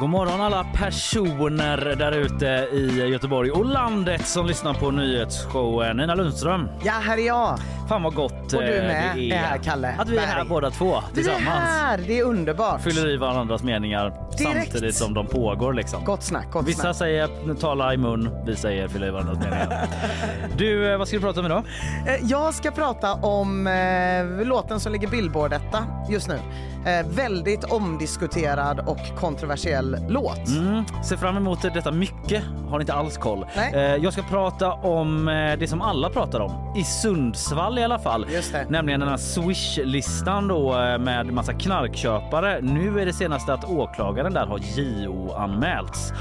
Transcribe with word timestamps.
God 0.00 0.10
morgon 0.10 0.40
alla 0.40 0.64
personer 0.64 1.94
där 1.98 2.12
ute 2.12 2.46
i 2.72 3.08
Göteborg 3.12 3.50
och 3.50 3.64
landet 3.64 4.26
som 4.26 4.46
lyssnar 4.46 4.74
på 4.74 4.90
nyhetsshowen. 4.90 5.96
Nina 5.96 6.14
Lundström. 6.14 6.68
Ja, 6.84 6.92
här 6.92 7.18
är 7.18 7.26
jag. 7.26 7.58
Fan 7.88 8.02
vad 8.02 8.14
gott 8.14 8.32
Och 8.54 8.62
du 8.62 8.76
eh, 8.76 8.82
med 8.86 9.16
det 9.16 9.30
är 9.32 9.36
här, 9.38 9.58
Kalle 9.58 9.94
Att 9.98 10.08
vi 10.08 10.16
är 10.16 10.26
här 10.26 10.44
båda 10.44 10.70
två 10.70 10.86
Vi 10.86 10.94
är 10.96 11.14
tillsammans. 11.14 11.46
här, 11.48 11.98
det 12.06 12.18
är 12.18 12.24
underbart. 12.24 12.80
Fyller 12.80 13.08
i 13.10 13.16
varandras 13.16 13.62
meningar 13.62 14.10
Direkt. 14.38 14.72
samtidigt 14.72 14.94
som 14.94 15.14
de 15.14 15.26
pågår 15.26 15.72
liksom. 15.72 16.04
Gott 16.04 16.22
snack, 16.22 16.50
gott 16.52 16.68
Vissa 16.68 16.82
snack. 16.82 16.96
säger 16.96 17.54
tala 17.54 17.94
i 17.94 17.96
mun, 17.96 18.30
vi 18.46 18.56
säger 18.56 18.88
fylla 18.88 19.06
i 19.06 19.10
varandras 19.10 19.38
meningar. 19.38 19.86
Du, 20.56 20.92
eh, 20.92 20.98
vad 20.98 21.08
ska 21.08 21.16
du 21.16 21.22
prata 21.22 21.40
om 21.40 21.46
idag? 21.46 21.64
Eh, 22.06 22.14
Jag 22.22 22.54
ska 22.54 22.70
prata 22.70 23.14
om 23.14 23.66
eh, 23.66 24.46
låten 24.46 24.80
som 24.80 24.92
ligger 24.92 25.08
Billboard-etta 25.08 25.84
just 26.10 26.28
nu. 26.28 26.38
Eh, 26.86 27.06
väldigt 27.06 27.64
omdiskuterad 27.64 28.80
och 28.86 28.98
kontroversiell 29.20 29.89
låt. 30.08 30.48
Mm, 30.48 30.84
ser 31.04 31.16
fram 31.16 31.36
emot 31.36 31.62
detta 31.62 31.92
mycket, 31.92 32.44
har 32.68 32.80
inte 32.80 32.92
alls 32.92 33.16
koll. 33.16 33.46
Eh, 33.74 33.80
jag 33.80 34.12
ska 34.12 34.22
prata 34.22 34.72
om 34.72 35.28
eh, 35.28 35.58
det 35.58 35.68
som 35.68 35.82
alla 35.82 36.10
pratar 36.10 36.40
om, 36.40 36.74
i 36.76 36.84
Sundsvall 36.84 37.78
i 37.78 37.84
alla 37.84 37.98
fall. 37.98 38.26
Nämligen 38.68 39.00
den 39.00 39.08
här 39.08 39.16
Swish-listan 39.16 40.48
då 40.48 40.78
eh, 40.80 40.98
med 40.98 41.26
massa 41.26 41.52
knarkköpare. 41.52 42.60
Nu 42.60 43.00
är 43.00 43.06
det 43.06 43.12
senaste 43.12 43.54
att 43.54 43.64
åklagaren 43.64 44.32
där 44.32 44.46
har 44.46 44.58
JO-anmälts. 44.58 46.12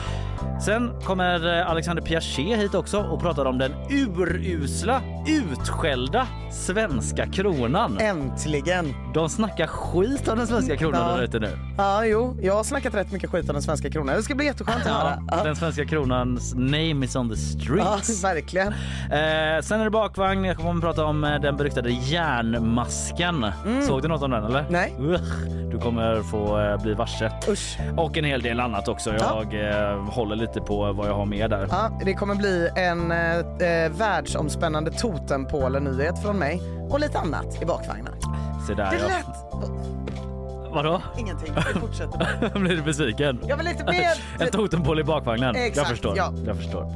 Sen 0.66 0.92
kommer 1.04 1.60
eh, 1.60 1.70
Alexander 1.72 2.04
Piaget 2.04 2.60
hit 2.60 2.76
också 2.76 2.98
och 3.00 3.22
pratar 3.22 3.46
om 3.46 3.58
den 3.58 3.72
urusla, 3.90 5.02
utskällda 5.28 6.28
svenska 6.52 7.28
kronan. 7.28 7.98
Äntligen! 8.02 8.94
De 9.14 9.30
snackar 9.30 9.68
skit 9.68 10.28
om 10.28 10.38
den 10.38 10.48
svenska 10.48 10.78
kronan 10.78 11.02
Ja. 11.10 11.16
där 11.18 11.24
ute 11.24 11.40
nu. 11.40 11.58
Ja, 11.78 12.06
jo, 12.06 12.38
jag 12.42 12.54
har 12.56 12.64
snackat 12.64 12.94
rätt 12.96 13.12
mycket 13.12 13.30
skit 13.30 13.50
om 13.50 13.54
den 13.54 13.62
svenska 13.62 13.90
kronan. 13.90 14.16
Det 14.16 14.24
ska 14.24 14.36
bli 14.36 14.46
jätteskönt 14.46 14.86
att 14.86 14.92
höra. 14.92 15.24
Ja, 15.28 15.38
Ja. 15.38 15.44
den 15.44 15.56
svenska 15.56 15.86
kronans 15.86 16.54
name 16.56 17.06
is 17.06 17.16
on 17.16 17.30
the 17.30 17.36
Ja, 17.78 17.98
streets. 17.98 18.24
verkligen. 18.24 18.68
Eh, 18.68 19.62
sen 19.62 19.80
är 19.80 19.84
det 19.84 19.90
bakvagn. 19.90 20.46
Jag 20.46 20.58
kommer 20.58 20.74
att 20.76 20.82
prata 20.82 21.06
om 21.06 21.24
eh, 21.24 21.40
den 21.42 21.58
beryktade 21.58 21.90
järnmasken. 21.90 23.46
Såg 23.88 24.02
du 24.02 24.08
något 24.08 24.22
om 24.24 24.32
den 24.32 24.44
eller? 24.46 24.60
Mm. 24.60 24.72
Nej. 24.72 24.94
Du 25.72 25.80
kommer 25.80 26.22
få 26.22 26.60
eh, 26.60 26.82
bli 26.84 26.94
varse. 26.94 27.32
Usch. 27.50 27.78
Och 27.98 28.18
en 28.18 28.24
hel 28.26 28.42
del 28.42 28.60
annat 28.60 28.88
också. 28.88 29.14
Ja. 29.20 29.44
Jag 29.52 29.70
eh, 29.92 30.04
håller 30.10 30.29
lite 30.36 30.62
på 30.62 30.94
vad 30.94 31.08
jag 31.10 31.14
har 31.14 31.26
med 31.26 31.50
där. 31.50 31.68
Ja, 31.72 32.00
det 32.06 32.14
kommer 32.14 32.36
bli 32.36 32.70
en 32.76 33.12
eh, 33.12 33.38
eh, 33.38 33.92
världsomspännande 33.92 34.92
totempåle-nyhet 34.92 36.22
från 36.22 36.38
mig 36.38 36.62
och 36.90 37.00
lite 37.00 37.20
annat 37.20 37.62
i 37.62 37.66
bakvagnen. 37.66 38.14
Se 38.68 38.74
där 38.74 38.92
Det 38.92 38.98
ja. 38.98 39.08
lät... 39.08 39.26
Vadå? 40.74 41.02
Ingenting, 41.18 41.54
vi 41.74 41.80
fortsätter. 41.80 42.60
Blir 42.60 42.76
du 42.76 42.82
besviken? 42.82 43.40
Jag 43.48 43.58
vill 43.58 43.66
lite 43.66 43.84
mer... 43.86 44.06
En 44.46 44.52
totempåle 44.52 45.02
i 45.02 45.04
bakvagnen. 45.04 45.56
Exakt, 45.56 45.78
jag 45.78 45.88
förstår. 45.88 46.18
ja. 46.18 46.34
Jag 46.46 46.58
förstår. 46.58 46.94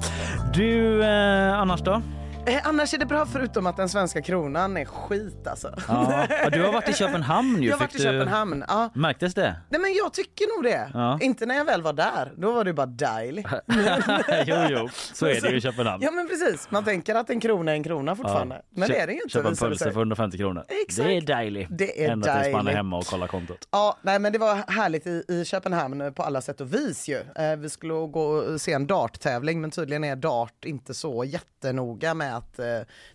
Du, 0.54 1.04
eh, 1.04 1.60
annars 1.60 1.82
då? 1.82 2.02
Eh, 2.46 2.68
annars 2.68 2.94
är 2.94 2.98
det 2.98 3.06
bra 3.06 3.26
förutom 3.26 3.68
att 3.68 3.78
den 3.78 3.90
svenska 3.90 4.22
kronan 4.22 4.78
är 4.78 4.86
skit 4.86 5.48
alltså. 5.48 5.74
Ja. 5.88 6.28
Ja, 6.30 6.50
Du 6.50 6.64
har 6.64 6.74
varit 6.74 6.90
i 6.90 6.94
Köpenhamn 6.98 7.62
ju. 7.62 7.68
Jag 7.70 7.76
har 7.76 7.80
varit 7.80 7.96
i 7.96 7.98
du- 7.98 8.04
Köpenhamn. 8.04 8.64
Ja. 8.68 8.90
Märktes 8.96 9.34
det? 9.34 9.56
Nej 9.70 9.82
men 9.82 9.94
jag 9.94 10.14
tycker 10.14 10.56
nog 10.58 10.64
det. 10.72 10.90
Ja. 10.94 11.20
Inte 11.22 11.46
när 11.46 11.56
jag 11.56 11.66
väl 11.66 11.82
var 11.82 11.94
där. 11.94 12.34
Då 12.38 12.52
var 12.52 12.64
det 12.64 12.74
bara 12.74 12.86
dejligt. 12.86 13.48
jo, 14.46 14.56
jo, 14.70 14.90
så 15.14 15.26
är 15.26 15.42
det 15.42 15.50
ju 15.50 15.58
i 15.58 15.62
Köpenhamn. 15.62 16.04
Ja 16.04 16.12
men 16.12 16.28
precis. 16.28 16.68
Man 16.72 16.84
tänker 16.84 17.16
att 17.16 17.30
en 17.30 17.40
krona 17.40 17.72
är 17.72 17.76
en 17.76 17.84
krona 17.84 18.16
fortfarande. 18.16 18.62
Men 18.70 18.90
det 18.90 19.00
är 19.00 19.08
det 19.08 19.14
ju 19.14 19.20
inte. 19.22 19.30
Köpa 19.34 19.50
en 19.50 19.56
pölse 19.56 19.84
för 19.92 20.00
150 20.00 20.38
kronor. 20.38 20.64
Exakt. 20.88 21.08
Det 21.08 21.14
är 21.18 21.22
dejligt. 21.22 21.68
Det 21.72 22.06
är 22.06 22.12
Ända 22.12 22.26
tills 22.26 22.36
man 22.36 22.60
är 22.60 22.64
dejligt. 22.64 22.76
hemma 22.78 22.98
och 22.98 23.06
kollar 23.06 23.28
kontot. 23.28 23.68
Ja, 23.72 23.98
nej 24.02 24.20
men 24.20 24.34
det 24.34 24.40
var 24.40 24.72
härligt 24.72 25.08
i, 25.08 25.24
i 25.28 25.46
Köpenhamn 25.46 26.14
på 26.14 26.24
alla 26.24 26.42
sätt 26.42 26.62
och 26.62 26.74
vis 26.74 27.08
ju. 27.10 27.18
Eh, 27.36 27.56
vi 27.58 27.70
skulle 27.70 27.94
gå 27.94 28.24
och 28.24 28.62
se 28.62 28.74
en 28.74 28.88
darttävling 28.88 29.62
men 29.62 29.72
tydligen 29.72 30.04
är 30.04 30.16
dart 30.16 30.66
inte 30.66 30.94
så 30.94 31.24
jättenoga 31.24 32.14
med 32.14 32.33
att 32.36 32.60
eh, 32.60 32.66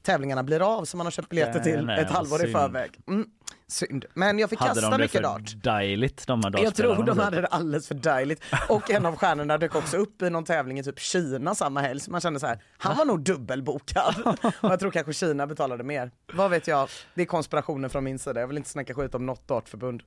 tävlingarna 0.02 0.42
blir 0.42 0.78
av 0.78 0.84
som 0.84 0.98
man 0.98 1.06
har 1.06 1.10
köpt 1.10 1.28
biljetter 1.28 1.60
till 1.60 1.86
nej, 1.86 2.00
ett 2.00 2.10
halvår 2.10 2.38
i 2.38 2.42
synd. 2.42 2.52
förväg. 2.52 2.90
Mm, 3.08 3.26
synd. 3.66 4.04
Men 4.14 4.38
jag 4.38 4.50
fick 4.50 4.58
Hade 4.58 4.70
kasta 4.70 4.90
de 4.90 4.96
det 4.96 4.98
mycket 5.04 5.16
för 5.16 5.22
dart. 5.22 5.62
dejligt 5.62 6.26
de 6.26 6.44
här 6.44 6.62
Jag 6.62 6.74
tror 6.74 7.04
de 7.04 7.18
hade 7.18 7.40
det 7.40 7.46
alldeles 7.46 7.88
för 7.88 7.94
dejligt. 7.94 8.42
Och 8.68 8.90
en 8.90 9.06
av 9.06 9.16
stjärnorna 9.16 9.58
dök 9.58 9.74
också 9.74 9.96
upp 9.96 10.22
i 10.22 10.30
någon 10.30 10.44
tävling 10.44 10.78
i 10.78 10.82
typ 10.82 10.98
Kina 10.98 11.54
samma 11.54 11.80
helg. 11.80 12.00
Så 12.00 12.10
man 12.10 12.20
kände 12.20 12.40
så 12.40 12.46
här, 12.46 12.62
han 12.78 12.96
var 12.96 13.04
nog 13.04 13.20
dubbelbokad. 13.22 14.14
Och 14.60 14.70
jag 14.70 14.80
tror 14.80 14.90
kanske 14.90 15.12
Kina 15.12 15.46
betalade 15.46 15.84
mer. 15.84 16.10
Vad 16.32 16.50
vet 16.50 16.66
jag? 16.68 16.88
Det 17.14 17.22
är 17.22 17.26
konspirationer 17.26 17.88
från 17.88 18.04
min 18.04 18.18
sida. 18.18 18.40
Jag 18.40 18.48
vill 18.48 18.56
inte 18.56 18.70
snacka 18.70 18.94
skit 18.94 19.14
om 19.14 19.26
något 19.26 19.48
dartförbund. 19.48 20.02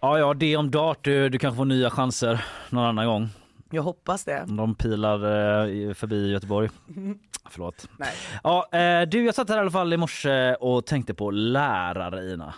Ja, 0.00 0.18
ja, 0.18 0.34
det 0.34 0.56
om 0.56 0.70
dart. 0.70 0.98
Du, 1.04 1.28
du 1.28 1.38
kanske 1.38 1.56
får 1.56 1.64
nya 1.64 1.90
chanser 1.90 2.44
någon 2.70 2.84
annan 2.84 3.06
gång. 3.06 3.28
Jag 3.70 3.82
hoppas 3.82 4.24
det. 4.24 4.44
De 4.48 4.74
pilar 4.74 5.24
eh, 5.64 5.68
i- 5.70 5.94
förbi 5.94 6.30
Göteborg. 6.32 6.68
Förlåt. 7.50 7.88
Nej. 7.96 8.08
Ja, 8.42 8.68
eh, 8.72 9.08
du, 9.08 9.24
jag 9.24 9.34
satt 9.34 9.48
här 9.48 9.56
i 9.56 9.60
alla 9.60 9.70
fall 9.70 9.92
i 9.92 9.96
morse 9.96 10.54
och 10.54 10.86
tänkte 10.86 11.14
på 11.14 11.30
lärare, 11.30 12.24
Ina. 12.32 12.54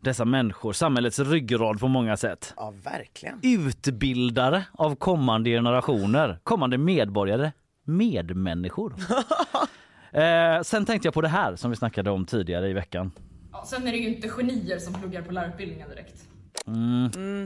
Dessa 0.00 0.24
människor, 0.24 0.72
samhällets 0.72 1.18
ryggrad 1.18 1.80
på 1.80 1.88
många 1.88 2.16
sätt. 2.16 2.54
Ja, 2.56 2.72
verkligen. 2.84 3.40
Utbildare 3.42 4.64
av 4.72 4.94
kommande 4.96 5.50
generationer, 5.50 6.38
kommande 6.42 6.78
medborgare, 6.78 7.52
medmänniskor. 7.84 8.94
eh, 10.12 10.62
sen 10.62 10.86
tänkte 10.86 11.06
jag 11.06 11.14
på 11.14 11.20
det 11.20 11.28
här 11.28 11.56
som 11.56 11.70
vi 11.70 11.76
snackade 11.76 12.10
om 12.10 12.26
tidigare 12.26 12.68
i 12.68 12.72
veckan. 12.72 13.10
Ja, 13.52 13.64
sen 13.66 13.86
är 13.86 13.92
det 13.92 13.98
ju 13.98 14.14
inte 14.14 14.28
genier 14.28 14.78
som 14.78 14.94
pluggar 14.94 15.22
på 15.22 15.32
lärarutbildningen 15.32 15.88
direkt. 15.88 16.27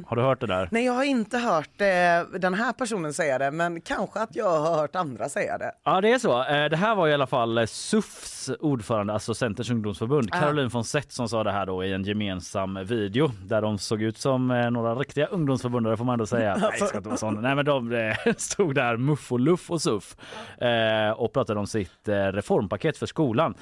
Har 0.07 0.17
du 0.17 0.23
hört 0.23 0.41
det 0.41 0.47
där? 0.47 0.69
Nej, 0.71 0.85
jag 0.85 0.93
har 0.93 1.05
inte 1.05 1.39
hört 1.39 1.81
eh, 1.81 2.39
den 2.41 2.55
här 2.55 2.73
personen 2.73 3.13
säga 3.15 3.39
det, 3.39 3.51
men 3.51 3.81
kanske 3.81 4.21
att 4.21 4.37
jag 4.37 4.59
har 4.61 4.77
hört 4.77 4.97
andra 4.97 5.29
säga 5.29 5.59
det. 5.59 5.73
Ja 5.85 6.01
det 6.01 6.13
är 6.13 6.19
så. 6.19 6.45
Eh, 6.45 6.69
Det 6.69 6.77
här 6.77 6.95
var 6.95 7.09
i 7.09 7.15
alla 7.15 7.27
fall 7.27 7.59
eh, 7.59 7.67
SUFs 7.67 8.51
ordförande, 8.61 9.13
alltså 9.13 9.35
Centerns 9.35 9.71
ungdomsförbund, 9.71 10.29
Ah. 10.33 10.41
Caroline 10.41 10.69
von 10.69 10.85
Sett 10.85 11.13
som 11.13 11.29
sa 11.29 11.45
det 11.45 11.53
här 11.53 11.67
då 11.67 11.85
i 11.85 11.93
en 11.93 12.05
gemensam 12.05 12.79
video 12.85 13.31
där 13.47 13.63
de 13.63 13.79
såg 13.79 14.03
ut 14.03 14.19
som 14.19 14.51
eh, 14.51 14.71
några 14.71 14.95
riktiga 14.95 15.27
ungdomsförbundare 15.27 15.97
får 15.97 16.05
man 16.05 16.13
ändå 16.13 16.27
säga. 16.27 16.57
Nej, 16.61 16.71
det 16.81 16.87
ska 16.87 16.97
inte 16.97 17.09
vara 17.09 17.19
sån. 17.19 17.43
Nej 17.43 17.55
men 17.55 17.65
de 17.65 17.93
eh, 17.93 18.33
stod 18.37 18.75
där 18.75 18.97
muff 18.97 19.33
och 19.33 19.41
luff 19.41 19.71
och 19.71 19.83
suff 19.83 20.17
eh, 20.59 21.11
och 21.11 21.33
pratade 21.33 21.61
om 21.61 21.67
sitt 21.67 22.09
reformpaket 22.09 22.97
för 22.99 23.07
skolan. 23.07 23.55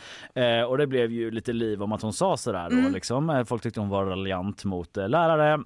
Och 0.68 0.78
det 0.78 0.86
blev 0.86 1.10
ju 1.10 1.30
lite 1.30 1.52
liv 1.52 1.82
om 1.82 1.92
att 1.92 2.02
hon 2.02 2.12
sa 2.12 2.36
sådär 2.36 2.68
då 2.70 2.88
liksom. 2.88 3.44
Folk 3.48 3.62
tyckte 3.62 3.80
hon 3.80 3.88
var 3.88 4.04
raljant 4.06 4.64
mot 4.64 4.96
eh, 4.96 5.08
lärare. 5.40 5.64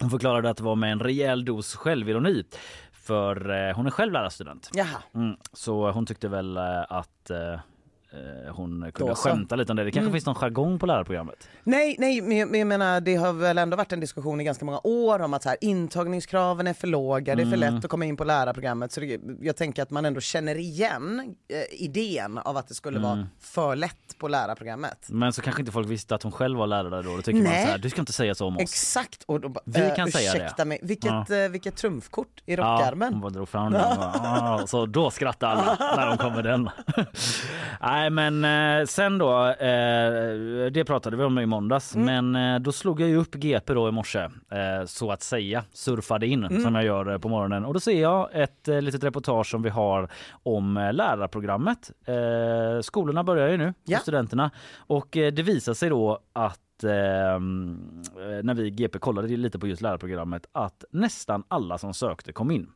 Hon 0.00 0.10
förklarade 0.10 0.50
att 0.50 0.56
det 0.56 0.62
var 0.62 0.76
med 0.76 0.92
en 0.92 1.00
rejäl 1.00 1.44
dos 1.44 1.74
självironi 1.74 2.44
för 2.92 3.50
eh, 3.50 3.76
hon 3.76 3.86
är 3.86 3.90
själv 3.90 4.12
lärarstudent. 4.12 4.70
Jaha. 4.72 5.02
Mm, 5.14 5.36
så 5.52 5.90
hon 5.90 6.06
tyckte 6.06 6.28
väl 6.28 6.56
eh, 6.56 6.82
att 6.88 7.30
eh, 7.30 7.60
hon 8.52 8.92
kunde 8.92 9.10
Då 9.12 9.14
så. 9.16 9.28
skämta 9.28 9.56
lite 9.56 9.72
om 9.72 9.76
det. 9.76 9.84
Det 9.84 9.90
kanske 9.90 10.12
finns 10.12 10.26
någon 10.26 10.34
jargong 10.34 10.78
på 10.78 10.86
lärarprogrammet. 10.86 11.48
Nej, 11.64 11.96
nej, 11.98 12.20
men 12.20 12.36
jag, 12.36 12.48
men 12.50 12.58
jag 12.60 12.66
menar 12.66 13.00
det 13.00 13.14
har 13.14 13.32
väl 13.32 13.58
ändå 13.58 13.76
varit 13.76 13.92
en 13.92 14.00
diskussion 14.00 14.40
i 14.40 14.44
ganska 14.44 14.64
många 14.64 14.80
år 14.84 15.18
om 15.22 15.34
att 15.34 15.42
så 15.42 15.48
här, 15.48 15.58
intagningskraven 15.60 16.66
är 16.66 16.74
för 16.74 16.86
låga, 16.86 17.34
det 17.34 17.42
är 17.42 17.46
för 17.50 17.56
lätt 17.56 17.84
att 17.84 17.90
komma 17.90 18.04
in 18.04 18.16
på 18.16 18.24
lärarprogrammet. 18.24 18.92
Så 18.92 19.00
det, 19.00 19.20
jag 19.40 19.56
tänker 19.56 19.82
att 19.82 19.90
man 19.90 20.04
ändå 20.04 20.20
känner 20.20 20.54
igen 20.54 21.34
eh, 21.48 21.82
idén 21.84 22.38
av 22.38 22.56
att 22.56 22.68
det 22.68 22.74
skulle 22.74 22.98
vara 22.98 23.26
för 23.40 23.76
lätt 23.76 24.18
på 24.18 24.28
lärarprogrammet. 24.28 25.06
Men 25.08 25.32
så 25.32 25.42
kanske 25.42 25.62
inte 25.62 25.72
folk 25.72 25.88
visste 25.88 26.14
att 26.14 26.22
hon 26.22 26.32
själv 26.32 26.58
var 26.58 26.66
lärare 26.66 27.02
då. 27.02 27.16
Då 27.16 27.22
tycker 27.22 27.32
man 27.42 27.42
Nej. 27.52 27.64
så 27.64 27.70
här, 27.70 27.78
du 27.78 27.90
ska 27.90 28.00
inte 28.00 28.12
säga 28.12 28.34
så 28.34 28.46
om 28.46 28.56
oss. 28.56 28.62
Exakt, 28.62 29.22
och 29.26 29.40
då, 29.40 29.54
Vi 29.64 29.92
kan 29.96 30.10
säga 30.12 30.52
det. 30.56 30.64
mig, 30.64 30.78
vilket, 30.82 31.30
eh, 31.30 31.48
vilket 31.50 31.76
trumfkort 31.76 32.42
i 32.46 32.54
Ja, 32.54 32.62
rockarmen. 32.62 33.12
hon 33.12 33.20
bara 33.22 33.30
drog 33.30 33.48
fram 33.48 33.72
den. 33.72 34.66
Så 34.68 34.86
då 34.86 35.10
skrattar 35.10 35.48
alla 35.48 35.76
när 35.96 36.06
de 36.06 36.18
kommer 36.18 36.42
den. 36.42 36.70
Nej 37.80 38.03
Nej 38.04 38.10
men 38.10 38.44
eh, 38.80 38.86
sen 38.86 39.18
då, 39.18 39.46
eh, 39.48 40.70
det 40.72 40.84
pratade 40.86 41.16
vi 41.16 41.24
om 41.24 41.38
i 41.38 41.46
måndags, 41.46 41.94
Mm. 41.96 42.32
men 42.32 42.54
eh, 42.54 42.60
då 42.60 42.72
slog 42.72 43.00
jag 43.00 43.08
ju 43.08 43.16
upp 43.16 43.34
GP 43.34 43.74
då 43.74 43.88
i 43.88 43.92
morse 43.92 44.28
så 44.86 45.10
att 45.12 45.22
säga, 45.22 45.64
surfade 45.72 46.26
in 46.26 46.44
Mm. 46.44 46.62
som 46.62 46.74
jag 46.74 46.84
gör 46.84 47.18
på 47.18 47.28
morgonen 47.28 47.64
och 47.64 47.74
då 47.74 47.80
ser 47.80 48.00
jag 48.02 48.28
ett 48.32 48.66
litet 48.66 49.04
reportage 49.04 49.46
som 49.50 49.62
vi 49.62 49.70
har 49.70 50.08
om 50.42 50.90
lärarprogrammet. 50.92 51.90
Skolorna 52.82 53.24
börjar 53.24 53.48
ju 53.48 53.56
nu 53.56 53.74
Ja. 53.84 53.98
studenterna 53.98 54.50
och 54.76 55.08
det 55.10 55.42
visar 55.42 55.74
sig 55.74 55.88
då 55.88 56.18
att 56.32 56.84
eh, 56.84 56.90
när 58.42 58.54
vi 58.54 58.70
GP 58.70 58.98
kollade 58.98 59.28
lite 59.28 59.58
på 59.58 59.66
just 59.66 59.82
lärarprogrammet 59.82 60.46
att 60.52 60.84
nästan 60.90 61.42
alla 61.48 61.78
som 61.78 61.94
sökte 61.94 62.32
kom 62.32 62.50
in. 62.50 62.68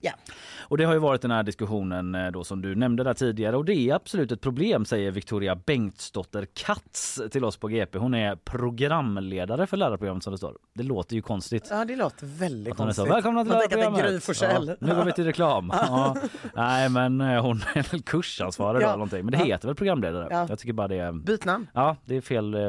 Ja. 0.00 0.12
Och 0.60 0.78
det 0.78 0.84
har 0.84 0.92
ju 0.92 0.98
varit 0.98 1.22
den 1.22 1.30
här 1.30 1.42
diskussionen 1.42 2.14
eh, 2.14 2.30
då 2.30 2.44
som 2.44 2.62
du 2.62 2.74
nämnde 2.74 3.04
där 3.04 3.14
tidigare 3.14 3.56
och 3.56 3.64
det 3.64 3.74
är 3.74 3.94
absolut 3.94 4.32
ett 4.32 4.40
problem 4.40 4.84
säger 4.84 5.10
Victoria 5.10 5.54
Bengtsdotter 5.56 6.46
Katz 6.54 7.20
till 7.30 7.44
oss 7.44 7.56
på 7.56 7.68
GP. 7.68 7.98
Hon 7.98 8.14
är 8.14 8.36
programledare 8.36 9.66
för 9.66 9.76
lärarprogrammet 9.76 10.24
som 10.24 10.30
det 10.30 10.38
står. 10.38 10.56
Det 10.74 10.82
låter 10.82 11.14
ju 11.16 11.22
konstigt. 11.22 11.68
Ja 11.70 11.84
det 11.84 11.96
låter 11.96 12.26
väldigt 12.26 12.74
är 12.74 12.76
så, 12.76 12.82
konstigt. 12.84 13.10
Välkomna 13.10 13.44
till 13.44 13.52
Man 13.52 13.58
lärarprogrammet. 13.58 14.78
Ja, 14.80 14.86
nu 14.86 14.94
går 14.94 15.04
vi 15.04 15.12
till 15.12 15.24
reklam. 15.24 15.72
Ja. 15.90 16.16
Nej 16.54 16.88
men 16.88 17.20
eh, 17.20 17.42
hon 17.42 17.62
är 17.74 17.90
väl 17.90 18.02
kursansvarig 18.02 18.82
Ja. 18.82 18.86
eller 18.86 18.96
någonting. 18.96 19.24
Men 19.24 19.32
det 19.32 19.38
heter 19.44 19.68
väl 19.68 19.74
programledare. 19.74 20.28
Ja. 20.30 20.46
Jag 20.48 20.58
tycker 20.58 20.72
bara 20.72 20.88
det 20.88 20.96
är 20.96 21.12
Byt 21.12 21.44
namn. 21.44 21.66
Ja, 21.74 21.96
det 22.04 22.16
är 22.16 22.20
fel 22.20 22.54
eh, 22.54 22.60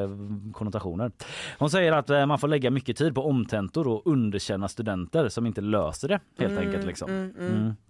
konnotationer. 0.53 1.11
Hon 1.57 1.69
säger 1.69 1.91
att 1.91 2.09
eh, 2.09 2.25
man 2.25 2.39
får 2.39 2.47
lägga 2.47 2.71
mycket 2.71 2.97
tid 2.97 3.15
på 3.15 3.25
omtentor 3.25 3.87
och 3.87 4.07
underkänna 4.07 4.67
studenter 4.67 5.29
som 5.29 5.45
inte 5.45 5.61
löser 5.61 6.07
det 6.07 6.19
helt 6.37 6.59
enkelt. 6.59 6.85
Liksom. 6.85 7.09
Mm. 7.09 7.20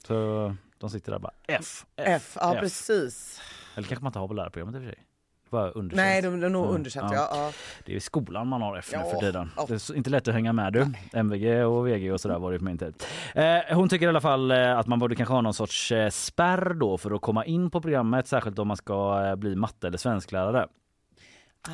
Så 0.07 0.55
de 0.77 0.89
sitter 0.89 1.11
där 1.11 1.19
bara 1.19 1.33
F, 1.47 1.85
F, 1.95 2.05
F, 2.07 2.37
ja 2.41 2.55
precis. 2.59 3.41
Eller 3.75 3.87
kanske 3.87 4.03
man 4.03 4.09
inte 4.09 4.19
har 4.19 4.27
på 4.27 4.33
lärarprogrammet 4.33 4.75
i 4.75 4.77
och 4.77 4.81
för 4.83 4.89
sig. 4.91 5.03
Bara 5.49 5.69
underkänt. 5.71 5.97
Nej, 5.97 6.21
de, 6.21 6.39
de 6.39 6.49
nog 6.49 6.63
Mm. 6.63 6.75
underkänt. 6.75 7.11
Ja. 7.13 7.27
Ja. 7.31 7.37
Ja. 7.45 7.51
Det 7.85 7.91
är 7.91 7.95
i 7.95 7.99
skolan 7.99 8.47
man 8.47 8.61
har 8.61 8.77
F 8.77 8.89
nu 8.93 8.97
för 9.11 9.19
tiden. 9.19 9.51
Det 9.67 9.73
är 9.89 9.95
inte 9.95 10.09
lätt 10.09 10.27
att 10.27 10.33
hänga 10.33 10.53
med 10.53 10.73
du. 10.73 10.87
MVG 11.13 11.65
och 11.65 11.87
VG 11.87 12.11
och 12.11 12.21
sådär 12.21 12.39
var 12.39 12.51
det 12.51 12.57
på 12.59 12.65
min 12.65 12.77
tid. 12.77 13.03
Eh, 13.35 13.75
hon 13.75 13.89
tycker 13.89 14.05
i 14.05 14.09
alla 14.09 14.21
fall 14.21 14.51
eh, 14.51 14.77
att 14.77 14.87
man 14.87 14.99
borde 14.99 15.15
kanske 15.15 15.33
ha 15.33 15.41
någon 15.41 15.53
sorts 15.53 15.91
eh, 15.91 16.09
spärr 16.09 16.73
då 16.73 16.97
för 16.97 17.11
att 17.11 17.21
komma 17.21 17.45
in 17.45 17.69
på 17.71 17.81
programmet, 17.81 18.27
särskilt 18.27 18.59
om 18.59 18.67
man 18.67 18.77
ska 18.77 19.25
eh, 19.25 19.35
bli 19.35 19.55
matte 19.55 19.87
eller 19.87 19.97
svensklärare. 19.97 20.67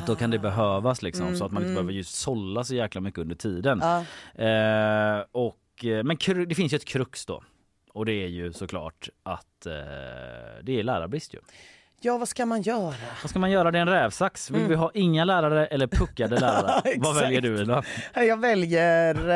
Då 0.07 0.15
kan 0.15 0.31
det 0.31 0.39
behövas 0.39 1.01
liksom 1.01 1.35
så 1.35 1.45
att 1.45 1.51
man 1.51 1.63
inte 1.63 1.73
behöver 1.73 1.93
just 1.93 2.15
sålla 2.15 2.63
så 2.63 2.75
jäkla 2.75 3.01
mycket 3.01 3.19
under 3.19 3.35
tiden. 3.35 3.81
Ja. 3.83 3.97
Eh, 4.43 5.23
och, 5.31 5.55
Eh, 5.85 6.03
men 6.03 6.17
det 6.47 6.55
finns 6.55 6.73
ju 6.73 6.75
ett 6.75 6.85
krux 6.85 7.25
då. 7.25 7.43
Och 7.89 8.05
det 8.05 8.13
är 8.13 8.27
ju 8.27 8.53
såklart 8.53 9.09
att 9.23 9.65
eh, 9.65 9.73
det 10.63 10.79
är 10.79 10.83
lärarbrist 10.83 11.33
ju 11.33 11.39
ja, 12.01 12.17
vad 12.17 12.27
ska 12.27 12.45
man 12.45 12.61
göra? 12.61 12.93
Vad 13.23 13.29
ska 13.29 13.39
man 13.39 13.51
göra? 13.51 13.71
Det 13.71 13.77
är 13.77 13.81
en 13.81 13.89
rävsax. 13.89 14.51
Vill 14.51 14.67
vi 14.67 14.75
ha 14.75 14.91
inga 14.93 15.25
lärare 15.25 15.65
eller 15.65 15.87
puckade 15.87 16.35
lärare? 16.39 16.81
Vad 16.97 17.15
väljer 17.15 17.41
du 17.41 17.61
Ida? 17.61 17.83
Jag 18.15 18.41
väljer 18.41 19.29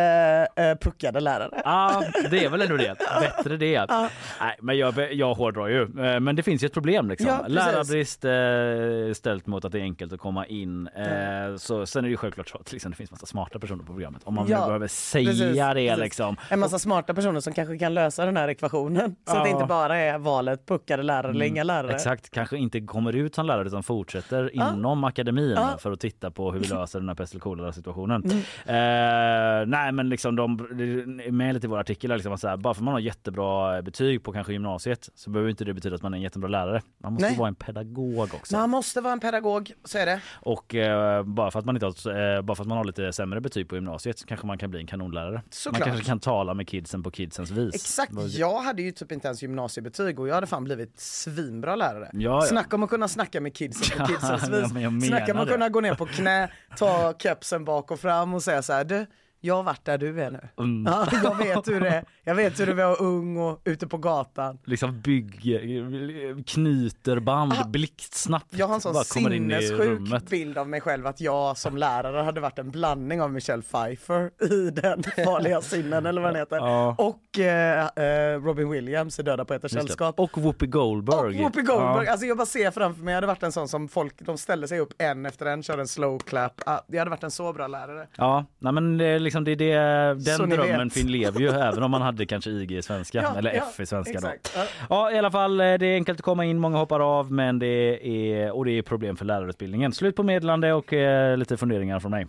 eh, 0.57 0.65
eh, 0.69 0.77
puckade 0.77 1.19
lärare. 1.19 1.61
Ja, 1.65 2.03
det 2.31 2.45
är 2.45 2.49
väl 2.49 2.61
ändå 2.61 2.77
det. 2.77 2.95
Bättre 3.21 3.57
det. 3.57 3.85
Nej, 4.41 4.55
men 4.61 4.77
jag, 4.77 5.13
jag 5.13 5.33
hårdrar 5.33 5.67
ju. 5.67 5.81
Eh, 5.83 6.19
Men 6.19 6.35
det 6.35 6.43
finns 6.43 6.63
ju 6.63 6.65
ett 6.65 6.73
problem 6.73 7.09
liksom. 7.09 7.27
Ja. 7.27 7.45
Lärarbrist 7.47 8.25
eh, 8.25 9.13
ställt 9.13 9.47
mot 9.47 9.65
att 9.65 9.71
det 9.71 9.79
är 9.79 9.83
enkelt 9.83 10.13
att 10.13 10.19
komma 10.19 10.45
in. 10.45 10.87
Eh, 10.87 11.55
så, 11.57 11.85
sen 11.85 11.99
är 11.99 12.07
det 12.07 12.11
ju 12.11 12.17
självklart 12.17 12.49
så 12.49 12.57
att 12.57 12.71
liksom, 12.71 12.91
det 12.91 12.97
finns 12.97 13.11
massa 13.11 13.25
smarta 13.25 13.59
personer 13.59 13.83
på 13.83 13.93
programmet. 13.93 14.21
Om 14.23 14.33
man 14.33 14.47
Ja, 14.47 14.65
behöver 14.65 14.87
säga 14.87 15.25
precis, 15.29 15.55
det 15.55 15.73
precis. 15.73 15.97
liksom. 15.97 16.35
En 16.49 16.59
massa 16.59 16.79
smarta 16.79 17.13
personer 17.13 17.39
som 17.39 17.53
kanske 17.53 17.77
kan 17.77 17.93
lösa 17.93 18.25
den 18.25 18.37
här 18.37 18.47
ekvationen. 18.47 19.15
Så 19.29 19.37
att 19.37 19.43
det 19.43 19.49
inte 19.49 19.65
bara 19.65 19.97
är 19.97 20.17
valet 20.17 20.65
puckade 20.65 21.03
lärare 21.03 21.31
eller 21.31 21.45
inga 21.45 21.63
lärare. 21.63 21.93
Exakt, 21.93 22.29
kanske 22.29 22.50
inte 22.57 22.81
kommer 22.81 23.15
ut 23.15 23.35
som 23.35 23.45
lärare 23.45 23.67
utan 23.67 23.83
fortsätter 23.83 24.55
inom 24.55 25.03
akademin 25.03 25.49
Ja. 25.55 25.77
för 25.79 25.91
att 25.91 25.99
titta 25.99 26.31
på 26.31 26.51
hur 26.51 26.59
vi 26.59 26.67
löser 26.67 26.99
den 26.99 27.07
här 27.09 27.15
pest 27.15 27.33
eller 27.35 27.71
situationen. 27.71 28.23
Mm. 28.23 28.37
Eh, 28.65 29.67
nej 29.67 29.91
men 29.91 30.09
liksom 30.09 30.35
de 30.35 30.59
är 30.59 31.31
med 31.31 31.53
lite 31.53 31.67
i 31.67 31.69
vår 31.69 31.79
artikel 31.79 32.11
liksom 32.11 32.33
att 32.33 32.39
så 32.39 32.47
här, 32.47 32.57
bara 32.57 32.73
för 32.73 32.83
man 32.83 32.93
har 32.93 32.99
jättebra 32.99 33.81
betyg 33.81 34.23
på 34.23 34.31
kanske 34.33 34.53
gymnasiet 34.53 35.09
så 35.15 35.29
behöver 35.29 35.49
inte 35.49 35.65
det 35.65 35.73
betyda 35.73 35.95
att 35.95 36.01
man 36.01 36.13
är 36.13 36.17
en 36.17 36.23
jättebra 36.23 36.49
lärare. 36.49 36.81
Man 36.97 37.13
måste 37.13 37.27
Nej. 37.27 37.37
vara 37.37 37.47
en 37.47 37.55
pedagog 37.55 38.33
också. 38.33 38.57
Man 38.57 38.69
måste 38.69 39.01
vara 39.01 39.13
en 39.13 39.19
pedagog, 39.19 39.71
så 39.83 39.97
är 39.97 40.05
det. 40.05 40.21
Och 40.35 40.75
eh, 40.75 41.23
bara 41.23 41.51
för 41.51 41.59
att 41.59 41.65
man 41.65 41.75
inte 41.75 41.85
har, 41.85 42.35
eh, 42.35 42.41
bara 42.41 42.55
för 42.55 42.63
att 42.63 42.67
man 42.67 42.77
har 42.77 42.85
lite 42.85 43.13
sämre 43.13 43.41
betyg 43.41 43.69
på 43.69 43.75
gymnasiet 43.75 44.19
så 44.19 44.25
kanske 44.25 44.47
man 44.47 44.57
kan 44.57 44.69
bli 44.69 44.79
en 44.79 44.87
kanonlärare. 44.87 45.41
Såklart. 45.49 45.79
Man 45.79 45.87
kanske 45.87 46.05
kan 46.05 46.19
tala 46.19 46.53
med 46.53 46.67
kidsen 46.67 47.03
på 47.03 47.11
kidsens 47.11 47.51
vis. 47.51 47.75
Exakt, 47.75 48.11
jag 48.37 48.59
hade 48.61 48.81
ju 48.81 48.91
typ 48.91 49.11
inte 49.11 49.27
ens 49.27 49.41
gymnasiebetyg 49.41 50.19
och 50.19 50.27
jag 50.27 50.35
hade 50.35 50.47
fan 50.47 50.63
blivit 50.63 50.99
svinbra 50.99 51.75
lärare. 51.75 52.09
Ja, 52.13 52.40
ja. 52.43 52.49
Snacka 52.49 52.75
om 52.75 52.83
att 52.83 52.89
kunna 52.89 53.07
snacka 53.07 53.41
med 53.41 53.55
kidsen 53.55 53.99
på 53.99 54.05
kidsens 54.11 54.49
vis. 54.49 55.07
Snacka 55.07 55.33
om 55.33 55.39
att 55.39 55.49
kunna 55.49 55.69
gå 55.69 55.81
ner 55.81 55.95
på 55.95 56.05
knä, 56.05 56.51
ta 56.77 57.13
kepsen 57.19 57.65
bak 57.65 57.91
och 57.91 57.99
fram 57.99 58.33
och 58.33 58.43
säga 58.43 58.61
så 58.61 58.73
här, 58.73 58.83
du, 58.83 59.05
jag 59.41 59.55
har 59.55 59.63
varit 59.63 59.85
där 59.85 59.97
du 59.97 60.21
är 60.21 60.31
nu. 60.31 60.39
Mm. 60.59 60.93
Ja, 60.93 61.07
jag 61.23 61.35
vet 61.37 61.67
hur 61.67 61.79
det 61.81 61.89
är. 61.89 62.05
Jag 62.23 62.35
vet 62.35 62.59
hur 62.59 62.65
det 62.65 62.73
var 62.73 63.01
ung 63.01 63.37
och 63.37 63.61
ute 63.63 63.87
på 63.87 63.97
gatan. 63.97 64.59
liksom 64.65 65.01
bygger, 65.01 66.43
knyter 66.43 67.19
band 67.19 67.53
blixtsnabbt. 67.67 68.45
Jag 68.49 68.67
har 68.67 68.75
en 68.75 68.81
sån 68.81 68.95
sinnessjuk 69.05 70.29
bild 70.29 70.57
av 70.57 70.69
mig 70.69 70.81
själv 70.81 71.07
att 71.07 71.21
jag 71.21 71.57
som 71.57 71.77
lärare 71.77 72.21
hade 72.23 72.41
varit 72.41 72.59
en 72.59 72.71
blandning 72.71 73.21
av 73.21 73.31
Michelle 73.33 73.61
Pfeiffer 73.63 74.31
i 74.51 74.69
den 74.69 75.03
farliga 75.25 75.61
sinnen 75.61 76.05
eller 76.05 76.21
vad 76.21 76.29
den 76.33 76.39
heter. 76.39 76.55
Ja. 76.57 76.95
Och 76.97 77.39
eh, 77.39 77.85
eh, 77.95 78.41
Robin 78.41 78.69
Williams 78.69 79.19
i 79.19 79.23
Döda 79.23 79.45
Just 79.49 79.61
det. 79.61 79.69
sällskap. 79.69 80.19
Och 80.19 80.37
Whoopi 80.37 80.67
Goldberg. 80.67 81.17
Och 81.17 81.33
Whoopi 81.33 81.61
Goldberg, 81.61 82.05
Ja. 82.05 82.11
alltså 82.11 82.25
jag 82.25 82.37
bara 82.37 82.45
ser 82.45 82.71
framför 82.71 83.03
mig, 83.03 83.11
jag 83.11 83.17
hade 83.17 83.27
varit 83.27 83.43
en 83.43 83.51
sån 83.51 83.67
som 83.67 83.87
folk, 83.87 84.13
de 84.19 84.37
ställde 84.37 84.67
sig 84.67 84.79
upp 84.79 84.93
en 84.97 85.25
efter 85.25 85.45
en, 85.45 85.63
körde 85.63 85.81
en 85.81 85.87
slow 85.87 86.19
clap. 86.19 86.61
Ah, 86.65 86.79
jag 86.87 86.99
hade 86.99 87.09
varit 87.11 87.23
en 87.23 87.31
så 87.31 87.53
bra 87.53 87.67
lärare. 87.67 88.07
Ja, 88.17 88.45
nej 88.59 88.73
men 88.73 88.97
det 88.97 89.05
är 89.05 89.19
liksom 89.19 89.30
det, 89.39 89.51
är 89.51 90.15
det, 90.15 90.21
Så 90.23 90.41
den 90.45 90.49
drömmen 90.49 90.89
fin 90.89 91.11
lever 91.11 91.39
ju 91.39 91.47
även 91.49 91.83
om 91.83 91.91
man 91.91 92.01
hade 92.01 92.25
kanske 92.25 92.49
IG 92.49 92.71
i 92.71 92.81
svenska 92.81 93.21
Ja, 93.21 93.37
eller 93.37 93.53
ja, 93.53 93.63
F 93.73 93.79
i 93.79 93.85
svenska 93.85 94.19
då. 94.19 94.27
exakt. 94.27 94.53
Ja. 94.55 94.63
Ja 94.89 95.11
i 95.11 95.17
alla 95.17 95.31
fall 95.31 95.59
eh, 95.61 95.73
det 95.73 95.85
är 95.85 95.93
enkelt 95.95 96.19
att 96.19 96.25
komma 96.25 96.45
in, 96.45 96.59
många 96.59 96.77
hoppar 96.77 96.99
av 97.19 97.31
men 97.31 97.59
det 97.59 98.07
är, 98.07 98.51
och 98.51 98.65
det 98.65 98.71
är 98.71 98.81
problem 98.81 99.17
för 99.17 99.25
lärarutbildningen. 99.25 99.93
Slut 99.93 100.15
på 100.15 100.23
meddelande 100.23 100.73
och 100.73 100.93
eh, 100.93 101.37
lite 101.37 101.57
funderingar 101.57 101.99
från 101.99 102.11
mig. 102.11 102.27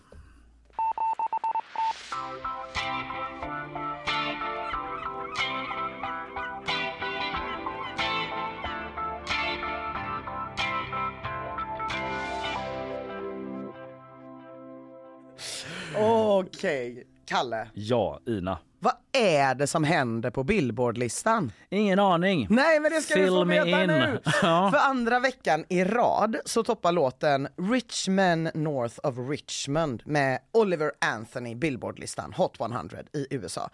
Okej, 15.99 17.05
Kalle. 17.27 17.69
Ja, 17.75 18.21
Ina. 18.27 18.59
Vad 18.79 18.94
är 19.12 19.55
det 19.55 19.67
som 19.67 19.85
händer 19.85 20.31
på 20.31 20.44
Billboardlistan? 20.44 21.53
Ingen 21.71 21.99
aning. 21.99 22.47
Nej 22.50 22.81
men 22.81 22.91
det 22.93 23.00
ska 23.00 23.15
du 23.15 23.27
få 23.29 23.41
Fill 23.41 23.49
veta 23.49 23.83
in. 23.83 23.89
nu! 23.89 24.21
Ja. 24.43 24.71
För 24.71 24.79
andra 24.91 25.21
veckan 25.21 25.65
i 25.69 25.85
rad 25.85 26.37
så 26.44 26.62
toppar 26.65 26.93
låten 26.93 27.49
Rich 27.73 28.09
Men 28.09 28.50
North 28.55 28.99
of 29.03 29.15
Richmond 29.31 30.03
med 30.06 30.39
Oliver 30.53 30.93
Anthony 31.01 31.55
Billboardlistan 31.55 32.32
Hot 32.32 32.61
100 32.61 32.99
i 33.13 33.27
USA. 33.31 33.70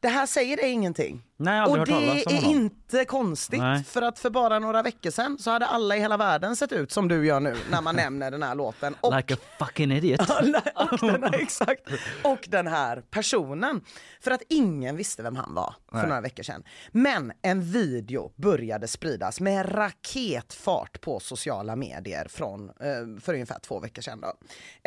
Det 0.00 0.08
här 0.08 0.26
säger 0.26 0.56
dig 0.56 0.70
ingenting. 0.70 1.22
Nej, 1.40 1.62
Och 1.62 1.86
det 1.86 1.92
är 1.92 2.44
inte 2.50 3.04
konstigt 3.04 3.60
Nej. 3.60 3.84
för 3.84 4.02
att 4.02 4.18
för 4.18 4.30
bara 4.30 4.58
några 4.58 4.82
veckor 4.82 5.10
sedan 5.10 5.38
så 5.38 5.50
hade 5.50 5.66
alla 5.66 5.96
i 5.96 6.00
hela 6.00 6.16
världen 6.16 6.56
sett 6.56 6.72
ut 6.72 6.92
som 6.92 7.08
du 7.08 7.26
gör 7.26 7.40
nu 7.40 7.56
när 7.70 7.80
man 7.82 7.96
nämner 7.96 8.30
den 8.30 8.42
här 8.42 8.54
låten. 8.54 8.94
Och 9.00 9.16
Like 9.16 9.34
a 9.34 9.36
fucking 9.58 9.92
idiot. 9.92 10.20
och 10.74 10.98
den 11.00 11.22
här, 11.22 11.40
exakt. 11.40 11.88
Och 12.24 12.46
den 12.48 12.66
här 12.66 13.02
personen. 13.10 13.80
För 14.20 14.30
att 14.30 14.42
ingen 14.48 14.96
visste 14.96 15.22
vem 15.22 15.36
han 15.36 15.54
var 15.54 15.74
för 15.92 16.06
några 16.06 16.20
veckor 16.20 16.42
sedan. 16.42 16.62
Men 16.92 17.32
en 17.42 17.62
video 17.62 18.32
började 18.36 18.88
spridas 18.88 19.40
med 19.40 19.74
raketfart 19.74 21.00
på 21.00 21.20
sociala 21.20 21.76
medier 21.76 22.26
från, 22.28 22.68
eh, 22.68 23.20
för 23.20 23.34
ungefär 23.34 23.58
två 23.58 23.80
veckor 23.80 24.02
sedan. 24.02 24.20
Då. 24.20 24.28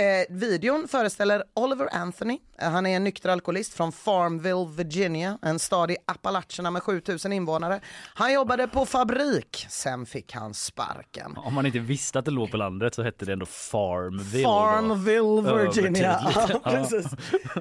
Eh, 0.03 0.25
videon 0.29 0.87
föreställer 0.87 1.43
Oliver 1.53 1.89
Anthony. 1.95 2.39
Eh, 2.59 2.69
Han 2.69 2.85
är 2.85 2.95
en 2.95 3.03
nykter 3.03 3.29
alkoholist 3.29 3.73
från 3.73 3.91
Farmville, 3.91 4.65
Virginia, 4.77 5.37
en 5.41 5.59
stad 5.59 5.91
i 5.91 5.97
Appalacherna 6.43 6.71
med 6.71 6.83
7000 6.83 7.33
invånare. 7.33 7.79
Han 8.13 8.33
jobbade 8.33 8.67
på 8.67 8.85
fabrik, 8.85 9.65
sen 9.69 10.05
fick 10.05 10.33
han 10.33 10.53
sparken. 10.53 11.37
Om 11.37 11.53
man 11.53 11.65
inte 11.65 11.79
visste 11.79 12.19
att 12.19 12.25
det 12.25 12.31
låg 12.31 12.51
på 12.51 12.57
landet 12.57 12.95
så 12.95 13.03
hette 13.03 13.25
det 13.25 13.33
ändå 13.33 13.45
Farmville. 13.45 14.43
då. 14.43 14.49
Farmville, 14.49 15.41
Virginia. 15.41 16.19
Övertydligt. 16.19 16.49
Ja, 16.53 16.59
precis. 16.63 17.05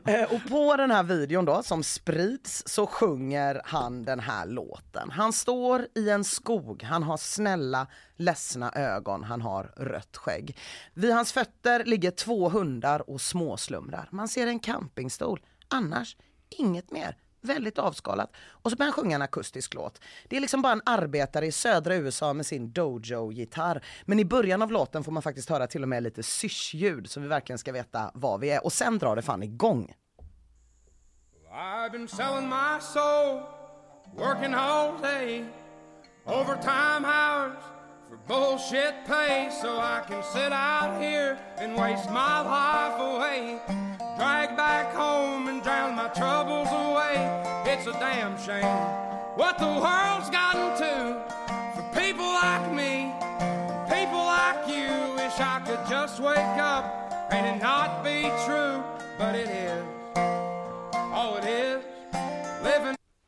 Eh, 0.06 0.32
och 0.34 0.50
på 0.50 0.76
den 0.76 0.90
här 0.90 1.02
videon 1.02 1.44
då 1.44 1.62
som 1.62 1.82
sprids 1.82 2.62
så 2.66 2.86
sjunger 2.86 3.60
han 3.64 4.04
den 4.04 4.20
här 4.20 4.46
låten. 4.46 5.10
Han 5.10 5.32
står 5.32 5.86
i 5.94 6.10
en 6.10 6.24
skog, 6.24 6.82
han 6.82 7.02
har 7.02 7.16
snälla 7.16 7.86
ledsna 8.16 8.72
ögon, 8.72 9.24
han 9.24 9.40
har 9.40 9.72
rött 9.76 10.16
skägg. 10.16 10.58
Vid 10.94 11.12
hans 11.12 11.32
fötter 11.32 11.84
ligger 11.84 12.10
två 12.10 12.48
hundar 12.48 13.10
och 13.10 13.20
småslumrar. 13.20 14.08
Man 14.12 14.28
ser 14.28 14.46
en 14.46 14.58
campingstol, 14.60 15.40
annars 15.68 16.16
inget 16.58 16.90
mer 16.90 17.16
väldigt 17.42 17.78
avskalat. 17.78 18.32
Och 18.50 18.70
så 18.70 18.76
börjar 18.76 18.92
han 18.92 19.02
sjunga 19.02 19.14
en 19.14 19.22
akustisk 19.22 19.74
låt. 19.74 20.00
Det 20.28 20.36
är 20.36 20.40
liksom 20.40 20.62
bara 20.62 20.72
en 20.72 20.82
arbetare 20.86 21.46
i 21.46 21.52
södra 21.52 21.94
USA 21.94 22.32
med 22.32 22.46
sin 22.46 22.72
dojo-gitarr. 22.72 23.84
Men 24.04 24.18
i 24.18 24.24
början 24.24 24.62
av 24.62 24.72
låten 24.72 25.04
får 25.04 25.12
man 25.12 25.22
faktiskt 25.22 25.50
höra 25.50 25.66
till 25.66 25.82
och 25.82 25.88
med 25.88 26.02
lite 26.02 26.22
syrsljud. 26.22 27.10
så 27.10 27.20
vi 27.20 27.28
verkligen 27.28 27.58
ska 27.58 27.72
veta 27.72 28.10
var 28.14 28.38
vi 28.38 28.50
är. 28.50 28.64
Och 28.64 28.72
sen 28.72 28.98
drar 28.98 29.16
det 29.16 29.22
fan 29.22 29.42
igång. 29.42 29.94
I've 31.54 31.90
been 31.92 32.08
selling 32.08 32.48
my 32.48 32.80
soul, 32.80 33.42
working 34.16 34.54
all 34.54 34.98
day, 35.02 35.44
overtime 36.24 37.04
hours 37.04 37.81
for 38.12 38.18
bullshit 38.26 38.94
pay, 39.06 39.48
so 39.62 39.78
I 39.78 40.02
can 40.06 40.22
sit 40.22 40.52
out 40.52 41.00
here 41.00 41.38
and 41.56 41.74
waste 41.76 42.10
my 42.10 42.40
life 42.40 43.00
away. 43.00 43.58
Drag 44.18 44.54
back 44.56 44.92
home 44.94 45.48
and 45.48 45.62
drown 45.62 45.94
my 45.94 46.08
troubles 46.08 46.68
away. 46.68 47.16
It's 47.66 47.86
a 47.86 47.92
damn 47.92 48.38
shame 48.38 48.62
what 49.36 49.56
the 49.58 49.66
world's 49.66 50.28
gotten 50.28 50.76
to 50.76 51.22
for 51.74 51.82
people 51.98 52.26
like 52.26 52.70
me, 52.72 53.12
people 53.88 54.18
like 54.18 54.68
you. 54.68 54.92
Wish 55.16 55.38
I 55.40 55.62
could 55.64 55.80
just 55.88 56.20
wake 56.20 56.36
up 56.36 56.84
and 57.30 57.46
it 57.46 57.62
not 57.62 58.04
be 58.04 58.30
true, 58.44 58.84
but 59.16 59.34
it 59.34 59.48
is. 59.48 59.84
All 61.14 61.36
it 61.36 61.44
is, 61.44 61.82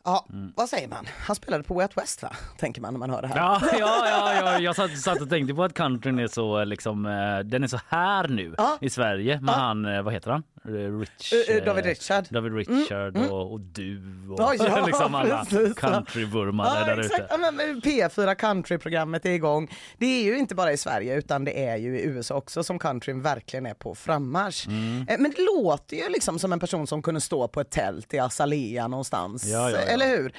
Ja, 0.05 0.27
vad 0.55 0.69
säger 0.69 0.89
man? 0.89 1.07
Han 1.27 1.37
spelade 1.37 1.65
på 1.65 1.75
Way 1.75 1.83
Out 1.85 1.97
West 1.97 2.23
va? 2.23 2.31
Tänker 2.59 2.81
man 2.81 2.93
när 2.95 2.99
man 2.99 3.11
hör 3.11 3.23
det 3.23 3.29
här. 3.29 3.37
Ja, 3.37 3.61
ja, 3.73 4.09
ja, 4.09 4.35
ja 4.35 4.59
jag 4.59 4.77
satt, 4.77 4.99
satt 4.99 5.21
och 5.21 5.31
tänkte 5.31 5.55
på 5.55 5.65
att 5.65 5.75
countryn 5.75 6.19
är 6.19 6.27
så 6.27 6.65
liksom, 6.65 7.07
eh, 7.07 7.39
den 7.39 7.63
är 7.65 7.67
så 7.69 7.81
här 7.89 8.29
nu 8.29 8.55
Ja. 8.59 8.79
i 8.81 8.91
Sverige 8.91 9.41
med 9.41 9.53
Ja. 9.55 9.59
han, 9.59 9.85
eh, 9.87 10.03
vad 10.03 10.13
heter 10.13 10.31
han? 10.31 10.43
Eh, 10.69 10.75
Eh, 10.75 11.51
eh, 11.51 11.57
eh, 11.57 11.65
David 11.65 11.85
Richard. 11.85 12.27
David 12.31 12.55
Richard 12.55 13.17
Och, 13.17 13.53
och 13.53 13.61
du 13.61 13.99
och 14.31 14.41
Ja, 14.41 14.55
ja, 14.55 14.87
liksom 14.87 15.15
alla 15.15 15.47
countryvurmare 15.77 16.81
Ja, 16.81 16.87
där 16.87 17.01
ute. 17.01 17.27
Ja, 17.31 17.37
men 17.37 17.61
eh, 17.61 17.65
P4 17.65 18.35
countryprogrammet 18.35 19.27
är 19.27 19.31
igång. 19.31 19.71
Det 19.99 20.07
är 20.07 20.25
ju 20.25 20.39
inte 20.39 20.55
bara 20.55 20.73
i 20.73 20.77
Sverige 20.77 21.15
utan 21.15 21.45
det 21.45 21.67
är 21.67 21.77
ju 21.77 21.99
i 21.99 22.05
USA 22.05 22.35
också 22.35 22.65
som 22.65 22.79
countryn 22.79 23.23
verkligen 23.23 23.67
är 23.67 23.75
på 23.75 23.95
frammarsch. 23.95 24.67
Mm. 24.67 25.05
Men 25.23 25.33
det 25.37 25.43
låter 25.43 25.97
ju 25.97 26.09
liksom 26.09 26.39
som 26.39 26.53
en 26.53 26.61
person 26.61 26.87
som 26.87 27.03
kunde 27.03 27.21
stå 27.21 27.49
på 27.49 27.61
ett 27.61 27.71
tält 27.71 28.15
i 28.15 28.19
Azalea 28.19 28.89
någonstans. 28.89 29.47
Ja, 29.47 29.71
ja. 29.71 29.79
Eller 29.79 30.09
hur? 30.09 30.33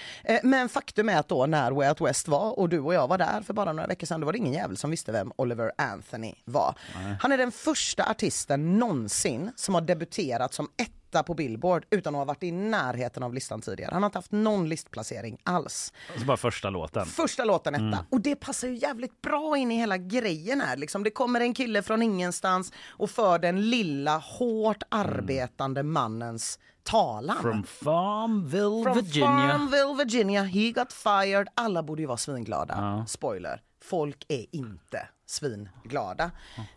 Men 0.44 0.70
faktum 0.70 1.10
är 1.10 1.20
att 1.20 1.28
då 1.28 1.46
när 1.46 1.72
Way 1.72 1.90
Out 1.90 2.02
West 2.02 2.28
var 2.28 2.60
och 2.60 2.70
du 2.70 2.80
och 2.80 2.94
jag 2.94 3.08
var 3.08 3.18
där 3.18 3.42
för 3.42 3.54
bara 3.54 3.74
några 3.74 3.88
veckor 3.88 4.08
sedan, 4.08 4.20
då 4.20 4.26
var 4.26 4.34
det 4.34 4.38
ingen 4.40 4.54
jävel 4.54 4.78
som 4.78 4.92
visste 4.92 5.12
vem 5.12 5.32
Oliver 5.36 5.72
Anthony 5.78 6.34
var. 6.46 6.76
Han 7.22 7.32
är 7.32 7.38
den 7.38 7.52
första 7.52 8.10
artisten 8.10 8.80
någonsin 8.80 9.52
som 9.56 9.74
har 9.74 9.82
debuterat 9.82 10.15
som 10.54 10.70
etta 10.78 11.24
på 11.24 11.34
Billboard 11.34 11.86
utan 11.90 12.16
att 12.16 12.20
ha 12.20 12.26
varit 12.26 12.44
i 12.44 12.52
närheten 12.52 13.24
av 13.24 13.34
listan 13.34 13.62
tidigare. 13.62 13.94
Han 13.94 14.04
har 14.04 14.08
inte 14.08 14.18
haft 14.18 14.32
någon 14.32 14.70
listplacering 14.70 15.38
alls. 15.44 15.94
Så 16.18 16.26
bara 16.26 16.38
första 16.38 16.70
låten. 16.70 17.06
Första 17.06 17.46
låten 17.46 17.76
etta. 17.76 17.84
Mm. 17.84 18.00
Och 18.12 18.22
det 18.22 18.36
passar 18.36 18.68
ju 18.68 18.76
jävligt 18.76 19.22
bra 19.22 19.58
in 19.58 19.72
i 19.72 19.76
hela 19.76 19.98
grejen 19.98 20.62
här. 20.62 20.78
Liksom, 20.78 21.04
det 21.04 21.12
kommer 21.12 21.42
en 21.42 21.54
kille 21.54 21.82
från 21.82 22.02
ingenstans 22.02 22.74
och 22.88 23.10
för 23.10 23.40
den 23.40 23.70
lilla 23.70 24.18
hårt 24.18 24.84
arbetande 24.90 25.84
mannens 25.84 26.60
talan. 26.84 27.42
From 27.42 27.64
Farmville, 27.64 28.84
From 28.84 28.96
Virginia. 28.96 29.50
Farmville, 29.52 29.94
Virginia. 30.06 30.44
He 30.44 30.72
got 30.72 30.94
fired. 30.94 31.48
Alla 31.54 31.84
borde 31.84 32.02
ju 32.02 32.08
vara 32.08 32.18
svinglada. 32.18 32.74
Ja. 32.78 33.06
Spoiler. 33.08 33.62
Folk 33.82 34.26
är 34.28 34.46
inte 34.52 35.08
svinglada. 35.26 36.32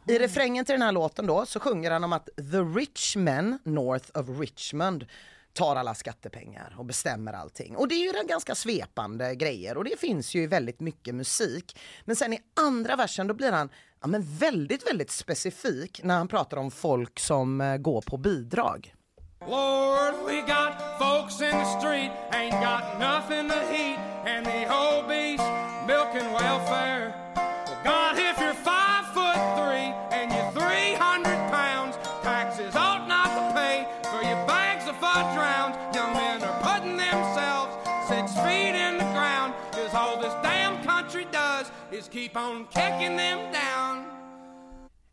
I 0.06 0.18
refrängen 0.18 0.64
till 0.64 0.72
den 0.72 0.82
här 0.82 0.92
låten 0.92 1.26
då 1.26 1.46
så 1.46 1.60
sjunger 1.60 1.90
han 1.90 2.04
om 2.04 2.12
att 2.12 2.28
the 2.36 2.58
rich 2.58 3.16
men 3.16 3.58
north 3.64 4.18
of 4.18 4.40
Richmond 4.40 5.06
tar 5.52 5.76
alla 5.76 5.94
skattepengar 5.94 6.74
och 6.78 6.84
bestämmer 6.84 7.32
allting. 7.32 7.76
Och 7.76 7.88
det 7.88 7.94
är 7.94 8.12
ju 8.12 8.18
en 8.20 8.26
ganska 8.26 8.54
svepande 8.54 9.34
grejer 9.34 9.76
och 9.76 9.84
det 9.84 10.00
finns 10.00 10.34
ju 10.34 10.46
väldigt 10.46 10.80
mycket 10.80 11.14
musik. 11.14 11.78
Men 12.04 12.16
sen 12.16 12.32
i 12.32 12.40
andra 12.60 12.96
versen 12.96 13.26
då 13.26 13.34
blir 13.34 13.52
han 13.52 13.70
ja, 14.00 14.06
men 14.06 14.22
väldigt, 14.22 14.86
väldigt 14.86 15.10
specifik 15.10 16.00
när 16.04 16.16
han 16.16 16.28
pratar 16.28 16.56
om 16.56 16.70
folk 16.70 17.18
som 17.18 17.60
eh, 17.60 17.76
går 17.76 18.00
på 18.00 18.16
bidrag. 18.16 18.94
Lord, 19.40 20.14
we 20.26 20.40
got 20.40 20.98
folks 20.98 21.40
in 21.40 21.52
the 21.52 21.78
street, 21.78 22.10
ain't 22.32 22.60
got 22.60 22.98
nothing 22.98 23.48
to 23.48 23.60
eat, 23.72 23.98
and 24.26 24.44
the 24.44 24.66
whole 24.66 25.02
beast 25.08 25.44
milking 25.86 26.32
welfare. 26.32 27.27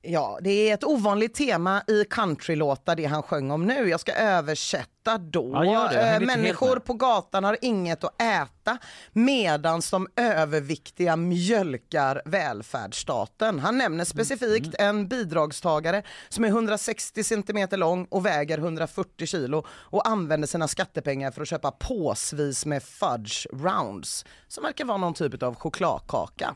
Ja, 0.07 0.37
det 0.41 0.69
är 0.69 0.73
ett 0.73 0.83
ovanligt 0.83 1.33
tema 1.33 1.81
i 1.87 2.03
countrylåtar 2.09 2.95
det 2.95 3.05
han 3.05 3.23
sjöng 3.23 3.51
om 3.51 3.65
nu. 3.65 3.89
Jag 3.89 3.99
ska 3.99 4.13
översätta 4.13 5.17
då. 5.17 5.51
Ja, 5.65 5.87
helt 5.93 6.25
Människor 6.25 6.79
på 6.79 6.93
gatan 6.93 7.43
har 7.43 7.57
inget 7.61 8.03
att 8.03 8.21
äta 8.21 8.77
medan 9.13 9.81
de 9.91 10.07
överviktiga 10.15 11.15
mjölkar 11.15 12.21
välfärdsstaten. 12.25 13.59
Han 13.59 13.77
nämner 13.77 14.05
specifikt 14.05 14.75
Mm. 14.79 14.89
en 14.89 15.07
bidragstagare 15.07 16.03
som 16.29 16.43
är 16.43 16.47
160 16.49 17.23
centimeter 17.23 17.77
lång 17.77 18.05
och 18.09 18.25
väger 18.25 18.57
140 18.57 19.25
kilo 19.27 19.65
och 19.69 20.07
använder 20.07 20.47
sina 20.47 20.67
skattepengar 20.67 21.31
för 21.31 21.41
att 21.41 21.47
köpa 21.47 21.71
påsvis 21.71 22.65
med 22.65 22.83
fudge 22.83 23.45
rounds 23.53 24.25
som 24.47 24.63
verkar 24.63 24.85
vara 24.85 24.97
någon 24.97 25.13
typ 25.13 25.43
av 25.43 25.55
chokladkaka. 25.55 26.55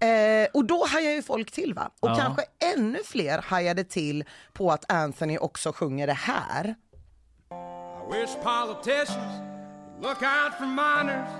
Eh, 0.00 0.48
och 0.54 0.64
då 0.64 0.86
hajar 0.86 1.10
ju 1.12 1.22
folk 1.22 1.50
till 1.50 1.74
va? 1.74 1.90
Och 2.00 2.08
Ja. 2.10 2.14
kanske 2.16 2.42
ännu 2.80 2.98
fler 3.04 3.38
hajade 3.38 3.84
till 3.84 4.24
på 4.52 4.70
att 4.72 4.92
Anthony 4.92 5.38
också 5.38 5.72
sjunger 5.72 6.06
det 6.06 6.12
här. 6.12 6.74
I 7.50 8.12
wish 8.12 8.34
politicians 8.42 9.40
look 10.02 10.22
out 10.22 10.54
for 10.58 10.66
minors 10.66 11.30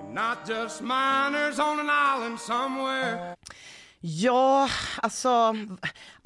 and 0.00 0.14
not 0.14 0.38
just 0.48 0.80
minors 0.80 1.58
on 1.58 1.80
an 1.80 1.90
island 2.16 2.40
somewhere. 2.40 3.36
Ja, 4.02 4.68
alltså 5.02 5.54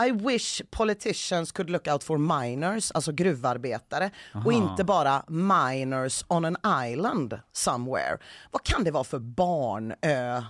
I 0.07 0.11
wish 0.11 0.63
politicians 0.71 1.53
could 1.53 1.71
look 1.71 1.87
out 1.87 2.05
for 2.05 2.19
miners, 2.19 2.91
alltså 2.93 3.13
gruvarbetare 3.13 4.11
och 4.45 4.53
inte 4.53 4.85
bara 4.85 5.25
miners 5.29 6.25
on 6.29 6.45
an 6.45 6.57
island 6.87 7.41
somewhere. 7.53 8.19
Vad 8.51 8.63
kan 8.63 8.85
det 8.85 8.91
vara 8.91 9.05
för 9.05 9.19
barnö? 9.19 10.43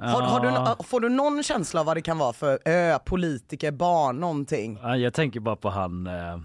Har, 0.00 0.22
har 0.22 0.76
du, 0.76 0.84
får 0.84 1.00
du 1.00 1.08
någon 1.08 1.42
känsla 1.42 1.80
av 1.80 1.86
vad 1.86 1.96
det 1.96 2.02
kan 2.02 2.18
vara 2.18 2.32
för 2.32 2.58
ö, 2.64 2.98
politiker, 2.98 3.70
barn, 3.70 4.20
någonting? 4.20 4.78
Ja, 4.82 4.96
jag 4.96 5.14
tänker 5.14 5.40
bara 5.40 5.56
på 5.56 5.70
han 5.70 6.06
eh, 6.06 6.38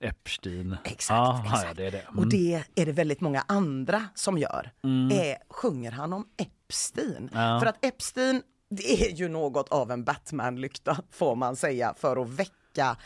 Epstein. 0.00 0.76
Exakt, 0.84 1.08
ja, 1.10 1.42
exakt. 1.44 1.64
Ja, 1.68 1.74
det 1.74 1.86
är 1.86 1.90
det. 1.90 2.00
Mm. 2.00 2.18
Och 2.18 2.26
det 2.26 2.62
är 2.74 2.86
det 2.86 2.92
väldigt 2.92 3.20
många 3.20 3.44
andra 3.48 4.04
som 4.14 4.38
gör. 4.38 4.72
Är, 5.12 5.52
sjunger 5.52 5.90
han 5.92 6.12
om 6.12 6.26
Epstein? 6.36 7.30
Ja. 7.32 7.60
För 7.60 7.66
att 7.66 7.84
Epstein, 7.84 8.42
det 8.70 9.02
är 9.02 9.14
ju 9.14 9.28
något 9.28 9.68
av 9.68 9.90
en 9.90 10.04
Batman-lykta 10.04 10.96
får 11.10 11.36
man 11.36 11.56
säga 11.56 11.94
för 11.98 12.22
att 12.22 12.28
väcka 12.28 12.96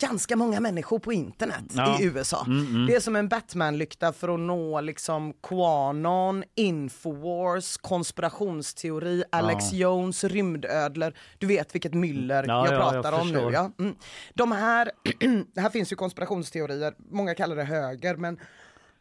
ganska 0.00 0.36
många 0.36 0.60
människor 0.60 0.98
på 0.98 1.12
internet 1.12 1.64
Ja. 1.72 2.00
i 2.00 2.04
USA. 2.04 2.46
Det 2.88 2.94
är 2.94 3.00
som 3.00 3.16
en 3.16 3.28
Batman-lykta 3.28 4.12
för 4.12 4.34
att 4.34 4.40
nå 4.40 4.80
liksom 4.80 5.32
Qanon, 5.42 6.44
Infowars, 6.54 7.76
konspirationsteori, 7.76 9.24
Alex 9.32 9.72
Jones, 9.72 10.24
rymdödlor. 10.24 11.12
Du 11.38 11.46
vet 11.46 11.74
vilket 11.74 11.94
myller 11.94 12.44
Ja, 12.48 12.66
jag 12.66 12.74
ja, 12.74 12.94
jag 12.94 13.02
pratar 13.02 13.20
om 13.20 13.32
nu. 13.32 13.50
Ja. 13.52 13.70
Mm. 13.78 13.94
De 14.34 14.52
här, 14.52 14.90
här 15.60 15.70
finns 15.70 15.92
ju 15.92 15.96
konspirationsteorier, 15.96 16.94
många 17.10 17.34
kallar 17.34 17.56
det 17.56 17.64
höger 17.64 18.16
men 18.16 18.38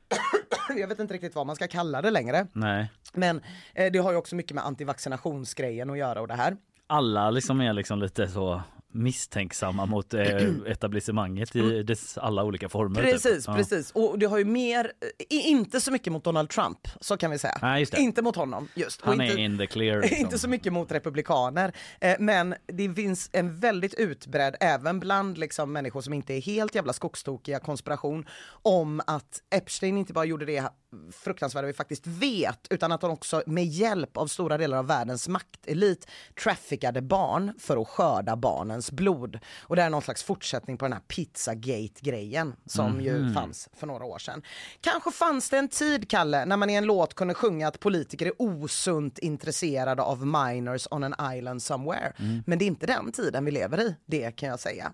jag 0.78 0.88
vet 0.88 1.00
inte 1.00 1.14
riktigt 1.14 1.36
vad 1.36 1.48
man 1.48 1.56
ska 1.56 1.68
kalla 1.68 2.02
det 2.02 2.12
längre. 2.12 2.48
Nej. 2.54 2.92
Men 3.14 3.42
eh, 3.74 3.92
det 3.92 4.00
har 4.00 4.12
ju 4.12 4.18
också 4.18 4.36
mycket 4.36 4.54
med 4.56 4.66
antivaccinationsgrejen 4.66 5.90
att 5.90 5.98
göra 5.98 6.22
och 6.22 6.28
det 6.28 6.34
här. 6.34 6.58
Alla 6.88 7.30
liksom 7.32 7.62
är 7.62 7.74
liksom 7.74 8.00
lite 8.00 8.28
så 8.28 8.62
misstänksamma 8.92 9.86
mot 9.86 10.14
eh, 10.14 10.22
etablissemanget 10.68 11.56
i 11.56 11.84
dess 11.84 12.18
alla 12.18 12.44
olika 12.44 12.70
former. 12.70 13.02
typ. 13.04 13.12
Precis, 13.12 13.48
Ja. 13.48 13.54
precis. 13.56 13.92
Och 13.92 14.20
det 14.20 14.26
har 14.26 14.38
ju 14.38 14.46
mer, 14.46 14.92
inte 15.30 15.82
så 15.82 15.92
mycket 15.92 16.14
mot 16.14 16.24
Donald 16.24 16.50
Trump, 16.50 16.80
så 17.02 17.18
kan 17.18 17.32
vi 17.32 17.40
säga. 17.40 17.58
Nej. 17.62 17.86
Inte 17.98 18.22
mot 18.22 18.36
honom, 18.36 18.68
just. 18.76 19.02
Han 19.02 19.22
inte, 19.22 19.26
är 19.36 19.38
in 19.38 19.58
the 19.58 19.68
clear. 19.68 20.02
Liksom. 20.02 20.18
Inte 20.18 20.40
så 20.40 20.50
mycket 20.50 20.74
mot 20.74 20.92
republikaner, 20.92 21.74
eh, 22.02 22.16
men 22.20 22.56
det 22.68 22.94
finns 22.94 23.30
en 23.34 23.60
väldigt 23.60 23.94
utbredd, 23.94 24.56
även 24.60 25.00
bland 25.00 25.38
liksom 25.38 25.72
människor 25.72 26.02
som 26.02 26.14
inte 26.14 26.34
är 26.34 26.42
helt 26.42 26.76
jävla 26.76 26.94
skogstokiga, 26.94 27.60
konspiration 27.60 28.26
om 28.52 29.02
att 29.08 29.42
Epstein 29.56 29.98
inte 29.98 30.14
bara 30.14 30.26
gjorde 30.26 30.46
det 30.46 30.64
fruktansvärda 31.12 31.68
vi 31.68 31.74
faktiskt 31.74 32.08
vet, 32.08 32.68
utan 32.70 32.92
att 32.92 33.02
han 33.02 33.12
också 33.12 33.44
med 33.46 33.66
hjälp 33.66 34.18
av 34.18 34.28
stora 34.28 34.58
delar 34.58 34.78
av 34.78 34.88
världens 34.88 35.28
maktelit 35.28 36.08
traffickade 36.44 37.02
barn 37.02 37.54
för 37.60 37.82
att 37.82 37.88
skörda 37.88 38.36
barnens 38.36 38.79
barnens 38.80 38.92
blod. 38.92 39.40
Och 39.62 39.76
det 39.76 39.82
är 39.82 39.90
någon 39.90 40.02
slags 40.02 40.24
fortsättning 40.24 40.78
på 40.78 40.86
den 40.86 40.94
här 40.94 41.02
Pizzagate-grejen 41.08 42.56
som 42.66 43.02
ju 43.02 43.34
fanns 43.34 43.70
för 43.74 43.88
några 43.88 44.06
år 44.06 44.20
sedan. 44.20 44.42
Kanske 44.82 45.12
fanns 45.12 45.50
det 45.50 45.58
en 45.58 45.70
tid, 45.70 46.10
Kalle, 46.10 46.46
när 46.46 46.58
man 46.58 46.70
i 46.70 46.74
en 46.74 46.86
låt 46.86 47.14
kunde 47.14 47.34
sjunga 47.34 47.68
att 47.68 47.80
politiker 47.80 48.26
är 48.26 48.34
osunt 48.38 49.20
intresserade 49.20 50.02
av 50.02 50.26
minors 50.26 50.88
on 50.92 51.04
an 51.04 51.36
island 51.38 51.62
somewhere. 51.62 52.14
Men 52.46 52.60
det 52.60 52.66
är 52.66 52.68
inte 52.68 52.86
den 52.86 53.12
tiden 53.12 53.46
vi 53.46 53.52
lever 53.52 53.80
i, 53.80 53.96
det 54.06 54.32
kan 54.36 54.50
jag 54.50 54.60
säga. 54.60 54.94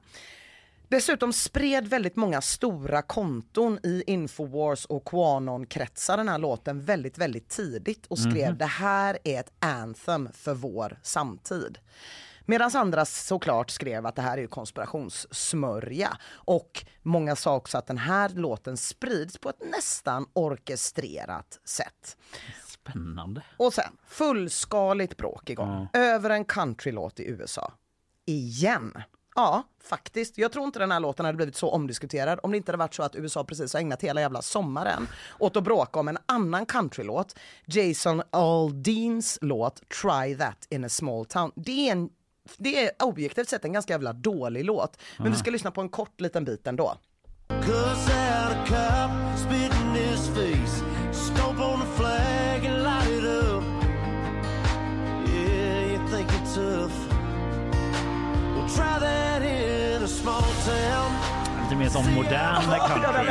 Dessutom 0.88 1.34
spred 1.34 1.88
väldigt 1.88 2.16
många 2.16 2.42
stora 2.42 3.02
konton 3.02 3.80
i 3.84 4.04
Infowars 4.08 4.86
och 4.86 5.06
Qanon-kretsar 5.06 6.18
den 6.18 6.30
här 6.30 6.38
låten 6.38 6.86
väldigt, 6.86 7.18
väldigt 7.18 7.50
tidigt 7.50 8.06
och 8.06 8.20
skrev 8.20 8.58
det 8.58 8.66
här 8.66 9.18
är 9.24 9.40
ett 9.40 9.52
anthem 9.60 10.30
för 10.34 10.54
vår 10.54 11.00
samtid. 11.04 11.78
Medan 12.46 12.72
andra 12.74 13.06
såklart 13.06 13.70
skrev 13.70 14.06
att 14.06 14.16
det 14.16 14.22
här 14.22 14.38
är 14.38 14.42
ju 14.42 14.48
konspirationssmörja. 14.48 16.18
Och 16.34 16.86
många 17.02 17.36
sa 17.36 17.56
också 17.56 17.78
att 17.78 17.88
den 17.88 17.98
här 17.98 18.30
låten 18.30 18.78
sprids 18.78 19.38
på 19.38 19.50
ett 19.50 19.64
nästan 19.72 20.28
orkestrerat 20.34 21.60
sätt. 21.66 22.18
Spännande. 22.68 23.42
Och 23.58 23.74
sen 23.74 23.98
fullskaligt 24.06 25.18
bråk 25.18 25.50
igång 25.50 25.88
över 25.94 26.30
en 26.30 26.46
countrylåt 26.46 27.20
i 27.20 27.28
USA. 27.28 27.74
Igen. 28.26 28.94
Ja, 29.36 29.64
faktiskt. 29.84 30.38
Jag 30.38 30.52
tror 30.52 30.66
inte 30.66 30.80
den 30.80 30.92
här 30.92 31.00
låten 31.00 31.26
hade 31.26 31.36
blivit 31.36 31.56
så 31.56 31.70
omdiskuterad 31.70 32.40
om 32.44 32.52
det 32.52 32.58
inte 32.58 32.72
hade 32.72 32.78
varit 32.78 32.94
så 32.94 33.04
att 33.04 33.16
USA 33.16 33.44
precis 33.44 33.74
har 33.74 33.80
ägnat 33.80 34.02
hela 34.02 34.22
jävla 34.22 34.42
sommaren 34.42 35.08
åt 35.40 35.56
att 35.58 35.64
bråka 35.64 36.00
om 36.00 36.08
en 36.08 36.18
annan 36.26 36.66
countrylåt. 36.66 37.36
Jason 37.66 38.22
Aldeans 38.30 39.40
låt 39.42 39.90
Try 39.90 40.38
that 40.38 40.68
in 40.70 40.86
a 40.86 40.90
small 40.90 41.26
town. 41.26 41.52
Det 41.56 41.88
är, 41.88 41.92
en, 41.92 42.10
det 42.58 42.86
är 42.86 42.92
objektivt 43.04 43.50
sett 43.50 43.66
en 43.66 43.74
ganska 43.74 43.94
jävla 43.94 44.14
dålig 44.14 44.66
låt. 44.66 44.98
Men 45.18 45.32
vi 45.32 45.38
ska 45.38 45.52
lyssna 45.52 45.72
på 45.72 45.82
en 45.82 45.90
kort 45.90 46.22
liten 46.22 46.46
bit 46.46 46.68
ändå. 46.68 46.98
Cuss 47.48 48.10
try 58.76 59.00
that 59.00 59.42
in 59.42 60.04
a 60.04 60.08
small 60.08 60.42
town. 60.66 61.25
Lite 61.80 61.84
mer 61.84 62.04
som 62.04 62.14
modern 62.14 62.62
country. 62.88 63.26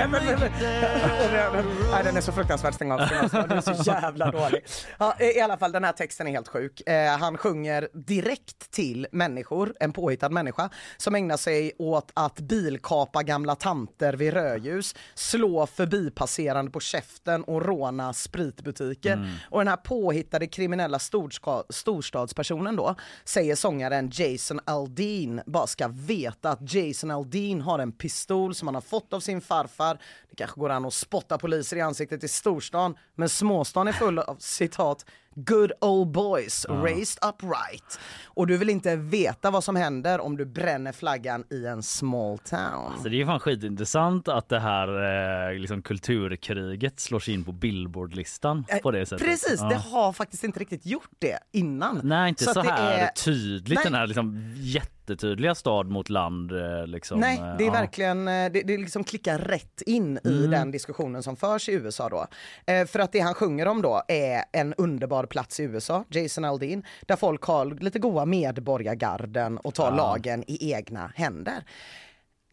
Nej, 1.90 2.04
den 2.04 2.16
är 2.16 2.20
så 2.20 2.32
fruktansvärt 2.32 2.74
stäng 2.74 2.92
av, 2.92 3.06
stäng. 3.06 3.28
Den 3.32 3.52
är 3.52 3.60
så 3.60 3.90
jävla 3.90 4.30
dålig. 4.30 4.64
Ja, 4.98 5.16
I 5.20 5.40
alla 5.40 5.56
fall, 5.56 5.72
den 5.72 5.84
här 5.84 5.92
texten 5.92 6.26
är 6.26 6.30
helt 6.30 6.48
sjuk. 6.48 6.88
Eh, 6.88 7.18
han 7.18 7.36
sjunger 7.38 7.88
direkt 7.92 8.70
till 8.70 9.06
människor, 9.12 9.74
en 9.80 9.92
påhittad 9.92 10.28
människa, 10.28 10.70
som 10.96 11.14
ägnar 11.14 11.36
sig 11.36 11.72
åt 11.78 12.10
att 12.14 12.40
bilkapa 12.40 13.22
gamla 13.22 13.54
tanter 13.54 14.12
vid 14.12 14.32
rödljus, 14.32 14.94
slå 15.14 15.66
förbipasserande 15.66 16.70
på 16.70 16.80
käften 16.80 17.44
och 17.44 17.66
råna 17.66 18.12
spritbutiker. 18.12 19.30
Och 19.50 19.60
den 19.60 19.68
här 19.68 19.76
påhittade 19.76 20.46
kriminella 20.46 20.98
storska- 20.98 21.64
storstadspersonen 21.70 22.76
då, 22.76 22.94
säger 23.24 23.54
sångaren 23.56 24.10
Jason 24.12 24.60
Aldean, 24.64 25.40
bara 25.46 25.66
ska 25.66 25.88
veta 25.88 26.50
att 26.50 26.74
Jason 26.74 27.10
Aldean 27.10 27.60
har 27.60 27.78
en 27.78 27.92
pistol 27.92 28.33
som 28.54 28.68
han 28.68 28.74
har 28.74 28.82
fått 28.82 29.12
av 29.12 29.20
sin 29.20 29.40
farfar. 29.40 29.98
Det 30.30 30.36
kanske 30.36 30.60
går 30.60 30.70
an 30.70 30.84
att 30.84 30.94
spotta 30.94 31.38
poliser 31.38 31.76
i 31.76 31.80
ansiktet 31.80 32.24
i 32.24 32.28
storstan, 32.28 32.94
men 33.14 33.28
småstan 33.28 33.88
är 33.88 33.92
full 33.92 34.18
av 34.18 34.36
citat 34.38 35.04
Good 35.36 35.72
old 35.80 36.08
boys, 36.12 36.66
raised 36.68 37.18
upright. 37.28 37.98
Och 38.24 38.46
du 38.46 38.56
vill 38.56 38.70
inte 38.70 38.96
veta 38.96 39.50
vad 39.50 39.64
som 39.64 39.76
händer 39.76 40.20
om 40.20 40.36
du 40.36 40.44
bränner 40.44 40.92
flaggan 40.92 41.44
i 41.50 41.66
en 41.66 41.82
small 41.82 42.38
town. 42.38 42.92
Så 43.02 43.08
det 43.08 43.20
är 43.20 43.26
fan 43.26 43.40
skitintressant 43.40 44.28
att 44.28 44.48
det 44.48 44.60
här 44.60 44.88
eh, 45.52 45.58
liksom 45.58 45.82
kulturkriget 45.82 47.00
slår 47.00 47.20
sig 47.20 47.34
in 47.34 47.44
på 47.44 47.52
Billboardlistan 47.52 48.64
på 48.82 48.90
det 48.90 49.06
sättet. 49.06 49.26
Eh, 49.26 49.30
Precis, 49.30 49.60
Ja. 49.60 49.68
det 49.68 49.74
har 49.76 50.12
faktiskt 50.12 50.44
inte 50.44 50.60
riktigt 50.60 50.86
gjort 50.86 51.10
det 51.18 51.38
innan. 51.52 52.00
Nej, 52.04 52.28
inte 52.28 52.44
så, 52.44 52.62
det 52.62 52.70
här 52.70 52.98
är- 52.98 53.08
tydligt. 53.08 53.74
Nej. 53.78 53.84
Den 53.84 53.94
här 53.94 54.06
liksom 54.06 54.54
jättetydliga 55.10 55.54
stad 55.54 55.86
mot 55.90 56.10
land. 56.10 56.52
eh, 56.52 56.86
Liksom. 56.86 57.20
Nej, 57.20 57.38
eh, 57.38 57.56
det 57.56 57.64
är 57.64 57.66
ja. 57.66 57.72
verkligen, 57.72 58.28
eh, 58.28 58.52
det, 58.52 58.62
det 58.62 58.78
liksom 58.78 59.04
klickar 59.04 59.38
rätt 59.38 59.82
in 59.86 60.18
i 60.24 60.28
Mm. 60.28 60.50
den 60.50 60.70
diskussionen 60.70 61.22
som 61.22 61.36
förs 61.36 61.68
i 61.68 61.72
USA 61.72 62.08
då. 62.08 62.26
För 62.86 62.98
att 62.98 63.12
det 63.12 63.20
han 63.20 63.34
sjunger 63.34 63.66
om 63.68 63.82
då 63.82 64.02
är 64.08 64.44
en 64.52 64.74
underbar 64.74 65.26
plats 65.26 65.60
i 65.60 65.62
USA, 65.62 66.04
Jason 66.10 66.44
Aldean, 66.44 66.82
där 67.06 67.16
folk 67.16 67.42
har 67.42 67.66
lite 67.66 67.98
goa 67.98 68.24
medborgargarden 68.24 69.58
och 69.58 69.74
tar 69.74 69.92
lagen 69.96 70.44
i 70.46 70.72
egna 70.72 71.12
händer. 71.14 71.64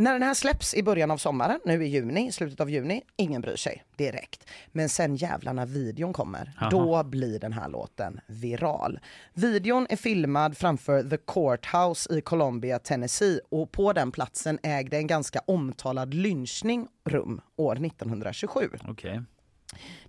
När 0.02 0.14
den 0.14 0.24
här 0.24 0.34
släpps 0.34 0.74
i 0.74 0.84
början 0.84 1.12
av 1.12 1.18
sommaren, 1.18 1.60
nu 1.66 1.86
i 1.86 1.88
juni, 1.88 2.32
slutet 2.32 2.60
av 2.60 2.70
juni, 2.70 3.02
ingen 3.16 3.42
bryr 3.42 3.56
sig 3.56 3.84
direkt. 3.96 4.50
Men 4.72 4.90
sen 4.90 5.16
jävlar 5.16 5.54
när 5.54 5.66
videon 5.66 6.14
kommer, 6.14 6.52
då 6.72 7.04
blir 7.04 7.40
den 7.40 7.54
här 7.54 7.70
låten 7.70 8.20
viral. 8.28 9.00
Videon 9.34 9.88
är 9.90 9.96
filmad 9.96 10.58
framför 10.58 11.04
The 11.04 11.18
Courthouse 11.18 12.18
i 12.18 12.22
Columbia, 12.22 12.80
Tennessee 12.80 13.40
och 13.50 13.72
på 13.72 13.94
den 13.94 14.12
platsen 14.12 14.60
ägde 14.64 14.98
en 14.98 15.08
ganska 15.08 15.40
omtalad 15.46 16.14
lynchning 16.14 16.88
rum 17.10 17.42
år 17.56 17.86
1927. 17.86 18.70
Okej. 18.88 19.22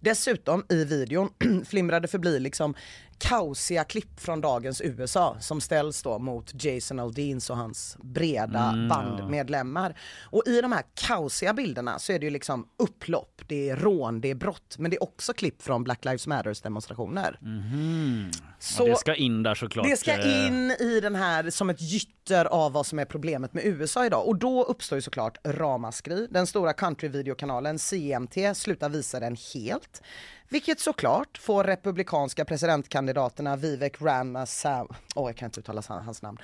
Dessutom 0.01 0.65
i 0.69 0.85
videon 0.85 1.31
flimrade 1.65 2.09
förbi 2.09 2.39
liksom 2.39 2.75
kaosiga 3.19 3.85
klipp 3.85 4.21
från 4.21 4.41
dagens 4.41 4.81
USA 4.81 5.37
som 5.41 5.61
ställs 5.61 6.03
då 6.03 6.19
mot 6.19 6.65
Jason 6.65 6.99
Aldeans 6.99 7.51
och 7.51 7.57
hans 7.57 7.97
breda 8.01 8.89
bandmedlemmar. 8.91 9.99
Och 10.23 10.43
i 10.47 10.61
de 10.61 10.73
här 10.73 10.83
kaosiga 10.95 11.55
bilderna 11.55 11.99
så 11.99 12.13
är 12.13 12.19
det 12.19 12.25
ju 12.25 12.31
liksom 12.31 12.69
upplopp, 12.77 13.43
det 13.47 13.71
är 13.71 13.77
rån, 13.77 14.21
det 14.21 14.31
är 14.31 14.35
brott, 14.35 14.77
men 14.79 14.91
det 14.91 14.97
är 14.97 15.03
också 15.03 15.33
klipp 15.33 15.63
från 15.63 15.85
Black 15.85 16.05
Lives 16.05 16.27
Matters 16.27 16.61
demonstrationer. 16.61 17.39
Så... 18.59 18.87
Det 18.87 18.97
ska 18.97 19.15
in 19.15 19.43
där 19.43 19.55
såklart. 19.55 19.87
Det 19.87 19.97
ska 19.97 20.13
eh, 20.13 20.47
in 20.47 20.71
i 20.71 21.01
den 21.01 21.15
här 21.15 21.51
som 21.51 21.71
ett 21.71 21.81
gytter 21.81 22.45
av 22.45 22.73
vad 22.73 22.87
som 22.87 22.99
är 22.99 23.05
problemet 23.05 23.55
med 23.55 23.65
USA 23.65 24.07
idag. 24.07 24.27
Och 24.29 24.37
då 24.37 24.63
uppstår 24.63 24.97
ju 24.97 25.03
såklart 25.03 25.39
ramaskri. 25.45 26.27
Den 26.31 26.47
stora 26.47 26.73
countryvideokanalen 26.73 27.79
CMT 27.79 28.37
slutar 28.55 28.89
visa 28.89 29.21
den 29.21 29.37
helt. 29.55 30.03
Vilket 30.53 30.81
såklart 30.81 31.39
får 31.39 31.65
republikanska 31.65 32.45
presidentkandidaterna 32.45 33.57
Vivek 33.57 34.03
Ramaswamy, 34.03 34.89
åh 35.15 35.29
jag 35.29 35.37
kan 35.37 35.47
inte 35.47 35.61
uttala 35.61 35.83
hans 35.89 36.23
namn, 36.23 36.39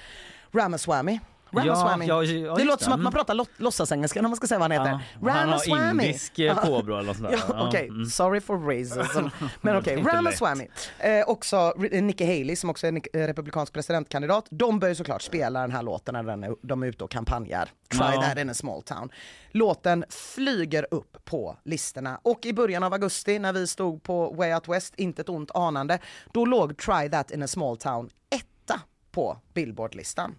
Ramaswamy. 0.52 1.20
Ramaswamy. 1.52 2.06
Ja, 2.06 2.22
ja, 2.24 2.32
ja, 2.46 2.54
det 2.54 2.64
låter 2.64 2.84
som 2.84 2.92
att 2.92 2.98
man 2.98 3.06
Mm. 3.12 3.12
pratar 3.12 3.46
låtsasengelska 3.62 4.22
när 4.22 4.28
man 4.28 4.36
ska 4.36 4.46
säga 4.46 4.58
vad 4.58 4.72
han 4.72 4.86
heter. 4.86 5.00
Ja, 5.22 5.30
han 5.30 5.48
har 5.48 5.90
indisk 5.92 6.38
eh, 6.38 6.56
påbrå 6.66 6.98
eller 6.98 7.14
sånt 7.14 7.30
där. 7.30 7.38
Ja, 7.48 7.68
Okej, 7.68 7.88
mm. 7.88 8.06
sorry 8.06 8.40
for 8.40 8.58
racism. 8.58 9.26
Men 9.60 9.76
okej, 9.76 9.98
Inte 9.98 10.10
Ramaswamy. 10.10 10.68
Eh, 10.98 11.28
också 11.28 11.56
Re- 11.56 12.00
Nikki 12.00 12.24
Haley 12.24 12.56
som 12.56 12.70
också 12.70 12.86
är 12.86 12.92
eh, 13.16 13.26
republikansk 13.26 13.72
presidentkandidat. 13.72 14.46
De 14.50 14.78
bör 14.78 14.88
ju 14.88 14.94
såklart 14.94 15.22
spela 15.22 15.60
den 15.60 15.72
här 15.72 15.82
låten 15.82 16.12
när 16.14 16.22
den 16.22 16.44
är, 16.44 16.54
de 16.62 16.82
är 16.82 16.86
ute 16.86 17.04
och 17.04 17.10
kampanjar. 17.10 17.68
Try 17.88 17.98
that 18.22 18.38
in 18.38 18.50
a 18.50 18.54
small 18.54 18.82
town. 18.82 19.10
Låten 19.50 20.04
flyger 20.10 20.86
upp 20.90 21.16
på 21.24 21.56
listorna 21.64 22.20
och 22.22 22.46
i 22.46 22.52
början 22.52 22.82
av 22.82 22.92
augusti 22.92 23.38
när 23.38 23.52
vi 23.52 23.66
stod 23.66 24.02
på 24.02 24.32
Way 24.34 24.54
Out 24.54 24.68
West, 24.68 24.94
inte 24.96 25.22
ett 25.22 25.28
ont 25.28 25.50
anande, 25.54 25.98
då 26.32 26.44
låg 26.44 26.76
Try 26.78 27.10
that 27.10 27.30
in 27.30 27.42
a 27.42 27.46
small 27.46 27.76
town 27.76 28.10
etta 28.30 28.80
på 29.10 29.38
Billboardlistan. 29.54 30.34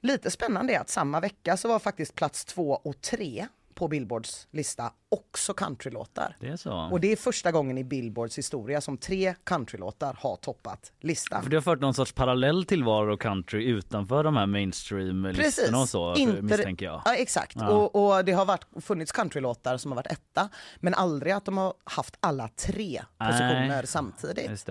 Lite 0.00 0.30
spännande 0.30 0.72
är 0.72 0.80
att 0.80 0.90
samma 0.90 1.20
vecka 1.20 1.56
så 1.56 1.68
var 1.68 1.78
faktiskt 1.78 2.14
plats 2.14 2.44
två 2.44 2.70
och 2.70 3.00
tre 3.00 3.46
på 3.74 3.88
Billboards 3.88 4.48
lista 4.50 4.92
också 5.08 5.54
countrylåtar. 5.54 6.36
Det 6.40 6.48
är 6.48 6.56
så. 6.56 6.72
Och 6.72 7.00
det 7.00 7.12
är 7.12 7.16
första 7.16 7.52
gången 7.52 7.78
i 7.78 7.84
Billboards 7.84 8.38
historia 8.38 8.80
som 8.80 8.98
tre 8.98 9.34
countrylåtar 9.44 10.16
har 10.20 10.36
toppat 10.36 10.92
listan. 11.00 11.42
För 11.42 11.50
det 11.50 11.56
har 11.56 11.62
fört 11.62 11.80
någon 11.80 11.94
sorts 11.94 12.12
parallell 12.12 12.64
tillvaro 12.64 13.16
country 13.16 13.64
utanför 13.64 14.24
de 14.24 14.36
här 14.36 14.46
mainstream-listorna 14.46 15.78
och 15.78 15.88
så 15.88 16.14
misstänker 16.42 16.86
jag. 16.86 17.02
Ja, 17.04 17.14
exakt. 17.14 17.56
Ja. 17.56 17.68
Och, 17.68 18.16
och 18.16 18.24
det 18.24 18.32
har 18.32 18.44
varit, 18.44 18.64
funnits 18.80 19.12
countrylåtar 19.12 19.76
som 19.76 19.90
har 19.90 19.96
varit 19.96 20.12
etta, 20.12 20.48
men 20.76 20.94
aldrig 20.94 21.32
att 21.32 21.44
de 21.44 21.58
har 21.58 21.74
haft 21.84 22.16
alla 22.20 22.48
tre 22.48 23.02
positioner 23.18 23.68
Nej. 23.68 23.86
samtidigt. 23.86 24.68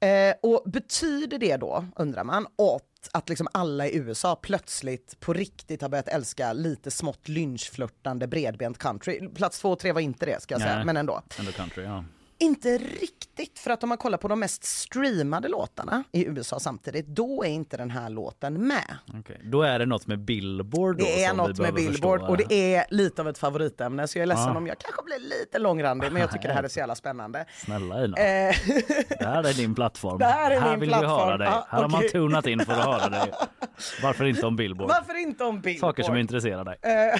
Eh, 0.00 0.34
och 0.42 0.62
betyder 0.66 1.38
det 1.38 1.56
då, 1.56 1.84
undrar 1.96 2.24
man, 2.24 2.46
att, 2.46 3.10
att 3.12 3.28
liksom 3.28 3.48
alla 3.52 3.86
i 3.86 3.96
USA 3.96 4.36
plötsligt 4.36 5.20
på 5.20 5.32
riktigt 5.32 5.82
har 5.82 5.88
börjat 5.88 6.08
älska 6.08 6.52
lite 6.52 6.90
smått 6.90 7.28
lynchflörtande 7.28 8.26
bredbent 8.26 8.78
country? 8.78 9.28
Plats 9.34 9.60
två 9.60 9.70
och 9.70 9.78
tre 9.78 9.92
var 9.92 10.00
inte 10.00 10.26
det 10.26 10.42
ska 10.42 10.54
jag 10.54 10.62
säga, 10.62 10.76
Nej. 10.76 10.84
men 10.84 10.96
ändå. 10.96 11.22
Ändå 11.38 11.52
country, 11.52 11.84
ja. 11.84 12.04
Inte 12.38 12.78
riktigt, 12.78 13.58
för 13.58 13.70
att 13.70 13.82
om 13.82 13.88
man 13.88 13.98
kollar 13.98 14.18
på 14.18 14.28
de 14.28 14.40
mest 14.40 14.64
streamade 14.64 15.48
låtarna 15.48 16.04
i 16.12 16.24
USA 16.26 16.60
samtidigt, 16.60 17.06
då 17.06 17.44
är 17.44 17.48
inte 17.48 17.76
den 17.76 17.90
här 17.90 18.10
låten 18.10 18.66
med. 18.66 18.96
Okej, 19.18 19.40
Då 19.44 19.62
är 19.62 19.78
det 19.78 19.86
något 19.86 20.06
med 20.06 20.18
Billboard 20.24 20.98
då, 20.98 21.04
Det 21.04 21.24
är 21.24 21.30
vi 21.30 21.36
något 21.36 21.58
med 21.58 21.74
Billboard 21.74 22.20
förstå. 22.20 22.32
och 22.32 22.36
det 22.48 22.74
är 22.74 22.84
lite 22.90 23.22
av 23.22 23.28
ett 23.28 23.38
favoritämne 23.38 24.08
så 24.08 24.18
jag 24.18 24.22
är 24.22 24.26
ledsen 24.26 24.44
Ja. 24.52 24.56
om 24.56 24.66
jag 24.66 24.78
kanske 24.78 25.02
blir 25.02 25.18
lite 25.18 25.58
långrandig 25.58 26.12
men 26.12 26.20
jag 26.22 26.32
tycker 26.32 26.48
det 26.48 26.54
här 26.54 26.62
är 26.62 26.68
så 26.68 26.78
jävla 26.78 26.94
spännande. 26.94 27.46
Snälla 27.64 28.04
Ina, 28.04 28.16
Eh, 28.16 28.54
det 29.18 29.24
här 29.26 29.44
är 29.48 29.52
din 29.54 29.74
plattform. 29.74 30.18
Det 30.18 30.24
här 30.24 30.50
är 30.50 30.70
min 30.70 30.80
vill 30.80 30.88
vi 30.88 30.94
plattform. 30.94 31.10
höra 31.10 31.36
dig. 31.38 31.48
Ja, 31.48 31.66
Här 31.70 31.82
har 31.82 31.88
man 31.88 32.02
tunat 32.12 32.46
in 32.46 32.64
för 32.64 32.72
att 32.72 32.84
höra 32.84 33.08
dig. 33.08 33.32
Varför 34.02 34.24
inte 34.24 34.46
om 34.46 34.56
Billboard? 34.56 34.88
varför 34.88 35.22
inte 35.22 35.44
om 35.44 35.60
Billboard? 35.60 35.90
Saker 35.90 36.02
som 36.02 36.16
intresserar 36.16 36.64
dig. 36.64 36.76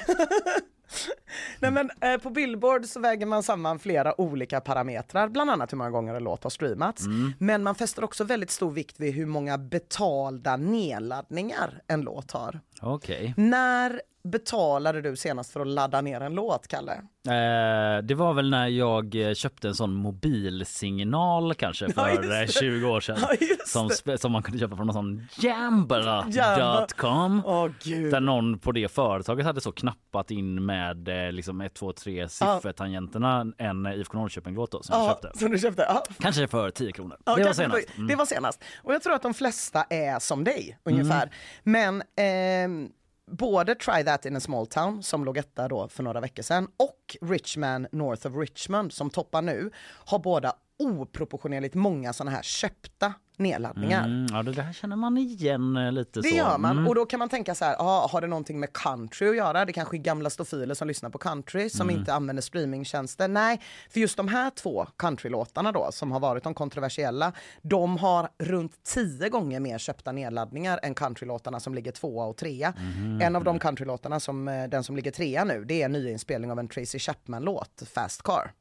Nej, 1.61 1.71
men, 1.71 1.91
eh, 2.01 2.19
på 2.19 2.31
Billboard 2.31 2.85
så 2.85 3.01
väger 3.01 3.27
man 3.27 3.43
samman 3.43 3.79
flera 3.79 4.21
olika 4.21 4.61
parametrar, 4.61 5.29
bland 5.29 5.51
annat 5.51 5.73
hur 5.73 5.79
många 5.79 5.91
gånger 5.91 6.15
en 6.15 6.25
låt 6.25 6.43
har 6.43 6.51
streamats. 6.51 7.07
Mm. 7.07 7.33
Men 7.39 7.63
man 7.63 7.75
fäster 7.75 8.05
också 8.05 8.25
väldigt 8.25 8.51
stor 8.51 8.71
vikt 8.71 9.01
vid 9.01 9.15
hur 9.15 9.27
många 9.27 9.59
betalda 9.59 10.57
nedladdningar 10.57 11.83
en 11.87 12.01
låt 12.01 12.31
har. 12.31 12.61
Okej. 12.81 13.35
När 13.37 14.01
betalade 14.27 15.01
du 15.03 15.17
senast 15.17 15.53
för 15.53 15.61
att 15.61 15.67
ladda 15.67 16.01
ner 16.01 16.21
en 16.21 16.35
låt, 16.35 16.69
Kalle? 16.69 16.93
Eh, 17.29 18.03
det 18.03 18.15
var 18.15 18.35
väl 18.35 18.51
när 18.51 18.69
jag 18.69 19.15
eh, 19.29 19.35
köpte 19.35 19.69
en 19.69 19.75
sån 19.75 19.95
mobilsignal 19.95 21.55
kanske 21.55 21.85
Ja, 21.97 22.03
för 22.05 22.43
eh, 22.43 22.47
20 22.49 22.89
år 22.89 23.01
sedan. 23.01 23.17
Ja, 23.21 23.29
som, 23.67 23.91
som 24.19 24.33
man 24.33 24.43
kunde 24.43 24.59
köpa 24.59 24.77
från 24.77 24.87
någon 24.87 24.95
sån 24.95 25.27
jambla.com. 25.39 27.43
Gud. 27.85 28.11
Där 28.13 28.21
någon 28.21 28.59
på 28.59 28.73
det 28.73 28.89
företaget 28.89 29.47
hade 29.47 29.61
så 29.61 29.73
knappat 29.73 30.31
in 30.31 30.65
med 30.67 31.09
eh, 31.27 31.33
liksom 31.33 31.61
1, 31.61 31.75
2, 31.75 31.93
3 31.93 32.29
siffertangenterna 32.29 33.47
en 33.59 33.87
IFK 33.87 34.19
Norrköping-låt 34.19 34.71
då, 34.73 34.83
som 34.83 34.99
jag 34.99 35.05
Ja, 35.09 35.19
köpte. 35.23 35.39
som 35.39 35.51
du 35.51 35.59
köpte? 35.59 35.83
Ja. 35.89 36.05
Kanske 36.19 36.49
för 36.49 36.71
10 36.71 36.93
kronor. 36.93 37.17
Ja, 37.25 37.35
det 37.37 37.45
var 37.45 37.53
senast. 37.53 37.89
Mm. 37.97 38.07
Det 38.07 38.17
var 38.17 38.27
senast. 38.27 38.65
Och 38.83 38.95
jag 38.95 39.03
tror 39.03 39.15
att 39.15 39.23
de 39.23 39.35
flesta 39.35 39.83
är 39.91 40.19
som 40.19 40.45
dig 40.45 40.79
ungefär. 40.85 41.31
Men 41.63 42.03
ehm, 42.17 42.89
både 43.31 43.75
Try 43.75 44.05
That 44.05 44.27
in 44.27 44.37
a 44.37 44.41
Small 44.41 44.67
Town 44.67 45.03
som 45.03 45.25
låg 45.25 45.39
etta 45.39 45.69
då 45.69 45.89
för 45.89 46.03
några 46.03 46.21
veckor 46.21 46.43
sedan 46.43 46.69
och 46.77 47.17
Richman 47.21 47.87
North 47.93 48.27
of 48.27 48.35
Richmond 48.37 48.93
som 48.93 49.11
toppar 49.11 49.43
nu 49.43 49.71
har 50.05 50.19
båda 50.19 50.57
oproportionerligt 50.79 51.75
många 51.75 52.13
sådana 52.13 52.31
här 52.37 52.43
köpta 52.43 53.15
nedladdningar. 53.39 54.05
Mm, 54.05 54.27
ja, 54.31 54.43
det 54.43 54.53
där 54.53 54.73
känner 54.73 54.97
man 54.97 55.19
igen 55.19 55.77
eh, 55.77 55.93
lite 55.93 56.21
Det 56.21 56.29
så. 56.29 56.37
gör 56.37 56.59
man 56.59 56.71
Mm. 56.71 56.89
och 56.89 56.95
då 56.95 57.07
kan 57.07 57.19
man 57.19 57.29
tänka 57.29 57.55
så 57.55 57.65
här, 57.65 57.77
ah, 57.79 58.09
har 58.13 58.21
det 58.21 58.27
någonting 58.27 58.61
med 58.61 58.73
country 58.73 59.29
att 59.29 59.37
göra? 59.37 59.65
Det 59.65 59.73
kanske 59.73 59.97
är 59.97 59.99
gamla 59.99 60.31
stofiler 60.31 60.75
som 60.75 60.89
lyssnar 60.89 61.11
på 61.11 61.19
country 61.19 61.71
som 61.71 61.89
Mm. 61.89 62.01
inte 62.01 62.15
använder 62.15 62.41
streamingtjänster. 62.43 63.29
Nej, 63.29 63.61
för 63.91 64.01
just 64.01 64.17
de 64.17 64.29
här 64.29 64.51
två 64.51 64.87
countrylåtarna 64.97 65.73
då 65.73 65.89
som 65.93 66.13
har 66.13 66.21
varit 66.21 66.45
de 66.45 66.55
kontroversiella, 66.55 67.33
de 67.63 67.97
har 67.97 68.29
runt 68.39 68.83
tio 68.83 69.29
gånger 69.29 69.61
mer 69.61 69.79
köpta 69.79 70.13
nedladdningar 70.13 70.81
än 70.83 70.95
countrylåtarna 70.95 71.61
som 71.61 71.75
ligger 71.75 71.93
tvåa 71.93 72.25
och 72.27 72.37
trea. 72.37 72.75
Mhm. 72.77 73.21
En 73.23 73.37
av 73.37 73.45
de 73.45 73.59
countrylåtarna 73.59 74.21
som 74.21 74.49
eh, 74.49 74.69
den 74.69 74.85
som 74.85 74.97
ligger 74.97 75.11
trea 75.11 75.45
nu, 75.45 75.65
det 75.65 75.83
är 75.83 75.85
en 75.85 75.93
nyinspelning 75.93 76.51
av 76.53 76.59
en 76.59 76.69
Tracy 76.69 76.99
Chapman-låt, 76.99 77.83
Fast 77.95 78.23
Car. 78.23 78.53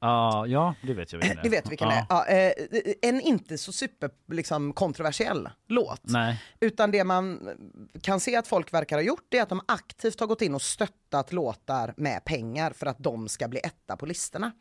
Ja, 0.00 0.46
ja, 0.46 0.74
det 0.82 0.94
vet 0.94 1.12
jag 1.12 1.18
vilken 1.20 1.38
Det 1.42 1.48
vet 1.48 1.66
vi 1.66 1.68
vilken 1.70 1.88
det 1.88 2.06
är. 2.08 2.46
Eh, 2.46 2.52
en 3.02 3.20
inte 3.20 3.58
så 3.58 3.72
super 3.72 4.10
liksom, 4.32 4.72
kontroversiell 4.72 5.48
låt. 5.68 6.00
Nej. 6.04 6.42
Utan 6.60 6.90
det 6.90 7.04
man 7.04 7.40
kan 8.02 8.20
se 8.20 8.36
att 8.36 8.46
folk 8.46 8.74
verkar 8.74 8.96
ha 8.96 9.02
gjort 9.02 9.34
är 9.34 9.42
att 9.42 9.48
de 9.48 9.60
aktivt 9.68 10.20
har 10.20 10.26
gått 10.26 10.42
in 10.42 10.54
och 10.54 10.62
stöttat 10.62 11.32
låtar 11.32 11.94
med 11.96 12.24
pengar 12.24 12.70
för 12.70 12.86
att 12.86 12.98
de 12.98 13.28
ska 13.28 13.48
bli 13.48 13.60
etta 13.60 13.96
på 13.96 14.06
listorna. 14.06 14.52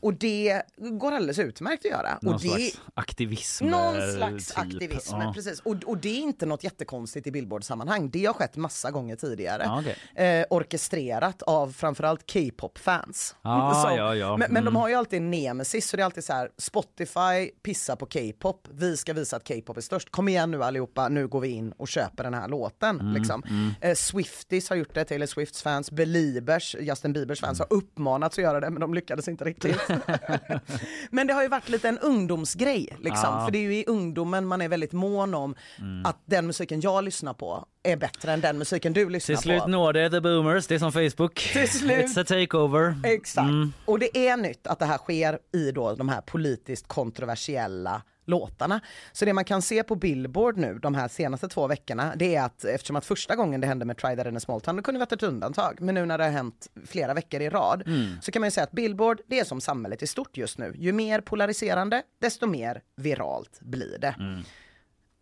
Och 0.00 0.14
det 0.14 0.62
går 0.78 1.12
alldeles 1.12 1.38
utmärkt 1.38 1.84
att 1.84 1.90
göra. 1.90 2.08
Mm. 2.08 2.18
Någon 2.22 2.34
och 2.34 2.40
det, 2.40 2.48
slags 2.48 2.80
aktivism. 2.94 3.66
någon 3.66 3.96
eh, 3.96 4.16
slags 4.16 4.48
typ. 4.48 4.58
aktivism, 4.58 5.16
Ja. 5.20 5.32
precis. 5.34 5.60
Och, 5.60 5.76
och 5.86 5.98
det 5.98 6.08
är 6.08 6.20
inte 6.20 6.46
något 6.46 6.64
jättekonstigt 6.64 7.26
i 7.26 7.30
Billboard-sammanhang. 7.30 8.10
Det 8.10 8.26
har 8.26 8.34
skett 8.34 8.56
massa 8.56 8.90
gånger 8.90 9.16
tidigare. 9.16 9.70
Okej. 10.14 10.26
eh, 10.26 10.44
orkestrerat 10.50 11.42
av 11.42 11.72
framförallt 11.72 12.32
K-pop-fans. 12.32 13.36
Ah, 13.42 13.90
ja, 13.96 14.14
ja. 14.14 14.36
Men, 14.36 14.52
men 14.52 14.64
de 14.64 14.76
Mm. 14.76 14.85
Har 14.86 14.90
ju 14.90 14.96
alltid 14.96 15.16
en 15.16 15.30
nemesis, 15.30 15.88
så 15.88 15.96
det 15.96 16.02
är 16.02 16.04
alltid 16.04 16.24
så 16.24 16.32
här, 16.32 16.50
Spotify 16.58 17.50
pissar 17.62 17.96
på 17.96 18.06
K-pop, 18.06 18.68
vi 18.72 18.96
ska 18.96 19.12
visa 19.12 19.36
att 19.36 19.48
K-pop 19.48 19.76
är 19.76 19.80
störst. 19.80 20.10
Kom 20.10 20.28
igen 20.28 20.50
nu 20.50 20.62
allihopa, 20.64 21.08
nu 21.08 21.28
går 21.28 21.40
vi 21.40 21.48
in 21.48 21.72
och 21.72 21.88
köper 21.88 22.24
den 22.24 22.34
här 22.34 22.48
låten. 22.48 23.00
Mm, 23.00 23.12
liksom. 23.14 23.42
Eh, 23.80 23.94
Swifties 23.94 24.68
har 24.68 24.76
gjort 24.76 24.94
det, 24.94 25.04
Taylor 25.04 25.26
Swifts 25.26 25.62
fans, 25.62 25.90
Beliebers, 25.90 26.76
Justin 26.80 27.12
Biebers 27.12 27.40
fans 27.40 27.60
Mm. 27.60 27.66
har 27.70 27.76
uppmanats 27.76 28.38
att 28.38 28.42
göra 28.44 28.60
det, 28.60 28.70
men 28.70 28.80
de 28.80 28.94
lyckades 28.94 29.28
inte 29.28 29.44
riktigt. 29.44 29.76
men 31.10 31.26
det 31.26 31.32
har 31.34 31.42
ju 31.42 31.48
varit 31.48 31.68
lite 31.68 31.88
en 31.88 31.98
ungdomsgrej, 31.98 32.88
liksom. 33.00 33.28
Ja. 33.34 33.44
för 33.44 33.50
det 33.52 33.58
är 33.58 33.62
ju 33.62 33.74
i 33.76 33.84
ungdomen 33.86 34.46
man 34.46 34.62
är 34.62 34.68
väldigt 34.68 34.92
mån 34.92 35.34
om 35.34 35.54
Mm. 35.78 36.06
att 36.06 36.16
den 36.24 36.46
musiken 36.46 36.80
jag 36.80 37.04
lyssnar 37.04 37.34
på 37.34 37.66
är 37.92 37.96
bättre 37.96 38.32
än 38.32 38.40
den 38.40 38.58
musiken 38.58 38.92
du 38.92 39.10
lyssnar 39.10 39.36
Till 39.36 39.42
slut 39.42 39.62
på. 39.62 39.68
når 39.68 39.92
det 39.92 40.10
the 40.10 40.20
boomers, 40.20 40.66
det 40.66 40.74
är 40.74 40.78
som 40.78 40.92
Facebook. 40.92 41.34
Till 41.52 41.68
slut. 41.68 42.06
It's 42.06 42.20
a 42.20 42.24
takeover. 42.24 42.96
Exakt. 43.04 43.48
Mm. 43.48 43.72
Och 43.84 43.98
det 43.98 44.28
är 44.28 44.36
nytt 44.36 44.66
att 44.66 44.78
det 44.78 44.86
här 44.86 44.98
sker 44.98 45.38
i 45.52 45.72
då 45.72 45.94
de 45.94 46.08
här 46.08 46.20
politiskt 46.20 46.88
kontroversiella 46.88 48.02
låtarna. 48.26 48.80
Så 49.12 49.24
det 49.24 49.32
man 49.32 49.44
kan 49.44 49.62
se 49.62 49.82
på 49.82 49.94
Billboard 49.94 50.56
nu 50.56 50.78
de 50.78 50.94
här 50.94 51.08
senaste 51.08 51.48
två 51.48 51.66
veckorna 51.66 52.12
det 52.16 52.34
är 52.34 52.42
att 52.42 52.64
eftersom 52.64 52.96
att 52.96 53.04
första 53.04 53.36
gången 53.36 53.60
det 53.60 53.66
hände 53.66 53.84
med 53.84 53.96
Try 53.96 54.16
That 54.16 54.26
in 54.26 54.36
a 54.36 54.40
Small 54.40 54.60
Town, 54.60 54.76
det 54.76 54.82
kunde 54.82 54.98
varit 54.98 55.12
ett 55.12 55.22
undantag, 55.22 55.80
men 55.80 55.94
nu 55.94 56.06
när 56.06 56.18
det 56.18 56.24
har 56.24 56.30
hänt 56.30 56.66
flera 56.86 57.14
veckor 57.14 57.40
i 57.40 57.50
rad 57.50 57.82
så 58.22 58.32
kan 58.32 58.40
man 58.40 58.46
ju 58.46 58.50
säga 58.50 58.64
att 58.64 58.72
Billboard, 58.72 59.20
det 59.26 59.38
är 59.40 59.44
som 59.44 59.60
samhället 59.60 60.02
i 60.02 60.06
stort 60.06 60.36
just 60.36 60.58
nu. 60.58 60.74
Ju 60.78 60.92
mer 60.92 61.20
polariserande, 61.20 62.02
desto 62.20 62.46
mer 62.46 62.80
viralt 62.96 63.60
blir 63.60 63.98
det. 63.98 64.14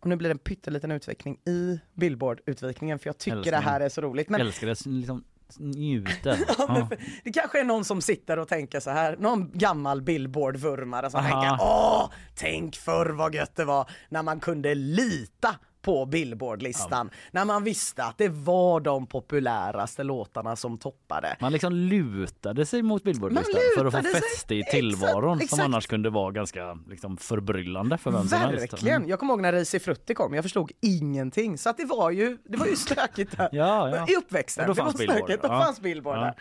Och 0.05 0.09
nu 0.09 0.15
blir 0.15 0.29
det 0.29 0.33
en 0.33 0.37
pytteliten 0.39 0.91
utvikning 0.91 1.37
i 1.45 1.79
Billboard-utvikningen 1.93 2.99
för 2.99 3.07
jag 3.09 3.17
tycker 3.17 3.37
Älskar 3.37 3.51
det 3.51 3.57
här 3.57 3.79
är 3.79 3.89
så 3.89 4.01
roligt. 4.01 4.29
Men 4.29 4.41
Älskar 4.41 4.67
det, 4.67 4.85
liksom 4.85 5.23
njuter. 5.59 6.39
Ja, 6.57 6.89
Det 7.23 7.31
kanske 7.31 7.59
är 7.59 7.63
någon 7.63 7.85
som 7.85 8.01
sitter 8.01 8.39
och 8.39 8.47
tänker 8.47 8.79
så 8.79 8.89
här, 8.89 9.17
någon 9.19 9.51
gammal 9.53 10.01
Billboard-vurmare 10.01 11.09
som 11.09 11.19
Aha. 11.19 11.29
tänker 11.29 11.65
åh, 11.65 12.11
tänk 12.35 12.75
förr 12.75 13.09
vad 13.09 13.35
gött 13.35 13.55
det 13.55 13.65
var 13.65 13.89
när 14.09 14.23
man 14.23 14.39
kunde 14.39 14.75
lita 14.75 15.55
på 15.85 16.05
Billboard-listan. 16.05 17.09
När 17.31 17.45
man 17.45 17.63
visste 17.63 18.03
att 18.03 18.17
det 18.17 18.29
var 18.29 18.79
de 18.79 19.07
populäraste 19.07 20.03
låtarna 20.03 20.55
som 20.55 20.77
toppade. 20.77 21.37
Man 21.41 21.51
liksom 21.51 21.73
lutade 21.73 22.65
sig 22.65 22.81
mot 22.81 23.03
Billboardlistan 23.03 23.61
för 23.77 23.85
att 23.85 23.93
få 23.93 24.01
fäste 24.01 24.55
i 24.55 24.63
tillvaron 24.63 25.37
exakt. 25.37 25.49
som 25.49 25.65
annars 25.65 25.87
kunde 25.87 26.09
vara 26.09 26.31
ganska 26.31 26.77
liksom, 26.89 27.17
förbryllande 27.17 27.97
för 27.97 28.11
vem 28.11 28.27
som 28.27 28.39
helst. 28.39 28.73
Verkligen! 28.73 28.95
Mm. 28.95 29.09
Jag 29.09 29.19
kommer 29.19 29.33
ihåg 29.33 29.41
när 29.41 29.53
Risi 29.53 29.79
Frutti 29.79 30.13
kom, 30.13 30.33
jag 30.33 30.43
förstod 30.43 30.71
ingenting. 30.81 31.57
Så 31.57 31.69
att 31.69 31.77
det 31.77 31.85
var 31.85 32.11
ju, 32.11 32.37
det 32.43 32.57
var 32.57 32.65
ju 32.67 32.75
stökigt 32.75 33.37
där. 33.37 33.49
Ja, 33.55 33.89
ja. 33.89 34.05
i 34.09 34.15
uppväxten. 34.15 34.67
Det 34.67 34.73
var 34.73 34.93
Billboard, 34.97 35.17
stökigt, 35.17 35.41
då 35.43 35.47
ja. 35.47 35.63
fanns 35.63 35.81
Billboard 35.81 36.17
Ja. 36.17 36.33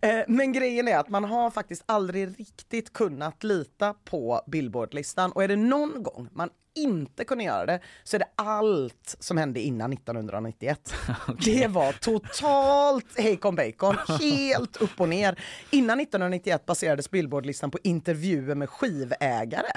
där. 0.00 0.18
Eh, 0.18 0.24
Men 0.28 0.52
grejen 0.52 0.88
är 0.88 0.98
att 0.98 1.08
man 1.08 1.24
har 1.24 1.50
faktiskt 1.50 1.82
aldrig 1.86 2.40
riktigt 2.40 2.92
kunnat 2.92 3.44
lita 3.44 3.94
på 4.04 4.40
Billboardlistan 4.46 5.32
och 5.32 5.44
är 5.44 5.48
det 5.48 5.56
någon 5.56 6.02
gång 6.02 6.28
man 6.32 6.48
inte 6.74 7.24
kunde 7.24 7.44
göra 7.44 7.66
det 7.66 7.80
så 8.04 8.16
är 8.16 8.18
det 8.18 8.28
allt 8.36 9.16
som 9.18 9.36
hände 9.36 9.60
innan 9.60 9.92
1991. 9.92 10.94
Det 11.44 11.66
var 11.66 11.92
totalt 11.92 13.18
hejkon 13.18 13.54
bacon, 13.54 13.96
helt 14.20 14.76
upp 14.76 15.00
och 15.00 15.08
ner. 15.08 15.38
Innan 15.70 16.00
1991 16.00 16.66
baserades 16.66 17.10
Billboardlistan 17.10 17.70
på 17.70 17.78
intervjuer 17.82 18.54
med 18.54 18.70
skivägare. 18.70 19.72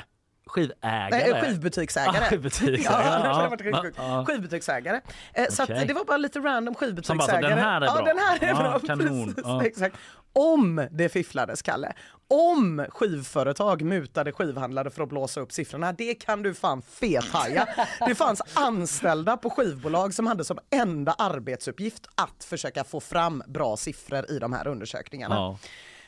Skivägare? 0.49 1.09
Nej, 1.11 1.41
skivbutiksägare. 1.41 2.17
Ah, 2.17 2.29
skivbutiksägare, 2.29 2.77
ja, 2.83 3.55
det 3.57 3.69
ja. 3.69 3.85
Ja. 3.97 4.25
Skivbutiksägare. 4.27 5.01
Eh, 5.33 5.45
Så 5.49 5.63
att 5.63 5.69
det 5.69 5.93
var 5.93 6.05
bara 6.05 6.17
lite 6.17 6.39
random 6.39 6.73
Som 6.75 6.79
skivbutiksägare. 6.79 7.41
bara, 7.41 7.41
så, 7.41 7.47
den 7.49 7.57
här 7.59 7.81
är 7.81 7.85
Ja, 7.85 7.93
bra. 7.93 8.05
den 8.05 8.17
här 8.19 8.43
är 8.43 8.47
Ja, 8.47 8.55
bra. 8.55 8.79
kanon. 8.79 9.25
Precis, 9.33 9.43
Ja. 9.45 9.65
Exakt. 9.65 9.95
Om 10.33 10.87
det 10.91 11.09
fifflades, 11.09 11.61
Kalle. 11.61 11.93
Om 12.27 12.85
skivföretag 12.89 13.81
mutade 13.81 14.31
skivhandlare 14.31 14.89
för 14.89 15.03
att 15.03 15.09
blåsa 15.09 15.39
upp 15.41 15.51
siffrorna, 15.51 15.93
det 15.93 16.13
kan 16.13 16.43
du 16.43 16.53
fan 16.53 16.81
fethaja. 16.81 17.67
Det 18.07 18.15
fanns 18.15 18.41
anställda 18.53 19.37
på 19.37 19.49
skivbolag 19.49 20.13
som 20.13 20.27
hade 20.27 20.43
som 20.45 20.59
enda 20.71 21.11
arbetsuppgift 21.11 22.07
att 22.15 22.43
försöka 22.43 22.83
få 22.83 22.99
fram 22.99 23.43
bra 23.47 23.77
siffror 23.77 24.31
i 24.31 24.39
de 24.39 24.53
här 24.53 24.67
undersökningarna. 24.67 25.57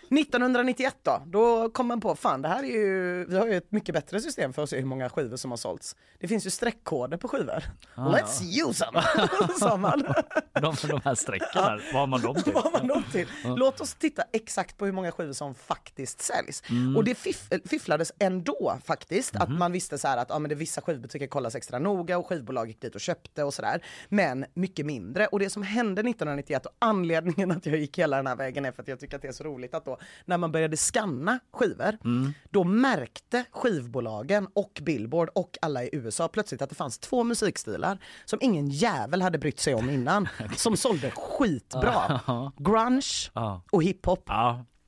Ja. 0.10 0.22
1991 0.22 0.96
då, 1.04 1.22
då 1.26 1.70
kom 1.70 1.88
man 1.88 2.02
på, 2.02 2.16
fan 2.16 2.42
det 2.42 2.48
här 2.48 2.64
är 2.64 2.68
ju, 2.68 3.26
vi 3.26 3.38
har 3.38 3.48
ju 3.48 3.58
ett 3.58 3.72
mycket 3.72 3.96
bättre 3.96 4.22
system 4.22 4.54
för 4.54 4.64
att 4.64 4.70
se 4.70 4.78
hur 4.78 4.86
många 4.86 5.10
skivor 5.10 5.38
som 5.38 5.52
har 5.52 5.58
sålts. 5.58 5.96
Det 6.20 6.28
finns 6.28 6.46
ju 6.46 6.50
streckkoder 6.50 7.18
på 7.18 7.28
skivor. 7.28 7.64
Let's 7.96 8.68
use 8.70 8.86
them, 8.86 9.02
sa 9.60 9.78
man. 9.78 10.04
De, 10.62 10.76
de 10.88 11.02
här 11.04 11.16
strecken 11.16 11.48
här, 11.54 11.84
vad 11.94 12.00
har 12.00 12.08
man 12.08 12.22
dem 12.22 12.36
till? 12.36 12.54
Vad 12.64 12.74
man 12.74 12.88
dem 12.88 13.04
till? 13.12 13.28
Låt 13.44 13.82
oss 13.82 13.94
titta 13.94 14.24
exakt 14.32 14.78
på 14.78 14.86
hur 14.86 14.92
många 14.92 15.12
skivor 15.12 15.34
som 15.34 15.56
faktiskt 15.56 16.22
säljs. 16.22 16.64
Och 16.96 17.04
det 17.04 17.16
fiff, 17.16 17.50
fifflades 17.66 18.12
ändå 18.20 18.78
faktiskt, 18.86 19.36
att 19.36 19.50
man 19.50 19.72
visste 19.72 19.98
så 19.98 20.08
här 20.08 20.18
att 20.18 20.30
ja, 20.30 20.40
men 20.40 20.50
det 20.50 20.56
vissa 20.56 20.82
skivbutiker 20.82 21.28
kollas 21.28 21.56
extra 21.56 21.80
noga 21.80 22.18
och 22.18 22.28
skivbolag 22.28 22.68
gick 22.68 22.82
dit 22.82 22.96
och 22.96 23.02
köpte 23.02 23.44
och 23.44 23.54
sådär. 23.54 23.84
Men 24.10 24.46
mycket 24.54 24.86
mindre. 24.86 25.28
Och 25.28 25.40
det 25.40 25.50
som 25.50 25.64
hände 25.64 26.02
1991 26.02 26.66
och 26.66 26.72
anledningen 26.80 27.52
att 27.52 27.66
jag 27.66 27.78
gick 27.78 27.98
hela 28.00 28.18
den 28.18 28.28
här 28.28 28.36
vägen 28.36 28.66
är 28.66 28.72
för 28.72 28.82
att 28.82 28.88
jag 28.88 29.00
tycker 29.00 29.16
att 29.16 29.22
det 29.22 29.28
är 29.28 29.32
så 29.32 29.44
roligt 29.44 29.74
att 29.74 29.86
då 29.86 29.97
då, 29.98 30.06
när 30.26 30.38
man 30.38 30.52
började 30.52 30.78
skanna 30.78 31.40
skivor, 31.54 31.98
Mm. 32.04 32.34
då 32.50 32.64
märkte 32.64 33.44
skivbolagen 33.52 34.48
och 34.54 34.80
Billboard 34.84 35.30
och 35.36 35.58
alla 35.62 35.84
i 35.84 35.90
USA 35.92 36.28
plötsligt 36.28 36.62
att 36.62 36.70
det 36.70 36.76
fanns 36.76 37.00
två 37.00 37.24
musikstilar 37.24 37.98
som 38.26 38.40
ingen 38.42 38.70
jävel 38.70 39.22
hade 39.22 39.38
brytt 39.38 39.60
sig 39.60 39.74
om 39.76 39.90
innan, 39.90 40.28
som 40.56 40.78
sålde 40.78 41.12
skitbra. 41.12 42.22
Grunge 42.58 43.32
och 43.72 43.84
hiphop. 43.84 44.30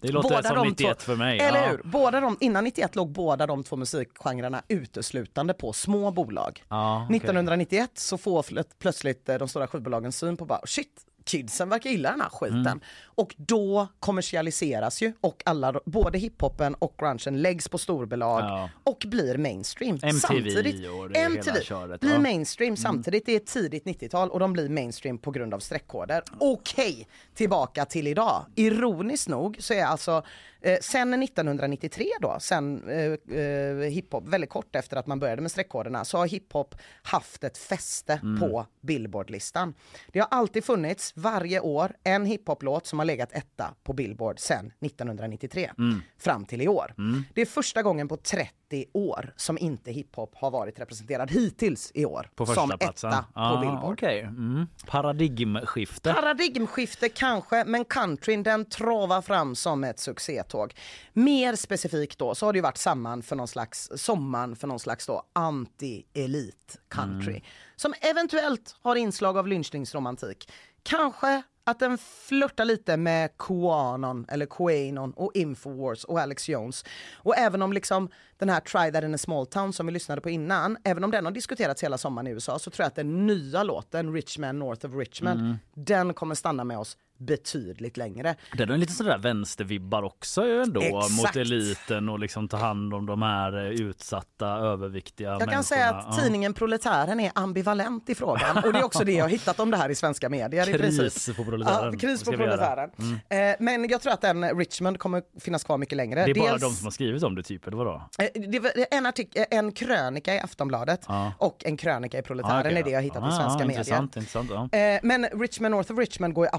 Det 0.02 0.12
låter 0.12 0.42
som 0.42 0.68
91 0.68 1.02
för 1.02 1.16
mig. 1.16 1.40
Eller 1.40 1.62
ja. 1.64 1.70
hur? 1.70 1.82
Båda 1.84 2.20
de, 2.20 2.38
innan 2.40 2.64
91 2.64 2.96
låg 2.96 3.12
båda 3.12 3.48
de 3.48 3.64
två 3.64 3.76
musikgenrerna 3.76 4.62
uteslutande 4.68 5.54
på 5.54 5.74
små 5.74 6.12
bolag. 6.12 6.64
Ja, 6.70 7.04
okej. 7.06 7.18
1991 7.18 7.92
så 7.94 8.18
får 8.18 8.46
plötsligt 8.80 9.30
eh, 9.30 9.38
de 9.38 9.48
stora 9.48 9.68
skivbolagen 9.68 10.12
syn 10.12 10.38
på 10.38 10.46
bara 10.46 10.62
shit, 10.66 11.06
kidsen 11.26 11.70
verkar 11.70 11.90
gilla 11.90 12.12
den 12.12 12.22
här 12.22 12.30
skiten. 12.30 12.60
Mm. 12.60 12.80
Och 13.20 13.36
då 13.38 13.88
kommersialiseras 14.00 15.02
ju 15.02 15.14
och 15.22 15.42
alla, 15.46 15.80
både 15.86 16.18
hiphopen 16.18 16.76
och 16.76 16.94
grungen 17.00 17.42
läggs 17.42 17.68
på 17.70 17.78
storbolag 17.78 18.40
Ja. 18.42 18.70
och 18.84 19.04
blir 19.08 19.38
mainstream. 19.38 19.96
MTV 19.96 20.20
samtidigt, 20.20 20.58
och 20.90 21.10
det 21.10 21.20
hela 21.20 21.26
MTV 21.36 21.62
köret, 21.64 22.02
blir 22.02 22.12
ja. 22.14 22.20
Mainstream 22.20 22.78
samtidigt. 22.78 23.26
Det 23.26 23.36
är 23.36 23.40
tidigt 23.40 23.86
90-tal 23.86 24.30
och 24.30 24.40
de 24.40 24.54
blir 24.54 24.70
mainstream 24.70 25.18
på 25.18 25.32
grund 25.32 25.54
av 25.54 25.60
streckkoder. 25.60 26.24
Okej, 26.40 27.08
tillbaka 27.34 27.86
till 27.86 28.08
idag. 28.08 28.46
Ironiskt 28.56 29.28
nog 29.28 29.58
så 29.60 29.74
är 29.74 29.84
alltså 29.86 30.24
eh, 30.62 30.78
sen 30.82 31.24
1993 31.24 32.06
då, 32.22 32.38
sen 32.40 32.90
eh, 32.90 33.38
eh, 33.40 33.76
hiphop, 33.92 34.28
väldigt 34.28 34.50
kort 34.50 34.76
efter 34.76 34.98
att 34.98 35.08
man 35.08 35.20
började 35.20 35.42
med 35.42 35.52
streckkoderna, 35.52 36.06
så 36.06 36.18
har 36.18 36.28
hiphop 36.28 36.76
haft 37.04 37.44
ett 37.44 37.58
fäste 37.58 38.20
Mm. 38.24 38.40
på 38.40 38.66
Billboardlistan. 38.82 39.74
Det 40.08 40.20
har 40.20 40.28
alltid 40.32 40.64
funnits 40.64 41.14
varje 41.16 41.60
år 41.60 41.92
en 42.04 42.26
hiphoplåt 42.26 42.86
som 42.88 43.00
har 43.00 43.06
legat 43.10 43.32
etta 43.32 43.74
på 43.84 43.94
Billboard 43.94 44.40
sen 44.40 44.72
1993 44.86 45.72
Mm. 45.78 46.02
fram 46.20 46.46
till 46.46 46.62
i 46.62 46.68
år. 46.68 46.94
Det 47.34 47.42
är 47.42 47.46
första 47.46 47.82
gången 47.84 48.08
på 48.08 48.18
30 48.18 48.86
år 48.94 49.34
som 49.36 49.58
inte 49.58 49.92
hiphop 49.92 50.36
har 50.36 50.52
varit 50.52 50.80
representerad 50.80 51.32
hittills 51.32 51.92
i 51.94 52.06
år 52.06 52.30
På 52.36 52.46
som 52.46 52.70
platsen. 52.80 53.10
etta 53.10 53.22
på 53.34 53.40
ah, 53.40 53.60
Billboard. 53.60 53.94
okej. 53.94 54.20
Mm. 54.22 54.68
Paradigmskifte. 54.88 56.14
Paradigmskifte 56.14 57.10
kanske, 57.10 57.64
men 57.66 57.86
countryn 57.86 58.44
den 58.44 58.66
travar 58.66 59.22
fram 59.22 59.56
som 59.56 59.84
ett 59.84 60.00
succétåg. 60.00 60.74
Mer 61.14 61.56
specifikt 61.56 62.20
då 62.20 62.36
så 62.36 62.46
har 62.46 62.54
det 62.54 62.58
ju 62.58 62.64
varit 62.64 62.78
samman 62.78 63.22
för 63.24 63.36
någon 63.36 63.48
slags, 63.48 63.90
sommaren 63.96 64.56
för 64.56 64.68
någon 64.68 64.80
slags 64.80 65.06
då 65.08 65.24
anti-elit 65.34 66.78
country. 66.90 67.42
Som 67.76 67.94
eventuellt 68.02 68.76
har 68.82 68.96
inslag 68.96 69.38
av 69.38 69.48
lynchningsromantik. 69.48 70.52
Kanske 70.84 71.42
att 71.70 71.80
den 71.80 71.98
flörtar 71.98 72.66
lite 72.66 72.98
med 72.98 73.38
Quanon 73.38 74.26
eller 74.30 74.46
Quanon 74.46 75.14
och 75.14 75.32
Infowars 75.34 76.04
och 76.04 76.20
Alex 76.20 76.50
Jones. 76.50 76.86
Och 77.16 77.38
även 77.38 77.62
om 77.62 77.74
liksom 77.74 78.10
den 78.38 78.50
här 78.50 78.60
Try 78.60 78.92
That 78.92 79.04
In 79.04 79.16
A 79.16 79.18
Small 79.18 79.46
Town 79.46 79.74
som 79.74 79.86
vi 79.86 79.92
lyssnade 79.92 80.22
på 80.22 80.30
innan, 80.30 80.78
även 80.84 81.04
om 81.04 81.12
den 81.12 81.26
har 81.26 81.32
diskuterats 81.32 81.84
hela 81.84 81.98
sommaren 81.98 82.28
i 82.28 82.32
USA 82.32 82.60
så 82.60 82.72
tror 82.72 82.84
jag 82.84 82.88
att 82.88 82.96
den 82.96 83.28
nya 83.28 83.64
låten 83.64 84.14
Richmond 84.14 84.60
North 84.60 84.86
of 84.86 84.94
Richmond, 84.94 85.58
den 85.74 86.14
kommer 86.14 86.36
stanna 86.36 86.64
med 86.64 86.78
oss 86.80 86.98
betydligt 87.20 87.98
längre. 87.98 88.36
Den 88.58 88.70
har 88.70 88.78
lite 88.78 88.94
sådär 88.94 89.18
vänstervibbar 89.18 90.04
också 90.04 90.46
ju 90.46 90.62
ändå 90.62 90.82
Exakt. 90.82 91.12
mot 91.18 91.36
eliten 91.36 92.10
och 92.10 92.20
liksom 92.20 92.48
ta 92.48 92.58
hand 92.58 92.94
om 92.94 93.06
de 93.06 93.22
här 93.22 93.58
eh, 93.66 93.72
utsatta 93.72 94.48
överviktiga 94.48 95.28
Jag 95.30 95.34
människorna. 95.34 95.54
kan 95.54 95.64
säga 95.64 95.90
att 95.90 96.06
Ja. 96.18 96.24
tidningen 96.24 96.54
Proletären 96.54 97.20
är 97.20 97.32
ambivalent 97.36 98.10
i 98.10 98.16
frågan 98.16 98.58
och 98.64 98.74
det 98.74 98.80
är 98.80 98.84
också 98.84 99.04
det 99.04 99.12
jag 99.12 99.24
har 99.26 99.30
hittat 99.30 99.60
om 99.60 99.72
det 99.72 99.78
här 99.78 99.90
i 99.90 99.96
svenska 99.96 100.30
medier. 100.30 100.70
i 100.70 100.74
Kris 100.74 100.98
princip. 100.98 101.38
på 101.38 101.44
Proletären, 101.44 101.94
Ja, 101.94 102.00
kris 102.00 102.24
på. 102.24 102.32
Proletären. 102.32 102.90
Eh, 103.30 103.38
Men 103.60 103.90
jag 103.90 104.02
tror 104.02 104.14
att 104.14 104.22
den 104.22 104.58
Richmond 104.58 105.00
kommer 105.00 105.22
finnas 105.40 105.64
kvar 105.64 105.78
mycket 105.78 105.98
längre. 105.98 106.26
Det 106.26 106.32
är 106.32 106.36
bara 106.36 106.50
Dels- 106.52 106.62
de 106.62 106.72
som 106.74 106.86
har 106.86 106.92
skrivit 106.92 107.24
om 107.24 107.36
det 107.36 107.44
typ, 107.44 107.68
eller 107.68 107.78
vadå? 107.78 108.02
Eh, 108.20 108.42
Det 108.50 108.60
var 108.60 108.72
en, 108.92 109.06
artik- 109.06 109.46
en 109.52 109.72
krönika 109.72 110.36
i 110.36 110.40
Aftonbladet 110.40 111.06
Ja. 111.08 111.34
och 111.38 111.66
en 111.66 111.78
krönika 111.78 112.20
i 112.20 112.22
Proletären 112.22 112.56
Ah, 112.56 112.60
okej 112.60 112.78
är 112.80 112.84
det 112.84 112.90
jag 112.90 113.02
hittat 113.02 113.24
Ah, 113.24 113.30
i 113.30 113.32
svenska 113.32 113.58
medier. 113.66 113.80
Intressant, 113.80 114.16
intressant. 114.18 114.52
Eh, 114.52 114.80
Men 115.04 115.26
Richmond 115.26 115.72
North 115.76 115.92
of 115.92 115.98
Richmond 115.98 116.34
går 116.34 116.46
ju 116.46 116.50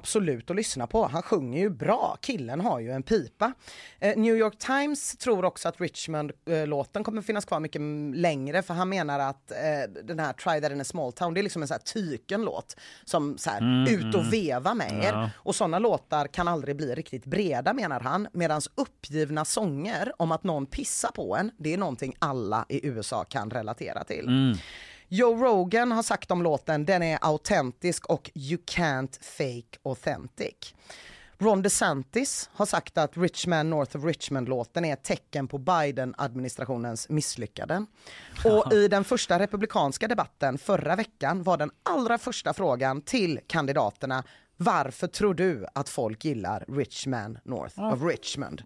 absolut 0.50 0.54
att 0.54 0.56
lyssna 0.56 0.86
på. 0.86 1.06
Han 1.06 1.22
sjunger 1.22 1.60
ju 1.60 1.70
bra. 1.70 2.16
Killen 2.20 2.60
har 2.60 2.80
ju 2.80 2.90
en 2.90 3.02
pipa. 3.02 3.52
Eh, 4.00 4.16
New 4.16 4.36
York 4.36 4.58
Times 4.58 5.16
tror 5.16 5.44
också 5.44 5.68
att 5.68 5.80
Richmond-låten 5.80 7.04
kommer 7.04 7.22
finnas 7.22 7.44
kvar 7.44 7.60
mycket 7.60 7.80
längre 8.14 8.62
för 8.62 8.74
han 8.74 8.88
menar 8.88 9.18
att 9.18 9.50
eh, 9.50 10.04
den 10.04 10.18
här 10.18 10.32
Try 10.32 10.60
That 10.60 10.72
In 10.72 10.80
A 10.80 10.84
Small 10.84 11.12
Town, 11.12 11.34
det 11.34 11.40
är 11.40 11.42
liksom 11.42 11.62
en 11.62 11.68
så 11.68 11.74
här 11.74 11.80
tyken 11.80 12.42
låt 12.42 12.76
som 13.04 13.38
så 13.38 13.50
här, 13.50 13.88
ut 13.90 14.14
och 14.14 14.32
veva 14.32 14.74
med 14.74 15.04
er. 15.04 15.12
Ja. 15.12 15.30
Och 15.36 15.54
sådana 15.54 15.78
låtar 15.78 16.26
kan 16.26 16.48
aldrig 16.48 16.76
bli 16.76 16.94
riktigt 16.94 17.24
breda 17.24 17.72
menar 17.72 18.00
han. 18.00 18.28
Medan 18.32 18.60
uppgivna 18.76 19.44
sånger 19.44 20.12
om 20.18 20.32
att 20.32 20.44
någon 20.44 20.66
pissar 20.66 21.10
på 21.10 21.36
en, 21.36 21.50
det 21.58 21.74
är 21.74 21.78
någonting 21.78 22.14
alla 22.18 22.64
i 22.68 22.86
USA 22.86 23.24
kan 23.24 23.50
relatera 23.50 24.04
till. 24.04 24.56
Joe 25.12 25.36
Rogan 25.36 25.92
har 25.92 26.02
sagt 26.02 26.30
om 26.30 26.42
låten, 26.42 26.84
den 26.84 27.02
är 27.02 27.18
autentisk 27.22 28.06
och 28.06 28.30
you 28.34 28.60
can't 28.66 29.22
fake 29.22 29.78
authentic. 29.82 30.74
Ron 31.38 31.62
DeSantis 31.62 32.50
har 32.52 32.66
sagt 32.66 32.98
att 32.98 33.16
Richmond 33.16 33.68
North 33.68 33.96
of 33.96 34.04
Richmond-låten 34.04 34.84
är 34.84 34.92
ett 34.92 35.02
tecken 35.02 35.48
på 35.48 35.58
Biden-administrationens 35.58 37.08
misslyckanden. 37.08 37.86
Och 38.44 38.72
i 38.72 38.88
den 38.88 39.04
första 39.04 39.38
republikanska 39.38 40.08
debatten 40.08 40.58
förra 40.58 40.96
veckan 40.96 41.42
var 41.42 41.56
den 41.56 41.70
allra 41.82 42.18
första 42.18 42.54
frågan 42.54 43.02
till 43.02 43.40
kandidaterna 43.46 44.24
varför 44.64 45.06
tror 45.06 45.34
du 45.34 45.66
att 45.74 45.88
folk 45.88 46.24
gillar 46.24 46.64
Richmond 46.68 47.38
North 47.44 47.80
of 47.92 48.02
Richmond? 48.02 48.62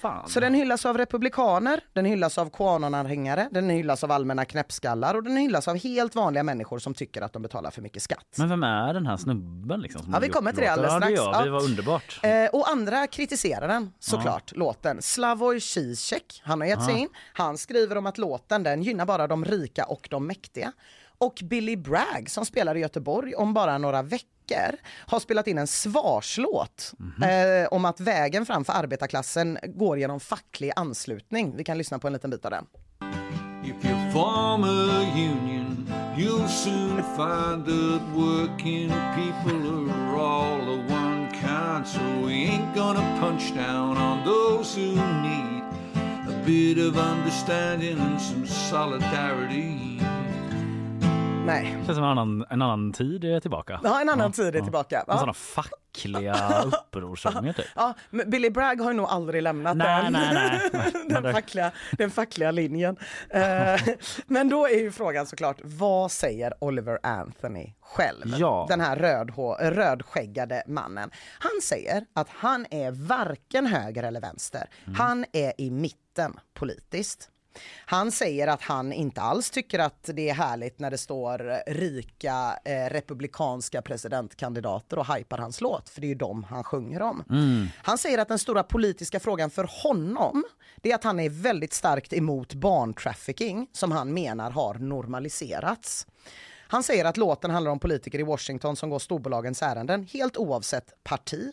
Fan. 0.00 0.28
Så 0.28 0.40
den 0.40 0.54
hyllas 0.54 0.86
av 0.86 0.98
republikaner, 0.98 1.80
den 1.92 2.04
hyllas 2.04 2.38
av 2.38 2.50
Qanon-anhängare, 2.50 3.48
den 3.50 3.70
hyllas 3.70 4.04
av 4.04 4.12
allmänna 4.12 4.44
knäppskallar 4.44 5.14
och 5.14 5.22
den 5.22 5.36
hyllas 5.36 5.68
av 5.68 5.76
helt 5.78 6.14
vanliga 6.14 6.42
människor 6.42 6.78
som 6.78 6.94
tycker 6.94 7.22
att 7.22 7.32
de 7.32 7.42
betalar 7.42 7.70
för 7.70 7.82
mycket 7.82 8.02
skatt. 8.02 8.26
Men 8.38 8.48
vem 8.48 8.62
är 8.62 8.94
den 8.94 9.06
här 9.06 9.16
snubben 9.16 9.80
liksom? 9.80 10.02
som 10.02 10.12
Ja, 10.12 10.18
vi 10.18 10.28
kommer 10.28 10.52
till 10.52 10.60
det 10.62 10.68
alldeles 10.72 10.92
Ja, 10.92 10.98
det 10.98 11.16
strax. 11.16 11.16
gör 11.36 11.42
vi. 11.42 11.48
Ja. 11.48 11.52
var 11.52 11.64
underbart. 11.64 12.20
Eh, 12.22 12.46
och 12.52 12.68
andra 12.70 13.06
kritiserar 13.06 13.68
den 13.68 13.92
såklart, 13.98 14.52
låten. 14.56 15.02
Slavoj 15.02 15.60
Zizek, 15.60 16.42
han 16.44 16.60
har 16.60 16.68
gett 16.68 16.84
sig 16.84 16.94
in. 16.98 17.08
Han 17.32 17.58
skriver 17.58 17.96
om 17.98 18.06
att 18.06 18.18
låten 18.18 18.62
den 18.62 18.82
gynnar 18.82 19.06
bara 19.06 19.26
de 19.26 19.44
rika 19.44 19.84
och 19.84 20.08
de 20.10 20.26
mäktiga. 20.26 20.72
Och 21.22 21.40
Billy 21.44 21.76
Bragg 21.76 22.30
som 22.30 22.46
spelar 22.46 22.74
i 22.76 22.80
Göteborg 22.80 23.34
om 23.34 23.54
bara 23.54 23.78
några 23.78 24.02
veckor 24.02 24.76
har 25.06 25.20
spelat 25.20 25.46
in 25.46 25.58
en 25.58 25.66
svarslåt 25.66 26.92
eh, 27.22 27.68
om 27.70 27.84
att 27.84 28.00
vägen 28.00 28.46
fram 28.46 28.64
för 28.64 28.72
arbetarklassen 28.72 29.58
går 29.64 29.98
genom 29.98 30.20
facklig 30.20 30.72
anslutning. 30.76 31.56
Vi 31.56 31.64
kan 31.64 31.78
lyssna 31.78 31.98
på 31.98 32.06
en 32.06 32.12
liten 32.12 32.30
bit 32.30 32.44
av 32.44 32.50
den. 32.50 32.66
If 33.64 33.84
you 33.84 34.12
form 34.12 34.64
a 34.64 35.12
union, 35.14 35.86
you'll 36.16 36.48
soon 36.48 36.96
find 36.96 37.64
that 37.66 38.02
working 38.16 38.88
people 39.14 39.90
are 39.92 40.16
all 40.16 40.60
of 40.60 40.90
one 40.90 41.28
kind. 41.32 41.86
So 41.86 42.00
we 42.26 42.32
ain't 42.32 42.74
gonna 42.74 43.20
punch 43.20 43.54
down 43.54 43.96
on 43.96 44.24
those 44.24 44.80
who 44.80 44.94
need 45.22 45.62
a 46.28 46.44
bit 46.46 46.78
of 46.78 46.96
understanding 46.96 47.98
and 48.00 48.20
some 48.20 48.46
solidarity. 48.46 50.11
Nej, 51.46 51.70
känns 51.72 51.86
som 51.96 52.04
en 52.04 52.10
annan, 52.10 52.44
en 52.50 52.62
annan 52.62 52.92
tid 52.92 53.24
är 53.24 53.40
tillbaka. 53.40 53.80
ja, 53.84 54.00
en 54.00 54.08
annan 54.08 54.32
tid 54.32 54.56
är 54.56 54.60
tillbaka. 54.60 54.98
En 54.98 55.04
Ja. 55.08 55.14
sådana 55.14 55.32
fackliga 55.32 56.62
upprorsånger 56.64 57.52
typ. 57.52 57.66
Ja, 57.76 57.94
men 58.10 58.30
Billy 58.30 58.50
Bragg 58.50 58.80
har 58.80 58.90
ju 58.90 58.96
nog 58.96 59.06
aldrig 59.06 59.42
lämnat 59.42 59.76
Nej, 59.76 60.02
den, 60.02 60.12
nej, 60.12 60.34
nej. 60.34 60.60
Men 60.94 61.08
den, 61.08 61.22
det- 61.22 61.32
fackliga, 61.32 61.72
den 61.98 62.10
fackliga 62.10 62.50
linjen. 62.50 62.96
Eh, 63.30 63.80
men 64.26 64.48
då 64.48 64.66
är 64.66 64.78
ju 64.78 64.90
frågan 64.92 65.26
såklart, 65.26 65.56
vad 65.62 66.10
säger 66.10 66.54
Oliver 66.64 66.98
Anthony 67.02 67.72
själv? 67.80 68.34
Ja. 68.38 68.66
Den 68.68 68.80
här 68.80 68.96
rödhå, 68.96 69.54
rödskäggade 69.60 70.62
mannen. 70.66 71.10
Han 71.38 71.60
säger 71.62 72.04
att 72.14 72.28
han 72.28 72.66
är 72.70 72.90
varken 72.90 73.66
höger 73.66 74.02
eller 74.02 74.20
vänster. 74.20 74.66
Mm. 74.84 74.98
Han 75.00 75.24
är 75.32 75.52
i 75.58 75.70
mitten 75.70 76.34
politiskt. 76.54 77.28
Han 77.86 78.12
säger 78.12 78.48
att 78.48 78.62
han 78.62 78.92
inte 78.92 79.20
alls 79.20 79.50
tycker 79.50 79.78
att 79.78 80.10
det 80.14 80.28
är 80.28 80.34
härligt 80.34 80.78
när 80.78 80.90
det 80.90 80.98
står 80.98 81.70
rika 81.72 82.58
eh, 82.64 82.90
republikanska 82.90 83.82
presidentkandidater 83.82 84.98
och 84.98 85.14
hypar 85.14 85.38
hans 85.38 85.60
låt, 85.60 85.88
för 85.88 86.00
det 86.00 86.06
är 86.06 86.08
ju 86.08 86.14
dem 86.14 86.44
han 86.44 86.64
sjunger 86.64 87.02
om. 87.02 87.24
Han 87.76 87.98
säger 87.98 88.18
att 88.18 88.28
den 88.28 88.38
stora 88.38 88.62
politiska 88.62 89.20
frågan 89.20 89.50
för 89.50 89.68
honom, 89.82 90.44
det 90.76 90.90
är 90.90 90.94
att 90.94 91.04
han 91.04 91.20
är 91.20 91.30
väldigt 91.30 91.72
starkt 91.72 92.12
emot 92.12 92.54
barntrafficking 92.54 93.66
som 93.72 93.92
han 93.92 94.14
menar 94.14 94.50
har 94.50 94.74
normaliserats. 94.74 96.06
Han 96.72 96.82
säger 96.82 97.04
att 97.04 97.16
låten 97.16 97.50
handlar 97.50 97.72
om 97.72 97.78
politiker 97.78 98.18
i 98.18 98.22
Washington 98.22 98.76
som 98.76 98.90
går 98.90 98.98
storbolagens 98.98 99.62
ärenden, 99.62 100.06
helt 100.12 100.36
oavsett 100.36 101.04
parti. 101.04 101.52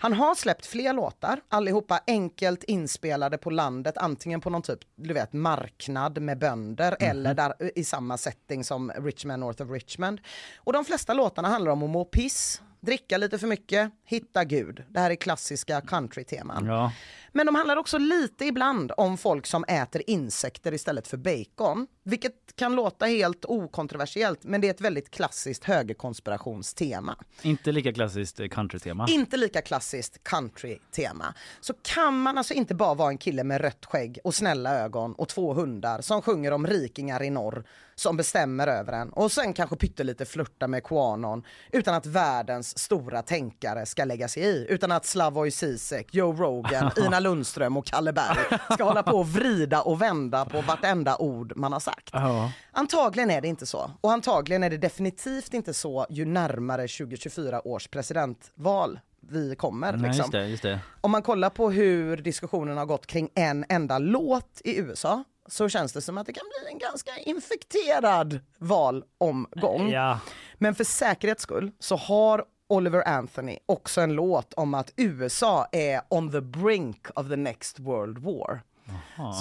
Han 0.00 0.12
har 0.12 0.34
släppt 0.34 0.66
fler 0.66 0.92
låtar, 0.92 1.40
allihopa 1.48 2.00
enkelt 2.06 2.64
inspelade 2.64 3.38
på 3.38 3.50
landet, 3.50 3.98
antingen 3.98 4.40
på 4.40 4.50
någon 4.50 4.62
typ, 4.62 4.78
du 4.96 5.14
vet, 5.14 5.32
marknad 5.32 6.22
med 6.22 6.38
bönder 6.38 6.96
eller 7.00 7.34
där, 7.34 7.78
i 7.78 7.84
samma 7.84 8.18
setting 8.18 8.64
som 8.64 8.90
Richmond 8.90 9.40
North 9.40 9.62
of 9.62 9.70
Richmond. 9.70 10.20
Och 10.56 10.72
de 10.72 10.84
flesta 10.84 11.14
låtarna 11.14 11.48
handlar 11.48 11.72
om 11.72 11.82
att 11.82 11.90
må 11.90 12.04
piss, 12.04 12.62
dricka 12.80 13.18
lite 13.18 13.38
för 13.38 13.46
mycket, 13.46 13.90
hitta 14.04 14.44
Gud. 14.44 14.84
Det 14.88 15.00
här 15.00 15.10
är 15.10 15.14
klassiska 15.14 15.80
country-teman. 15.80 16.66
Ja. 16.66 16.92
Men 17.32 17.46
de 17.46 17.54
handlar 17.54 17.76
också 17.76 17.98
lite 17.98 18.44
ibland 18.44 18.92
om 18.96 19.18
folk 19.18 19.46
som 19.46 19.64
äter 19.64 20.02
insekter 20.06 20.74
istället 20.74 21.08
för 21.08 21.16
bacon. 21.16 21.86
Vilket 22.08 22.56
kan 22.56 22.74
låta 22.74 23.06
helt 23.06 23.44
okontroversiellt 23.44 24.44
men 24.44 24.60
det 24.60 24.66
är 24.66 24.70
ett 24.70 24.80
väldigt 24.80 25.10
klassiskt 25.10 25.64
högerkonspirationstema. 25.64 27.16
Inte 27.42 27.72
lika 27.72 27.92
klassiskt 27.92 28.40
eh, 28.40 28.48
countrytema. 28.48 29.06
Inte 29.08 29.36
lika 29.36 29.62
klassiskt 29.62 30.24
country-tema. 30.24 31.34
Så 31.60 31.74
kan 31.82 32.20
man 32.20 32.38
alltså 32.38 32.54
inte 32.54 32.74
bara 32.74 32.94
vara 32.94 33.08
en 33.08 33.18
kille 33.18 33.44
med 33.44 33.60
rött 33.60 33.86
skägg 33.86 34.18
och 34.24 34.34
snälla 34.34 34.80
ögon 34.80 35.12
och 35.12 35.28
två 35.28 35.54
hundar 35.54 36.00
som 36.00 36.22
sjunger 36.22 36.52
om 36.52 36.66
rikingar 36.66 37.22
i 37.22 37.30
norr 37.30 37.64
som 37.98 38.16
bestämmer 38.16 38.66
över 38.66 38.92
en 38.92 39.10
och 39.10 39.32
sen 39.32 39.52
kanske 39.52 39.76
pyttelite 39.76 40.24
flörta 40.24 40.66
med 40.66 40.84
Quanon 40.84 41.42
utan 41.72 41.94
att 41.94 42.06
världens 42.06 42.78
stora 42.78 43.22
tänkare 43.22 43.86
ska 43.86 44.04
lägga 44.04 44.28
sig 44.28 44.42
i. 44.42 44.66
Utan 44.68 44.92
att 44.92 45.06
Slavoj 45.06 45.50
Zizek, 45.50 46.14
Joe 46.14 46.32
Rogan, 46.32 46.90
Ina 47.06 47.20
Lundström 47.20 47.76
och 47.76 47.86
Kalle 47.86 48.12
Berg 48.12 48.58
ska 48.74 48.84
hålla 48.84 49.02
på 49.02 49.16
och 49.16 49.28
vrida 49.28 49.82
och 49.82 50.02
vända 50.02 50.44
på 50.44 50.60
vartenda 50.60 51.16
ord 51.16 51.52
man 51.56 51.72
har 51.72 51.80
sagt. 51.80 51.97
Ja. 52.12 52.52
Antagligen 52.72 53.30
är 53.30 53.40
det 53.40 53.48
inte 53.48 53.66
så. 53.66 53.90
Och 54.00 54.12
antagligen 54.12 54.62
är 54.62 54.70
det 54.70 54.78
definitivt 54.78 55.54
inte 55.54 55.74
så 55.74 56.06
ju 56.10 56.24
närmare 56.24 56.82
2024 56.82 57.68
års 57.68 57.88
presidentval 57.88 59.00
vi 59.20 59.56
kommer. 59.56 59.92
Nej, 59.92 60.00
liksom. 60.00 60.22
just 60.22 60.32
det, 60.32 60.46
just 60.46 60.62
det. 60.62 60.80
Om 61.00 61.10
man 61.10 61.22
kollar 61.22 61.50
på 61.50 61.70
hur 61.70 62.16
diskussionen 62.16 62.78
har 62.78 62.86
gått 62.86 63.06
kring 63.06 63.30
en 63.34 63.64
enda 63.68 63.98
låt 63.98 64.60
i 64.64 64.78
USA 64.78 65.24
så 65.46 65.68
känns 65.68 65.92
det 65.92 66.00
som 66.00 66.18
att 66.18 66.26
det 66.26 66.32
kan 66.32 66.44
bli 66.44 66.72
en 66.72 66.78
ganska 66.78 67.18
infekterad 67.18 68.40
valomgång. 68.58 69.90
Ja. 69.90 70.20
Men 70.54 70.74
för 70.74 70.84
säkerhets 70.84 71.42
skull 71.42 71.70
så 71.78 71.96
har 71.96 72.44
Oliver 72.68 73.08
Anthony 73.08 73.58
också 73.66 74.00
en 74.00 74.12
låt 74.12 74.54
om 74.54 74.74
att 74.74 74.92
USA 74.96 75.66
är 75.72 76.00
on 76.08 76.32
the 76.32 76.40
brink 76.40 77.06
of 77.14 77.28
the 77.28 77.36
next 77.36 77.78
world 77.78 78.18
war. 78.18 78.60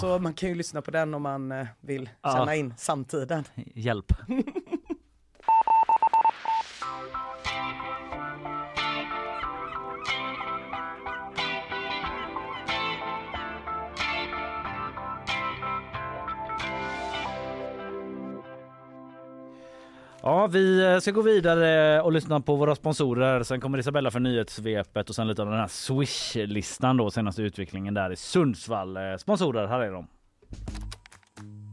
Så 0.02 0.20
man 0.20 0.34
kan 0.34 0.50
ju 0.50 0.56
lyssna 0.56 0.82
på 0.82 0.92
den 0.92 1.14
om 1.14 1.22
man 1.22 1.52
eh, 1.52 1.68
vill 1.82 2.10
känna 2.24 2.56
in 2.56 2.74
samtiden. 2.78 3.44
Hjälp. 3.76 4.14
Ja, 20.28 20.48
vi 20.48 20.94
eh, 20.94 21.00
ska 21.00 21.12
gå 21.12 21.22
vidare 21.22 22.02
och 22.02 22.12
lyssna 22.12 22.40
på 22.40 22.56
våra 22.56 22.76
sponsorer. 22.76 23.44
Sen 23.44 23.62
kommer 23.62 23.78
Isabella 23.78 24.12
för 24.12 24.20
nyhetssvepet 24.20 25.10
och 25.10 25.16
sen 25.16 25.28
lite 25.28 25.42
av 25.42 25.50
den 25.50 25.60
här 25.60 25.68
Swish-listan 25.68 26.98
då, 26.98 27.12
senaste 27.12 27.42
utvecklingen 27.42 27.94
där 27.94 28.12
i 28.12 28.16
Sundsvall. 28.16 28.98
Eh, 28.98 29.04
sponsorer, 29.18 29.68
här 29.68 29.80
är 29.80 29.92
de. 29.92 30.08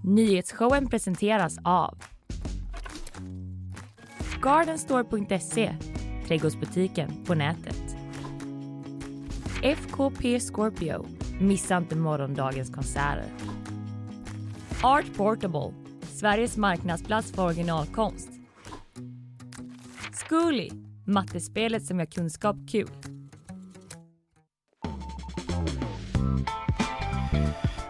Nyhetsshowen 0.04 0.88
presenteras 0.88 1.58
av 1.64 1.98
Gardenstore.se, 4.42 5.74
trädgårdsbutiken 6.26 7.24
på 7.26 7.34
nätet. 7.34 7.96
FKP 9.62 10.40
Scorpio, 10.40 11.06
missa 11.40 11.76
inte 11.76 11.96
morgondagens 11.96 12.70
konserter. 12.70 13.26
Art 14.82 15.16
Portable, 15.16 15.74
Sveriges 16.02 16.56
marknadsplats 16.56 17.32
för 17.32 17.44
originalkonst. 17.44 18.33
Zcooly, 20.26 20.70
mattespelet 21.06 21.86
som 21.86 21.98
gör 21.98 22.06
kunskap 22.06 22.56
kul. 22.70 22.88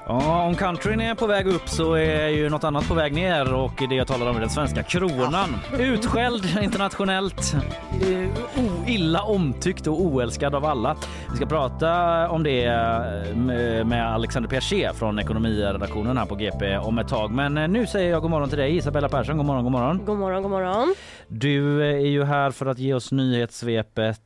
Ja, 0.06 0.44
om 0.46 0.54
countryn 0.54 1.00
är 1.00 1.14
på 1.14 1.26
väg 1.26 1.46
upp 1.46 1.68
så 1.68 1.94
är 1.94 2.28
ju 2.28 2.48
något 2.48 2.64
annat 2.64 2.88
på 2.88 2.94
väg 2.94 3.12
ner 3.14 3.54
och 3.54 3.72
det 3.88 3.94
jag 3.94 4.06
talar 4.06 4.30
om 4.30 4.36
är 4.36 4.40
den 4.40 4.50
svenska 4.50 4.82
kronan. 4.82 5.56
Utskälld 5.78 6.58
internationellt, 6.62 7.54
eh, 8.02 8.90
illa 8.94 9.22
omtyckt 9.22 9.86
och 9.86 10.00
oälskad 10.00 10.54
av 10.54 10.64
alla. 10.64 10.96
Vi 11.30 11.36
ska 11.36 11.46
prata 11.46 12.28
om 12.30 12.42
det 12.42 12.64
eh, 12.64 13.36
med- 13.84 14.06
Alexander 14.14 14.48
Piaget 14.50 14.96
från 14.96 15.18
ekonomiredaktionen 15.18 16.16
här 16.16 16.26
på 16.26 16.34
GP 16.34 16.76
om 16.78 16.98
ett 16.98 17.08
tag. 17.08 17.30
Men 17.30 17.58
eh, 17.58 17.68
nu 17.68 17.86
säger 17.86 18.10
jag 18.10 18.22
god 18.22 18.30
morgon 18.30 18.48
till 18.48 18.58
dig 18.58 18.76
Isabella 18.76 19.08
Persson. 19.08 19.36
God 19.36 19.46
morgon, 19.46 19.62
god 19.64 19.72
morgon. 19.72 20.00
God 20.06 20.18
morgon, 20.18 20.42
god 20.42 20.50
morgon. 20.50 20.94
Du 21.28 21.82
är 21.84 21.98
ju 22.06 22.24
här 22.24 22.50
för 22.50 22.66
att 22.66 22.78
ge 22.78 22.94
oss 22.94 23.12
nyhetssvepet. 23.12 24.20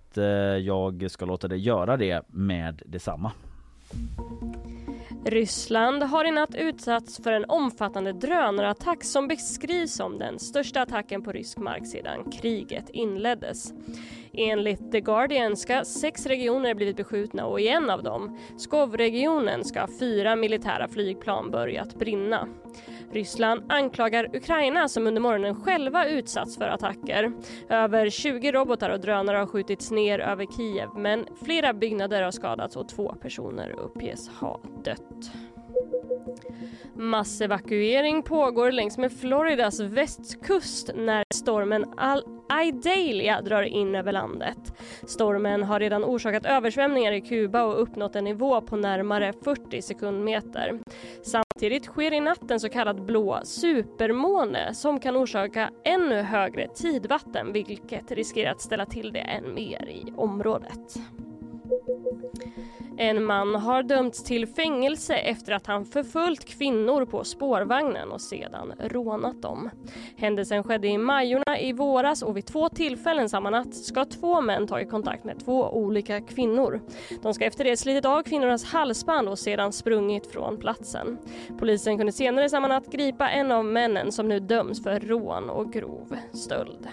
Jag 0.64 1.07
ska 1.11 1.25
låta 1.27 1.49
dig 1.49 1.59
göra 1.59 1.97
det 1.97 2.23
med 2.29 2.83
detsamma. 2.87 3.31
Ryssland 5.24 6.02
har 6.02 6.24
i 6.24 6.31
natt 6.31 6.54
utsatts 6.54 7.20
för 7.22 7.33
en 7.33 7.44
omfattande 7.48 8.12
drönarattack 8.12 9.04
som 9.04 9.28
beskrivs 9.28 9.94
som 9.94 10.18
den 10.18 10.38
största 10.38 10.81
attacken 10.81 11.22
på 11.22 11.33
rysk 11.33 11.59
mark 11.59 11.87
sedan 11.87 12.31
kriget 12.31 12.90
inleddes. 12.90 13.72
Enligt 14.33 14.92
The 14.92 15.00
Guardian 15.00 15.57
ska 15.57 15.85
sex 15.85 16.26
regioner 16.26 16.74
blivit 16.74 16.96
beskjutna 16.96 17.46
och 17.46 17.61
i 17.61 17.68
en 17.68 17.90
av 17.90 18.02
dem, 18.02 18.38
Skovregionen, 18.57 19.64
ska 19.64 19.88
fyra 20.00 20.37
militära 20.37 20.88
flygplan 20.88 21.50
börjat 21.50 21.94
brinna. 21.94 22.48
Ryssland 23.12 23.62
anklagar 23.68 24.37
Ukraina 24.37 24.88
som 24.88 25.07
under 25.07 25.21
morgonen 25.21 25.55
själva 25.55 26.07
utsatts 26.07 26.59
för 26.59 26.68
attacker. 26.68 27.33
Över 27.68 28.11
20 28.11 28.53
robotar 28.53 28.90
och 28.90 29.01
drönare 29.01 29.37
har 29.37 29.47
skjutits 29.47 29.90
ner 29.90 30.18
över 30.18 30.47
Kiev 30.57 30.88
men 30.97 31.27
flera 31.44 31.73
byggnader 31.73 32.23
har 32.23 32.31
skadats 32.31 32.77
och 32.77 32.88
två 32.88 33.14
personer 33.21 33.71
uppges 33.71 34.29
ha 34.29 34.61
dött. 34.85 35.33
Massevakuering 36.95 38.23
pågår 38.23 38.73
längs 38.73 38.99
med 38.99 39.12
Floridas 39.12 39.81
västkust 39.81 40.91
när 40.95 41.25
stormen 41.35 41.85
Al 41.97 42.23
Idalia 42.62 43.41
drar 43.41 43.62
in 43.62 43.95
över 43.95 44.12
landet. 44.12 44.59
Stormen 45.07 45.62
har 45.62 45.81
redan 45.81 46.05
orsakat 46.05 46.47
översvämningar 46.47 47.12
i 47.12 47.21
Kuba 47.21 47.62
och 47.62 47.83
uppnått 47.83 48.17
en 48.17 48.25
nivå 48.25 48.61
på 48.61 48.77
närmare 48.77 49.33
40 49.45 49.83
sekundmeter. 49.83 50.79
Samtidigt 51.23 51.85
sker 51.85 52.12
i 52.12 52.21
natt 52.21 52.51
en 52.51 52.61
så 52.61 52.69
kallad 52.69 53.05
blå 53.05 53.41
supermåne 53.45 54.75
som 54.75 55.01
kan 55.01 55.17
orsaka 55.17 55.71
ännu 55.85 56.23
högre 56.23 56.69
tidvatten 56.69 57.53
vilket 57.53 58.11
riskerar 58.11 58.51
att 58.51 58.61
ställa 58.61 58.87
till 58.87 59.12
det 59.12 59.21
än 59.21 59.55
mer 59.55 59.88
i 59.88 60.12
området. 60.17 60.97
En 63.00 63.24
man 63.24 63.54
har 63.54 63.82
dömts 63.82 64.24
till 64.24 64.46
fängelse 64.46 65.14
efter 65.14 65.52
att 65.52 65.66
han 65.66 65.84
förföljt 65.84 66.44
kvinnor 66.44 67.04
på 67.04 67.24
spårvagnen 67.24 68.12
och 68.12 68.20
sedan 68.20 68.72
rånat 68.78 69.42
dem. 69.42 69.70
Händelsen 70.16 70.64
skedde 70.64 70.88
i 70.88 70.98
Majorna 70.98 71.61
i 71.61 71.72
våras 71.72 72.22
och 72.22 72.37
vid 72.37 72.46
två 72.46 72.68
tillfällen 72.68 73.28
samma 73.28 73.50
natt 73.50 73.74
ska 73.74 74.04
två 74.04 74.40
män 74.40 74.66
tagit 74.66 74.90
kontakt 74.90 75.24
med 75.24 75.44
två 75.44 75.70
olika 75.70 76.20
kvinnor. 76.20 76.80
De 77.22 77.34
ska 77.34 77.44
efter 77.44 77.64
det 77.64 77.76
slitit 77.76 78.04
av 78.04 78.22
kvinnornas 78.22 78.64
halsband 78.64 79.28
och 79.28 79.38
sedan 79.38 79.72
sprungit 79.72 80.26
från 80.26 80.56
platsen. 80.56 81.18
Polisen 81.58 81.96
kunde 81.96 82.12
senare 82.12 82.48
samma 82.48 82.68
natt 82.68 82.92
gripa 82.92 83.30
en 83.30 83.52
av 83.52 83.64
männen 83.64 84.12
som 84.12 84.28
nu 84.28 84.40
döms 84.40 84.82
för 84.82 85.00
rån 85.00 85.50
och 85.50 85.72
grov 85.72 86.16
stöld. 86.32 86.88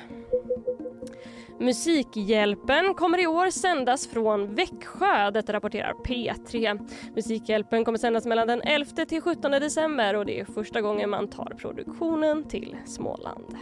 Musikhjälpen 1.59 2.93
kommer 2.93 3.23
i 3.23 3.27
år 3.27 3.49
sändas 3.49 4.07
från 4.07 4.55
Växjö, 4.55 5.31
detta 5.31 5.53
rapporterar 5.53 5.93
P3. 5.93 6.79
Musikhjälpen 7.15 7.85
kommer 7.85 7.97
sändas 7.97 8.25
mellan 8.25 8.47
den 8.47 8.61
11 8.61 9.05
till 9.05 9.21
17 9.21 9.51
december 9.51 10.15
och 10.15 10.25
det 10.25 10.39
är 10.39 10.45
första 10.45 10.81
gången 10.81 11.09
man 11.09 11.27
tar 11.27 11.53
produktionen 11.57 12.43
till 12.43 12.75
Småland. 12.85 13.55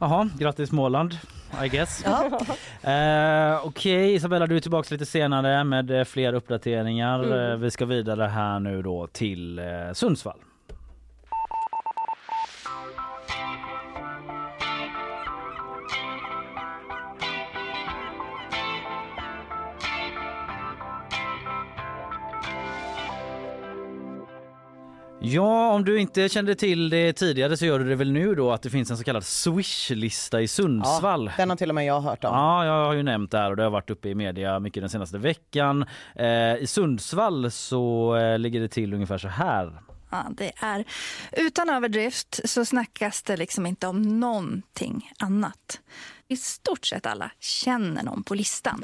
Jaha, 0.00 0.28
grattis 0.38 0.68
Småland. 0.68 1.18
I 1.64 1.68
guess. 1.68 2.04
Eh, 2.82 3.66
Okej 3.66 4.14
Isabella, 4.14 4.46
du 4.46 4.56
är 4.56 4.60
tillbaka 4.60 4.94
lite 4.94 5.06
senare 5.06 5.64
med 5.64 5.90
eh, 5.90 6.04
fler 6.04 6.32
uppdateringar. 6.32 7.22
Mm. 7.22 7.52
Eh, 7.52 7.56
vi 7.56 7.70
ska 7.70 7.84
vidare 7.84 8.22
här 8.22 8.60
nu 8.60 8.82
då 8.82 9.06
till 9.06 9.58
eh, 9.58 9.64
Sundsvall. 9.92 10.38
Ja, 25.20 25.72
om 25.72 25.84
du 25.84 26.00
inte 26.00 26.28
kände 26.28 26.54
till 26.54 26.90
det 26.90 27.12
tidigare 27.12 27.56
så 27.56 27.66
gör 27.66 27.78
du 27.78 27.88
det 27.88 27.94
väl 27.96 28.12
nu 28.12 28.34
då 28.34 28.52
att 28.52 28.62
det 28.62 28.70
finns 28.70 28.90
en 28.90 28.96
så 28.98 29.04
kallad 29.04 29.24
Swish-lista 29.24 30.40
i 30.40 30.48
Sundsvall. 30.48 31.30
Den 31.36 31.50
har 31.50 31.56
till 31.56 31.68
och 31.68 31.74
med 31.74 31.84
jag 31.84 32.00
hört 32.00 32.24
om. 32.24 32.30
Ja, 32.34 32.64
jag 32.64 32.84
har 32.86 32.92
ju 32.94 33.02
nämnt 33.02 33.30
det 33.30 33.38
här 33.38 33.50
och 33.50 33.56
det 33.56 33.62
har 33.62 33.70
varit 33.70 33.90
uppe 33.90 34.08
i 34.08 34.14
media 34.14 34.60
mycket 34.60 34.82
den 34.82 34.90
senaste 34.90 35.18
veckan. 35.18 35.84
Eh, 36.14 36.54
I 36.56 36.64
Sundsvall 36.66 37.50
så 37.50 38.16
eh, 38.16 38.38
ligger 38.38 38.60
det 38.60 38.68
till 38.68 38.94
ungefär 38.94 39.18
så 39.18 39.28
här. 39.28 39.82
Ja, 40.10 40.26
det 40.30 40.52
är 40.56 40.84
utan 41.32 41.70
överdrift 41.70 42.40
så 42.44 42.64
snackas 42.64 43.22
det 43.22 43.36
liksom 43.36 43.66
inte 43.66 43.86
om 43.86 44.20
någonting 44.20 45.10
annat. 45.18 45.80
i 46.28 46.36
stort 46.36 46.86
sett 46.86 47.06
alla 47.06 47.30
känner 47.40 48.02
någon 48.02 48.22
på 48.22 48.34
listan. 48.34 48.82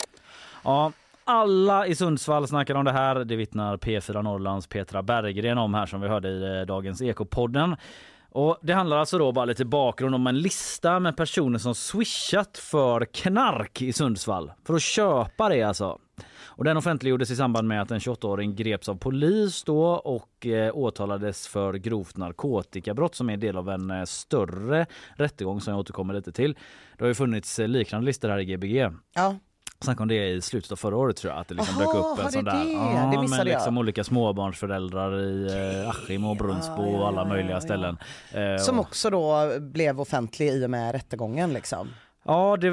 Ja, 0.64 0.92
alla 1.25 1.87
i 1.87 1.95
Sundsvall 1.95 2.49
snackar 2.49 2.75
om 2.75 2.85
det 2.85 2.93
här. 2.93 3.15
Det 3.15 3.37
vittnar 3.37 3.77
P4 3.77 4.23
Norrlands 4.23 4.67
Petra 4.67 5.03
Berggren 5.03 5.59
om 5.59 5.75
här 5.75 5.87
som 5.87 6.01
vi 6.01 6.09
hörde 6.09 6.29
i 6.29 6.59
eh, 6.59 6.67
dagens 6.67 7.03
Ekopodden. 7.03 7.77
Och 8.31 8.59
det 8.63 8.73
handlar 8.73 8.96
alltså 8.96 9.19
då 9.19 9.33
bara 9.33 9.44
lite 9.44 9.65
bakgrund 9.65 10.15
om 10.15 10.27
en 10.27 10.38
lista 10.38 11.01
med 11.01 11.17
personer 11.17 11.59
som 11.59 11.75
swishat 11.75 12.59
för 12.59 13.05
knark 13.05 13.83
i 13.83 13.92
Sundsvall. 13.92 14.53
För 14.67 14.75
att 14.75 14.83
köpa 14.83 15.49
det 15.49 15.63
alltså. 15.63 15.99
Och 16.55 16.65
den 16.65 16.77
offentliggjordes 16.77 17.31
i 17.31 17.37
samband 17.37 17.69
med 17.69 17.83
att 17.83 17.90
en 17.90 17.99
28-åring 17.99 18.55
greps 18.55 18.88
av 18.88 18.94
polis 18.94 19.65
då 19.65 19.85
och 19.85 20.46
eh, 20.46 20.77
åtalades 20.77 21.49
för 21.49 21.75
grovt 21.75 22.17
narkotikabrott 22.17 23.15
som 23.15 23.31
är 23.31 23.37
del 23.37 23.57
av 23.57 23.69
en 23.69 23.90
eh, 23.90 24.05
större 24.05 24.87
rättegång 25.17 25.61
som 25.61 25.71
jag 25.71 25.81
återkommer 25.81 26.15
lite 26.15 26.33
till. 26.33 26.55
Det 26.99 27.05
har 27.05 27.09
ju 27.09 27.15
funnits 27.15 27.59
eh, 27.59 27.69
liknande 27.69 28.07
listor 28.07 28.29
här 28.29 28.38
i 28.38 28.44
Gbg. 28.44 28.90
Ja. 29.15 29.35
Snackade 29.83 30.03
om 30.03 30.09
det 30.09 30.29
i 30.29 30.41
slutet 30.41 30.73
av 30.73 30.77
förra 30.77 30.97
året 30.97 31.17
tror 31.17 31.33
jag. 31.33 31.41
Att 31.41 31.49
det 31.49 31.55
liksom 31.55 31.77
Aha, 31.79 31.93
dök 31.93 31.95
upp 32.05 32.19
en 32.19 32.27
det 32.27 32.33
sån 32.33 32.45
där. 32.45 32.65
det? 32.65 32.71
Ja, 32.73 33.11
Det 33.15 33.21
missade 33.21 33.45
med 33.45 33.47
liksom 33.47 33.75
jag. 33.77 33.81
olika 33.81 34.05
småbarnsföräldrar 34.05 35.21
i 35.21 35.47
eh, 35.83 35.89
Askim 35.89 36.25
och 36.25 36.37
Brunnsbo 36.37 36.83
och 36.83 37.09
alla 37.09 37.25
möjliga 37.25 37.61
ställen. 37.61 37.99
Eh, 38.33 38.57
Som 38.65 38.81
också 38.81 39.11
då 39.11 39.51
blev 39.61 40.01
offentlig 40.01 40.49
i 40.49 40.67
och 40.67 40.71
med 40.71 40.93
rättegången 40.93 41.53
liksom. 41.53 41.89
Ja, 42.25 42.56
det, 42.60 42.68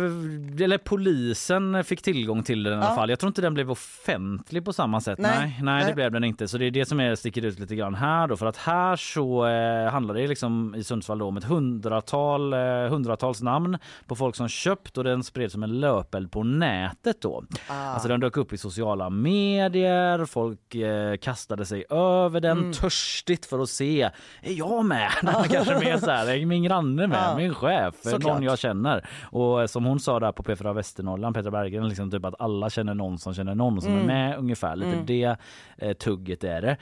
eller 0.64 0.78
polisen 0.78 1.84
fick 1.84 2.02
tillgång 2.02 2.44
till 2.44 2.64
den 2.64 2.74
i 2.74 2.76
alla 2.76 2.86
Ja. 2.86 2.96
fall. 2.96 3.10
Jag 3.10 3.20
tror 3.20 3.28
inte 3.28 3.42
den 3.42 3.54
blev 3.54 3.72
offentlig 3.72 4.66
på 4.66 4.74
samma 4.74 5.02
sätt. 5.02 5.20
Nej. 5.20 5.32
Nej, 5.40 5.60
nej, 5.62 5.86
det 5.88 5.94
blev 5.94 6.12
den 6.12 6.24
inte. 6.24 6.48
Så 6.48 6.58
det 6.58 6.66
är 6.66 6.72
det 6.72 6.86
som 6.86 7.00
är, 7.00 7.16
sticker 7.16 7.46
ut 7.46 7.60
lite 7.60 7.76
grann 7.76 7.96
här 7.96 8.28
då. 8.28 8.38
För 8.38 8.46
att 8.46 8.58
här 8.58 8.96
så 8.96 9.46
eh, 9.48 9.92
handlar 9.92 10.14
det 10.16 10.28
liksom 10.28 10.76
i 10.76 10.84
Sundsvall 10.84 11.18
då 11.20 11.26
om 11.26 11.38
ett 11.38 11.44
hundratal, 11.44 12.54
eh, 12.54 12.60
hundratals 12.90 13.42
namn 13.42 13.78
på 14.08 14.16
folk 14.16 14.36
som 14.36 14.48
köpt 14.48 14.98
och 14.98 15.04
den 15.04 15.24
spreds 15.24 15.52
som 15.54 15.64
en 15.64 15.80
löpeld 15.80 16.32
på 16.32 16.44
nätet 16.44 17.22
då. 17.22 17.44
Ah. 17.70 17.74
Alltså 17.74 18.08
den 18.08 18.20
dök 18.20 18.38
upp 18.38 18.54
i 18.54 18.58
sociala 18.58 19.10
medier, 19.10 20.26
folk 20.26 20.76
eh, 20.76 21.16
kastade 21.18 21.66
sig 21.66 21.86
över 21.90 22.40
den 22.40 22.58
Mm. 22.60 22.74
törstigt 22.74 23.46
för 23.46 23.60
att 23.60 23.70
se, 23.70 24.02
är 24.42 24.54
jag 24.54 24.86
med? 24.86 25.12
Kanske 25.50 25.80
mer 25.80 25.98
så 25.98 26.12
här, 26.12 26.28
är 26.30 26.46
min 26.46 26.64
granne 26.64 27.08
med, 27.08 27.18
Ja. 27.32 27.38
min 27.38 27.54
chef, 27.54 27.96
Såklart. 28.04 28.24
någon 28.24 28.44
jag 28.44 28.60
känner. 28.60 29.10
Och 29.40 29.70
som 29.70 29.86
hon 29.86 30.00
sa 30.00 30.20
där 30.20 30.32
på 30.32 30.44
P4 30.44 30.74
Västernorrland, 30.74 31.36
Petra 31.36 31.52
Berggren, 31.52 31.88
liksom 31.90 32.12
typ 32.12 32.26
att 32.26 32.42
alla 32.42 32.70
känner 32.70 32.94
någon 32.94 33.18
som 33.18 33.34
känner 33.34 33.56
någon 33.56 33.82
som 33.82 33.92
Mm. 33.94 34.04
är 34.04 34.08
med 34.08 34.38
ungefär. 34.38 34.76
Lite 34.76 34.92
Mm. 34.94 35.06
det 35.06 35.38
eh, 35.78 35.94
tugget 35.94 36.44
är 36.44 36.62
det. 36.62 36.78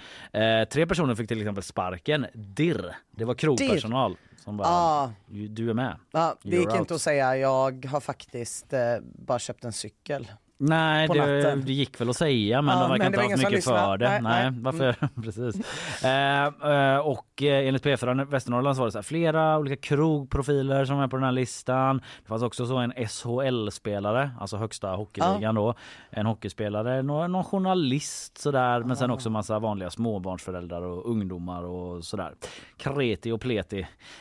Eh, 0.62 0.68
tre 0.70 0.86
personer 0.88 1.16
fick 1.16 1.28
till 1.28 1.40
exempel 1.42 1.64
sparken. 1.64 2.26
Dirr, 2.34 2.96
det 3.12 3.26
var 3.26 3.34
krogpersonal 3.34 4.18
som 4.38 4.58
bara, 4.58 4.68
Ja. 4.68 5.12
du 5.50 5.70
är 5.70 5.74
med. 5.74 5.98
Ja, 6.12 6.36
det 6.44 6.58
gick 6.58 6.68
out. 6.70 6.80
inte 6.80 6.96
att 6.96 7.02
säga, 7.02 7.38
jag 7.38 7.86
har 7.86 8.00
faktiskt 8.00 8.74
eh, 8.74 8.80
bara 9.02 9.40
köpt 9.40 9.66
en 9.66 9.74
cykel. 9.74 10.28
Nej, 10.60 11.08
det, 11.08 11.56
det 11.56 11.74
gick 11.74 12.02
väl 12.02 12.10
att 12.10 12.16
säga 12.16 12.62
men 12.62 12.78
Ja, 12.78 12.82
de 12.82 12.92
verkar 12.92 13.06
inte 13.06 13.22
ha 13.22 13.38
så 13.38 13.50
mycket 13.50 13.64
för 13.64 13.98
det. 13.98 14.10
Nej, 14.10 14.22
Nej, 14.22 14.52
nej. 14.52 14.62
varför? 14.62 14.96
Precis. 15.22 15.56
Eh, 16.04 16.46
eh, 16.46 16.98
och 16.98 17.44
eh, 17.44 17.68
enligt 17.68 17.86
P4 17.86 18.26
Västernorrland 18.26 18.76
så 18.76 18.82
var 18.82 18.88
det 18.88 18.92
så 18.92 18.98
här, 18.98 19.04
flera 19.04 19.58
olika 19.58 19.76
krogprofiler 19.76 20.86
som 20.86 21.00
är 21.00 21.08
på 21.08 21.16
den 21.16 21.26
här 21.26 21.32
listan. 21.32 21.98
Det 21.98 22.28
fanns 22.28 22.44
också 22.44 22.66
så 22.66 22.78
en 22.78 22.94
SHL-spelare, 23.08 24.32
alltså 24.40 24.58
högsta 24.58 24.90
hockeyligan 24.90 25.56
då. 25.56 25.74
En 26.10 26.26
hockeyspelare, 26.26 27.02
någon, 27.02 27.32
någon 27.32 27.44
journalist 27.44 28.38
sådär, 28.38 28.80
men 28.80 28.98
sen 28.98 29.12
också 29.12 29.30
massa 29.30 29.60
vanliga 29.60 29.90
småbarnsföräldrar 29.90 30.82
och 30.82 31.12
ungdomar 31.12 31.64
och 31.64 32.04
sådär. 32.04 32.34
Kreti 32.78 33.32
och 33.32 33.42
pleti. 33.42 33.80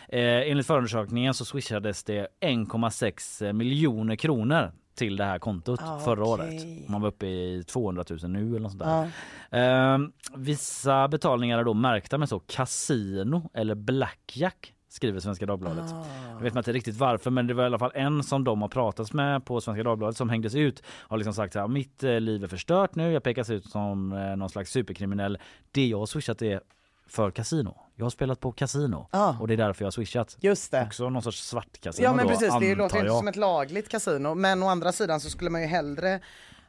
Eh, 0.09 0.51
enligt 0.51 0.67
förundersökningen 0.67 1.35
så 1.35 1.45
swishades 1.45 2.05
det 2.05 2.29
1,6 2.41 3.53
miljoner 3.53 4.17
kronor 4.17 4.73
till 4.97 5.17
det 5.17 5.25
här 5.25 5.39
kontot 5.39 5.81
Ah, 5.83 5.99
förra 5.99 6.25
okej. 6.25 6.33
året. 6.57 6.89
Man 6.89 7.01
var 7.01 7.09
uppe 7.09 7.27
i 7.27 7.65
200 7.67 8.05
000 8.11 8.31
nu 8.31 8.49
eller 8.49 8.61
något 8.61 8.73
sånt 8.73 8.83
där. 8.85 9.11
Ja. 9.51 9.59
Ehm, 9.59 10.13
vissa 10.37 11.09
betalningar 11.09 11.59
är 11.59 11.65
då 11.65 11.75
märkta 11.75 12.19
med 12.19 12.29
så 12.29 12.39
kasino 12.41 13.51
eller 13.55 13.75
blackjack 13.75 14.73
skriver 14.89 15.21
Svenska 15.21 15.47
Dagbladet. 15.47 15.91
Jag 16.33 16.41
vet 16.41 16.57
inte 16.57 16.73
riktigt 16.73 16.97
varför 16.97 17.31
men 17.31 17.47
det 17.47 17.55
var 17.55 17.63
i 17.63 17.67
alla 17.67 17.79
fall 17.79 17.93
en 17.95 18.23
som 18.23 18.45
de 18.45 18.63
har 18.63 18.69
pratat 18.69 19.13
med 19.13 19.45
på 19.45 19.61
Svenska 19.61 19.83
Dagbladet 19.83 20.17
som 20.17 20.31
hängdes 20.31 20.55
ut 20.55 20.83
har 20.89 21.17
liksom 21.17 21.35
sagt 21.35 21.57
att 21.57 21.71
mitt 21.71 22.03
eh, 22.05 22.21
liv 22.21 22.45
är 22.45 22.49
förstört 22.49 22.95
nu. 22.95 23.13
Jag 23.13 23.23
pekas 23.23 23.51
ut 23.51 23.65
som 23.71 24.13
eh, 24.13 24.37
någon 24.37 24.49
slags 24.51 24.71
superkriminell. 24.71 25.39
Det 25.73 25.87
jag 25.87 25.99
har 25.99 26.07
swishat 26.07 26.43
är 26.43 26.61
för 27.07 27.31
kasino. 27.31 27.77
Jag 27.99 28.05
har 28.05 28.11
spelat 28.11 28.41
på 28.41 28.53
kasino 28.53 29.09
Ja. 29.13 29.37
och 29.41 29.49
det 29.49 29.55
är 29.55 29.59
därför 29.59 29.83
jag 29.83 29.87
har 29.87 29.91
swishat. 29.91 30.37
Just 30.41 30.71
det. 30.71 30.83
Också 30.83 31.11
någon 31.11 31.23
sorts 31.23 31.43
svart 31.49 31.81
kasino 31.81 32.05
Ja 32.05 32.13
men 32.15 32.27
då, 32.27 32.33
precis, 32.33 32.55
det 32.61 32.75
låter 32.75 32.97
ju 32.97 33.03
inte 33.03 33.17
som 33.19 33.29
ett 33.29 33.37
lagligt 33.37 33.89
kasino. 33.89 34.35
Men 34.35 34.63
å 34.63 34.69
andra 34.69 34.93
sidan 34.93 35.21
så 35.21 35.31
skulle 35.31 35.51
man 35.51 35.61
ju 35.61 35.67
hellre 35.67 36.21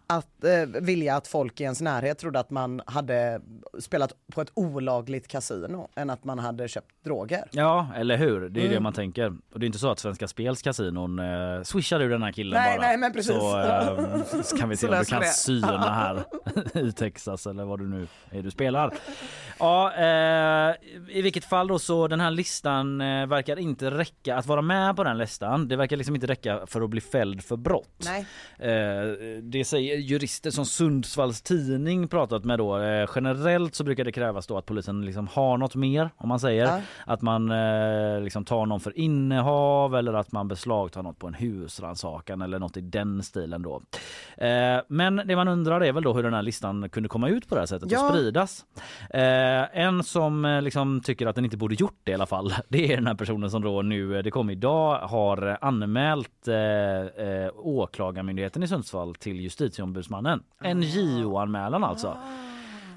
att, 0.08 0.44
eh, 0.44 0.82
vilja 0.82 1.16
att 1.16 1.28
folk 1.28 1.62
i 1.62 1.64
ens 1.64 1.82
närhet 1.82 2.18
trodde 2.18 2.40
att 2.40 2.50
man 2.50 2.82
hade 2.86 3.42
spelat 3.80 4.14
på 4.34 4.42
ett 4.42 4.52
olagligt 4.54 5.28
kasino 5.28 5.88
än 5.96 6.10
att 6.10 6.24
man 6.24 6.40
hade 6.40 6.68
köpt 6.68 7.04
droger. 7.04 7.44
Ja, 7.52 7.88
eller 7.96 8.18
hur? 8.18 8.50
Det 8.50 8.60
är 8.60 8.62
Mm. 8.62 8.74
det 8.74 8.80
man 8.80 8.94
tänker. 8.94 9.28
Och 9.54 9.60
det 9.60 9.64
är 9.66 9.68
inte 9.68 9.80
så 9.80 9.90
att 9.92 10.00
Svenska 10.00 10.28
Spels 10.28 10.62
kasinon 10.62 11.20
eh, 11.20 11.62
swishar 11.64 12.00
ur 12.00 12.10
den 12.10 12.24
här 12.24 12.32
killen 12.32 12.62
Nej, 12.62 12.78
bara. 12.78 12.88
nej, 12.88 12.98
men 12.98 13.14
precis. 13.14 13.32
Så 13.36 13.60
eh, 13.60 14.42
så 14.44 14.58
kan 14.58 14.70
vi 14.70 14.78
se 14.78 14.88
om 14.88 14.96
du 15.00 15.06
kan 15.06 15.22
det. 15.22 15.28
syna 15.28 15.94
här 15.94 16.24
i 16.88 16.92
Texas 16.92 17.48
eller 17.48 17.66
vad 17.66 17.80
du 17.80 17.88
nu 17.88 18.08
är 18.32 18.42
du 18.44 18.52
spelar. 18.52 18.94
Ja, 19.60 19.94
eh, 19.94 20.76
i 21.18 21.22
vilket 21.22 21.46
fall 21.46 21.68
då 21.68 21.80
så 21.80 22.08
den 22.08 22.20
här 22.20 22.32
listan 22.32 23.02
eh, 23.02 23.28
verkar 23.28 23.60
inte 23.60 23.92
räcka 23.92 24.36
att 24.36 24.46
vara 24.46 24.62
med 24.62 24.96
på 24.96 25.04
den 25.04 25.18
listan. 25.18 25.68
Det 25.68 25.76
verkar 25.76 25.98
liksom 25.98 26.16
inte 26.16 26.28
räcka 26.28 26.68
för 26.68 26.82
att 26.82 26.90
bli 26.90 27.02
fälld 27.02 27.44
för 27.44 27.56
brott. 27.58 28.06
Nej. 28.06 28.26
Eh, 28.72 29.08
det 29.42 29.66
säger 29.66 29.97
jurister 30.00 30.52
som 30.52 30.66
Sundsvalls 30.66 31.42
tidning 31.42 32.08
pratat 32.08 32.44
med 32.46 32.60
då. 32.60 32.78
Eh, 32.80 33.10
generellt 33.16 33.76
så 33.76 33.84
brukar 33.84 34.04
det 34.06 34.12
krävas 34.12 34.48
då 34.48 34.58
att 34.58 34.66
polisen 34.66 35.06
liksom 35.06 35.28
har 35.28 35.58
något 35.58 35.76
mer 35.76 36.10
om 36.18 36.30
man 36.30 36.40
säger. 36.40 36.66
Ja. 36.66 36.82
Att 37.06 37.22
man 37.22 37.52
eh, 37.52 38.22
liksom 38.22 38.46
tar 38.46 38.66
någon 38.66 38.80
för 38.80 38.98
innehav 39.00 39.96
eller 39.96 40.14
att 40.14 40.32
man 40.32 40.48
beslagtar 40.48 41.04
något 41.04 41.20
på 41.20 41.28
en 41.28 41.34
husrannsakan 41.34 42.42
eller 42.42 42.60
något 42.60 42.78
i 42.78 42.82
den 42.82 43.24
stilen 43.24 43.62
då. 43.62 43.82
Eh, 44.38 44.80
men 44.88 45.22
det 45.26 45.36
man 45.36 45.48
undrar 45.48 45.82
är 45.84 45.92
väl 45.92 46.04
då 46.04 46.14
hur 46.14 46.24
den 46.24 46.34
här 46.34 46.42
listan 46.42 46.90
kunde 46.90 47.10
komma 47.10 47.30
ut 47.30 47.48
på 47.50 47.56
det 47.56 47.62
här 47.62 47.66
sättet 47.66 47.92
Ja. 47.92 48.06
och 48.08 48.14
spridas. 48.14 48.66
En 49.74 50.04
som 50.04 50.60
liksom 50.64 51.02
tycker 51.02 51.28
att 51.28 51.36
den 51.36 51.46
inte 51.46 51.58
borde 51.58 51.76
gjort 51.76 52.00
det 52.04 52.12
i 52.12 52.14
alla 52.14 52.26
fall. 52.26 52.54
Det 52.70 52.92
är 52.94 52.96
den 52.98 53.08
här 53.08 53.16
personen 53.16 53.52
som 53.52 53.62
då 53.62 53.82
nu, 53.82 54.22
det 54.22 54.32
kom 54.32 54.50
idag, 54.50 55.00
har 55.00 55.58
anmält 55.62 56.48
eh, 56.48 57.50
åklagarmyndigheten 57.56 58.64
i 58.64 58.68
Sundsvall 58.68 59.16
till 59.16 59.40
justitieombudsmannen. 59.40 59.87
En 60.60 60.82
JO-anmälan 60.84 61.84
alltså. 61.84 62.18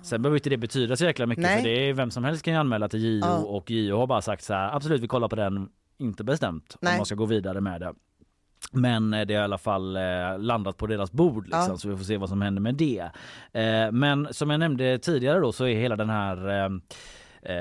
Sen 0.03 0.23
behöver 0.23 0.37
inte 0.39 0.51
det 0.51 0.57
betyda 0.57 0.97
så 0.97 1.05
jäkla 1.05 1.27
mycket 1.27 1.43
Nej. 1.43 1.57
för 1.63 1.69
det 1.69 1.89
är 1.89 1.93
vem 1.93 2.11
som 2.11 2.25
helst 2.25 2.43
kan 2.43 2.55
ju 2.55 2.61
anmäla 2.61 2.89
till 2.89 3.05
JO 3.05 3.21
Ja. 3.27 3.37
och 3.39 3.71
JO 3.71 3.97
har 3.97 4.07
bara 4.07 4.23
sagt 4.23 4.45
så 4.45 4.55
här 4.55 4.77
absolut 4.77 5.01
vi 5.01 5.09
kollar 5.09 5.29
på 5.29 5.37
den, 5.37 5.69
inte 5.99 6.25
bestämt 6.25 6.77
Nej. 6.81 6.93
om 6.93 6.97
man 6.97 7.07
ska 7.07 7.15
gå 7.15 7.25
vidare 7.27 7.61
med 7.61 7.81
det. 7.81 7.95
Men 8.73 9.15
eh, 9.15 9.27
det 9.27 9.35
har 9.35 9.41
i 9.41 9.45
alla 9.45 9.59
fall 9.59 9.97
eh, 9.97 10.39
landat 10.39 10.77
på 10.77 10.87
deras 10.87 11.13
bord 11.13 11.45
liksom, 11.45 11.67
Ja. 11.69 11.77
så 11.77 11.89
vi 11.89 11.97
får 11.97 12.05
se 12.05 12.17
vad 12.17 12.29
som 12.29 12.43
händer 12.43 12.63
med 12.63 12.75
det. 12.75 13.11
Eh, 13.53 13.93
men 13.93 14.29
som 14.31 14.51
jag 14.51 14.61
nämnde 14.61 14.99
tidigare 14.99 15.39
då 15.41 15.53
så 15.53 15.65
är 15.67 15.75
hela 15.75 15.97
den 15.97 16.11
här 16.11 16.81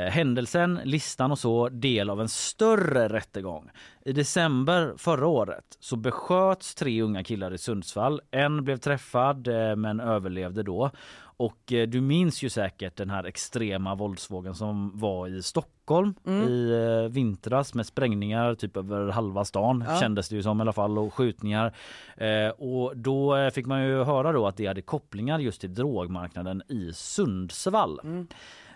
händelsen, 0.09 0.79
listan 0.83 1.31
och 1.31 1.39
så 1.39 1.69
del 1.69 2.09
av 2.09 2.21
en 2.21 2.29
större 2.29 3.07
rättegång. 3.07 3.69
I 4.09 4.13
december 4.13 4.93
förra 4.97 5.27
året 5.27 5.65
så 5.79 5.95
besköts 5.95 6.75
tre 6.75 7.01
unga 7.01 7.23
killar 7.23 7.53
i 7.53 7.57
Sundsvall. 7.57 8.21
En 8.31 8.63
blev 8.63 8.77
träffad 8.77 9.47
eh, 9.47 9.75
men 9.75 9.99
överlevde 9.99 10.63
då. 10.63 10.91
Och 11.21 11.73
eh, 11.73 11.87
du 11.87 12.01
minns 12.01 12.43
ju 12.43 12.49
säkert 12.49 12.95
den 12.95 13.09
här 13.09 13.23
extrema 13.23 13.95
våldsvågen 13.95 14.55
som 14.55 14.91
var 14.99 15.27
i 15.27 15.43
Stockholm 15.43 16.13
i 16.47 16.71
eh, 16.71 17.11
vintras 17.11 17.73
med 17.73 17.85
sprängningar 17.85 18.55
typ 18.55 18.77
över 18.77 19.07
halva 19.07 19.45
stan 19.45 19.83
Ja. 19.87 19.99
kändes 19.99 20.29
det 20.29 20.35
ju 20.35 20.43
som 20.43 20.59
i 20.59 20.61
alla 20.61 20.73
fall 20.73 20.97
och 20.97 21.13
skjutningar. 21.13 21.75
Eh, 22.17 22.49
och 22.49 22.97
då 22.97 23.49
fick 23.53 23.65
man 23.65 23.83
ju 23.83 24.03
höra 24.03 24.31
då 24.31 24.47
att 24.47 24.57
det 24.57 24.65
hade 24.67 24.81
kopplingar 24.81 25.39
just 25.39 25.61
till 25.61 25.73
drogmarknaden 25.73 26.61
i 26.69 26.91
Sundsvall. 26.93 27.99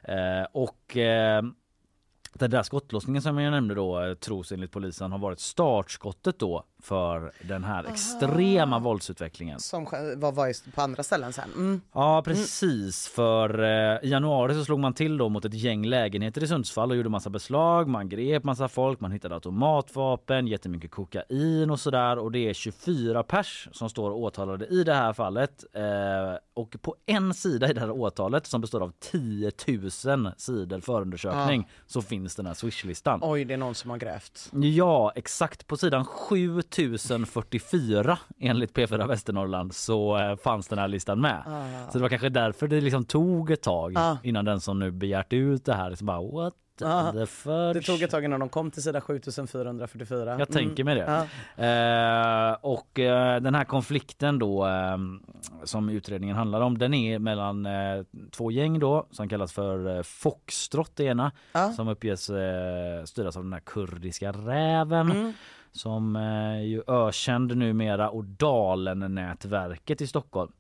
Eh, 0.04 0.48
och 0.52 0.98
eh, 0.98 1.44
den 2.34 2.52
där 2.52 2.64
skottlossningen 2.64 3.22
som 3.22 3.38
jag 3.38 3.52
nämnde 3.52 3.76
då 3.76 4.04
eh, 4.04 4.14
tros 4.14 4.52
enligt 4.52 4.72
polisen 4.72 5.12
har 5.12 5.20
varit 5.20 5.40
startskottet 5.40 6.40
då 6.40 6.64
för 6.84 7.32
den 7.42 7.64
här 7.64 7.84
extrema 7.84 8.80
våldsutvecklingen. 8.80 9.60
Som 9.60 9.88
var, 10.18 10.48
just 10.48 10.76
på 10.76 10.82
andra 10.82 11.04
ställen 11.04 11.34
sen. 11.34 11.52
Mm. 11.56 11.82
Ja 11.94 12.22
precis 12.26 13.08
för 13.08 13.64
eh, 13.64 14.08
i 14.08 14.10
januari 14.10 14.54
så 14.54 14.66
slog 14.66 14.80
man 14.80 14.94
till 14.94 15.18
då 15.18 15.30
mot 15.30 15.46
ett 15.46 15.54
gäng 15.54 15.86
lägenheter 15.86 16.44
i 16.44 16.48
Sundsvall 16.48 16.92
och 16.92 16.98
gjorde 16.98 17.10
massa 17.10 17.30
beslag. 17.30 17.88
Man 17.88 18.10
grep 18.10 18.44
massa 18.44 18.68
folk, 18.68 19.00
man 19.00 19.12
hittade 19.12 19.36
automatvapen, 19.36 20.48
jättemycket 20.48 20.92
kokain 20.92 21.70
och 21.72 21.80
sådär 21.80 22.20
och 22.20 22.32
det 22.32 22.50
är 22.50 22.54
24 22.54 23.24
pers 23.24 23.70
som 23.72 23.90
står 23.90 24.12
åtalade 24.12 24.66
i 24.66 24.84
det 24.84 24.94
här 24.94 25.14
fallet. 25.14 25.64
Eh, 25.74 25.84
och 26.54 26.76
på 26.82 26.96
en 27.06 27.34
sida 27.34 27.70
i 27.70 27.74
det 27.74 27.80
här 27.80 27.92
åtalet 27.92 28.46
som 28.48 28.62
består 28.62 28.82
av 28.82 28.94
10 29.00 29.52
000 29.68 30.32
sidor 30.38 30.80
förundersökning 30.80 31.70
så 31.88 32.02
finns 32.02 32.36
den 32.36 32.46
här 32.46 32.54
swishlistan. 32.54 33.20
Oj, 33.24 33.46
det 33.46 33.54
är 33.54 33.58
någon 33.58 33.76
som 33.76 33.90
har 33.90 33.98
grävt. 33.98 34.50
Ja, 34.54 35.12
exakt. 35.16 35.68
På 35.68 35.78
sidan 35.78 36.06
7 36.06 36.62
7044 36.76 38.18
enligt 38.40 38.74
P4 38.74 39.08
Västernorrland 39.08 39.74
så 39.76 40.18
eh, 40.18 40.36
fanns 40.36 40.68
den 40.68 40.80
här 40.80 40.88
listan 40.88 41.22
med. 41.22 41.44
Ah. 41.48 41.92
Så 41.92 41.98
det 41.98 42.02
var 42.02 42.10
kanske 42.10 42.30
därför 42.30 42.68
det 42.68 42.82
liksom 42.82 43.06
tog 43.06 43.52
ett 43.52 43.62
tag 43.62 43.94
Ah. 43.98 44.18
innan 44.24 44.46
den 44.46 44.62
som 44.62 44.80
nu 44.80 44.92
begärt 44.92 45.34
ut 45.34 45.66
det 45.66 45.74
här 45.74 45.90
liksom 45.90 46.08
bara 46.08 46.22
what 46.22 46.54
Ah. 46.84 47.12
Det 47.74 47.82
tog 47.82 48.02
ett 48.02 48.12
tag 48.12 48.24
innan 48.26 48.40
de 48.40 48.50
kom 48.50 48.72
till 48.72 48.84
sida 48.84 49.02
7444. 49.02 50.36
Jag 50.40 50.50
tänker 50.50 50.84
mig 50.84 50.96
det. 50.96 51.26
Ja. 51.58 51.64
Eh, 51.64 52.58
och 52.62 53.00
eh, 53.00 53.42
den 53.42 53.56
här 53.56 53.64
konflikten 53.64 54.40
då 54.40 54.68
eh, 54.68 54.98
som 55.64 55.90
utredningen 55.90 56.36
handlar 56.36 56.62
om 56.62 56.78
den 56.78 56.94
är 56.94 57.20
mellan 57.20 57.66
eh, 57.66 58.04
två 58.32 58.52
gäng 58.52 58.80
då 58.80 59.08
som 59.12 59.30
kallas 59.30 59.54
för 59.54 59.98
eh, 59.98 60.04
Foxtrot 60.04 60.92
det 60.96 61.04
ena 61.04 61.32
Ja. 61.52 61.72
som 61.72 61.88
uppges 61.88 62.30
eh, 62.30 63.04
styras 63.06 63.38
av 63.38 63.44
den 63.44 63.54
här 63.54 63.60
kurdiska 63.66 64.32
räven 64.32 65.12
Mm 65.12 65.34
som 65.74 66.16
eh, 66.16 66.62
ju 66.64 66.84
ökänd 66.88 67.58
numera 67.58 68.10
och 68.10 68.26
Dalen-nätverket 68.26 70.02
i 70.02 70.08
Stockholm. 70.08 70.52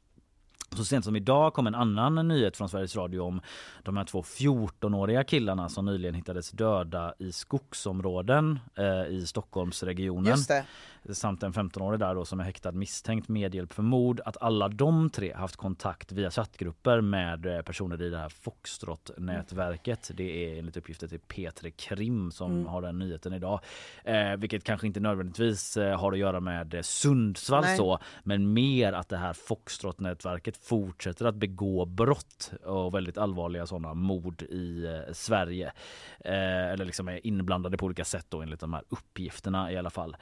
Så 0.75 0.85
sent 0.85 1.05
som 1.05 1.15
idag 1.15 1.53
kom 1.53 1.67
en 1.67 1.75
annan 1.75 2.27
nyhet 2.27 2.57
från 2.57 2.69
Sveriges 2.69 2.95
Radio 2.95 3.19
om 3.19 3.41
de 3.83 3.97
här 3.97 4.03
två 4.03 4.21
14-åriga 4.21 5.23
killarna 5.23 5.69
som 5.69 5.85
nyligen 5.85 6.15
hittades 6.15 6.51
döda 6.51 7.13
i 7.19 7.31
skogsområden 7.31 8.59
eh, 8.77 9.15
i 9.15 9.25
Stockholmsregionen. 9.27 10.31
Just 10.31 10.47
det. 10.47 10.65
Samt 11.09 11.43
en 11.43 11.53
15-årig 11.53 11.99
där 11.99 12.15
då 12.15 12.25
som 12.25 12.39
är 12.39 12.43
häktad 12.43 12.71
misstänkt 12.71 13.27
medhjälp 13.29 13.73
för 13.73 13.83
mord. 13.83 14.21
Att 14.25 14.37
alla 14.41 14.67
de 14.67 15.09
tre 15.09 15.33
haft 15.33 15.55
kontakt 15.55 16.11
via 16.11 16.31
chattgrupper 16.31 17.01
med 17.01 17.45
eh, 17.45 17.61
personer 17.61 18.01
i 18.01 18.09
det 18.09 18.17
här 18.17 18.29
Foxtrot-nätverket. 18.29 20.11
Det 20.13 20.23
är 20.53 20.59
enligt 20.59 20.77
uppgifter 20.77 21.07
till 21.07 21.19
P3 21.19 21.69
Krim 21.69 22.31
som 22.31 22.51
Mm. 22.53 22.65
har 22.67 22.81
den 22.81 22.99
nyheten 22.99 23.33
idag. 23.33 23.59
Eh, 24.03 24.35
vilket 24.37 24.63
kanske 24.63 24.87
inte 24.87 24.99
nödvändigtvis 24.99 25.77
eh, 25.77 25.99
har 25.99 26.11
att 26.11 26.17
göra 26.19 26.39
med 26.39 26.73
eh, 26.73 26.81
Sundsvall 26.81 27.61
Nej. 27.63 27.77
så 27.77 27.99
men 28.23 28.53
mer 28.53 28.93
att 28.93 29.09
det 29.09 29.17
här 29.17 29.33
Foxtrot-nätverket 29.33 30.57
fortsätter 30.57 31.25
att 31.25 31.35
begå 31.35 31.85
brott 31.85 32.51
och 32.63 32.93
väldigt 32.95 33.17
allvarliga 33.17 33.65
sådana 33.65 33.93
mord 33.93 34.41
i 34.41 34.85
Sverige. 35.13 35.71
Eh, 36.19 36.71
eller 36.71 36.85
liksom 36.85 37.07
är 37.07 37.27
inblandade 37.27 37.77
på 37.77 37.85
olika 37.85 38.05
sätt 38.05 38.25
då 38.29 38.41
enligt 38.41 38.59
de 38.59 38.73
här 38.73 38.83
uppgifterna 38.89 39.71
i 39.71 39.77
alla 39.77 39.89
fall. 39.89 40.15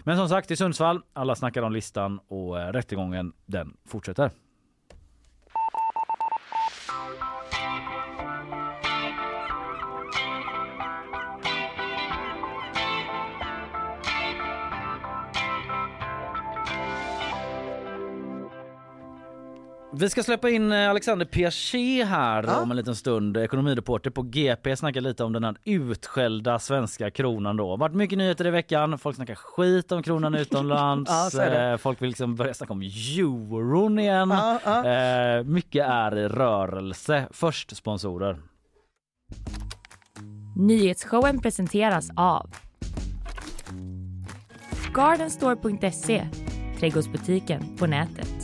Men 0.00 0.16
som 0.24 0.28
sagt 0.28 0.50
i 0.50 0.56
Sundsvall, 0.56 1.02
alla 1.12 1.34
snackar 1.34 1.62
om 1.62 1.72
listan 1.72 2.20
och 2.28 2.60
eh, 2.60 2.72
rättegången 2.72 3.32
den 3.46 3.76
fortsätter. 3.88 4.30
Vi 19.96 20.10
ska 20.10 20.22
släppa 20.22 20.50
in 20.50 20.72
eh, 20.72 20.90
Alexander 20.90 21.26
Piaget 21.26 22.08
här 22.08 22.42
Ja. 22.42 22.60
om 22.62 22.70
en 22.70 22.76
liten 22.76 22.96
stund. 22.96 23.36
Ekonomireporter 23.36 24.10
på 24.10 24.22
GP 24.22 24.76
snackar 24.76 25.00
lite 25.00 25.24
om 25.24 25.32
den 25.32 25.44
här 25.44 25.56
utskällda 25.64 26.58
svenska 26.58 27.10
kronan 27.10 27.56
då. 27.56 27.76
Varit 27.76 27.94
mycket 27.94 28.18
nyheter 28.18 28.46
i 28.46 28.50
veckan. 28.50 28.98
Folk 28.98 29.16
snackar 29.16 29.34
skit 29.34 29.92
om 29.92 30.02
kronan 30.02 30.34
utomlands. 30.34 31.10
Ja. 31.34 31.44
Eh, 31.44 31.76
Folk 31.76 32.02
vill 32.02 32.08
liksom 32.08 32.34
börja 32.36 32.54
snacka 32.54 32.72
om 32.72 32.82
euron 32.82 33.98
igen. 33.98 34.30
Ja, 34.30 34.60
ja. 34.64 34.86
Eh, 35.38 35.44
Mycket 35.44 35.86
är 35.86 36.16
i 36.18 36.28
rörelse. 36.28 37.28
Först 37.30 37.76
sponsorer. 37.76 38.38
Nyhetsshowen 40.56 41.40
presenteras 41.40 42.08
av 42.16 42.50
Gardenstore.se, 44.94 46.26
trädgårdsbutiken 46.80 47.76
på 47.78 47.86
nätet. 47.86 48.43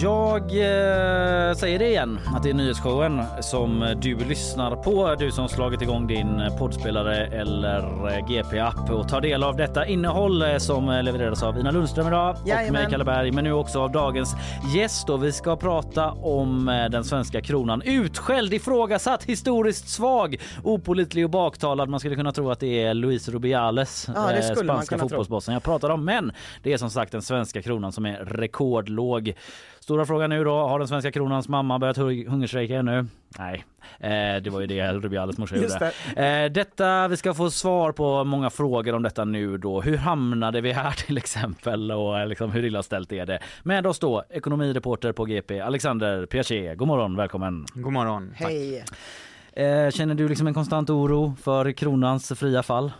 Jag 0.00 0.42
eh, 0.42 1.54
säger 1.54 1.78
det 1.78 1.88
igen, 1.88 2.18
att 2.26 2.42
det 2.42 2.50
är 2.50 2.54
nyhetsshowen 2.54 3.22
som 3.40 3.94
du 4.02 4.16
lyssnar 4.16 4.76
på. 4.76 5.14
Du 5.14 5.30
som 5.30 5.48
slagit 5.48 5.82
igång 5.82 6.06
din 6.06 6.42
poddspelare 6.58 7.26
eller 7.26 8.08
eh, 8.08 8.26
GP-app 8.26 8.90
och 8.90 9.08
tar 9.08 9.20
del 9.20 9.42
av 9.42 9.56
detta 9.56 9.86
innehåll 9.86 10.42
eh, 10.42 10.56
som 10.56 10.88
eh, 10.88 11.02
levereras 11.02 11.42
av 11.42 11.58
Ina 11.58 11.70
Lundström 11.70 12.06
idag 12.06 12.36
och 12.42 12.48
Jajamän. 12.48 12.72
mig 12.72 12.86
Kalle 12.90 13.04
Berg, 13.04 13.32
men 13.32 13.44
nu 13.44 13.52
också 13.52 13.80
av 13.80 13.92
dagens 13.92 14.36
gäst. 14.74 15.10
Och 15.10 15.24
vi 15.24 15.32
ska 15.32 15.56
prata 15.56 16.10
om 16.10 16.68
eh, 16.68 16.90
den 16.90 17.04
svenska 17.04 17.40
kronan. 17.40 17.82
Utskälld, 17.82 18.54
ifrågasatt, 18.54 19.24
historiskt 19.24 19.88
svag, 19.88 20.36
opolitlig 20.64 21.24
och 21.24 21.30
baktalad. 21.30 21.88
Man 21.88 22.00
skulle 22.00 22.16
kunna 22.16 22.32
tro 22.32 22.50
att 22.50 22.60
det 22.60 22.82
är 22.82 22.94
Luis 22.94 23.28
Rubiales, 23.28 24.08
Ja, 24.14 24.14
man 24.14 24.42
spanska 24.42 24.66
kunna 24.66 24.98
tro. 24.98 25.08
fotbollsbossen 25.08 25.54
jag 25.54 25.62
pratar 25.62 25.90
om. 25.90 26.04
Men 26.04 26.32
det 26.62 26.72
är 26.72 26.78
som 26.78 26.90
sagt 26.90 27.12
den 27.12 27.22
svenska 27.22 27.62
kronan 27.62 27.92
som 27.92 28.06
är 28.06 28.16
rekordlåg. 28.16 29.34
Stora 29.88 30.06
frågan 30.06 30.30
nu 30.30 30.44
då, 30.44 30.50
har 30.68 30.78
den 30.78 30.88
svenska 30.88 31.12
kronans 31.12 31.48
mamma 31.48 31.78
börjat 31.78 31.98
hu- 31.98 32.28
hungerstrejka 32.28 32.76
ännu? 32.76 33.06
Nej, 33.38 33.64
eh, 34.00 34.42
det 34.42 34.50
var 34.50 34.60
ju 34.60 34.66
det 34.66 34.92
Rubiales 34.92 35.38
morsa 35.38 35.56
gjorde. 35.56 35.92
Eh, 36.16 36.52
detta, 36.52 37.08
vi 37.08 37.16
ska 37.16 37.34
få 37.34 37.50
svar 37.50 37.92
på 37.92 38.24
många 38.24 38.50
frågor 38.50 38.94
om 38.94 39.02
detta 39.02 39.24
nu 39.24 39.58
då. 39.58 39.80
Hur 39.80 39.96
hamnade 39.96 40.60
vi 40.60 40.72
här 40.72 40.90
till 41.06 41.16
exempel 41.18 41.92
och 41.92 42.18
eh, 42.18 42.26
liksom, 42.26 42.50
hur 42.52 42.64
illa 42.64 42.82
ställt 42.82 43.12
är 43.12 43.26
det? 43.26 43.38
Med 43.62 43.86
oss 43.86 43.98
då 43.98 44.24
ekonomireporter 44.30 45.12
på 45.12 45.24
GP, 45.24 45.60
Alexander 45.60 46.26
Piaget. 46.26 46.78
God 46.78 46.88
morgon, 46.88 47.16
välkommen. 47.16 47.66
God 47.74 47.92
morgon. 47.92 48.32
Hej. 48.34 48.84
Eh, 49.52 49.90
känner 49.90 50.14
du 50.14 50.28
liksom 50.28 50.46
en 50.46 50.54
konstant 50.54 50.90
oro 50.90 51.34
för 51.42 51.72
kronans 51.72 52.32
fria 52.36 52.62
fall? 52.62 52.92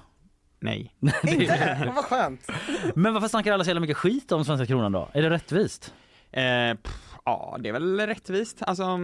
Nej. 0.61 0.93
Inte? 1.27 1.93
Vad 1.95 2.05
skönt. 2.05 2.51
Men 2.95 3.15
varför 3.15 3.29
snackar 3.29 3.53
alla 3.53 3.65
så 3.65 3.71
jävla 3.71 3.81
mycket 3.81 3.97
skit 3.97 4.33
om 4.33 4.45
svenska 4.45 4.67
kronan 4.67 4.93
då? 4.93 5.09
Är 5.13 5.23
det 5.23 5.31
rättvist? 5.31 5.95
Eh, 6.33 6.75
pff, 6.75 7.15
ja, 7.25 7.57
det 7.61 7.69
är 7.69 7.73
väl 7.73 8.01
rättvist. 8.01 8.63
Alltså, 8.63 8.99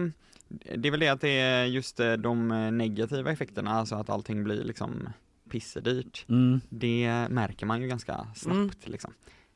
det 0.75 0.87
är 0.87 0.91
väl 0.91 0.99
det 0.99 1.09
att 1.09 1.21
det 1.21 1.39
är 1.39 1.65
just 1.65 1.99
eh, 1.99 2.13
de 2.13 2.51
eh, 2.51 2.71
negativa 2.71 3.31
effekterna, 3.31 3.71
alltså 3.71 3.95
att 3.95 4.09
allting 4.09 4.43
blir 4.43 4.63
liksom 4.63 5.09
pissedyrt. 5.49 6.25
Mm. 6.29 6.61
Det 6.69 7.27
märker 7.29 7.65
man 7.65 7.81
ju 7.81 7.87
ganska 7.87 8.27
snabbt 8.35 8.57
Mm. 8.57 8.91
liksom. 8.91 9.13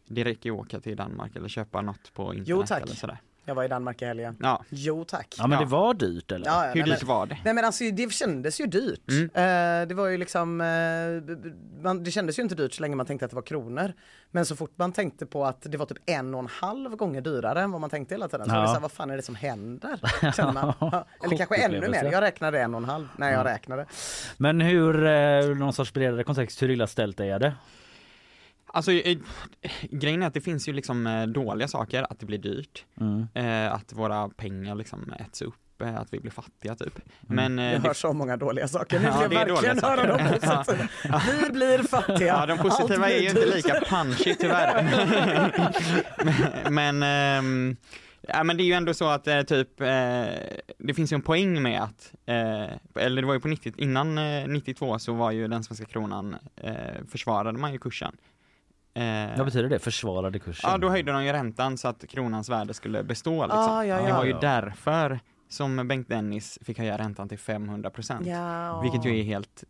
Det 0.08 0.24
räcker 0.24 0.50
ju 0.50 0.56
att 0.56 0.62
åka 0.62 0.80
till 0.80 0.96
Danmark 0.98 1.36
eller 1.36 1.48
köpa 1.48 1.82
något 1.82 2.14
på 2.14 2.34
internet 2.34 2.70
Jo, 2.72 2.76
eller 2.76 2.96
sådär. 2.96 3.18
Jag 3.50 3.56
var 3.56 3.64
i 3.64 3.68
Danmark 3.68 4.02
i 4.02 4.06
helgen. 4.06 4.38
Ja, 4.39 4.64
Jo 4.70 5.04
tack. 5.06 5.36
Ja 5.38 5.47
men 5.47 5.60
Ja. 5.60 5.66
det 5.66 5.72
var 5.72 5.93
dyrt 5.93 6.32
eller? 6.32 6.45
Ja, 6.45 6.66
ja, 6.66 6.72
hur 6.74 6.82
nej, 6.82 6.89
dyrt 6.91 7.02
men, 7.02 7.08
var 7.08 7.26
det? 7.26 7.38
nej 7.45 7.54
men 7.54 7.66
alltså 7.66 7.84
det 7.84 8.14
kändes 8.14 8.62
ju 8.62 8.66
dyrt. 8.66 9.10
Mm. 9.10 9.24
Eh, 9.24 9.88
det 9.88 9.93
var 9.95 10.08
ju 10.08 10.18
liksom, 10.18 10.62
eh, 10.62 10.68
man, 11.84 12.04
det 12.04 12.12
kändes 12.12 12.39
ju 12.39 12.43
inte 12.43 12.56
dyrt 12.56 12.74
så 12.74 12.82
länge 12.82 12.95
man 12.95 13.06
tänkte 13.06 13.26
att 13.26 13.32
det 13.32 13.36
var 13.36 13.41
kronor. 13.43 13.93
Men 14.32 14.45
så 14.45 14.56
fort 14.56 14.72
man 14.76 14.91
tänkte 14.91 15.26
på 15.26 15.45
att 15.45 15.62
det 15.62 15.78
var 15.78 15.86
typ 15.86 15.97
en 16.06 16.34
och 16.34 16.39
en 16.39 16.47
halv 16.47 16.95
gånger 16.95 17.22
dyrare 17.22 17.62
än 17.62 17.72
vad 17.72 17.82
man 17.82 17.89
tänkte 17.89 18.14
hela 18.16 18.28
tiden 18.28 18.45
så 18.45 18.52
var 18.52 18.58
det 18.58 18.64
Ja. 18.64 18.68
så 18.68 18.74
här, 18.74 18.82
vad 18.82 18.91
fan 18.91 19.10
är 19.10 19.16
det 19.16 19.22
som 19.24 19.36
händer? 19.36 20.00
Känner 20.36 20.54
man. 20.54 20.74
Ja, 20.80 21.06
Eller 21.24 21.38
kanske 21.38 21.56
ännu 21.56 21.89
mer, 21.89 22.04
jag 22.12 22.22
räknade 22.22 22.60
en 22.62 22.76
och 22.76 22.82
en 22.82 22.89
halv 22.89 23.08
när 23.18 23.32
jag 23.32 23.45
räknade. 23.45 23.86
Men 24.38 24.62
hur, 24.62 25.06
eh, 25.06 25.45
någon 25.45 25.74
sorts 25.74 25.93
bredare 25.93 26.24
kontext, 26.24 26.62
hur 26.62 26.70
illa 26.72 26.88
ställt 26.88 27.20
är 27.20 27.39
det? 27.39 27.54
Alltså, 28.74 28.92
grejen 29.92 30.24
är 30.24 30.28
att 30.28 30.34
det 30.34 30.42
finns 30.42 30.68
ju 30.70 30.74
liksom 30.74 31.08
eh, 31.08 31.28
dåliga 31.28 31.68
saker, 31.68 32.06
att 32.10 32.20
det 32.20 32.26
blir 32.26 32.38
dyrt, 32.38 32.86
Mm. 33.02 33.28
eh, 33.34 33.74
att 33.74 33.94
våra 33.94 34.30
pengar 34.30 34.76
liksom 34.76 35.14
äts 35.20 35.42
upp, 35.42 35.82
eh, 35.82 35.96
att 35.96 36.14
vi 36.14 36.20
blir 36.20 36.32
fattiga 36.32 36.76
typ. 36.76 37.00
Men 37.22 37.60
eh, 37.60 37.66
Jag 37.74 37.82
det 37.82 37.88
hör 37.88 37.94
så 37.94 38.14
många 38.14 38.38
dåliga 38.38 38.68
saker. 38.68 39.00
Nu 39.00 39.06
Ja, 39.06 39.20
vill 39.20 39.30
det 39.30 39.36
jag 39.36 39.50
är 39.50 39.54
verkligen 39.54 39.84
höra 39.84 40.18
de 40.18 40.24
positiva. 40.40 41.22
Vi 41.44 41.50
blir 41.52 41.84
fattiga. 41.88 42.28
Ja, 42.28 42.46
de 42.46 42.58
positiva 42.58 43.06
Allt 43.06 43.14
är 43.14 43.20
ju 43.20 43.30
inte 43.30 43.46
lika 43.56 43.80
punchy 43.90 44.36
tyvärr. 44.36 44.84
men, 46.70 47.00
men, 47.00 47.78
ja, 48.28 48.44
men 48.44 48.58
det 48.58 48.64
är 48.64 48.66
ju 48.66 48.74
ändå 48.74 48.94
så 48.94 49.08
att 49.10 49.24
typ, 49.48 49.82
eh, 49.82 49.88
det 50.78 50.94
finns 50.96 51.12
ju 51.12 51.16
en 51.16 51.22
poäng 51.22 51.62
med 51.62 51.82
att, 51.84 52.14
eh, 52.26 53.04
eller 53.04 53.22
det 53.22 53.28
var 53.28 53.34
ju 53.34 53.40
på 53.40 53.48
90, 53.48 53.74
innan 53.78 54.18
eh, 54.18 54.48
92 54.48 55.00
så 55.00 55.14
var 55.14 55.32
ju 55.32 55.48
den 55.48 55.64
svenska 55.64 55.86
kronan, 55.86 56.36
försvarade 57.12 57.58
man 57.60 57.72
ju 57.74 57.78
kursen. 57.80 58.16
Eh, 59.00 59.38
Vad 59.38 59.45
betyder 59.45 59.70
det? 59.70 59.80
Försvarade 59.80 60.39
kursen? 60.39 60.70
Ja, 60.72 60.78
då 60.78 60.89
höjde 60.89 61.12
de 61.12 61.26
ju 61.26 61.32
räntan 61.32 61.78
så 61.78 61.88
att 61.88 62.06
kronans 62.10 62.50
värde 62.50 62.74
skulle 62.74 63.04
bestå 63.04 63.45
liksom. 63.45 63.60
Ah, 63.60 63.84
ja, 63.86 64.02
Det 64.02 64.10
ja. 64.10 64.18
var 64.18 64.24
ju 64.26 64.32
Ja. 64.32 64.38
därför 64.41 65.20
som 65.50 65.88
Bengt 65.88 66.10
Dennis 66.10 66.60
fick 66.62 66.78
höja 66.80 66.97
räntan 66.97 67.30
till 67.30 67.39
500 67.39 67.89
procent. 67.89 68.28
Vilket 68.84 69.06
ju 69.06 69.20
är 69.20 69.24
helt 69.24 69.64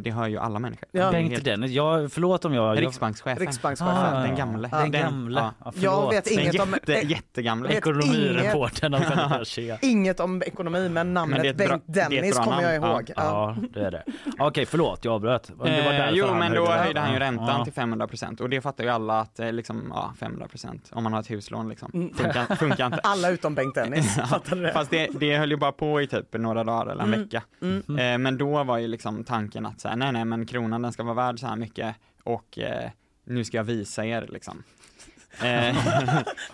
det 0.00 0.10
hör 0.10 0.26
ju 0.28 0.38
alla 0.38 0.58
människor. 0.58 0.88
Ja. 0.92 1.10
Bengt 1.10 1.30
helt- 1.32 1.44
Dennis, 1.44 1.70
jag, 1.70 2.12
förlåt 2.12 2.44
om 2.44 2.54
jag... 2.54 2.80
Riksbankschefen. 2.80 3.46
Riksbankschefen. 3.46 3.94
Ah, 3.96 4.20
Den 4.22 4.36
gamle. 4.36 4.68
Den 4.72 4.90
gamle. 4.90 5.40
Ja. 5.40 5.52
Ja, 5.64 5.72
Jag 5.82 6.10
vet 6.10 6.24
Den 6.24 6.32
inget 6.40 6.60
om, 6.60 6.70
jätte, 6.72 6.94
eh, 6.94 7.10
jättegamla. 7.10 7.68
Ekonomireportern 7.68 8.94
av 8.94 8.98
Fenner 9.00 9.84
inget 9.84 10.20
om 10.20 10.42
ekonomi 10.42 10.88
men 10.88 11.14
namnet 11.14 11.42
Men 11.42 11.56
Bengt 11.56 11.82
Dennis 11.86 12.38
kommer 12.38 12.62
jag 12.62 12.74
ihåg. 12.74 13.10
Ja. 13.16 13.22
Ja, 13.24 13.56
det 13.74 13.80
är 13.80 13.90
det. 13.90 14.02
Okej, 14.38 14.66
förlåt, 14.66 15.04
jag 15.04 15.14
avbröt. 15.14 15.50
Eh, 15.66 16.10
jo 16.12 16.34
men 16.34 16.52
då 16.52 16.66
höjde 16.66 17.00
han 17.00 17.12
ju 17.12 17.18
räntan. 17.18 17.46
Ja. 17.58 17.64
till 17.64 17.72
500% 17.72 18.40
och 18.40 18.50
det 18.50 18.60
fattar 18.60 18.84
ju 18.84 18.90
alla 18.90 19.20
att 19.20 19.40
eh, 19.40 19.52
liksom, 19.52 19.92
ja 19.94 20.14
500% 20.20 20.80
om 20.92 21.02
man 21.04 21.12
har 21.12 21.20
ett 21.20 21.30
huslån 21.30 21.68
liksom. 21.68 21.90
Mm. 21.94 22.14
Funkar, 22.14 22.56
funkar 22.56 22.86
inte. 22.86 22.98
Alla 23.04 23.30
utom 23.30 23.54
Bengt 23.54 23.74
Dennis, 23.74 24.14
fattar 24.30 24.56
du 24.56 24.62
det? 24.62 24.72
Fast 24.72 24.90
det, 24.90 25.08
det 25.20 25.36
höll 25.38 25.50
ju 25.50 25.56
bara 25.56 25.72
på 25.72 26.00
i 26.00 26.06
typ 26.06 26.32
några 26.32 26.64
dagar 26.64 26.86
eller 26.92 27.02
en 27.02 27.08
Mm. 27.14 27.20
vecka. 27.22 27.42
Mm. 27.62 27.98
Eh, 27.98 28.18
men 28.18 28.38
då 28.38 28.64
var 28.64 28.78
ju 28.78 28.88
liksom 28.88 29.24
tanken 29.24 29.66
att 29.66 29.73
så 29.80 29.88
här, 29.88 29.96
nej 29.96 30.12
nej 30.12 30.24
men 30.24 30.46
kronan 30.46 30.82
den 30.82 30.92
ska 30.92 31.02
vara 31.02 31.14
värd 31.14 31.40
så 31.40 31.46
här 31.46 31.56
mycket 31.56 31.96
och 32.24 32.58
eh, 32.58 32.90
nu 33.24 33.44
ska 33.44 33.56
jag 33.56 33.64
visa 33.64 34.04
er 34.06 34.28
liksom. 34.32 34.62
Eh, 35.42 35.76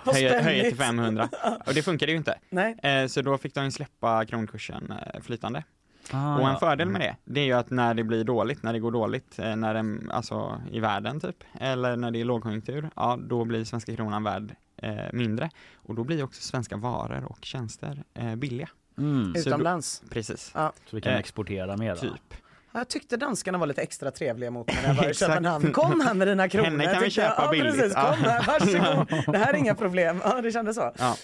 Vad 0.04 0.14
höja, 0.14 0.42
höja 0.42 0.62
till 0.64 0.74
spännigt. 0.74 0.76
500. 0.78 1.28
Och 1.66 1.74
det 1.74 1.82
funkade 1.82 2.12
ju 2.12 2.18
inte. 2.18 2.38
Nej. 2.50 2.76
Eh, 2.82 3.06
så 3.06 3.22
då 3.22 3.38
fick 3.38 3.54
de 3.54 3.64
ju 3.64 3.70
släppa 3.70 4.26
kronkursen 4.26 4.92
eh, 5.14 5.20
flytande. 5.20 5.64
Ah, 6.12 6.34
och 6.34 6.46
en 6.46 6.52
ja. 6.52 6.58
fördel 6.58 6.88
med 6.88 7.00
det, 7.00 7.16
det 7.24 7.40
är 7.40 7.44
ju 7.44 7.52
att 7.52 7.70
när 7.70 7.94
det 7.94 8.04
blir 8.04 8.24
dåligt, 8.24 8.62
när 8.62 8.72
det 8.72 8.78
går 8.78 8.90
dåligt, 8.92 9.38
eh, 9.38 9.56
när 9.56 9.74
den, 9.74 10.10
alltså 10.10 10.60
i 10.70 10.80
världen 10.80 11.20
typ, 11.20 11.36
eller 11.60 11.96
när 11.96 12.10
det 12.10 12.20
är 12.20 12.24
lågkonjunktur, 12.24 12.90
ja 12.96 13.18
då 13.22 13.44
blir 13.44 13.64
svenska 13.64 13.96
kronan 13.96 14.22
värd 14.24 14.54
eh, 14.76 14.94
mindre. 15.12 15.50
Och 15.74 15.94
då 15.94 16.04
blir 16.04 16.22
också 16.22 16.42
svenska 16.42 16.76
varor 16.76 17.24
och 17.24 17.38
tjänster 17.44 18.04
eh, 18.14 18.34
billiga. 18.36 18.68
Mm. 18.98 19.24
Så 19.24 19.32
då- 19.32 19.54
Utomlands. 19.54 20.02
Precis. 20.10 20.50
Ja. 20.54 20.72
Så 20.90 20.96
vi 20.96 21.02
kan 21.02 21.12
Eh, 21.12 21.18
exportera 21.18 21.76
mer 21.76 21.94
då? 21.94 22.00
Typ. 22.00 22.34
Jag 22.72 22.88
tyckte 22.88 23.16
danskarna 23.16 23.58
var 23.58 23.66
lite 23.66 23.82
extra 23.82 24.10
trevliga 24.10 24.50
mot 24.50 24.66
mig 24.66 24.76
när 24.82 24.88
jag 24.88 24.94
var 24.94 25.10
i. 25.10 25.14
Köpenhamn. 25.20 25.72
Kom 25.72 26.00
här 26.00 26.14
med 26.14 26.28
dina 26.28 26.48
kronor. 26.48 26.64
Henne 26.64 26.84
kan 26.84 26.98
vi 26.98 27.02
jag. 27.02 27.12
köpa 27.12 27.42
ja, 27.44 27.50
billigt. 27.50 27.74
Precis, 27.74 27.94
kom 27.94 28.02
här, 28.04 28.46
varsågod. 28.46 29.24
Det 29.32 29.38
här 29.38 29.52
är 29.52 29.56
inga 29.56 29.74
problem. 29.74 30.20
Ja, 30.24 30.40
det 30.40 30.52
kändes 30.52 30.76
så. 30.76 30.92
Ja. 30.98 31.16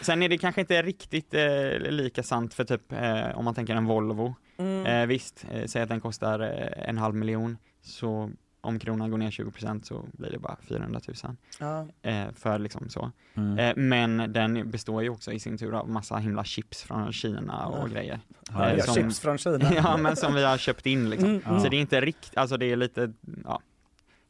Sen 0.00 0.22
är 0.22 0.28
det 0.28 0.38
kanske 0.38 0.60
inte 0.60 0.82
riktigt 0.82 1.34
eh, 1.34 1.78
lika 1.78 2.22
sant 2.22 2.54
för 2.54 2.64
typ 2.64 2.92
eh, 2.92 3.38
om 3.38 3.44
man 3.44 3.54
tänker 3.54 3.74
en 3.74 3.84
Volvo. 3.84 4.34
Mm. 4.58 4.86
Eh, 4.86 5.06
visst, 5.06 5.46
eh, 5.52 5.64
säg 5.66 5.82
att 5.82 5.88
den 5.88 6.00
kostar 6.00 6.40
eh, 6.40 6.88
en 6.88 6.98
halv 6.98 7.14
miljon 7.14 7.58
så 7.82 8.30
om 8.64 8.78
kronan 8.78 9.10
går 9.10 9.18
ner 9.18 9.30
20% 9.30 9.82
så 9.82 10.04
blir 10.12 10.30
det 10.30 10.38
bara 10.38 10.56
400 10.68 11.00
000 11.24 11.36
Ja. 11.60 11.86
eh, 12.10 12.26
för 12.36 12.58
liksom 12.58 12.88
så. 12.88 13.10
Mm. 13.34 13.58
Eh, 13.58 13.72
men 13.76 14.32
den 14.32 14.70
består 14.70 15.02
ju 15.02 15.08
också 15.08 15.32
i 15.32 15.40
sin 15.40 15.58
tur 15.58 15.74
av 15.74 15.88
massa 15.90 16.16
himla 16.16 16.44
chips 16.44 16.82
från 16.82 17.12
Kina 17.12 17.66
och 17.66 17.88
Ja. 17.88 17.92
grejer. 17.92 18.20
Ja, 18.52 18.68
Eh, 18.70 18.84
som- 18.84 18.94
Chips 18.94 19.20
från 19.20 19.38
Kina. 19.38 19.74
ja 19.74 19.96
men 19.96 20.16
som 20.16 20.34
vi 20.34 20.44
har 20.44 20.58
köpt 20.58 20.86
in 20.86 21.10
liksom. 21.10 21.28
Mm, 21.28 21.42
mm. 21.46 21.60
Så 21.60 21.68
det 21.68 21.76
är 21.76 21.80
inte 21.80 22.00
riktigt, 22.00 22.36
alltså 22.36 22.56
det 22.56 22.66
är 22.66 22.76
lite, 22.76 23.12
ja 23.44 23.62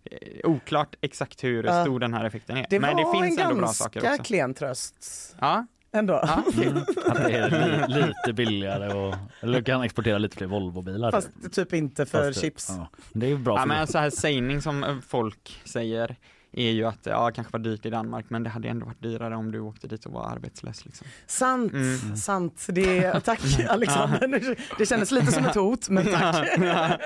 eh, 0.04 0.50
Oklart 0.50 0.94
exakt 1.00 1.44
hur 1.44 1.82
stor 1.84 2.00
den 2.00 2.14
här 2.14 2.24
effekten 2.24 2.56
är. 2.56 2.66
Det 2.70 2.80
men 2.80 2.96
var 2.96 3.04
det 3.20 3.20
finns 3.26 3.38
en 3.38 3.44
ändå 3.46 3.56
bra 3.60 3.68
saker 3.68 4.00
ganska 4.00 4.14
också. 4.22 4.24
klen 4.24 4.54
tröst. 4.54 5.36
Ja, 5.40 5.66
Ändå. 5.93 6.24
Mm. 6.62 6.76
Att 7.07 7.16
det 7.16 7.32
är 7.36 7.88
li, 7.88 7.95
lite 8.01 8.32
billigare 8.32 8.93
och 8.95 9.14
eller 9.40 9.59
du 9.59 9.64
kan 9.64 9.82
exportera 9.82 10.18
lite 10.18 10.36
fler 10.36 10.47
Volvobilar. 10.47 11.11
Fast 11.11 11.30
typ 11.53 11.72
inte 11.72 12.07
för 12.07 12.18
Fast 12.26 12.34
det- 12.34 12.47
chips. 12.47 12.66
Ja. 12.68 12.86
Det 13.12 13.26
är 13.26 13.30
ju 13.30 13.38
bra 13.38 13.55
Ja 13.55 13.61
för 13.61 13.68
men 13.68 13.86
så 13.86 13.99
här 13.99 14.11
sägning 14.11 14.62
som 14.62 14.84
eh, 14.84 14.97
folk 15.09 15.61
säger 15.64 16.16
är 16.53 16.70
ju 16.70 16.84
att 16.84 16.98
ja, 17.07 17.30
kanske 17.34 17.53
var 17.53 17.61
dyrt 17.61 17.86
i 17.86 17.90
Danmark 17.90 18.24
men 18.28 18.42
det 18.42 18.50
hade 18.50 18.68
ändå 18.68 18.86
varit 18.86 19.03
dyrare 19.03 19.36
om 19.36 19.53
du 19.53 19.61
åkte 19.61 19.86
dit 19.86 20.05
och 20.07 20.12
var 20.12 20.30
arbetslös 20.30 20.84
liksom. 20.84 21.07
Sant, 21.26 21.72
Mm. 21.72 22.16
sant. 22.16 22.66
Det, 22.68 23.20
tack 23.24 23.40
Alexander. 23.68 24.57
Det 24.78 24.86
kändes 24.86 25.11
lite 25.11 25.32
som 25.32 25.44
ett 25.44 25.55
hot, 25.55 25.88
men 25.88 26.05
tack. 26.07 26.48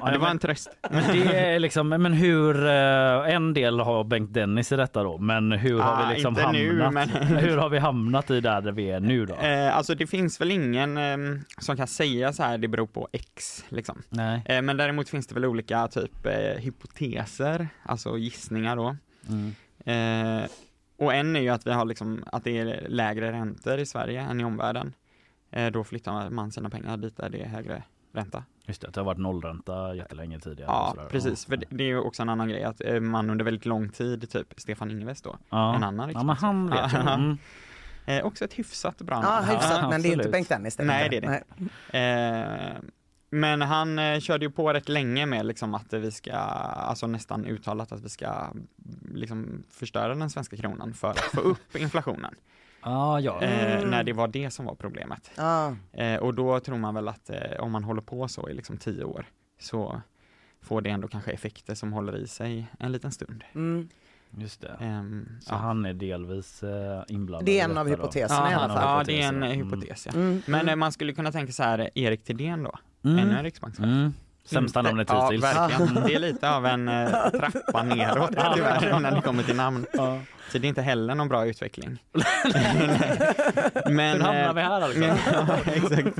Ja, 0.00 0.10
det 0.12 0.18
var 0.18 0.28
en 0.28 0.38
tröst. 0.38 0.68
Det 1.12 1.36
är 1.36 1.58
liksom, 1.58 1.88
men 1.88 2.12
hur, 2.12 2.66
eh, 2.66 3.34
en 3.34 3.54
del 3.54 3.80
har 3.80 4.04
Bengt 4.04 4.34
Dennis 4.34 4.72
i 4.72 4.76
detta 4.76 5.02
då, 5.02 5.18
men 5.18 5.52
hur 5.52 5.78
har 5.80 5.92
Ah, 6.02 6.08
vi 6.08 6.14
liksom 6.14 6.34
inte 6.38 6.52
nu, 6.52 6.82
hamnat? 6.82 7.08
men- 7.12 7.26
Hur 7.38 7.56
har 7.56 7.68
vi 7.68 7.78
hamnat 7.78 8.30
i 8.30 8.40
där 8.40 8.72
vi 8.72 8.90
är 8.90 9.00
nu 9.00 9.26
då? 9.26 9.34
Eh, 9.34 9.76
alltså 9.76 9.94
det 9.94 10.06
finns 10.06 10.40
väl 10.40 10.50
ingen 10.50 10.96
eh, 10.96 11.16
som 11.58 11.76
kan 11.76 11.86
säga 11.86 12.32
så 12.32 12.42
här 12.42 12.58
det 12.58 12.68
beror 12.68 12.86
på 12.86 13.08
X 13.12 13.64
liksom. 13.68 14.02
Nej. 14.08 14.42
Eh, 14.44 14.62
men 14.62 14.76
däremot 14.76 15.08
finns 15.08 15.26
det 15.26 15.34
väl 15.34 15.44
olika 15.44 15.88
typ 15.88 16.26
eh, 16.26 16.32
hypoteser, 16.62 17.68
alltså 17.82 18.18
gissningar 18.18 18.75
då. 18.76 18.96
Mm. 19.28 19.54
Eh, 20.44 20.48
och 20.98 21.14
en 21.14 21.36
är 21.36 21.40
ju 21.40 21.48
att 21.48 21.66
vi 21.66 21.72
har 21.72 21.84
liksom, 21.84 22.24
att 22.32 22.44
det 22.44 22.58
är 22.58 22.88
lägre 22.88 23.32
räntor 23.32 23.78
i 23.78 23.86
Sverige 23.86 24.20
än 24.20 24.40
i 24.40 24.44
omvärlden. 24.44 24.92
Eh, 25.50 25.70
då 25.70 25.84
flyttar 25.84 26.30
man 26.30 26.52
sina 26.52 26.70
pengar 26.70 26.96
dit 26.96 27.16
där 27.16 27.28
det 27.30 27.42
är 27.42 27.48
högre 27.48 27.82
ränta. 28.12 28.44
Just 28.66 28.80
det, 28.82 28.90
det 28.90 29.00
har 29.00 29.04
varit 29.04 29.18
nollränta 29.18 29.94
jättelänge 29.94 30.40
tidigare. 30.40 30.70
Ja, 30.70 30.96
precis. 31.10 31.44
För 31.46 31.52
Ja. 31.52 31.62
det, 31.70 31.76
det 31.76 31.84
är 31.84 31.88
ju 31.88 31.98
också 32.00 32.22
en 32.22 32.28
annan 32.28 32.48
grej 32.48 32.64
att 32.64 32.80
eh, 32.80 33.00
man 33.00 33.30
under 33.30 33.44
väldigt 33.44 33.66
lång 33.66 33.88
tid, 33.88 34.30
typ 34.30 34.54
Stefan 34.56 34.90
Ingves 34.90 35.22
då, 35.22 35.36
Ja. 35.50 35.76
en 35.76 35.82
annan 35.82 36.10
Ja, 36.14 36.22
men 36.22 36.36
han 36.36 36.70
vet. 36.70 36.94
Mm. 36.94 37.38
eh, 38.06 38.24
också 38.24 38.44
ett 38.44 38.52
hyfsat 38.52 38.98
bra 38.98 39.14
Ja, 39.16 39.30
namn. 39.30 39.46
hyfsat, 39.48 39.78
Ja, 39.82 39.88
men 39.90 40.02
det 40.02 40.08
är 40.08 40.12
inte 40.12 40.18
absolut. 40.18 40.32
Bengt 40.32 40.48
Dennis. 40.48 40.78
Nej, 40.78 41.08
det 41.10 41.16
är 41.16 41.20
det 41.20 41.42
Nej. 41.90 42.70
Eh, 42.70 42.76
men 43.30 43.62
han 43.62 43.98
eh, 43.98 44.20
körde 44.20 44.44
ju 44.44 44.50
på 44.50 44.72
rätt 44.72 44.88
länge 44.88 45.26
med 45.26 45.46
liksom 45.46 45.74
att 45.74 45.92
vi 45.92 46.10
ska, 46.10 46.32
alltså 46.32 47.06
nästan 47.06 47.46
uttalat 47.46 47.92
att 47.92 48.00
vi 48.04 48.08
ska 48.08 48.52
liksom 49.14 49.64
förstöra 49.70 50.14
den 50.14 50.30
svenska 50.30 50.56
kronan 50.56 50.94
för 50.94 51.10
att 51.10 51.18
få 51.18 51.40
upp 51.40 51.76
inflationen. 51.78 52.34
Ja, 52.82 53.20
ja. 53.20 53.42
Eh, 53.42 53.76
Mm. 53.78 53.90
när 53.90 54.04
det 54.04 54.12
var 54.12 54.28
det 54.28 54.50
som 54.50 54.64
var 54.66 54.74
problemet. 54.74 55.30
Ja. 55.36 55.76
Eh, 55.92 56.16
och 56.16 56.34
då 56.34 56.60
tror 56.60 56.78
man 56.78 56.94
väl 56.94 57.08
att 57.08 57.30
eh, 57.30 57.60
om 57.60 57.72
man 57.72 57.84
håller 57.84 58.02
på 58.02 58.28
så 58.28 58.48
i 58.48 58.54
liksom 58.54 58.76
tio 58.76 59.04
år 59.04 59.26
så 59.60 60.00
får 60.60 60.80
det 60.80 60.90
ändå 60.90 61.08
kanske 61.08 61.30
effekter 61.30 61.74
som 61.74 61.92
håller 61.92 62.16
i 62.16 62.26
sig 62.28 62.66
en 62.78 62.92
liten 62.92 63.12
stund. 63.12 63.44
Mm. 63.54 63.88
Just 64.38 64.60
det. 64.60 64.76
Ehm, 64.80 65.28
Så 65.40 65.54
ja. 65.54 65.58
han 65.58 65.86
är 65.86 65.92
delvis 65.92 66.62
eh, 66.62 67.02
inblandad 67.08 67.46
Det 67.46 67.60
är 67.60 67.64
en 67.64 67.78
av 67.78 67.88
hypoteserna 67.88 68.48
i 68.50 68.52
Ja, 68.52 68.58
alla 68.58 68.74
fall. 68.74 68.82
ja, 68.82 68.92
hypotes, 68.98 69.06
det 69.06 69.22
är 69.22 69.28
en 69.28 69.42
ja. 69.42 69.46
eh, 69.48 69.52
Mm. 69.54 69.70
hypotes 69.70 70.06
ja. 70.06 70.12
Mm. 70.14 70.42
Men 70.46 70.60
mm. 70.60 70.68
eh, 70.68 70.76
man 70.76 70.92
skulle 70.92 71.12
kunna 71.12 71.32
tänka 71.32 71.52
så 71.52 71.62
här, 71.62 71.90
Erik 71.94 72.24
Thedéen 72.24 72.62
då, 72.62 72.72
Mm. 73.04 73.18
ännu 73.18 73.36
en 73.38 73.42
riksbankschef. 73.44 73.84
Mm. 73.84 74.14
Sämsta 74.44 74.80
Inte- 74.80 74.90
namnet 74.90 75.08
Ja, 75.10 75.24
hittills. 75.24 75.44
verkligen. 75.44 75.94
Det 76.06 76.14
är 76.14 76.18
lite 76.18 76.50
av 76.50 76.66
en 76.66 76.88
eh, 76.88 77.08
trappa 77.30 77.82
neråt 77.82 78.30
tyvärr 78.54 79.00
när 79.00 79.10
det 79.14 79.20
kommer 79.20 79.42
till 79.42 79.56
namn. 79.56 79.86
Ja. 79.92 80.18
Så 80.52 80.58
det 80.58 80.66
är 80.66 80.68
inte 80.68 80.82
heller 80.82 81.14
någon 81.14 81.28
bra 81.28 81.46
utveckling. 81.46 81.98
Men, 83.86 84.12
Hur 84.16 84.20
hamnar 84.20 84.48
eh, 84.48 84.54
vi 84.54 84.60
här 84.60 84.80
alltså? 84.80 85.00
ja, 85.32 85.56
exakt. 85.66 86.18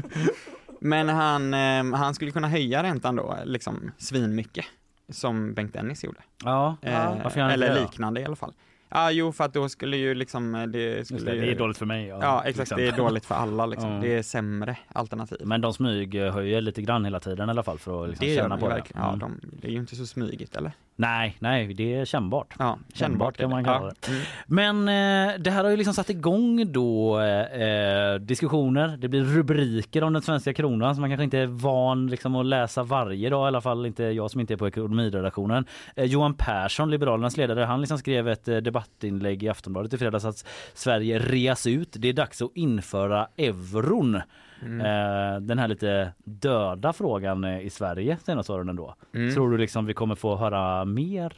Men 0.80 1.08
han, 1.08 1.54
eh, 1.54 1.98
han 1.98 2.14
skulle 2.14 2.30
kunna 2.30 2.48
höja 2.48 2.82
räntan 2.82 3.16
då, 3.16 3.38
liksom 3.44 3.90
svinmycket. 3.98 4.64
Som 5.08 5.54
Bengt 5.54 5.72
Dennis 5.72 6.04
gjorde. 6.04 6.20
Ja, 6.44 6.76
Eh, 6.82 7.36
eller 7.52 7.74
det 7.74 7.80
liknande 7.80 8.20
i 8.20 8.24
alla 8.24 8.36
fall. 8.36 8.52
Ja, 8.88 9.10
jo 9.10 9.32
för 9.32 9.44
att 9.44 9.54
då 9.54 9.68
skulle 9.68 9.96
ju 9.96 10.14
liksom, 10.14 10.54
eh, 10.54 10.66
det 10.66 11.06
skulle 11.06 11.30
det, 11.30 11.34
ju... 11.36 11.40
det 11.40 11.50
är 11.52 11.58
dåligt 11.58 11.78
för 11.78 11.86
mig. 11.86 12.06
Ja, 12.06 12.40
till 12.40 12.50
exakt. 12.50 12.76
Det 12.76 12.88
är 12.88 12.92
dåligt 12.96 13.24
för 13.26 13.34
alla 13.34 13.66
liksom. 13.66 13.90
Ja. 13.92 14.00
Det 14.00 14.18
är 14.18 14.22
sämre 14.22 14.76
alternativ. 14.88 15.38
Men 15.44 15.60
de 15.60 15.72
smyghöjer 15.74 16.60
lite 16.60 16.82
grann 16.82 17.04
hela 17.04 17.20
tiden 17.20 17.48
i 17.48 17.50
alla 17.50 17.62
fall 17.62 17.78
för 17.78 18.02
att 18.04 18.08
liksom 18.10 18.26
det 18.26 18.42
de 18.48 18.58
på 18.60 18.68
det. 18.68 18.74
verkligen. 18.74 19.02
Ja, 19.02 19.08
Mm. 19.08 19.18
de, 19.18 19.40
det 19.60 19.68
är 19.68 19.72
ju 19.72 19.78
inte 19.78 19.96
så 19.96 20.06
smygigt 20.06 20.56
eller? 20.56 20.72
Nej, 20.98 21.36
nej, 21.38 21.74
det 21.74 21.94
är 21.94 22.04
kännbart. 22.04 22.54
Ja, 22.58 22.78
Kännbart 22.94 23.36
kan 23.36 23.50
man 23.50 23.62
det. 23.62 23.68
kalla 23.68 23.92
Ja. 24.06 24.08
Mm. 24.08 24.22
Men 24.46 24.88
eh, 24.88 25.38
det 25.38 25.50
här 25.50 25.64
har 25.64 25.70
ju 25.70 25.76
liksom 25.76 25.94
satt 25.94 26.10
igång 26.10 26.72
då 26.72 27.20
eh, 27.20 28.14
diskussioner. 28.14 28.96
Det 28.96 29.08
blir 29.08 29.24
rubriker 29.24 30.04
om 30.04 30.12
den 30.12 30.22
svenska 30.22 30.54
kronan 30.54 30.94
som 30.94 31.00
man 31.00 31.10
kanske 31.10 31.24
inte 31.24 31.38
är 31.38 31.46
van 31.46 32.06
liksom, 32.06 32.36
att 32.36 32.46
läsa 32.46 32.82
varje 32.82 33.30
dag. 33.30 33.46
I 33.46 33.48
alla 33.48 33.60
fall 33.60 33.86
inte 33.86 34.04
jag 34.04 34.30
som 34.30 34.40
inte 34.40 34.54
är 34.54 34.56
på 34.56 34.68
ekonomiredaktionen. 34.68 35.64
Eh, 35.96 36.04
Johan 36.04 36.34
Persson, 36.34 36.90
Liberalernas 36.90 37.36
ledare, 37.36 37.64
han 37.64 37.80
liksom 37.80 37.98
skrev 37.98 38.28
ett 38.28 38.48
eh, 38.48 38.56
debattinlägg 38.56 39.42
i 39.42 39.48
Aftonbladet 39.48 39.94
i 39.94 39.98
fredags 39.98 40.24
att 40.24 40.46
Sverige 40.74 41.18
reas 41.18 41.66
ut. 41.66 41.96
Det 41.98 42.08
är 42.08 42.12
dags 42.12 42.42
att 42.42 42.50
införa 42.54 43.28
euron. 43.36 44.20
Mm. 44.62 44.80
Eh, 44.80 45.40
den 45.40 45.58
här 45.58 45.68
lite 45.68 46.12
döda 46.24 46.92
frågan 46.92 47.44
eh, 47.44 47.60
i 47.60 47.70
Sverige 47.70 48.16
senaste 48.24 48.52
åren 48.52 48.68
ändå. 48.68 48.94
Mm. 49.14 49.34
Tror 49.34 49.50
du 49.50 49.58
liksom 49.58 49.86
vi 49.86 49.94
kommer 49.94 50.14
få 50.14 50.36
höra 50.36 50.84
mer 50.86 51.36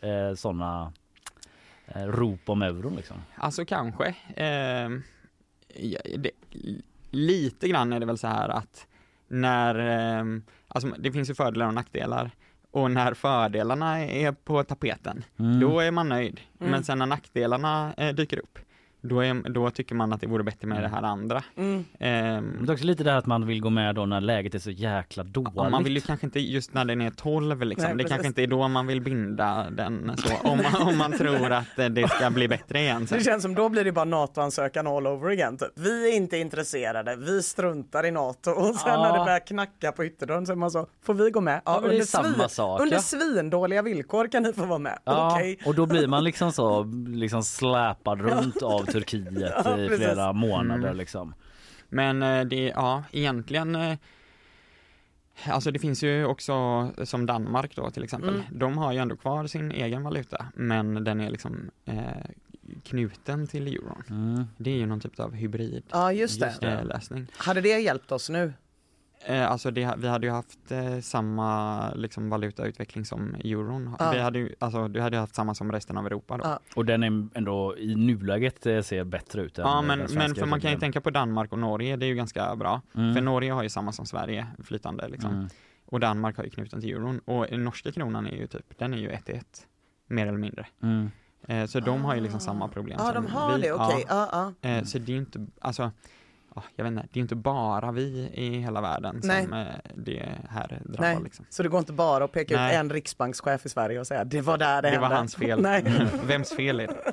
eh, 0.00 0.34
sådana 0.34 0.92
eh, 1.86 2.02
rop 2.04 2.48
om 2.48 2.62
euron 2.62 2.96
liksom? 2.96 3.16
Alltså 3.34 3.64
kanske. 3.64 4.14
Ja, 5.74 5.98
det, 6.18 6.30
lite 7.10 7.68
grann 7.68 7.92
är 7.92 8.00
det 8.00 8.06
väl 8.06 8.18
så 8.18 8.26
här 8.26 8.48
att 8.48 8.86
när, 9.28 9.74
ehm, 9.74 10.42
alltså 10.68 10.88
det 10.98 11.12
finns 11.12 11.30
ju 11.30 11.34
fördelar 11.34 11.66
och 11.66 11.74
nackdelar. 11.74 12.30
Och 12.70 12.90
när 12.90 13.14
fördelarna 13.14 14.04
är 14.04 14.32
på 14.32 14.64
tapeten, 14.64 15.24
Mm. 15.38 15.60
då 15.60 15.80
är 15.80 15.90
man 15.90 16.08
nöjd. 16.08 16.40
Mm. 16.60 16.70
Men 16.70 16.84
sen 16.84 16.98
när 16.98 17.06
nackdelarna 17.06 17.94
eh, 17.96 18.14
dyker 18.14 18.38
upp, 18.38 18.58
då, 19.02 19.20
är, 19.20 19.48
då 19.50 19.70
tycker 19.70 19.94
man 19.94 20.12
att 20.12 20.20
det 20.20 20.26
vore 20.26 20.42
bättre 20.44 20.68
med 20.68 20.82
det 20.82 20.88
här 20.88 21.02
andra. 21.02 21.42
Mm. 21.56 21.84
Ehm, 21.98 22.44
Men 22.44 22.66
det 22.66 22.72
är 22.72 22.74
också 22.74 22.86
lite 22.86 23.04
det 23.04 23.10
här 23.10 23.18
att 23.18 23.26
man 23.26 23.46
vill 23.46 23.60
gå 23.60 23.70
med 23.70 23.94
då 23.94 24.06
när 24.06 24.20
läget 24.20 24.54
är 24.54 24.58
så 24.58 24.70
jäkla 24.70 25.22
dåligt. 25.24 25.52
Ja, 25.56 25.68
man 25.68 25.84
vill 25.84 25.94
ju 25.94 26.00
kanske 26.00 26.26
inte 26.26 26.40
just 26.40 26.74
när 26.74 26.84
den 26.84 27.00
är 27.00 27.10
12 27.10 27.62
liksom. 27.62 27.88
Nej, 27.88 27.96
det 27.96 28.04
kanske 28.04 28.26
inte 28.26 28.42
är 28.42 28.46
då 28.46 28.68
man 28.68 28.86
vill 28.86 29.00
binda 29.00 29.66
den 29.70 30.12
så, 30.16 30.34
om, 30.48 30.58
man, 30.72 30.88
om 30.88 30.98
man 30.98 31.12
tror 31.12 31.52
att 31.52 31.78
eh, 31.78 31.86
det 31.86 32.08
ska 32.08 32.30
bli 32.30 32.48
bättre 32.48 32.78
igen 32.78 33.06
sen. 33.06 33.18
Det 33.18 33.24
känns 33.24 33.42
som 33.42 33.54
då 33.54 33.68
blir 33.68 33.84
det 33.84 33.92
bara 33.92 34.04
NATO-ansökan 34.04 34.86
all 34.86 35.06
over 35.06 35.30
again. 35.30 35.58
Typ. 35.58 35.68
Vi 35.74 36.10
är 36.12 36.16
inte 36.16 36.36
intresserade, 36.36 37.16
vi 37.16 37.42
struntar 37.42 38.06
i 38.06 38.10
NATO 38.10 38.50
och 38.50 38.74
sen 38.74 38.92
Ja. 38.92 39.02
när 39.02 39.18
det 39.18 39.24
börjar 39.24 39.46
knacka 39.46 39.92
på 39.92 40.04
ytterdörren 40.04 40.46
så 40.46 40.52
är 40.52 40.56
man 40.56 40.70
så, 40.70 40.86
får 41.02 41.14
vi 41.14 41.30
gå 41.30 41.40
med? 41.40 41.60
Ja, 41.64 41.80
det 41.80 41.96
är 41.96 42.02
samma 42.02 42.48
sak, 42.48 42.80
under 42.80 42.96
ja. 42.96 43.02
svindåliga 43.02 43.82
villkor 43.82 44.28
kan 44.28 44.42
ni 44.42 44.52
få 44.52 44.64
vara 44.66 44.78
med. 44.78 44.98
Ja, 45.04 45.32
Okej. 45.36 45.58
och 45.66 45.74
då 45.74 45.86
blir 45.86 46.06
man 46.06 46.24
liksom 46.30 46.52
så 46.52 46.82
liksom 47.08 47.42
släpad 47.42 48.20
runt 48.20 48.62
av 48.62 48.84
Turkiet 48.92 49.28
Ja, 49.64 49.78
i 49.78 49.88
flera 49.88 50.32
månader 50.32 50.84
Mm. 50.84 50.96
liksom. 50.96 51.34
Men 51.88 52.22
eh, 52.22 52.44
det, 52.44 52.56
ja, 52.76 53.04
egentligen 53.12 53.74
eh, 53.76 53.98
Alltså 55.46 55.70
det 55.70 55.78
finns 55.78 56.02
ju 56.02 56.24
också 56.24 56.54
som 57.04 57.26
Danmark 57.26 57.76
då 57.76 57.90
till 57.90 58.04
exempel. 58.04 58.34
Mm. 58.34 58.42
De 58.58 58.78
har 58.78 58.92
ju 58.92 58.98
ändå 58.98 59.16
kvar 59.16 59.46
sin 59.46 59.72
egen 59.72 60.02
valuta 60.02 60.46
men 60.54 61.04
den 61.04 61.20
är 61.20 61.30
liksom 61.30 61.70
eh, 61.84 61.94
knuten 62.84 63.46
till 63.46 63.66
euron. 63.66 64.02
Mm. 64.10 64.44
Det 64.56 64.70
är 64.70 64.74
ju 64.76 64.86
någon 64.86 65.00
typ 65.00 65.20
av 65.20 65.34
hybrid 65.34 65.82
Ja 65.90 66.12
just 66.12 66.40
det. 66.40 66.46
Just 66.46 66.60
det. 66.60 66.72
eh, 66.72 66.84
lösning. 66.84 67.26
Hade 67.36 67.60
det 67.60 67.80
hjälpt 67.80 68.12
oss 68.12 68.30
nu? 68.30 68.52
Eh, 69.26 69.50
alltså 69.50 69.70
det, 69.70 69.94
vi 69.98 70.08
hade 70.08 70.26
ju 70.26 70.32
haft 70.32 70.72
eh, 70.72 71.00
samma 71.00 71.92
liksom 71.94 72.30
valutautveckling 72.30 73.04
som 73.04 73.34
euron. 73.44 73.86
har. 73.86 73.96
Ja. 74.06 74.12
Vi 74.12 74.18
hade 74.18 74.38
ju, 74.38 74.54
alltså 74.58 74.88
du 74.88 75.00
hade 75.00 75.16
ju 75.16 75.20
haft 75.20 75.34
samma 75.34 75.54
som 75.54 75.72
resten 75.72 75.96
av 75.98 76.06
Europa 76.06 76.36
då. 76.36 76.44
Ja. 76.44 76.60
Och 76.76 76.84
den 76.84 77.02
är 77.02 77.28
ändå 77.34 77.78
i 77.78 77.94
nuläget 77.94 78.66
eh, 78.66 78.80
ser 78.80 79.04
bättre 79.04 79.42
ut 79.42 79.58
Ja 79.58 79.76
den 79.76 79.86
men, 79.86 80.08
men 80.14 80.34
för 80.34 80.46
man 80.46 80.60
kan 80.60 80.70
ju 80.70 80.78
tänka 80.78 81.00
på 81.00 81.10
Danmark 81.10 81.52
och 81.52 81.58
Norge, 81.58 81.96
det 81.96 82.06
är 82.06 82.08
ju 82.08 82.14
ganska 82.14 82.56
bra. 82.56 82.80
Mm. 82.94 83.14
För 83.14 83.20
Norge 83.20 83.52
har 83.52 83.62
ju 83.62 83.68
samma 83.68 83.92
som 83.92 84.06
Sverige, 84.06 84.46
flytande 84.64 85.08
liksom. 85.08 85.30
Mm. 85.34 85.48
Och 85.86 86.00
Danmark 86.00 86.36
har 86.36 86.44
ju 86.44 86.50
knuten 86.50 86.80
till 86.80 86.90
euron. 86.90 87.18
Och 87.18 87.46
den 87.50 87.64
norska 87.64 87.92
kronan 87.92 88.26
är 88.26 88.36
ju 88.36 88.46
typ, 88.46 88.78
den 88.78 88.94
är 88.94 88.98
ju 88.98 89.10
1 89.10 89.28
1 89.28 89.66
mer 90.06 90.26
eller 90.26 90.38
mindre. 90.38 90.66
Mm. 90.82 91.10
Eh, 91.48 91.66
så 91.66 91.80
de 91.80 92.04
har 92.04 92.14
ju 92.14 92.20
liksom 92.20 92.40
samma 92.40 92.68
problem 92.68 92.96
Ja 93.00 93.12
som 93.12 93.24
de 93.24 93.32
har 93.32 93.56
vi. 93.56 93.62
det, 93.62 93.72
okej. 93.72 94.04
Ja. 94.08 94.52
Ja, 94.62 94.68
Eh, 94.70 94.84
så 94.84 94.98
det 94.98 95.12
är 95.12 95.14
ju 95.14 95.18
inte, 95.20 95.46
alltså, 95.60 95.90
jag 96.76 96.84
vet 96.84 96.90
inte, 96.90 97.02
det 97.02 97.16
är 97.16 97.18
ju 97.18 97.22
inte 97.22 97.34
bara 97.36 97.92
vi 97.92 98.30
i 98.34 98.58
hela 98.60 98.80
världen 98.80 99.20
Nej. 99.24 99.44
som 99.44 99.52
eh, 99.52 99.66
det 99.94 100.28
här 100.48 100.80
drabbar 100.84 101.14
Nej. 101.14 101.18
liksom. 101.24 101.44
Så 101.50 101.62
det 101.62 101.68
går 101.68 101.78
inte 101.80 101.92
bara 101.92 102.24
att 102.24 102.32
peka 102.32 102.56
Nej. 102.56 102.70
ut 102.74 102.80
en 102.80 102.90
riksbankschef 102.90 103.66
i 103.66 103.68
Sverige 103.68 104.00
och 104.00 104.06
säga 104.06 104.24
det 104.24 104.40
var 104.40 104.58
där 104.58 104.82
det, 104.82 104.90
Det 104.90 104.96
var 104.96 105.02
hände. 105.02 105.16
hans 105.16 105.34
fel. 105.36 105.60
Nej. 105.62 105.84
Vems 106.26 106.56
fel 106.56 106.80
är 106.80 106.86
det? 106.86 107.12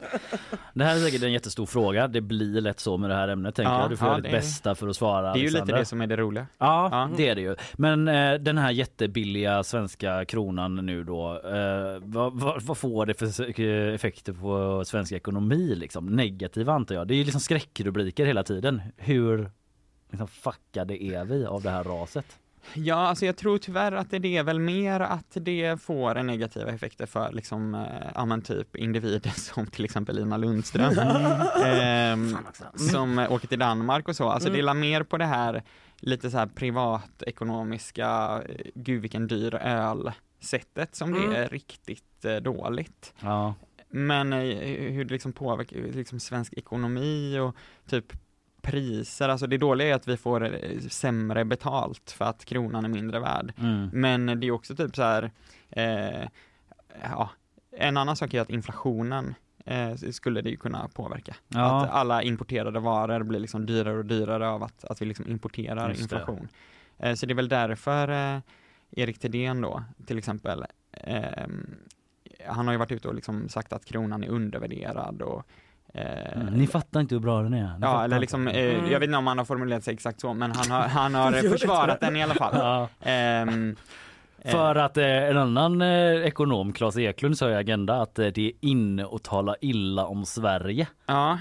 Det 0.73 0.83
här 0.83 0.95
är 0.95 0.99
säkert 0.99 1.23
en 1.23 1.31
jättestor 1.33 1.65
fråga. 1.65 2.07
Det 2.07 2.21
blir 2.21 2.61
lätt 2.61 2.79
så 2.79 2.97
med 2.97 3.09
det 3.09 3.15
här 3.15 3.27
ämnet 3.27 3.55
tänker 3.55 3.71
Ja, 3.71 3.81
jag. 3.81 3.89
Du 3.89 3.97
får 3.97 4.07
ja, 4.07 4.11
göra 4.13 4.21
ditt 4.21 4.31
bästa 4.31 4.75
för 4.75 4.87
att 4.87 4.95
svara. 4.95 5.33
Det 5.33 5.39
är 5.39 5.41
ju 5.41 5.45
lite 5.47 5.57
Alexander. 5.57 5.79
det 5.79 5.85
som 5.85 6.01
är 6.01 6.07
det 6.07 6.15
roliga. 6.17 6.47
Ja, 6.57 6.89
Ja. 6.91 7.09
det 7.17 7.27
är 7.29 7.35
det 7.35 7.41
ju. 7.41 7.55
Men 7.73 8.07
eh, 8.07 8.33
den 8.33 8.57
här 8.57 8.71
jättebilliga 8.71 9.63
svenska 9.63 10.25
kronan 10.25 10.75
nu 10.75 11.03
då, 11.03 11.41
eh, 11.45 11.99
vad, 12.01 12.33
vad, 12.39 12.61
vad 12.63 12.77
får 12.77 13.05
det 13.05 13.13
för 13.13 13.61
eh, 13.61 13.93
effekter 13.93 14.33
på 14.33 14.83
svensk 14.85 15.11
ekonomi 15.11 15.75
liksom? 15.75 16.05
Negativa 16.05 16.73
antar 16.73 16.95
jag. 16.95 17.07
Det 17.07 17.13
är 17.13 17.17
ju 17.17 17.23
liksom 17.23 17.41
skräckrubriker 17.41 18.25
hela 18.25 18.43
tiden. 18.43 18.81
Hur 18.97 19.26
liksom, 20.09 20.27
fuckade 20.27 21.03
är 21.03 21.25
vi 21.25 21.45
av 21.45 21.61
det 21.63 21.69
här 21.69 21.83
raset? 21.83 22.39
Ja, 22.73 22.95
alltså 22.95 23.25
jag 23.25 23.37
tror 23.37 23.57
tyvärr 23.57 23.91
att 23.91 24.09
det 24.11 24.37
är 24.37 24.43
väl 24.43 24.59
mer 24.59 24.99
att 24.99 25.25
det 25.33 25.81
får 25.81 26.15
en 26.15 26.27
negativa 26.27 26.71
effekter 26.71 27.05
för 27.05 27.31
liksom, 27.31 27.75
eh, 27.75 28.11
ja 28.15 28.25
men 28.25 28.41
typ 28.41 28.75
individer 28.75 29.29
som 29.35 29.67
till 29.67 29.85
exempel 29.85 30.15
Lina 30.15 30.37
Lundström. 30.37 30.93
ehm, 31.65 32.37
som 32.91 33.19
eh, 33.19 33.31
åker 33.31 33.47
till 33.47 33.59
Danmark 33.59 34.07
och 34.07 34.15
så. 34.15 34.29
Alltså 34.29 34.49
det 34.49 34.59
är 34.59 34.73
mer 34.73 35.03
på 35.03 35.17
det 35.17 35.25
här 35.25 35.63
lite 35.99 36.31
så 36.31 36.37
här 36.37 36.45
privatekonomiska, 36.47 38.41
eh, 38.49 38.55
gud 38.75 39.01
vilken 39.01 39.27
dyr 39.27 39.55
öl 39.55 40.11
sättet 40.39 40.95
som 40.95 41.13
det 41.13 41.19
Mm. 41.19 41.31
är 41.35 41.47
riktigt 41.49 42.25
eh, 42.25 42.35
dåligt. 42.35 43.13
Ja, 43.19 43.53
Men 43.89 44.33
eh, 44.33 44.39
hur 44.91 45.05
det 45.05 45.13
liksom 45.13 45.33
påverkar 45.33 45.77
liksom 45.77 46.19
svensk 46.19 46.53
ekonomi 46.53 47.39
och 47.39 47.55
typ 47.89 48.13
priser, 48.67 49.29
alltså 49.29 49.47
det 49.47 49.57
dåliga 49.57 49.87
är 49.87 49.93
att 49.93 50.07
vi 50.07 50.17
får 50.17 50.43
eh, 50.43 50.79
sämre 50.79 51.45
betalt 51.45 52.11
för 52.11 52.25
att 52.25 52.45
kronan 52.45 52.85
är 52.85 52.89
mindre 52.89 53.19
värd. 53.19 53.53
mm. 53.59 53.89
Men 53.93 54.39
det 54.39 54.47
är 54.47 54.51
också 54.51 54.75
typ 54.75 54.95
så 54.95 55.03
här, 55.03 55.31
eh, 55.69 56.27
ja, 57.01 57.29
en 57.71 57.97
annan 57.97 58.15
sak 58.15 58.33
är 58.33 58.41
att 58.41 58.49
inflationen 58.49 59.35
eh, 59.65 59.95
skulle 59.95 60.41
det 60.41 60.49
ju 60.49 60.57
kunna 60.57 60.87
påverka. 60.87 61.35
Ja. 61.47 61.83
Att 61.83 61.89
alla 61.89 62.23
importerade 62.23 62.79
varor 62.79 63.23
blir 63.23 63.39
liksom 63.39 63.65
dyrare 63.65 63.97
och 63.97 64.05
dyrare 64.05 64.49
av 64.49 64.63
att, 64.63 64.85
att 64.85 65.01
vi 65.01 65.05
liksom 65.05 65.27
importerar 65.27 65.89
Just 65.89 65.99
det. 65.99 66.03
inflation. 66.03 66.47
Eh, 66.97 67.13
så 67.13 67.25
det 67.25 67.33
är 67.33 67.35
väl 67.35 67.49
därför 67.49 68.41
Erik 68.91 69.19
Thedéen 69.19 69.61
då, 69.61 69.83
till 70.05 70.17
exempel, 70.17 70.65
han 72.47 72.67
har 72.67 72.71
ju 72.71 72.77
varit 72.77 72.91
ute 72.91 73.07
och 73.07 73.15
liksom 73.15 73.49
sagt 73.49 73.73
att 73.73 73.85
kronan 73.85 74.23
är 74.23 74.29
undervärderad 74.29 75.21
och 75.21 75.47
Mm. 76.35 76.53
Ni 76.53 76.67
fattar 76.67 76.99
inte 76.99 77.15
hur 77.15 77.19
bra 77.19 77.41
den 77.41 77.53
är. 77.53 77.67
Ni 77.67 77.77
Ja, 77.81 78.03
eller 78.03 78.19
liksom, 78.19 78.47
eh, 78.47 78.55
Mm. 78.75 78.91
jag 78.91 78.99
vet 78.99 79.07
inte 79.07 79.17
om 79.17 79.27
han 79.27 79.37
har 79.37 79.45
formulerat 79.45 79.83
sig 79.83 79.93
exakt 79.93 80.21
så, 80.21 80.33
men 80.33 80.51
han 80.51 80.71
har, 80.71 80.81
han 80.87 81.15
har 81.15 81.31
försvarat 81.51 81.99
den 81.99 82.15
i 82.15 82.23
alla 82.23 82.33
fall. 82.33 82.55
Ja. 82.57 82.87
Ehm, 83.11 83.75
eh, 84.41 84.51
För 84.51 84.75
att 84.75 84.97
eh, 84.97 85.05
en 85.05 85.37
annan 85.37 85.81
eh, 85.81 85.87
ekonom, 86.25 86.73
Claes 86.73 86.97
Eklund, 86.97 87.37
sa 87.37 87.49
i 87.49 87.55
Agenda 87.55 88.01
att 88.01 88.19
eh, 88.19 88.27
det 88.27 88.45
är 88.47 88.51
inne 88.61 89.05
att 89.11 89.23
tala 89.23 89.55
illa 89.61 90.05
om 90.05 90.25
Sverige. 90.25 90.87
Ja, 91.05 91.37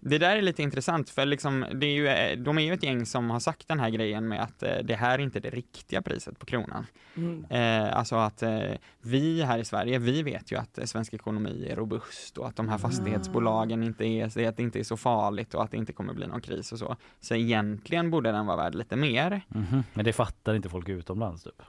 det 0.00 0.18
där 0.18 0.36
är 0.36 0.42
lite 0.42 0.62
intressant 0.62 1.10
för 1.10 1.26
liksom, 1.26 1.64
det 1.74 1.86
är 1.86 1.94
ju, 2.30 2.36
de 2.36 2.58
är 2.58 2.62
ju 2.62 2.72
ett 2.72 2.82
gäng 2.82 3.06
som 3.06 3.30
har 3.30 3.40
sagt 3.40 3.68
den 3.68 3.80
här 3.80 3.90
grejen 3.90 4.28
med 4.28 4.42
att 4.42 4.62
eh, 4.62 4.76
det 4.84 4.94
här 4.94 5.18
är 5.18 5.22
inte 5.22 5.40
det 5.40 5.50
riktiga 5.50 6.02
priset 6.02 6.38
på 6.38 6.46
kronan. 6.46 6.86
Mm. 7.16 7.44
Eh, 7.50 7.96
alltså 7.96 8.16
att 8.16 8.42
eh, 8.42 8.60
vi 9.00 9.42
här 9.42 9.58
i 9.58 9.64
Sverige, 9.64 9.98
vi 9.98 10.22
vet 10.22 10.52
ju 10.52 10.56
att 10.58 10.78
svensk 10.84 11.14
ekonomi 11.14 11.66
är 11.70 11.76
robust 11.76 12.38
och 12.38 12.48
att 12.48 12.56
de 12.56 12.68
här 12.68 12.78
fastighetsbolagen 12.78 13.82
inte 13.82 14.04
är, 14.04 14.48
att 14.48 14.56
det 14.56 14.62
inte 14.62 14.78
är 14.80 14.84
så 14.84 14.96
farligt 14.96 15.54
och 15.54 15.62
att 15.64 15.70
det 15.70 15.76
inte 15.76 15.92
kommer 15.92 16.14
bli 16.14 16.26
någon 16.26 16.40
kris 16.40 16.72
och 16.72 16.78
så. 16.78 16.96
Så 17.20 17.34
egentligen 17.34 18.10
borde 18.10 18.32
den 18.32 18.46
vara 18.46 18.56
värd 18.56 18.74
lite 18.74 18.96
mer, 18.96 19.40
Mhm. 19.48 19.82
Men 19.94 20.04
det 20.04 20.12
fattar 20.12 20.54
inte 20.54 20.68
folk 20.68 20.88
utomlands 20.88 21.42
typ. 21.44 21.62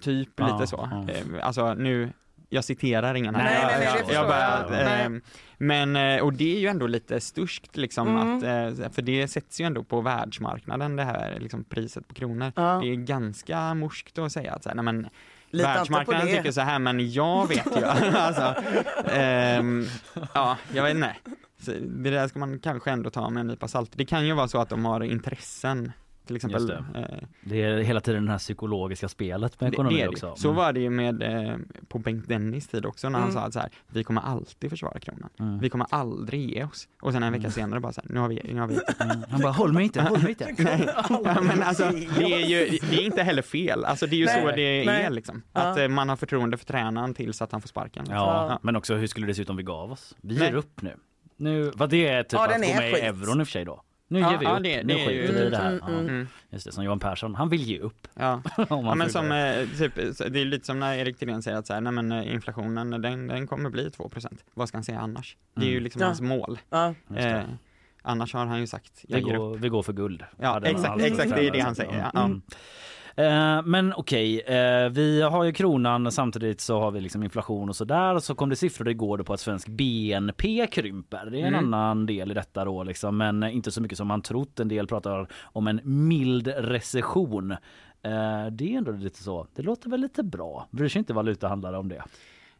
typ 0.00 0.28
Ja, 0.36 0.56
lite 0.56 0.66
så. 0.66 0.88
ja. 0.90 1.12
Eh, 1.12 1.46
alltså 1.46 1.74
nu, 1.74 2.12
jag 2.50 2.64
citerar 2.64 3.14
ingen 3.14 3.34
här. 3.34 3.44
Nej, 3.44 3.54
jag, 3.54 3.66
nej, 3.70 3.78
nej, 3.94 4.14
jag, 4.14 4.14
jag 4.14 4.28
bara, 4.28 5.02
eh, 5.04 5.10
men, 5.58 5.96
eh, 5.96 6.22
och 6.22 6.32
det 6.32 6.56
är 6.56 6.60
ju 6.60 6.66
ändå 6.66 6.86
lite 6.86 7.20
sturskt 7.20 7.76
liksom 7.76 8.08
Mm. 8.08 8.36
att, 8.36 8.42
eh, 8.82 8.90
för 8.90 9.02
det 9.02 9.28
sätts 9.28 9.60
ju 9.60 9.64
ändå 9.64 9.84
på 9.84 10.00
världsmarknaden 10.00 10.96
det 10.96 11.04
här 11.04 11.36
liksom 11.40 11.64
priset 11.64 12.08
på 12.08 12.14
kronor. 12.14 12.52
Ja. 12.56 12.80
Det 12.82 12.90
är 12.90 12.94
ganska 12.94 13.74
morskt 13.74 14.18
att 14.18 14.32
säga 14.32 14.52
att 14.52 14.62
så 14.62 14.68
här, 14.68 14.76
nej 14.76 14.84
men 14.84 15.02
på 15.50 15.56
Världsmarknaden 15.56 16.26
tycker 16.26 16.52
så 16.52 16.60
här 16.60 16.78
men 16.78 17.12
jag 17.12 17.48
vet 17.48 17.66
ju. 17.76 17.84
alltså, 18.14 18.54
ehm, 19.06 19.86
ja, 20.34 20.56
jag 20.72 20.82
vet 20.82 20.94
inte. 20.94 21.16
Så 21.60 21.70
det 21.80 22.10
där 22.10 22.28
ska 22.28 22.38
man 22.38 22.58
kanske 22.58 22.90
ändå 22.90 23.10
ta 23.10 23.30
med 23.30 23.40
en 23.40 23.46
nypa 23.46 23.68
salt. 23.68 23.90
Det 23.94 24.04
kan 24.04 24.26
ju 24.26 24.32
vara 24.32 24.48
så 24.48 24.60
att 24.60 24.68
de 24.68 24.84
har 24.84 25.00
intressen 25.00 25.92
till 26.30 26.36
exempel. 26.36 26.60
Just 26.62 26.96
eh, 27.12 27.28
Det 27.42 27.62
är 27.62 27.78
hela 27.78 28.00
tiden 28.00 28.24
det 28.26 28.30
här 28.32 28.38
psykologiska 28.38 29.08
spelet 29.08 29.60
med 29.60 29.70
det, 29.70 29.74
ekonomi 29.74 29.96
det 29.96 30.02
det. 30.02 30.08
också. 30.08 30.26
ju. 30.26 30.36
Så 30.36 30.48
Mm. 30.48 30.56
var 30.56 30.72
det 30.72 30.80
ju 30.80 30.90
med 30.90 31.22
eh, 31.22 31.56
på 31.88 31.98
Bengt 31.98 32.28
Dennis 32.28 32.68
tid 32.68 32.86
också 32.86 33.08
när 33.08 33.18
han 33.18 33.28
Mm. 33.30 33.40
sa 33.42 33.46
att 33.46 33.52
så 33.52 33.60
här, 33.60 33.70
vi 33.88 34.04
kommer 34.04 34.20
alltid 34.20 34.70
försvara 34.70 34.98
kronan. 35.00 35.30
Mm. 35.38 35.58
Vi 35.58 35.68
kommer 35.70 35.86
aldrig 35.90 36.50
ge 36.50 36.64
oss. 36.64 36.88
Och 37.02 37.12
sen 37.12 37.22
en 37.22 37.32
vecka 37.32 37.50
senare 37.50 37.80
bara 37.80 37.92
så 37.92 38.00
här, 38.00 38.10
nu 38.14 38.20
har 38.20 38.28
vi, 38.28 38.40
nu 38.54 38.60
har 38.60 38.66
vi 38.68 38.74
Mm. 39.00 39.22
Han 39.30 39.40
bara 39.40 39.52
håll 39.52 39.72
mig 39.72 39.84
inte, 39.84 40.02
håll 40.02 40.20
mig 40.22 40.28
inte. 40.30 40.54
Nej, 40.62 40.88
ja, 41.24 41.40
men 41.42 41.62
alltså 41.62 41.90
det 42.18 42.24
är 42.32 42.46
ju, 42.46 42.78
det 42.90 42.96
är 42.96 43.02
inte 43.04 43.22
heller 43.22 43.42
fel. 43.42 43.84
Alltså 43.84 44.06
det 44.06 44.16
är 44.16 44.18
ju 44.18 44.24
Nej, 44.26 44.40
så 44.40 44.46
det 44.48 44.84
nej. 44.86 45.02
är 45.02 45.10
liksom. 45.10 45.42
Ja. 45.52 45.60
Att 45.60 45.78
eh, 45.78 45.88
man 45.88 46.08
har 46.08 46.16
förtroende 46.16 46.56
för 46.56 46.64
tränaren 46.64 47.14
tills 47.14 47.42
att 47.42 47.52
han 47.52 47.60
får 47.60 47.68
sparken. 47.68 48.04
Ja, 48.08 48.14
Ja. 48.50 48.58
men 48.62 48.76
också 48.76 48.94
hur 48.94 49.06
skulle 49.06 49.26
det 49.26 49.34
se 49.34 49.42
ut 49.42 49.50
om 49.50 49.56
vi 49.56 49.62
gav 49.62 49.92
oss? 49.92 50.16
Vi 50.22 50.34
ger 50.34 50.54
upp 50.54 50.82
nu. 50.82 50.96
Nu, 51.36 51.70
vad 51.74 51.90
det 51.90 52.08
är 52.08 52.22
typ 52.22 52.32
Ja, 52.32 52.44
att 52.46 52.52
gå 52.52 52.58
med 52.60 52.90
i 52.90 53.00
euron 53.00 53.40
i 53.40 53.42
och 53.42 53.46
för 53.46 53.52
sig 53.52 53.64
då. 53.64 53.82
Nu 54.12 54.18
Ja, 54.20 54.30
ger 54.32 54.38
vi 54.38 54.44
ja, 54.44 54.56
upp, 54.56 54.62
det- 54.62 54.82
nu 54.82 54.94
det 54.94 55.04
är 55.04 55.10
ju- 55.10 55.20
skiter 55.26 55.40
vi 55.40 55.46
i 55.46 55.50
det 55.50 55.56
här. 55.56 55.66
Mm, 55.70 55.80
Ja. 55.82 55.88
mm, 55.88 56.08
Mm. 56.08 56.28
Just 56.50 56.64
det, 56.66 56.72
som 56.72 56.84
Johan 56.84 56.98
Persson, 57.00 57.34
han 57.34 57.48
vill 57.48 57.62
ge 57.62 57.78
upp. 57.78 58.08
Ja. 58.14 58.42
Ja 58.70 58.94
men 58.94 59.10
som, 59.10 59.28
det. 59.28 59.62
eh, 59.62 59.68
typ, 59.78 59.94
det 60.32 60.40
är 60.40 60.44
lite 60.44 60.66
som 60.66 60.80
när 60.80 60.94
Erik 60.94 61.18
Thedéen 61.18 61.42
säger 61.42 61.56
att 61.58 61.66
så 61.66 61.74
här, 61.74 61.80
nej 61.80 61.92
men 61.92 62.12
eh, 62.12 62.34
inflationen 62.34 62.90
den, 62.90 63.26
den 63.26 63.46
kommer 63.46 63.70
bli 63.70 63.88
2%. 63.90 64.38
Vad 64.54 64.68
ska 64.68 64.76
han 64.76 64.84
säga 64.84 65.00
annars? 65.00 65.36
Det 65.54 65.66
är 65.66 65.70
ju 65.70 65.80
liksom 65.80 66.00
Ja. 66.00 66.06
hans 66.06 66.20
mål. 66.20 66.58
Ja. 66.70 66.94
Eh, 67.16 67.40
annars 68.02 68.34
har 68.34 68.46
han 68.46 68.60
ju 68.60 68.66
sagt, 68.66 69.04
jag 69.08 69.16
vi, 69.18 69.24
ger 69.24 69.32
upp. 69.32 69.38
går, 69.38 69.54
vi 69.54 69.68
går 69.68 69.82
för 69.82 69.92
guld. 69.92 70.24
Ja, 70.40 70.60
exakt, 70.64 71.02
exakt, 71.02 71.30
det 71.34 71.46
är 71.46 71.50
det 71.50 71.60
han 71.60 71.74
säger, 71.74 72.10
ja. 72.14 72.20
Mm. 72.24 72.42
Eh, 73.24 73.62
Men 73.64 73.92
okej, 73.96 74.40
eh, 74.40 74.88
vi 74.88 75.22
har 75.22 75.44
ju 75.44 75.52
kronan 75.52 76.12
samtidigt 76.12 76.60
så 76.60 76.80
har 76.80 76.90
vi 76.90 77.00
liksom 77.00 77.22
inflation 77.22 77.68
och 77.68 77.76
sådär. 77.76 78.18
Så 78.18 78.34
kom 78.34 78.48
det 78.48 78.56
siffror 78.56 78.88
igår 78.88 79.18
då 79.18 79.24
på 79.24 79.32
att 79.32 79.40
svensk 79.40 79.68
BNP 79.68 80.66
krymper. 80.66 81.26
Det 81.30 81.40
är 81.40 81.46
en 81.46 81.54
Mm. 81.54 81.74
annan 81.74 82.06
del 82.06 82.30
i 82.30 82.34
detta 82.34 82.64
då 82.64 82.82
liksom, 82.84 83.16
men 83.16 83.42
inte 83.44 83.70
så 83.70 83.82
mycket 83.82 83.98
som 83.98 84.06
man 84.08 84.22
trott. 84.22 84.60
En 84.60 84.68
del 84.68 84.86
pratar 84.86 85.26
om 85.42 85.66
en 85.66 85.80
mild 85.84 86.48
recession. 86.56 87.50
Eh, 88.02 88.46
Det 88.52 88.74
är 88.74 88.78
ändå 88.78 88.92
lite 88.92 89.22
så. 89.22 89.46
Det 89.54 89.62
låter 89.62 89.90
väl 89.90 90.00
lite 90.00 90.22
bra. 90.22 90.68
Bryr 90.70 90.88
sig 90.88 90.98
inte 90.98 91.12
valutahandlare 91.12 91.78
om 91.78 91.88
det? 91.88 92.02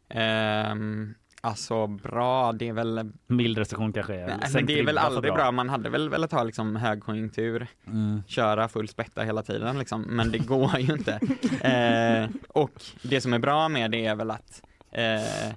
Ehm, 0.09 1.15
Alltså 1.43 1.87
bra, 1.87 2.53
det 2.53 2.69
är 2.69 2.73
väl 2.73 3.13
Mild 3.27 3.59
restriktion 3.59 3.93
kanske 3.93 4.13
Nej, 4.27 4.39
men 4.55 4.67
det 4.67 4.79
är 4.79 4.85
väl 4.87 4.99
aldrig 4.99 5.35
bra. 5.35 5.51
man 5.53 5.69
hade 5.69 5.91
väl 5.91 6.09
velat 6.09 6.33
ha 6.33 6.43
liksom 6.43 6.77
högkonjunktur, 6.77 7.67
Mm. 7.87 8.23
köra 8.27 8.69
full 8.69 8.89
spätta 8.89 9.23
hela 9.23 9.43
tiden 9.43 9.79
liksom, 9.79 10.03
men 10.03 10.31
det 10.33 10.39
går 10.39 10.79
ju 10.79 10.93
inte. 10.95 11.21
Eh, 11.61 12.29
och 12.49 12.83
det 13.03 13.21
som 13.21 13.33
är 13.33 13.39
bra 13.39 13.69
med 13.69 13.91
det 13.91 14.07
är 14.07 14.15
väl 14.15 14.31
att 14.31 14.63
eh, 14.91 15.53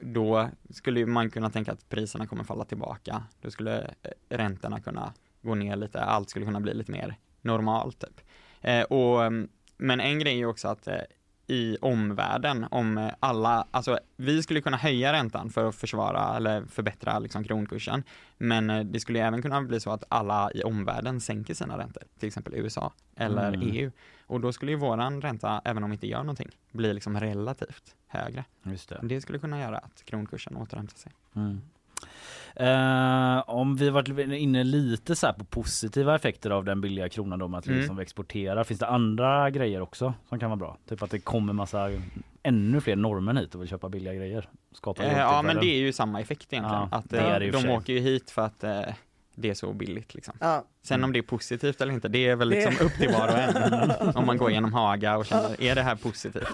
då 0.00 0.48
skulle 0.70 1.06
man 1.06 1.30
kunna 1.30 1.50
tänka 1.50 1.72
att 1.72 1.88
priserna 1.88 2.26
kommer 2.26 2.44
falla 2.44 2.64
tillbaka. 2.64 3.22
Då 3.40 3.50
skulle 3.50 3.80
eh, 3.82 4.10
räntorna 4.28 4.80
kunna 4.80 5.12
gå 5.42 5.54
ner 5.54 5.76
lite, 5.76 6.00
allt 6.00 6.30
skulle 6.30 6.44
kunna 6.44 6.60
bli 6.60 6.74
lite 6.74 6.92
mer 6.92 7.14
normalt 7.40 7.98
typ. 7.98 8.20
Eh, 8.60 8.82
och, 8.82 9.24
mm, 9.24 9.48
men 9.76 10.00
en 10.00 10.18
grej 10.18 10.32
är 10.32 10.36
ju 10.36 10.46
också 10.46 10.68
att 10.68 10.86
eh, 10.88 10.96
i 11.46 11.76
omvärlden, 11.80 12.66
om 12.70 12.98
eh, 12.98 13.10
alla, 13.20 13.66
alltså 13.70 13.98
vi 14.16 14.42
skulle 14.42 14.60
kunna 14.60 14.76
höja 14.76 15.12
räntan 15.12 15.50
för 15.50 15.68
att 15.68 15.74
försvara 15.74 16.36
eller 16.36 16.64
förbättra 16.64 17.18
liksom 17.18 17.44
kronkursen, 17.44 18.02
men 18.38 18.70
eh, 18.70 18.84
det 18.84 19.00
skulle 19.00 19.20
även 19.26 19.42
kunna 19.42 19.62
bli 19.62 19.80
så 19.80 19.90
att 19.90 20.04
alla 20.08 20.50
i 20.54 20.62
omvärlden 20.62 21.20
sänker 21.20 21.54
sina 21.54 21.78
räntor, 21.78 22.02
till 22.18 22.26
exempel 22.26 22.54
USA 22.54 22.92
eller 23.16 23.48
Mm. 23.54 23.70
EU. 23.72 23.90
Och 24.26 24.40
då 24.40 24.52
skulle 24.52 24.72
ju 24.72 24.78
våran 24.78 25.20
ränta, 25.20 25.62
även 25.64 25.84
om 25.84 25.90
vi 25.90 25.94
inte 25.94 26.06
gör 26.06 26.18
någonting, 26.18 26.50
bli 26.72 26.94
liksom 26.94 27.20
relativt 27.20 27.94
högre. 28.06 28.44
Just 28.62 28.88
det. 28.88 29.00
Det 29.02 29.20
skulle 29.20 29.38
kunna 29.38 29.60
göra 29.60 29.78
att 29.78 30.02
kronkursen 30.04 30.56
återhämtar 30.56 30.96
sig. 30.96 31.12
Mm. 31.36 31.60
Eh, 32.56 33.42
om 33.50 33.76
vi 33.76 33.90
varit 33.90 34.08
inne 34.18 34.64
lite 34.64 35.16
så 35.16 35.26
här 35.26 35.32
på 35.32 35.44
positiva 35.44 36.14
effekter 36.14 36.50
av 36.50 36.64
den 36.64 36.80
billiga 36.80 37.08
kronan 37.08 37.38
då 37.38 37.48
med 37.48 37.58
att 37.58 37.66
Mm. 37.66 37.78
liksom 37.78 37.96
vi 37.96 38.02
exporterar. 38.02 38.64
Finns 38.64 38.80
det 38.80 38.86
andra 38.86 39.50
grejer 39.50 39.80
också 39.80 40.14
som 40.28 40.38
kan 40.38 40.50
vara 40.50 40.56
bra? 40.58 40.78
Typ 40.88 41.02
att 41.02 41.10
det 41.10 41.18
kommer 41.18 41.52
massa 41.52 41.90
ännu 42.42 42.80
fler 42.80 42.96
norrmän 42.96 43.36
hit 43.36 43.54
och 43.54 43.60
vill 43.62 43.68
köpa 43.68 43.88
billiga 43.88 44.14
grejer. 44.14 44.48
Skapa 44.72 45.02
Eh, 45.02 45.18
ja 45.18 45.42
men 45.42 45.56
det 45.56 45.66
är 45.66 45.78
ju 45.78 45.92
samma 45.92 46.20
effekt 46.20 46.52
egentligen. 46.52 46.88
Ja, 46.90 46.98
att 46.98 47.10
det 47.10 47.18
är 47.18 47.40
eh, 47.40 47.52
det 47.52 47.62
de 47.62 47.68
åker 47.70 47.92
ju 47.92 47.98
hit 48.00 48.30
för 48.30 48.42
att 48.42 48.64
eh, 48.64 48.80
det 49.36 49.50
är 49.50 49.54
så 49.54 49.72
billigt 49.72 50.14
liksom. 50.14 50.34
Ja. 50.40 50.64
Sen 50.82 51.04
om 51.04 51.12
det 51.12 51.18
är 51.18 51.22
positivt 51.22 51.80
eller 51.80 51.92
inte, 51.92 52.08
det 52.08 52.28
är 52.28 52.36
väl 52.36 52.48
Det- 52.50 52.56
liksom 52.70 52.86
upp 52.86 52.92
till 52.92 53.08
var 53.08 53.28
och 53.28 53.38
en. 53.38 54.14
om 54.16 54.26
man 54.26 54.36
går 54.36 54.50
igenom 54.50 54.72
Haga 54.72 55.16
och 55.16 55.26
känner, 55.26 55.62
är 55.62 55.74
det 55.74 55.82
här 55.82 55.94
positivt? 55.96 56.48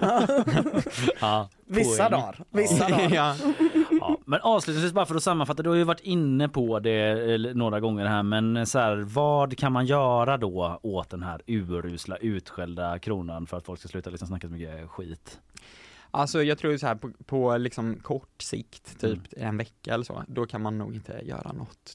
ja, 1.21 1.49
Vissa 1.67 2.09
dagar, 2.09 2.45
vissa 2.51 2.89
dagar. 2.89 3.37
men 4.31 4.41
avslutningsvis 4.41 4.93
bara 4.93 5.07
för 5.07 5.15
att 5.15 5.23
sammanfatta, 5.23 5.63
du 5.63 5.69
har 5.69 5.77
ju 5.77 5.85
varit 5.85 6.01
inne 6.01 6.49
på 6.49 6.79
det 6.79 7.33
eh, 7.35 7.55
några 7.55 7.81
gånger 7.81 8.07
här 8.07 8.23
men 8.23 8.67
så 8.67 8.79
här, 8.79 8.97
vad 8.97 9.59
kan 9.59 9.73
man 9.73 9.87
göra 9.87 10.37
då 10.37 10.81
åt 10.83 11.11
den 11.11 11.23
här 11.23 11.43
urusla 11.47 12.17
utskällda 12.17 12.99
kronan 12.99 13.47
för 13.47 13.57
att 13.57 13.65
folk 13.65 13.81
ska 13.81 13.89
sluta 13.89 14.11
liksom 14.11 14.29
snacka 14.29 14.47
så 14.47 14.53
mycket 14.53 14.89
skit? 14.91 15.41
Alltså 16.11 16.43
jag 16.43 16.59
tror 16.59 16.77
så 16.77 16.87
här 16.87 16.95
på, 16.95 17.11
på 17.27 17.57
liksom 17.57 17.97
kort 18.01 18.43
sikt, 18.43 19.01
typ 19.01 19.19
Mm. 19.37 19.49
en 19.49 19.57
vecka 19.57 19.95
eller 19.95 20.05
så, 20.05 20.25
då 20.29 20.47
kan 20.47 20.63
man 20.63 20.79
nog 20.79 20.95
inte 20.95 21.21
göra 21.25 21.53
något. 21.53 21.95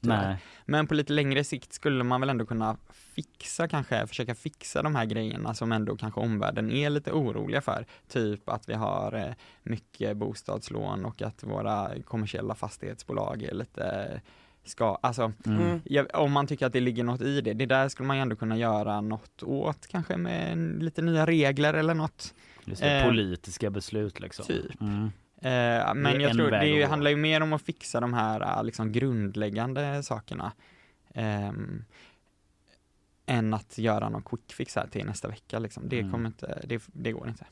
Men 0.65 0.87
på 0.87 0.93
lite 0.93 1.13
längre 1.13 1.43
sikt 1.43 1.73
skulle 1.73 2.03
man 2.03 2.19
väl 2.21 2.29
ändå 2.29 2.45
kunna 2.45 2.77
fixa 2.93 3.67
kanske, 3.67 4.07
försöka 4.07 4.35
fixa 4.35 4.81
de 4.81 4.95
här 4.95 5.05
grejerna 5.05 5.53
som 5.53 5.71
ändå 5.71 5.97
kanske 5.97 6.19
omvärlden 6.19 6.71
är 6.71 6.89
lite 6.89 7.11
oroliga 7.11 7.61
för. 7.61 7.85
Typ 8.07 8.49
att 8.49 8.69
vi 8.69 8.73
har 8.73 9.13
eh, 9.13 9.33
mycket 9.63 10.17
bostadslån 10.17 11.05
och 11.05 11.21
att 11.21 11.43
våra 11.43 11.91
kommersiella 12.05 12.55
fastighetsbolag 12.55 13.43
är 13.43 13.53
lite 13.53 14.21
ska, 14.63 14.97
alltså 15.01 15.31
Mm. 15.45 15.81
ja, 15.85 16.05
om 16.13 16.31
man 16.31 16.47
tycker 16.47 16.65
att 16.65 16.73
det 16.73 16.79
ligger 16.79 17.03
något 17.03 17.21
i 17.21 17.41
det, 17.41 17.53
det 17.53 17.65
där 17.65 17.89
skulle 17.89 18.07
man 18.07 18.17
ju 18.17 18.21
ändå 18.21 18.35
kunna 18.35 18.57
göra 18.57 19.01
något 19.01 19.43
åt, 19.43 19.87
kanske 19.87 20.17
med 20.17 20.57
lite 20.83 21.01
nya 21.01 21.25
regler 21.25 21.73
eller 21.73 21.93
något. 21.93 22.33
Just 22.65 22.81
det, 22.81 22.99
Eh, 22.99 23.07
politiska 23.07 23.69
beslut 23.69 24.19
liksom. 24.19 24.45
typ. 24.45 24.81
Mm. 24.81 25.03
Eh, 25.41 25.93
men 25.95 26.21
jag 26.21 26.33
tror 26.33 26.51
det 26.51 26.79
gå. 26.81 26.87
handlar 26.87 27.09
ju 27.11 27.17
mer 27.17 27.41
om 27.41 27.53
att 27.53 27.61
fixa 27.61 27.99
de 27.99 28.13
här 28.13 28.41
eh, 28.57 28.63
liksom 28.63 28.91
grundläggande 28.91 30.03
sakerna. 30.03 30.51
ehm, 31.13 31.85
än 33.25 33.53
att 33.53 33.77
göra 33.77 34.09
någon 34.09 34.21
quick 34.23 34.53
fix 34.53 34.75
här 34.75 34.87
till 34.87 35.05
nästa 35.05 35.27
vecka 35.27 35.59
liksom. 35.59 35.89
Det 35.89 35.99
Mm. 35.99 36.11
kommer 36.11 36.27
inte, 36.27 36.61
det, 36.67 36.81
det 36.93 37.11
går 37.11 37.27
inte. 37.27 37.45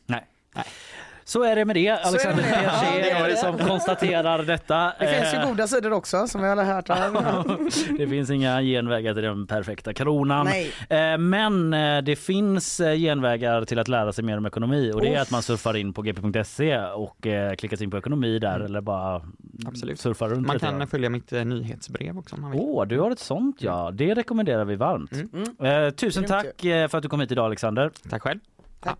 Så 1.26 1.44
är 1.44 1.56
det 1.56 1.66
med 1.66 1.76
det. 1.76 1.90
Alexander. 1.90 2.44
Piaget 2.44 2.72
Ja, 2.84 2.92
det 2.94 3.10
är 3.12 3.30
det. 3.30 3.38
som 3.38 3.58
konstaterar 3.58 4.44
detta. 4.44 4.94
Det 5.00 5.08
finns 5.08 5.34
ju 5.34 5.38
Eh, 5.38 5.50
goda 5.50 5.68
sidor 5.68 5.94
också 5.94 6.28
som 6.28 6.42
vi 6.42 6.48
alla 6.48 6.64
hört 6.64 6.90
här. 6.90 7.98
det 7.98 8.08
finns 8.08 8.30
inga 8.30 8.62
genvägar 8.62 9.14
till 9.14 9.24
den 9.24 9.48
perfekta 9.48 9.94
kronan. 9.94 10.46
Nej. 10.46 10.72
Eh, 10.90 11.18
Men 11.18 11.74
eh, 11.74 12.02
det 12.04 12.16
finns 12.16 12.78
genvägar 12.78 13.66
till 13.66 13.80
att 13.80 13.88
lära 13.88 14.14
sig 14.14 14.24
mer 14.24 14.38
om 14.38 14.46
ekonomi 14.46 14.92
och 14.96 15.02
det 15.02 15.16
är 15.16 15.22
att 15.22 15.32
man 15.32 15.42
surfar 15.42 15.78
in 15.78 15.94
på 15.94 16.02
gp.se 16.02 16.80
och 16.80 17.18
klickar 17.58 17.78
sig 17.78 17.84
in 17.84 17.92
på 17.92 17.98
ekonomi 17.98 18.40
där 18.40 18.60
eller 18.60 18.82
bara 18.82 19.22
Absolut. 19.66 20.00
surfar 20.00 20.30
runt 20.30 20.48
Man 20.48 20.60
kan 20.60 20.88
följa 20.88 21.10
mitt 21.10 21.32
nyhetsbrev 21.32 22.18
också 22.18 22.36
om 22.36 22.42
man 22.42 22.52
vill. 22.52 22.60
Åh, 22.64 22.86
du 22.88 23.00
har 23.00 23.12
ett 23.12 23.20
sånt 23.20 23.58
ja. 23.60 23.92
Det 23.94 24.14
rekommenderar 24.14 24.66
vi 24.66 24.76
varmt. 24.76 25.12
Mm. 25.12 25.86
Eh, 25.86 25.90
tusen 25.90 26.24
tack 26.24 26.46
för 26.62 26.96
att 26.98 27.04
du 27.04 27.10
kom 27.10 27.20
hit 27.20 27.32
idag 27.32 27.46
Alexander. 27.46 27.92
Tack 28.10 28.22
själv. 28.22 28.40
Tack. 28.84 29.00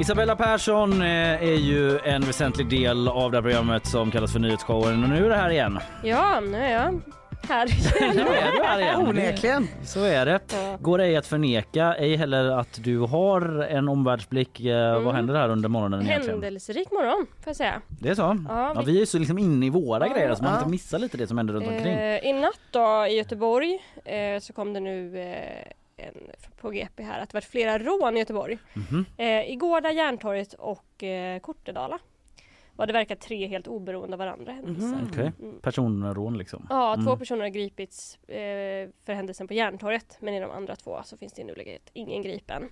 Isabella 0.00 0.36
Persson 0.36 1.02
eh, 1.02 1.42
är 1.42 1.56
ju 1.58 1.98
en 1.98 2.22
väsentlig 2.22 2.68
del 2.68 3.08
av 3.08 3.30
det 3.30 3.36
här 3.36 3.42
programmet 3.42 3.86
som 3.86 4.10
kallas 4.10 4.32
för 4.32 4.40
Nyhetsshowen 4.40 5.02
och 5.04 5.08
nu 5.10 5.24
är 5.24 5.28
det 5.28 5.36
här 5.36 5.50
igen. 5.50 5.78
Ja, 6.02 6.40
nu 6.40 6.56
är 6.58 6.72
jag 6.72 7.00
här 7.48 7.66
Nu 8.14 8.20
är 8.22 8.52
du 8.56 8.62
här 8.62 8.80
igen. 8.80 9.00
Onekligen. 9.00 9.68
Så 9.84 10.04
är 10.04 10.26
det. 10.26 10.40
Ja. 10.52 10.76
Går 10.80 11.00
ej 11.00 11.16
att 11.16 11.26
förneka, 11.26 11.94
ej 11.94 12.16
heller 12.16 12.44
att 12.58 12.80
du 12.84 12.98
har 12.98 13.62
en 13.70 13.88
omvärldsblick. 13.88 14.60
Eh, 14.60 14.74
Mm. 14.94 15.04
Vad 15.04 15.14
händer 15.14 15.34
här 15.34 15.48
under 15.48 15.68
morgonen 15.68 16.02
egentligen? 16.02 16.42
Händelserik 16.42 16.90
morgon, 16.92 17.26
får 17.26 17.46
jag 17.50 17.56
säga. 17.56 17.80
Det 17.88 18.08
är 18.08 18.14
så? 18.14 18.22
Ja, 18.48 18.72
Ja, 18.74 18.82
vi- 18.86 18.92
vi 18.92 19.02
är 19.02 19.06
så 19.06 19.18
liksom 19.18 19.38
inne 19.38 19.66
i 19.66 19.70
våra 19.70 20.06
Ja, 20.08 20.14
grejer 20.14 20.34
så 20.34 20.42
man 20.42 20.52
ja. 20.52 20.58
inte 20.58 20.70
missar 20.70 20.98
lite 20.98 21.16
det 21.16 21.26
som 21.26 21.36
händer 21.38 21.54
runt 21.54 21.66
omkring. 21.68 21.94
Eh, 21.94 22.18
I 22.26 22.32
natt 22.32 22.60
då 22.70 23.06
i 23.10 23.16
Göteborg 23.16 23.78
eh, 24.04 24.40
så 24.40 24.52
kom 24.52 24.72
det 24.72 24.80
nu 24.80 25.18
eh, 25.20 25.72
en, 25.96 26.30
på 26.56 26.70
GP 26.70 27.02
här 27.02 27.20
att 27.20 27.28
det 27.30 27.34
varit 27.36 27.44
flera 27.44 27.78
rån 27.78 28.16
i 28.16 28.18
Göteborg. 28.20 28.58
Mhm. 28.74 29.04
Eh, 29.16 29.50
I 29.50 29.56
Gårda, 29.56 29.92
Järntorget 29.92 30.52
och 30.54 31.02
eh, 31.02 31.40
Kortedala. 31.40 31.98
Var 32.76 32.86
det 32.86 32.92
verkar 32.92 33.16
tre 33.16 33.46
helt 33.46 33.66
oberoende 33.68 34.14
av 34.14 34.18
varandra 34.18 34.52
händelser. 34.52 35.22
Mhm. 35.22 35.32
Mm. 35.42 35.60
Personrån 35.60 36.38
liksom. 36.38 36.66
Ja, 36.70 36.94
två 36.94 37.02
Mm. 37.10 37.18
personer 37.18 37.40
har 37.42 37.48
gripits 37.48 38.16
eh, 38.28 38.88
för 39.06 39.12
händelsen 39.12 39.48
på 39.48 39.54
Järntorget 39.54 40.16
men 40.20 40.34
i 40.34 40.40
de 40.40 40.50
andra 40.50 40.76
två 40.76 41.00
så 41.04 41.16
finns 41.16 41.32
det 41.32 41.42
i 41.42 41.44
nuläget 41.44 41.90
ingen 41.92 42.22
gripen. 42.22 42.68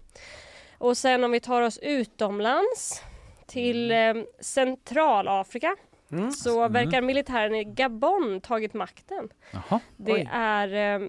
Och 0.79 0.97
sen 0.97 1.25
om 1.25 1.31
vi 1.31 1.41
tar 1.41 1.63
oss 1.63 1.79
utomlands 1.83 3.03
till 3.47 3.91
eh, 3.91 4.15
Centralafrika 4.41 5.77
Mm. 6.13 6.31
så 6.31 6.69
verkar 6.69 7.03
militären 7.03 7.55
i 7.55 7.65
Gabon 7.65 8.41
tagit 8.41 8.75
makten. 8.75 9.29
Jaha. 9.53 9.81
Det 9.97 10.27
är, 10.33 11.01
eh, 11.03 11.09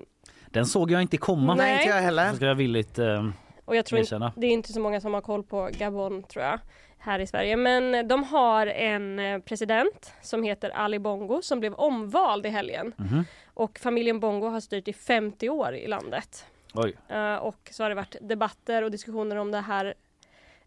Den 0.54 0.66
såg 0.66 0.92
jag 0.92 1.02
inte 1.02 1.18
komma. 1.18 1.56
Nej. 1.56 1.74
Inte 1.74 1.86
jag 1.88 1.98
Så 1.98 2.04
heller. 2.04 2.34
ska 2.34 2.46
jag 2.46 2.56
villigt 2.56 3.00
eh, 3.00 3.30
och 3.66 3.76
jag 3.76 3.86
tror 3.86 4.00
inte, 4.00 4.08
erkänna. 4.16 4.34
det 4.36 4.48
är 4.48 4.52
inte 4.52 4.74
så 4.74 4.80
många 4.80 5.02
som 5.02 5.14
har 5.14 5.22
koll 5.22 5.44
på 5.44 5.70
Gabon 5.78 6.24
tror 6.24 6.46
jag 6.46 6.60
här 6.98 7.20
i 7.20 7.28
Sverige. 7.28 7.56
Men 7.58 8.08
de 8.08 8.24
har 8.24 8.68
en 8.68 9.20
eh, 9.20 9.40
president 9.40 10.14
som 10.22 10.44
heter 10.44 10.70
Ali 10.70 11.00
Bongo 11.00 11.42
som 11.42 11.60
blev 11.60 11.74
omvald 11.74 12.46
i 12.46 12.50
helgen. 12.50 12.94
Mhm. 12.98 13.26
Och 13.46 13.80
familjen 13.80 14.20
Bongo 14.20 14.48
har 14.48 14.60
styrt 14.60 14.88
i 14.88 14.94
50 14.94 15.50
år 15.50 15.74
i 15.76 15.88
landet. 15.88 16.46
Oj. 16.74 16.96
Eh, 17.10 17.36
och 17.36 17.70
så 17.72 17.84
har 17.84 17.90
det 17.90 17.96
varit 17.96 18.16
debatter 18.22 18.82
och 18.84 18.92
diskussioner 18.92 19.36
om 19.36 19.52
det 19.52 19.60
här 19.62 19.94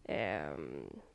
eh, 0.05 0.51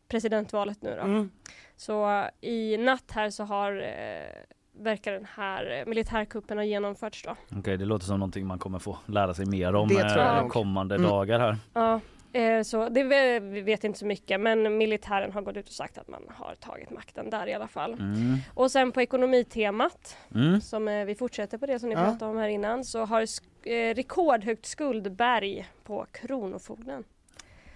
presidentvalet 0.07 0.81
nu 0.81 0.95
då. 0.95 1.01
Mm. 1.03 1.31
Så 1.75 2.25
i 2.41 2.77
natt 2.77 3.11
här 3.11 3.29
så 3.29 3.43
har 3.43 3.81
eh, 3.81 4.43
verkar 4.73 5.11
den 5.11 5.27
här 5.35 5.79
eh, 5.79 5.85
militärkuppen 5.85 6.57
ha 6.57 6.63
genomförts 6.65 7.23
då. 7.23 7.35
Okej, 7.57 7.77
det 7.77 7.85
låter 7.85 8.05
som 8.05 8.19
någonting 8.19 8.47
man 8.47 8.59
kommer 8.59 8.79
få 8.79 8.97
lära 9.05 9.33
sig 9.33 9.45
mer 9.45 9.75
om 9.75 9.87
Det 9.87 9.95
tror 9.95 10.23
jag 10.25 10.37
eh, 10.43 10.47
kommande 10.47 10.95
Mm. 10.95 11.09
dagar 11.09 11.39
här. 11.39 11.57
Ja, 11.73 11.99
eh, 12.39 12.61
så 12.63 12.89
det 12.89 13.03
vi 13.39 13.61
vet 13.61 13.83
inte 13.83 13.99
så 13.99 14.05
mycket 14.05 14.39
men 14.39 14.77
militären 14.77 15.31
har 15.31 15.41
gått 15.41 15.57
ut 15.57 15.67
och 15.67 15.73
sagt 15.73 15.97
att 15.97 16.07
man 16.07 16.21
har 16.29 16.55
tagit 16.55 16.89
makten 16.91 17.29
där 17.29 17.47
i 17.47 17.53
alla 17.53 17.67
fall. 17.67 17.93
Mm. 17.93 18.37
Och 18.53 18.71
sen 18.71 18.91
på 18.91 19.01
ekonomitemat 19.01 20.17
Mm. 20.35 20.61
som 20.61 20.87
eh, 20.87 21.05
vi 21.05 21.15
fortsätter 21.15 21.57
på 21.57 21.65
det 21.65 21.79
som 21.79 21.89
ni 21.89 21.95
Ja. 21.95 22.03
pratade 22.03 22.31
om 22.31 22.37
här 22.37 22.47
innan 22.47 22.83
så 22.85 23.05
har 23.05 23.21
sk- 23.21 23.43
eh, 23.63 23.95
rekordhögt 23.95 24.65
skuldberg 24.65 25.67
på 25.83 26.05
Kronofogden. 26.11 27.03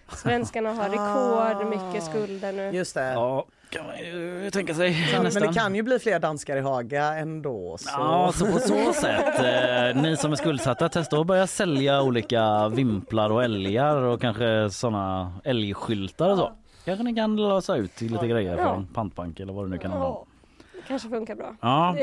Svenskarna 0.09 0.73
har 0.73 0.89
rekordmycket 0.89 2.03
skulder 2.03 2.53
nu. 2.53 2.69
Just 2.71 2.93
det. 2.95 3.11
Ja, 3.13 3.45
kan 3.78 3.86
man 3.88 3.97
ju 3.97 4.49
tänka 4.51 4.73
sig 4.73 5.07
Men 5.13 5.23
nästan. 5.23 5.47
det 5.47 5.53
kan 5.53 5.76
ju 5.76 5.84
bli 5.84 5.99
fler 5.99 6.19
danskar 6.19 6.57
i 6.57 6.61
Haga 6.61 7.03
ändå. 7.13 7.78
Så. 7.80 7.89
Ja, 7.93 8.32
så 8.34 8.45
på 8.45 8.59
så 8.59 8.93
sätt. 9.01 9.39
Eh, 9.39 10.01
ni 10.01 10.17
som 10.17 10.32
är 10.32 10.36
skuldsatta, 10.36 10.89
testa 10.89 11.17
att 11.19 11.28
börja 11.28 11.47
sälja 11.47 12.01
olika 12.01 12.69
vimplar 12.69 13.30
och 13.30 13.43
älgar 13.43 13.95
och 13.97 14.21
kanske 14.21 14.69
såna 14.69 15.34
älgskyltar 15.43 16.30
och 16.32 16.38
så. 16.38 16.51
Kanske 16.86 17.03
ni 17.03 17.15
kan 17.15 17.36
lösa 17.36 17.76
ut 17.76 17.95
till 17.95 18.11
lite 18.11 18.28
grejer 18.28 18.57
Ja. 18.57 18.63
från 18.63 18.88
pantbank 18.88 19.39
eller 19.39 19.53
vad 19.53 19.65
det 19.65 19.69
nu 19.69 19.78
kan 19.78 19.91
handla 19.91 20.07
om. 20.09 20.28
Kanske 20.88 21.09
funkar 21.09 21.36
bra. 21.36 21.55
Ja. 21.61 21.95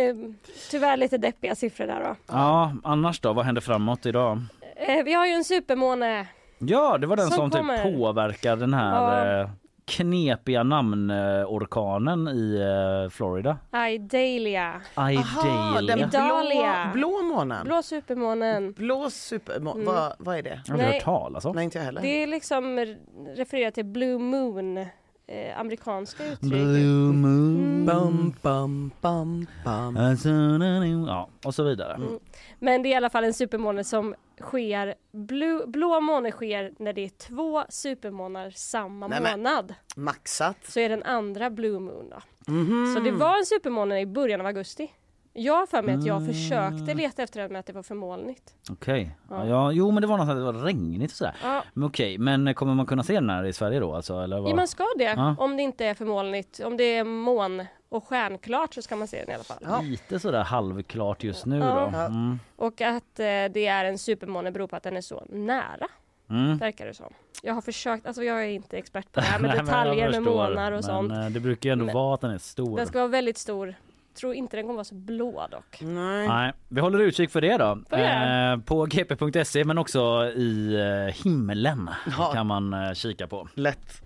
Tyvärr 0.70 0.96
lite 0.96 1.18
deppiga 1.18 1.54
siffror 1.54 1.86
där 1.86 2.00
då. 2.00 2.16
Ja, 2.26 2.72
annars 2.84 3.20
då? 3.20 3.32
Vad 3.32 3.44
händer 3.44 3.60
framåt 3.60 4.06
idag? 4.06 4.40
Eh, 4.76 5.04
vi 5.04 5.12
har 5.14 5.26
ju 5.26 5.32
en 5.32 5.44
supermåne. 5.44 6.26
Ja, 6.58 6.98
det 6.98 7.06
var 7.06 7.16
den 7.16 7.26
Som 7.30 7.50
som, 7.50 7.68
typ 7.68 7.82
påverkar 7.82 8.56
den 8.56 8.74
här 8.74 9.36
Ja. 9.38 9.50
Knepiga 9.96 10.62
namnorkanen 10.62 12.28
i 12.28 12.60
eh, 12.60 13.10
Florida. 13.10 13.58
Idalia. 13.90 14.80
Aha, 14.94 15.80
den 15.80 15.98
Idalia. 15.98 16.06
blå, 16.08 16.40
Idalia. 16.42 16.90
blå 16.92 17.22
månen. 17.22 17.64
Blå 17.64 17.82
supermånen. 17.82 18.72
Blå 18.72 19.10
supermåne. 19.10 19.82
Mm. 19.82 19.94
Vad, 19.94 20.12
vad 20.18 20.38
är 20.38 20.42
det? 20.42 20.60
Jag 20.66 20.74
har 20.74 20.78
Nej. 20.78 20.92
hört 20.92 21.02
talas 21.02 21.44
om. 21.44 21.54
Nej, 21.54 21.64
inte 21.64 21.78
jag 21.78 21.84
heller. 21.84 22.02
Det 22.02 22.22
är 22.22 22.26
liksom 22.26 22.94
refererat 23.36 23.74
till 23.74 23.84
Blue 23.84 24.18
Moon. 24.18 24.86
Eh, 25.32 25.60
amerikanska 25.60 26.24
uttryck. 26.26 26.50
Blue 26.50 27.12
moon. 27.12 27.86
Bum, 27.86 28.34
bum, 28.42 28.90
bum, 29.00 29.46
bum. 29.64 31.06
Ja, 31.06 31.28
och 31.44 31.54
så 31.54 31.62
vidare. 31.62 31.94
Mm. 31.94 32.18
Men 32.58 32.82
det 32.82 32.88
är 32.88 32.90
i 32.90 32.94
alla 32.94 33.10
fall 33.10 33.24
en 33.24 33.34
supermåne 33.34 33.84
som 33.84 34.14
sker, 34.40 34.94
blå, 35.12 35.66
blå 35.66 36.00
måne 36.00 36.30
sker 36.30 36.72
när 36.78 36.92
det 36.92 37.04
är 37.04 37.08
två 37.08 37.62
supermånar 37.68 38.50
samma 38.50 39.08
Nej, 39.08 39.20
men- 39.22 39.40
månad. 39.42 39.74
Maxat. 39.96 40.56
Så 40.68 40.80
är 40.80 40.88
den 40.88 41.02
andra 41.02 41.50
blue 41.50 41.78
moon 41.80 42.10
då. 42.10 42.52
Mhm. 42.52 42.94
Så 42.94 43.00
det 43.00 43.10
var 43.10 43.38
en 43.38 43.46
supermåne 43.46 44.00
i 44.00 44.06
början 44.06 44.40
av 44.40 44.46
augusti. 44.46 44.90
Jag 45.34 45.54
har 45.56 45.66
för 45.66 45.82
mig 45.82 45.94
att 45.94 46.04
jag 46.06 46.16
Mm. 46.22 46.32
försökte 46.34 46.94
leta 46.94 47.22
efter 47.22 47.40
den 47.40 47.52
men 47.52 47.60
att 47.60 47.66
det 47.66 47.72
var 47.72 47.82
för 47.82 47.94
molnigt. 47.94 48.54
Okej. 48.70 49.16
Ja. 49.30 49.36
Ja. 49.36 49.46
Ja, 49.48 49.72
jo 49.72 49.90
men 49.90 50.00
det 50.00 50.06
var 50.06 50.18
något 50.18 50.28
att 50.28 50.36
det 50.36 50.42
var 50.42 50.52
regnigt 50.52 51.10
och 51.12 51.16
sådär. 51.16 51.36
Ja, 51.42 51.64
Men 51.74 51.88
okej, 51.88 52.18
men 52.18 52.54
kommer 52.54 52.74
man 52.74 52.86
kunna 52.86 53.02
se 53.02 53.14
den 53.14 53.30
här 53.30 53.44
i 53.44 53.52
Sverige 53.52 53.80
då 53.80 53.94
alltså? 53.94 54.14
Eller 54.20 54.40
vad? 54.40 54.50
ja 54.50 54.56
man 54.56 54.68
ska 54.68 54.84
det 54.98 55.04
Ja. 55.04 55.34
om 55.38 55.56
det 55.56 55.62
inte 55.62 55.86
är 55.86 55.94
för 55.94 56.04
molnigt. 56.04 56.60
Om 56.64 56.76
det 56.76 56.84
är 56.96 57.04
mån 57.04 57.66
och 57.88 58.06
stjärnklart 58.08 58.74
så 58.74 58.82
ska 58.82 58.96
man 58.96 59.08
se 59.08 59.20
den 59.20 59.30
i 59.30 59.34
alla 59.34 59.44
fall. 59.44 59.58
Ja. 59.60 59.80
Lite 59.80 60.18
sådär 60.20 60.42
halvklart 60.44 61.24
just 61.24 61.46
nu 61.46 61.58
Ja. 61.58 61.90
då. 61.92 61.98
Mm. 61.98 62.38
Och 62.56 62.80
att 62.80 63.18
eh, 63.20 63.24
det 63.24 63.66
är 63.66 63.84
en 63.84 63.98
supermåne 63.98 64.50
beror 64.52 64.66
på 64.66 64.76
att 64.76 64.82
den 64.82 64.96
är 64.96 65.00
så 65.00 65.24
nära. 65.28 65.86
Mm. 66.30 66.58
Verkar 66.58 66.86
det 66.86 66.94
som. 66.94 67.12
Jag 67.42 67.54
har 67.54 67.60
försökt, 67.60 68.06
alltså 68.06 68.22
jag 68.24 68.44
är 68.44 68.48
inte 68.48 68.78
expert 68.78 69.12
på 69.12 69.20
det 69.20 69.26
här 69.26 69.38
med 69.42 69.50
Nej, 69.50 69.58
detaljer 69.64 70.10
med 70.10 70.22
månar 70.22 70.72
och 70.72 70.76
men, 70.76 70.82
sånt. 70.82 71.12
eh, 71.12 71.26
Det 71.26 71.40
brukar 71.40 71.68
ju 71.68 71.72
ändå 71.72 71.84
Men- 71.84 71.94
vara 71.94 72.14
att 72.14 72.20
den 72.20 72.30
är 72.30 72.38
stor. 72.38 72.76
Den 72.76 72.86
ska 72.86 72.98
vara 72.98 73.08
väldigt 73.08 73.38
stor. 73.38 73.74
Tror 74.14 74.34
inte 74.34 74.56
den 74.56 74.64
kommer 74.64 74.74
vara 74.74 74.84
så 74.84 74.94
blå 74.94 75.46
dock. 75.50 75.78
Nej. 75.80 76.28
Nej, 76.28 76.52
vi 76.68 76.80
håller 76.80 76.98
utkik 76.98 77.30
för 77.30 77.40
det 77.40 77.56
då. 77.56 77.96
Eh, 77.96 78.58
på 78.64 78.86
gp.se 78.86 79.64
men 79.64 79.78
också 79.78 80.24
i 80.36 80.74
eh, 80.74 81.14
himlen 81.24 81.90
Ja. 82.18 82.32
kan 82.34 82.46
man 82.46 82.72
eh, 82.74 82.92
kika 82.92 83.26
på. 83.26 83.48
Lätt. 83.54 84.02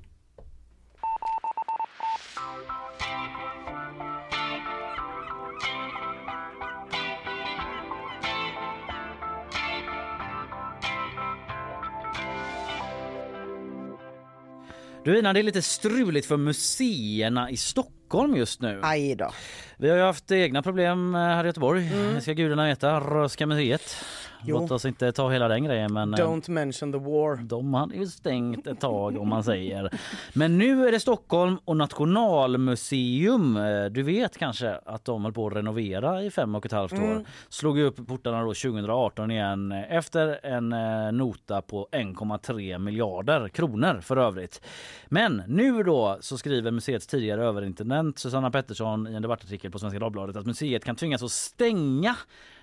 Du 15.05 15.19
Ina, 15.19 15.33
det 15.33 15.41
är 15.41 15.43
lite 15.43 15.63
struligt 15.63 16.27
för 16.27 16.37
museerna 16.37 17.51
i 17.51 17.57
Stockholm 17.57 17.96
just 18.37 18.61
nu. 18.61 18.81
Aj 18.83 19.15
då. 19.15 19.31
Vi 19.77 19.89
har 19.91 19.97
ju 19.97 20.03
haft 20.03 20.31
egna 20.31 20.63
problem 20.63 21.15
eh, 21.15 21.21
här 21.21 21.45
i 21.45 21.47
Göteborg. 21.47 21.89
Mm. 21.93 22.21
Ska 22.21 22.33
gudarna 22.33 22.67
veta. 22.67 23.01
Röhsska 23.01 23.47
museet. 23.47 23.97
Jo. 24.45 24.59
Låt 24.61 24.71
oss 24.71 24.85
inte 24.85 25.13
ta 25.13 25.31
hela 25.31 25.49
den 25.49 25.65
grejen 25.65 25.93
men 25.93 26.15
eh, 26.15 26.17
Don't 26.17 26.51
mention 26.51 26.93
the 26.93 26.99
war. 26.99 27.37
de 27.37 27.75
hade 27.75 27.95
ju 27.97 28.07
stängt 28.07 28.67
ett 28.67 28.81
tag 28.81 29.17
om 29.19 29.29
man 29.29 29.45
säger. 29.45 29.91
Men 30.35 30.59
nu 30.59 30.89
är 30.89 30.93
det 30.93 31.01
Stockholm 31.01 31.59
och 31.65 31.77
Nationalmuseum. 31.77 33.57
Eh, 33.57 33.85
Du 33.85 34.03
vet 34.03 34.39
kanske 34.39 34.75
att 34.75 35.05
de 35.05 35.25
höll 35.25 35.33
på 35.33 35.47
att 35.47 35.53
renovera 35.57 36.23
i 36.23 36.31
fem 36.31 36.55
och 36.55 36.67
ett 36.67 36.73
halvt 36.73 36.93
år. 36.93 36.97
Mm. 37.13 37.25
Slog 37.49 37.79
upp 37.79 38.07
portarna 38.07 38.41
då 38.41 38.47
2018 38.55 39.31
igen 39.31 39.73
eh, 39.73 39.97
efter 39.97 40.47
en 40.47 40.69
nota 41.17 41.63
på 41.63 41.89
1,3 41.93 42.79
miljarder 42.79 43.49
kronor 43.49 44.01
för 44.01 44.17
övrigt. 44.17 44.61
Men 45.09 45.43
nu 45.49 45.83
då 45.83 46.19
så 46.21 46.39
skriver 46.39 46.71
museets 46.71 47.07
tidigare 47.07 47.45
överintendent 47.45 48.19
Susanna 48.19 48.51
Pettersson 48.51 49.07
i 49.09 49.15
en 49.15 49.23
debattartikel 49.23 49.71
på 49.71 49.79
Svenska 49.79 49.99
Dagbladet 49.99 50.37
att 50.37 50.47
museet 50.47 50.85
kan 50.85 50.97
tvingas 50.97 51.23
att 51.23 51.31
stänga 51.31 52.17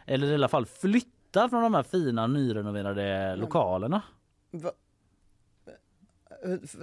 eller 0.06 0.28
i 0.28 0.34
alla 0.34 0.48
fall 0.48 0.66
flytta 0.66 1.08
från 1.34 1.64
de 1.64 1.74
här 1.74 1.84
fina 1.84 2.28
nyrenoverade 2.28 3.36
lokalerna. 3.36 4.02
Va? 4.52 4.72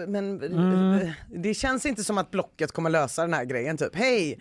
Men 0.06 0.42
Mm. 0.42 1.10
det 1.28 1.54
känns 1.54 1.86
inte 1.86 2.04
som 2.04 2.18
att 2.18 2.30
Blocket 2.30 2.72
kommer 2.72 2.90
lösa 2.90 3.22
den 3.22 3.32
här 3.34 3.44
grejen 3.44 3.76
typ. 3.76 3.94
Hej! 3.96 4.40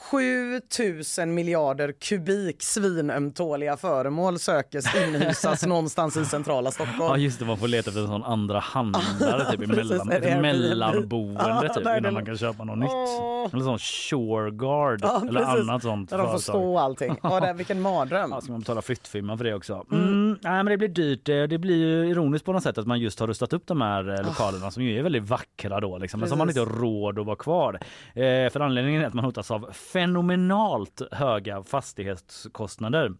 7000 0.00 1.34
miljarder 1.34 1.92
kubik 1.92 2.62
svinömtåliga 2.62 3.76
föremål 3.76 4.38
sökes 4.38 4.84
inhysas 5.04 5.66
någonstans 5.66 6.16
i 6.16 6.24
centrala 6.24 6.68
Ja 6.68 6.70
Stockholm. 6.72 7.20
just 7.20 7.38
det, 7.38 7.44
man 7.44 7.58
får 7.58 7.68
leta 7.68 7.90
efter 7.90 8.00
en 8.00 8.06
sån 8.06 8.24
andra 8.24 8.58
handlare 8.58 9.50
typ, 9.50 9.62
i 9.62 9.66
mellan, 9.76 10.12
ett 10.12 10.40
mellanboende 10.42 11.40
Ja, 11.48 11.74
typ, 11.74 11.86
innan 11.98 12.14
man 12.14 12.26
kan 12.26 12.38
köpa 12.38 12.64
något 12.64 12.78
nytt. 12.78 12.90
Åh. 12.90 13.48
Eller 13.52 13.64
sån 13.64 13.78
Shoreguard 13.78 15.00
Ja, 15.02 15.22
eller 15.28 15.40
annat 15.40 15.82
sånt 15.82 16.10
Där 16.10 16.18
de 16.18 16.30
får 16.32 16.38
stå 16.38 16.78
allting. 16.78 17.16
Ja, 17.22 17.40
det, 17.40 17.52
vilken 17.52 17.80
mardröm. 17.80 18.30
Ja, 18.34 18.40
ska 18.40 18.52
man 18.52 18.60
betala 18.60 18.82
flyttfirma 18.82 19.36
för 19.36 19.44
det 19.44 19.54
också? 19.54 19.84
Mm. 19.92 20.19
Nej 20.42 20.52
men 20.52 20.66
det 20.66 20.76
blir 20.76 20.88
dyrt. 20.88 21.28
Eh, 21.28 21.42
Det 21.42 21.58
blir 21.58 21.76
ju 21.76 22.10
ironiskt 22.10 22.44
på 22.44 22.52
något 22.52 22.62
sätt 22.62 22.78
att 22.78 22.86
man 22.86 23.00
just 23.00 23.20
har 23.20 23.26
rustat 23.26 23.52
upp 23.52 23.66
de 23.66 23.80
här 23.80 24.08
eh, 24.20 24.26
lokalerna 24.26 24.70
som 24.70 24.82
ju 24.82 24.98
är 24.98 25.02
väldigt 25.02 25.28
vackra 25.28 25.80
då 25.80 25.98
liksom. 25.98 26.20
Men 26.20 26.28
som 26.28 26.38
man 26.38 26.48
inte 26.48 26.60
har 26.60 26.66
råd 26.66 27.18
att 27.18 27.26
vara 27.26 27.36
kvar. 27.36 27.74
Eh, 28.14 28.50
för 28.50 28.60
anledningen 28.60 29.02
är 29.02 29.06
att 29.06 29.14
man 29.14 29.24
hotas 29.24 29.50
av 29.50 29.72
fenomenalt 29.72 31.02
höga 31.12 31.62
fastighetskostnader. 31.62 33.12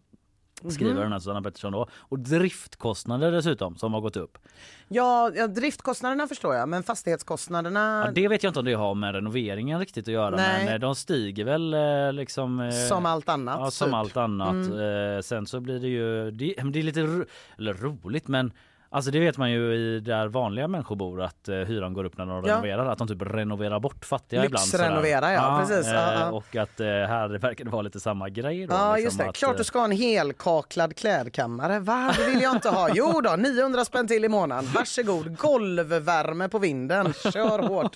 Skriver 0.69 1.01
den 1.01 1.11
här 1.11 1.19
Susanna 1.19 1.41
Pettersson 1.41 1.71
då. 1.71 1.87
Och 1.93 2.19
driftkostnader 2.19 3.31
dessutom 3.31 3.77
som 3.77 3.93
har 3.93 4.01
gått 4.01 4.15
upp. 4.17 4.37
Ja, 4.87 5.31
ja, 5.35 5.47
driftkostnaderna 5.47 6.27
förstår 6.27 6.55
jag, 6.55 6.69
men 6.69 6.83
fastighetskostnaderna 6.83 8.03
Ja, 8.05 8.11
det 8.11 8.27
vet 8.27 8.43
jag 8.43 8.49
inte 8.49 8.59
om 8.59 8.65
det 8.65 8.73
har 8.73 8.95
med 8.95 9.15
renoveringen 9.15 9.79
riktigt 9.79 10.07
att 10.07 10.13
göra 10.13 10.35
Nej. 10.35 10.65
men 10.65 10.73
eh, 10.73 10.79
de 10.79 10.95
stiger 10.95 11.45
väl 11.45 11.73
eh, 11.73 12.13
liksom 12.13 12.59
eh, 12.59 12.71
som 12.89 13.05
allt 13.05 13.29
annat. 13.29 13.59
Ja, 13.59 13.71
som 13.71 13.87
typ. 13.87 13.95
allt 13.95 14.17
annat. 14.17 14.55
Eh, 14.55 15.21
sen 15.21 15.45
så 15.47 15.59
blir 15.59 15.79
det 15.79 15.87
ju, 15.87 16.31
det, 16.31 16.53
det 16.71 16.79
är 16.79 16.83
lite 16.83 17.01
ro, 17.01 17.25
eller 17.57 17.73
roligt 17.73 18.27
men 18.27 18.51
Alltså 18.93 19.11
det 19.11 19.19
vet 19.19 19.37
man 19.37 19.51
ju 19.51 19.73
i 19.75 19.99
där 19.99 20.27
vanliga 20.27 20.67
människor 20.67 20.95
bor 20.95 21.21
att 21.21 21.47
eh, 21.49 21.55
hyran 21.55 21.93
går 21.93 22.03
upp 22.03 22.17
när 22.17 22.25
de 22.25 22.43
Ja. 22.45 22.53
renoverar. 22.53 22.85
Att 22.85 22.97
de 22.97 23.07
typ 23.07 23.21
renoverar 23.21 23.79
bort 23.79 24.05
fattiga 24.05 24.45
ibland. 24.45 24.65
Lyxrenovera, 24.65 25.31
ja, 25.33 25.57
precis. 25.67 25.91
Eh. 25.93 26.29
Och 26.29 26.55
att 26.55 26.79
eh, 26.79 26.87
här 26.87 27.29
verkar 27.37 27.65
det 27.65 27.71
vara 27.71 27.81
lite 27.81 27.99
samma 27.99 28.29
grej 28.29 28.67
då. 28.67 28.73
Ja 28.75 28.93
liksom, 28.95 29.03
just 29.05 29.17
det, 29.17 29.29
att, 29.29 29.35
klart 29.35 29.51
eh, 29.51 29.57
du 29.57 29.63
ska 29.63 29.79
ha 29.79 29.85
en 29.85 29.91
helkaklad 29.91 30.95
klädkammare. 30.95 31.79
Va? 31.79 32.13
Det 32.17 32.25
vill 32.33 32.41
jag 32.41 32.55
inte 32.55 32.69
ha. 32.69 32.89
Jo 32.93 33.21
då, 33.21 33.35
900 33.35 33.85
spänn 33.85 34.07
till 34.07 34.25
i 34.25 34.29
månaden. 34.29 34.65
Varsågod, 34.75 35.37
golvvärme 35.37 36.49
på 36.49 36.59
vinden. 36.59 37.13
Kör 37.13 37.59
hårt. 37.67 37.95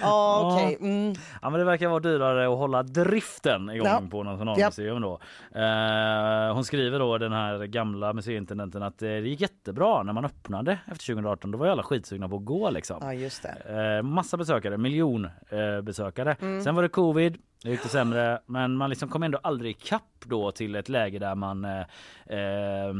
Ja 0.00 0.52
okej. 0.54 0.76
Mm. 0.80 1.14
Ja 1.42 1.50
men 1.50 1.58
det 1.58 1.64
verkar 1.64 1.88
vara 1.88 2.00
dyrare 2.00 2.52
att 2.52 2.58
hålla 2.58 2.82
driften 2.82 3.70
igång 3.70 3.86
Ja. 3.86 4.02
på 4.10 4.22
Nationalmuseum 4.22 5.02
då. 5.02 5.20
Eh, 5.54 6.54
hon 6.54 6.64
skriver 6.64 6.98
då 6.98 7.18
den 7.18 7.32
här 7.32 7.58
gamla 7.66 8.12
museiintendenten 8.12 8.82
att 8.82 9.02
eh, 9.02 9.08
det 9.08 9.18
gick 9.20 9.40
jättebra 9.40 10.02
när 10.02 10.12
man 10.12 10.23
öppnade 10.24 10.72
efter 10.86 11.06
2018. 11.06 11.50
Då 11.50 11.58
var 11.58 11.66
ju 11.66 11.72
alla 11.72 11.82
skitsugna 11.82 12.28
på 12.28 12.36
att 12.36 12.44
gå 12.44 12.70
liksom. 12.70 12.98
Ja 13.00 13.12
just 13.14 13.42
det. 13.42 13.96
Eh, 13.98 14.02
massa 14.02 14.36
besökare, 14.36 14.78
miljon 14.78 15.24
eh, 15.24 15.80
besökare. 15.82 16.36
Mm. 16.40 16.62
Sen 16.64 16.74
var 16.74 16.82
det 16.82 16.88
covid, 16.88 17.36
det 17.62 17.70
gick 17.70 17.82
det 17.82 17.88
sämre 17.88 18.40
men 18.46 18.76
man 18.76 18.90
liksom 18.90 19.08
kom 19.08 19.22
ändå 19.22 19.38
aldrig 19.42 19.70
ikapp 19.70 20.02
då 20.26 20.50
till 20.50 20.74
ett 20.74 20.88
läge 20.88 21.18
där 21.18 21.34
man 21.34 21.64
eh, 21.64 21.80
eh, 22.26 22.94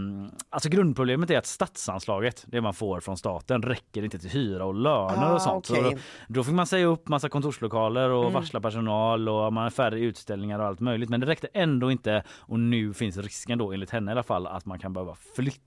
Alltså 0.50 0.68
grundproblemet 0.68 1.30
är 1.30 1.38
att 1.38 1.46
statsanslaget, 1.46 2.44
det 2.46 2.60
man 2.60 2.74
får 2.74 3.00
från 3.00 3.16
staten, 3.16 3.62
räcker 3.62 4.02
inte 4.04 4.18
till 4.18 4.30
hyra 4.30 4.64
och 4.64 4.74
löner 4.74 5.30
Ah, 5.30 5.34
och 5.34 5.42
sånt. 5.42 5.66
Så 5.66 5.74
okej. 5.80 5.90
då, 6.28 6.34
då 6.34 6.44
fick 6.44 6.54
man 6.54 6.66
säga 6.66 6.86
upp 6.86 7.08
massa 7.08 7.28
kontorslokaler 7.28 8.10
och 8.10 8.22
Mm. 8.24 8.32
varsla 8.34 8.60
personal 8.60 9.28
och 9.28 9.52
man 9.52 9.62
har 9.62 9.70
färre 9.70 10.00
utställningar 10.00 10.58
och 10.58 10.66
allt 10.66 10.80
möjligt. 10.80 11.10
Men 11.10 11.20
det 11.20 11.26
räckte 11.26 11.48
ändå 11.54 11.90
inte 11.90 12.22
och 12.38 12.60
nu 12.60 12.94
finns 12.94 13.16
risken 13.16 13.58
då 13.58 13.72
enligt 13.72 13.90
henne 13.90 14.10
i 14.10 14.12
alla 14.12 14.22
fall 14.22 14.46
att 14.46 14.66
man 14.66 14.78
kan 14.78 14.92
behöva 14.92 15.14
flytta. 15.36 15.60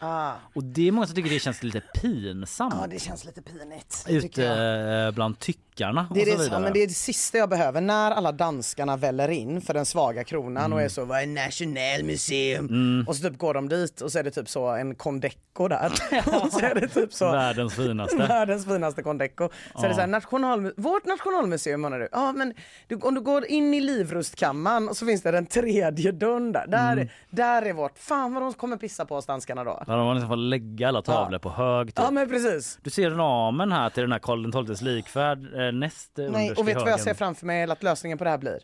Ah. 0.00 0.34
Och 0.54 0.64
det 0.64 0.88
är 0.88 0.92
många 0.92 1.06
som 1.06 1.16
tycker 1.16 1.30
det 1.30 1.38
känns 1.40 1.62
lite 1.62 1.80
pinsamt 1.80 2.74
Ja 2.80 2.86
det 2.86 2.98
känns 2.98 3.24
lite 3.24 3.42
pinigt. 3.42 4.04
ute 4.08 4.46
eh, 4.46 5.10
bland 5.14 5.38
tyckare 5.38 5.62
munkarna 5.80 6.08
Det 6.14 6.20
är 6.20 6.24
och 6.24 6.28
så 6.32 6.36
det, 6.36 6.42
vidare. 6.44 6.58
ja, 6.60 6.64
men 6.64 6.72
det 6.72 6.82
är 6.82 6.86
det 6.86 6.92
sista 6.94 7.38
jag 7.38 7.48
behöver 7.48 7.80
när 7.80 8.10
alla 8.10 8.32
danskarna 8.32 8.96
väller 8.96 9.28
in 9.28 9.60
för 9.60 9.74
den 9.74 9.86
svaga 9.86 10.24
kronan 10.24 10.64
Mm. 10.64 10.72
och 10.72 10.82
är 10.82 10.88
så 10.88 11.04
vad 11.04 11.22
är 11.22 11.26
Nationalmuseum? 11.26 13.04
Och 13.08 13.16
så 13.16 13.22
typ 13.28 13.38
går 13.38 13.54
de 13.54 13.68
dit 13.68 14.00
och 14.00 14.12
så 14.12 14.18
är 14.18 14.22
det 14.22 14.30
typ 14.30 14.48
så 14.48 14.66
en 14.68 14.94
Condeco 14.94 15.68
där. 15.68 15.86
och 16.44 16.52
så 16.52 16.58
är 16.60 16.74
det 16.74 16.88
typ 16.88 17.12
så 17.12 17.32
Världens 17.32 17.74
finaste. 17.74 18.16
Världens 18.28 18.64
finaste 18.66 19.02
Condeco. 19.02 19.48
Så 19.74 19.84
är 19.84 19.88
det 19.88 19.94
så 19.94 20.00
här, 20.00 20.06
national, 20.08 20.72
vårt 20.76 21.04
nationalmuseum 21.06 21.80
menar 21.80 21.98
du? 21.98 22.08
Ja 22.12 22.32
men 22.32 22.54
du, 22.86 22.96
om 22.96 23.14
du 23.14 23.20
går 23.20 23.46
in 23.46 23.74
i 23.74 23.80
livrustkammaren 23.80 24.88
och 24.88 24.96
så 24.96 25.06
finns 25.06 25.22
det 25.22 25.30
den 25.30 25.46
tredje 25.46 26.12
dörren 26.12 26.52
där. 26.52 26.66
Där, 26.66 26.92
Mm. 26.92 27.08
där 27.30 27.62
är 27.62 27.72
vårt, 27.72 27.98
fan 27.98 28.34
vad 28.34 28.42
de 28.42 28.52
kommer 28.52 28.76
pissa 28.76 29.04
på 29.04 29.16
oss 29.16 29.26
danskarna 29.26 29.64
då. 29.64 29.82
Där 29.86 29.96
de 29.96 30.14
liksom 30.14 30.28
får 30.28 30.36
lägga 30.36 30.88
alla 30.88 31.02
tavlor 31.02 31.38
på 31.38 31.50
hög 31.50 31.86
typ. 31.88 31.98
Ja 31.98 32.10
men 32.10 32.28
precis. 32.28 32.78
Du 32.82 32.90
ser 32.90 33.10
ramen 33.10 33.72
här 33.72 33.90
till 33.90 34.02
den 34.02 34.12
här 34.12 34.18
Karl 34.18 34.64
XIIs 34.66 34.82
likfärd 34.82 35.38
eh, 35.54 35.65
näst 35.72 36.10
Nej, 36.16 36.52
och 36.52 36.68
vet 36.68 36.78
du 36.78 36.84
vad 36.84 36.92
jag 36.92 37.00
ser 37.00 37.14
framför 37.14 37.46
mig 37.46 37.70
att 37.70 37.82
lösningen 37.82 38.18
på 38.18 38.24
det 38.24 38.30
här 38.30 38.38
blir? 38.38 38.58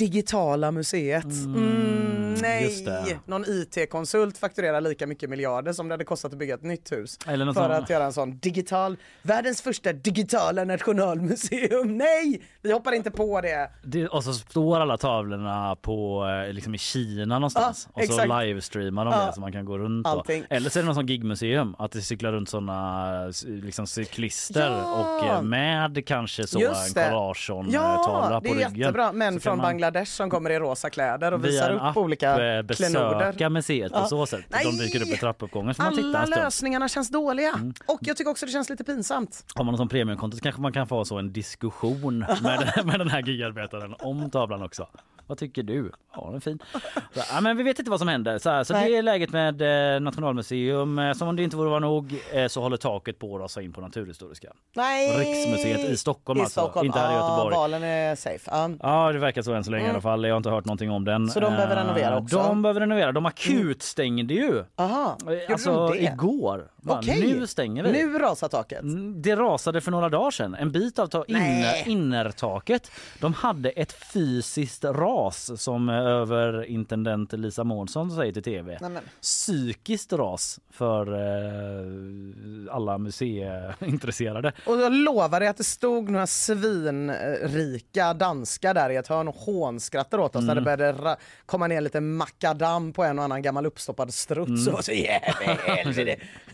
Digitala 0.00 0.70
museet. 0.70 1.24
Mm, 1.24 2.34
det. 2.34 2.40
nej, 2.42 3.18
någon 3.26 3.44
IT-konsult 3.48 4.38
fakturerar 4.38 4.80
lika 4.80 5.06
mycket 5.06 5.30
miljarder 5.30 5.72
som 5.72 5.88
det 5.88 5.92
hade 5.94 6.04
kostat 6.04 6.32
att 6.32 6.38
bygga 6.38 6.54
ett 6.54 6.62
nytt 6.62 6.92
hus. 6.92 7.18
Eller 7.26 7.44
något 7.44 7.54
för 7.56 7.62
sånt. 7.68 7.72
att 7.84 7.90
göra 7.90 8.04
en 8.04 8.12
sån 8.12 8.38
digital, 8.38 8.96
världens 9.22 9.62
första 9.62 9.92
digitala 9.92 10.64
nationalmuseum. 10.64 11.96
Nej, 11.98 12.42
vi 12.62 12.72
hoppar 12.72 12.92
inte 12.92 13.10
på 13.10 13.40
det. 13.40 13.70
Det, 13.84 14.08
och 14.08 14.24
så 14.24 14.32
står 14.32 14.80
alla 14.80 14.96
tavlorna 14.96 15.76
på, 15.76 16.26
eh, 16.46 16.52
liksom 16.52 16.74
i 16.74 16.78
Kina 16.78 17.38
någonstans 17.38 17.88
Ja, 17.94 18.02
och 18.02 18.06
så 18.08 18.12
exakt. 18.22 18.44
livestreamar 18.44 19.04
de 19.04 19.14
Ja. 19.14 19.26
det 19.26 19.32
så 19.32 19.40
man 19.40 19.52
kan 19.52 19.64
gå 19.64 19.78
runt. 19.78 20.06
Eller 20.50 20.70
så 20.70 20.78
är 20.78 20.82
det 20.82 20.86
någon 20.86 20.94
sån 20.94 21.06
gigmuseum, 21.06 21.74
att 21.78 21.92
det 21.92 22.02
cyklar 22.02 22.32
runt 22.32 22.48
såna 22.48 23.10
liksom 23.46 23.86
cyklister 23.86 24.70
Ja. 24.70 25.00
och 25.20 25.26
eh, 25.26 25.42
med 25.42 26.06
kanske 26.06 26.46
så 26.46 26.58
en. 26.58 26.74
Carl 26.94 27.12
Larsson-tavla 27.12 28.34
Ja, 28.34 28.40
på 28.40 28.44
det 28.44 28.50
är 28.50 28.54
ryggen. 28.54 28.74
jättebra. 28.76 29.12
Kan 29.12 29.40
från 29.40 29.56
man 29.56 29.64
Bangladesh 29.66 29.89
som 30.04 30.30
kommer 30.30 30.50
i 30.50 30.58
rosa 30.58 30.90
kläder 30.90 31.32
och 31.32 31.44
via 31.44 31.50
visar 31.50 31.70
upp 31.70 31.82
app, 31.82 31.96
olika 31.96 32.30
eh, 32.30 32.66
klenoder. 32.66 33.18
besöka 33.18 33.50
museet 33.50 33.92
på 33.92 34.04
så 34.04 34.26
sätt. 34.26 34.44
De 34.62 34.78
dyker 34.78 35.02
upp 35.02 35.08
i 35.08 35.16
trappuppgången 35.16 35.74
så 35.74 35.82
Alla 35.82 36.24
lösningarna 36.24 36.88
känns 36.88 37.10
dåliga. 37.10 37.52
Mm. 37.54 37.74
Och 37.86 37.98
jag 38.02 38.16
tycker 38.16 38.30
också 38.30 38.46
det 38.46 38.52
känns 38.52 38.70
lite 38.70 38.84
pinsamt. 38.84 39.44
Har 39.54 39.64
man 39.64 39.72
någon 39.72 39.78
sån 39.78 39.88
premiumkonto 39.88 40.36
så 40.36 40.42
kanske 40.42 40.60
man 40.60 40.72
kan 40.72 40.86
få 40.86 41.04
så 41.04 41.18
en 41.18 41.32
diskussion 41.32 42.18
med, 42.18 42.72
med 42.84 42.98
den 42.98 43.08
här 43.08 43.22
gigarbetaren 43.22 43.94
om 43.98 44.30
tavlan 44.30 44.62
också. 44.62 44.88
Vad 45.30 45.38
tycker 45.38 45.62
du? 45.62 45.92
Ja, 46.14 46.24
den 46.26 46.34
är 46.36 46.40
fin. 46.40 46.58
Så, 46.72 46.78
ja, 47.32 47.40
men 47.40 47.56
vi 47.56 47.62
vet 47.62 47.78
inte 47.78 47.90
vad 47.90 48.00
som 48.00 48.08
händer. 48.08 48.38
Så, 48.38 48.50
här, 48.50 48.64
så 48.64 48.72
det 48.72 48.96
är 48.96 49.02
läget 49.02 49.30
med 49.32 49.94
eh, 49.94 50.00
Nationalmuseum. 50.00 50.98
Eh, 50.98 51.12
Som 51.12 51.28
om 51.28 51.36
det 51.36 51.42
inte 51.42 51.56
vore 51.56 51.80
nog 51.80 52.14
eh, 52.32 52.46
så 52.46 52.60
håller 52.60 52.76
taket 52.76 53.18
på 53.18 53.34
att 53.36 53.42
rasa 53.42 53.62
in 53.62 53.72
på 53.72 53.80
Naturhistoriska. 53.80 54.52
Nej. 54.76 55.18
Riksmuseet 55.18 55.90
i 55.90 55.96
Stockholm 55.96 56.38
I 56.40 56.42
alltså, 56.42 56.60
Stockholm. 56.60 56.86
inte 56.86 56.98
här 56.98 57.10
i 57.10 57.14
Ja, 57.14 57.30
Göteborg. 57.30 57.54
valen 57.56 57.82
är 57.82 58.14
safe. 58.16 58.50
Ja. 58.50 58.70
Ja, 58.82 59.12
det 59.12 59.18
verkar 59.18 59.42
så 59.42 59.52
än 59.54 59.64
så 59.64 59.70
länge 59.70 59.86
i 59.86 59.90
alla 59.90 60.00
fall. 60.00 60.24
Jag 60.24 60.32
har 60.34 60.36
inte 60.36 60.50
hört 60.50 60.64
någonting 60.64 60.90
om 60.90 61.04
den. 61.04 61.14
Mm. 61.16 61.28
Så 61.28 61.40
de 61.40 61.52
behöver 61.52 61.76
Eh, 61.76 61.80
renovera 61.80 62.18
också? 62.18 62.36
Mm. 62.38 62.48
De 62.48 62.62
behöver 62.62 62.80
renovera. 62.80 63.12
De 63.12 63.26
akutstängde 63.26 64.34
ju. 64.34 64.64
Aha, 64.76 65.16
gjorde 65.26 65.46
Alltså 65.52 65.72
de 65.88 65.90
det? 65.92 66.02
igår. 66.02 66.70
Bara, 66.82 66.98
Okej. 66.98 67.34
Nu 67.34 67.46
stänger 67.46 67.82
vi. 67.84 67.92
Nu 67.92 68.18
rasar 68.18 68.48
taket. 68.48 68.82
Mm, 68.82 69.22
Det 69.22 69.36
rasade 69.36 69.80
för 69.80 69.90
några 69.90 70.08
dagar 70.08 70.30
sedan. 70.30 70.54
En 70.54 70.72
bit 70.72 70.98
av 70.98 71.06
ta- 71.06 71.24
inner, 71.28 71.88
innertaket. 71.88 72.90
De 73.20 73.34
hade 73.34 73.70
ett 73.70 73.92
fysiskt 73.92 74.84
ras 74.84 75.62
som 75.62 75.88
eh, 75.88 75.94
överintendent 75.96 77.32
Lisa 77.32 77.64
Månsson 77.64 78.10
säger 78.10 78.32
till 78.32 78.42
tv. 78.42 78.78
Nej, 78.80 78.90
men. 78.90 79.02
Psykiskt 79.20 80.12
ras 80.12 80.60
för 80.70 81.12
eh, 81.14 82.74
alla 82.74 82.98
museiintresserade. 82.98 84.52
Och 84.66 84.80
jag 84.80 84.92
lovar 84.92 85.40
dig 85.40 85.48
att 85.48 85.56
det 85.56 85.64
stod 85.64 86.10
några 86.10 86.26
svinrika 86.26 88.14
danskar 88.14 88.74
där 88.74 88.90
i 88.90 88.96
ett 88.96 89.08
hörn 89.08 89.28
och 89.28 89.34
hånskrattade 89.34 90.22
åt 90.22 90.36
oss 90.36 90.44
när 90.44 90.54
det 90.54 90.60
började 90.60 90.92
ra- 90.92 91.16
komma 91.46 91.66
ner 91.66 91.80
lite 91.80 92.00
makadam 92.00 92.92
på 92.92 93.04
en 93.04 93.18
och 93.18 93.24
annan 93.24 93.42
gammal 93.42 93.66
uppstoppad 93.66 94.14
struts. 94.14 94.66
Och 94.66 94.84
så 94.84 94.92
jävlar 94.92 95.58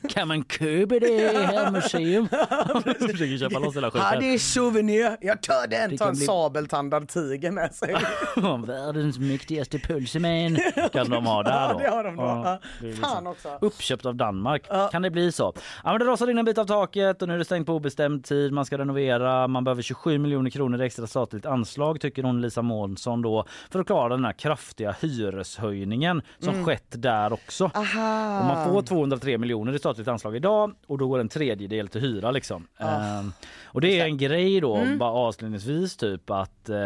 Kan 0.17 0.29
man 0.29 0.45
köpa 0.45 0.99
det 0.99 1.37
här 1.47 1.71
museum? 1.71 2.29
Försöker 3.11 3.39
köpa 3.39 3.59
loss 3.59 3.77
hela 3.77 3.87
Ja, 3.87 3.91
skiten. 3.91 4.21
det 4.21 4.35
är 4.35 4.39
souvenir. 4.39 5.17
Jag 5.21 5.43
tar 5.43 5.67
den. 5.67 5.99
Ta 5.99 6.09
en 6.09 6.15
bli- 6.15 6.27
sabeltandad 6.27 7.09
tiger 7.09 7.51
med 7.51 7.75
sig. 7.75 7.97
Världens 8.67 9.19
mäktigaste 9.19 9.79
pölseman 9.79 10.59
kan 10.93 11.11
de 11.11 11.27
ha 11.27 11.43
där 11.43 11.51
Ja, 11.61 11.73
då. 11.73 11.79
det 11.79 11.89
har 11.89 12.05
de 12.05 12.17
då. 12.17 12.23
Ja. 12.23 12.59
är 12.89 12.93
Fan 12.93 13.27
också. 13.27 13.59
Uppköpt 13.61 14.07
av 14.07 14.15
Danmark. 14.15 14.63
Kan 14.93 15.03
det 15.03 15.11
bli 15.11 15.33
så? 15.33 15.53
Ja, 15.85 15.91
men 15.91 15.99
det 15.99 16.05
rasade 16.05 16.33
in 16.33 16.39
en 16.39 16.45
bit 16.45 16.59
av 16.59 16.65
taket 16.65 17.23
och 17.23 17.29
nu 17.29 17.35
är 17.35 17.39
det 17.39 17.45
stängt 17.45 17.67
på 17.67 17.75
obestämd 17.75 18.25
tid. 18.25 18.53
Man 18.53 18.65
ska 18.67 18.79
renovera. 18.79 19.49
Man 19.49 19.65
behöver 19.65 19.83
27 19.83 20.19
miljoner 20.19 20.51
kronor 20.51 20.83
i 20.83 20.87
extra 20.87 21.07
statligt 21.07 21.47
anslag 21.47 22.01
tycker 22.01 22.23
hon 22.23 22.41
Lisa 22.41 22.63
Månsson 22.63 23.23
då 23.23 23.45
för 23.71 23.81
att 23.81 23.87
klara 23.87 24.09
den 24.09 24.25
här 24.25 24.33
kraftiga 24.33 24.95
hyreshöjningen 25.01 26.23
som 26.39 26.65
skett 26.65 26.87
där 26.89 27.33
också. 27.33 27.71
Aha. 27.75 28.39
Och 28.41 28.45
man 28.47 28.69
får 28.73 28.83
203 28.83 29.39
miljoner 29.39 29.73
i 29.75 29.79
statligt 29.79 30.06
anslag 30.09 30.37
idag 30.37 30.75
och 30.87 30.99
då 30.99 31.09
går 31.09 31.19
en 31.19 31.29
tredjedel 31.29 31.89
till 31.89 32.01
hyra 32.01 32.31
liksom. 32.31 32.67
Ehm, 32.79 33.33
och 33.65 33.81
det 33.81 34.01
är 34.01 34.05
en 34.05 34.19
grej 34.19 34.61
då, 34.61 34.83
bara 34.99 35.11
avslutningsvis 35.11 35.97
typ 35.97 36.31
att 36.31 36.69
eh, 36.69 36.77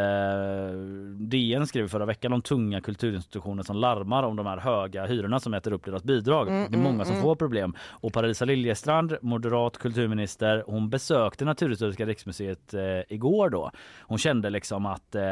DN 1.18 1.66
skrev 1.66 1.88
förra 1.88 2.06
veckan 2.06 2.32
om 2.32 2.42
tunga 2.42 2.80
kulturinstitutioner 2.80 3.62
som 3.62 3.76
larmar 3.76 4.22
om 4.22 4.36
de 4.36 4.46
här 4.46 4.56
höga 4.56 5.06
hyrorna 5.06 5.40
som 5.40 5.54
äter 5.54 5.72
upp 5.72 5.84
deras 5.84 6.02
bidrag. 6.04 6.46
det 6.46 6.52
är 6.52 6.78
många 6.78 7.04
som 7.04 7.16
får 7.16 7.34
problem. 7.34 7.74
Och 7.88 8.12
Parisa 8.12 8.44
Liljestrand, 8.44 9.16
moderat 9.22 9.78
kulturminister, 9.78 10.64
hon 10.66 10.90
besökte 10.90 11.44
Naturhistoriska 11.44 12.06
riksmuseet 12.06 12.74
eh, 12.74 12.80
igår 13.08 13.50
då. 13.50 13.70
Hon 14.00 14.18
kände 14.18 14.50
liksom 14.50 14.86
att 14.86 15.14
eh, 15.14 15.22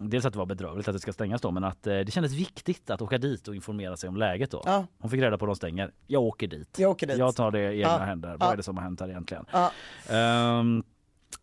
dels 0.00 0.24
att 0.24 0.32
det 0.32 0.38
var 0.38 0.46
bedrövligt 0.46 0.88
att 0.88 0.94
det 0.94 1.00
ska 1.00 1.12
stängas 1.12 1.40
då 1.40 1.50
men 1.50 1.64
att 1.64 1.86
eh, 1.86 1.98
det 1.98 2.12
kändes 2.12 2.32
viktigt 2.32 2.90
att 2.90 3.02
åka 3.02 3.18
dit 3.18 3.48
och 3.48 3.54
informera 3.54 3.96
sig 3.96 4.08
om 4.08 4.16
läget 4.16 4.50
då. 4.50 4.62
Ja. 4.64 4.86
Hon 4.98 5.10
fick 5.10 5.20
reda 5.20 5.38
på 5.38 5.44
att 5.44 5.48
de 5.48 5.56
stänger. 5.56 5.90
Jag 6.06 6.22
åker 6.22 6.46
dit. 6.46 6.78
Jag 6.78 6.90
åker 6.90 7.06
dit. 7.06 7.18
Jag 7.18 7.27
tar 7.32 7.50
det 7.50 7.72
i 7.72 7.78
egna 7.80 8.04
händer. 8.04 8.36
Vad 8.36 8.52
är 8.52 8.56
det 8.56 8.62
som 8.62 8.76
har 8.76 8.84
hänt 8.84 9.00
här 9.00 9.08
egentligen? 9.08 9.44
Ja. 9.52 9.70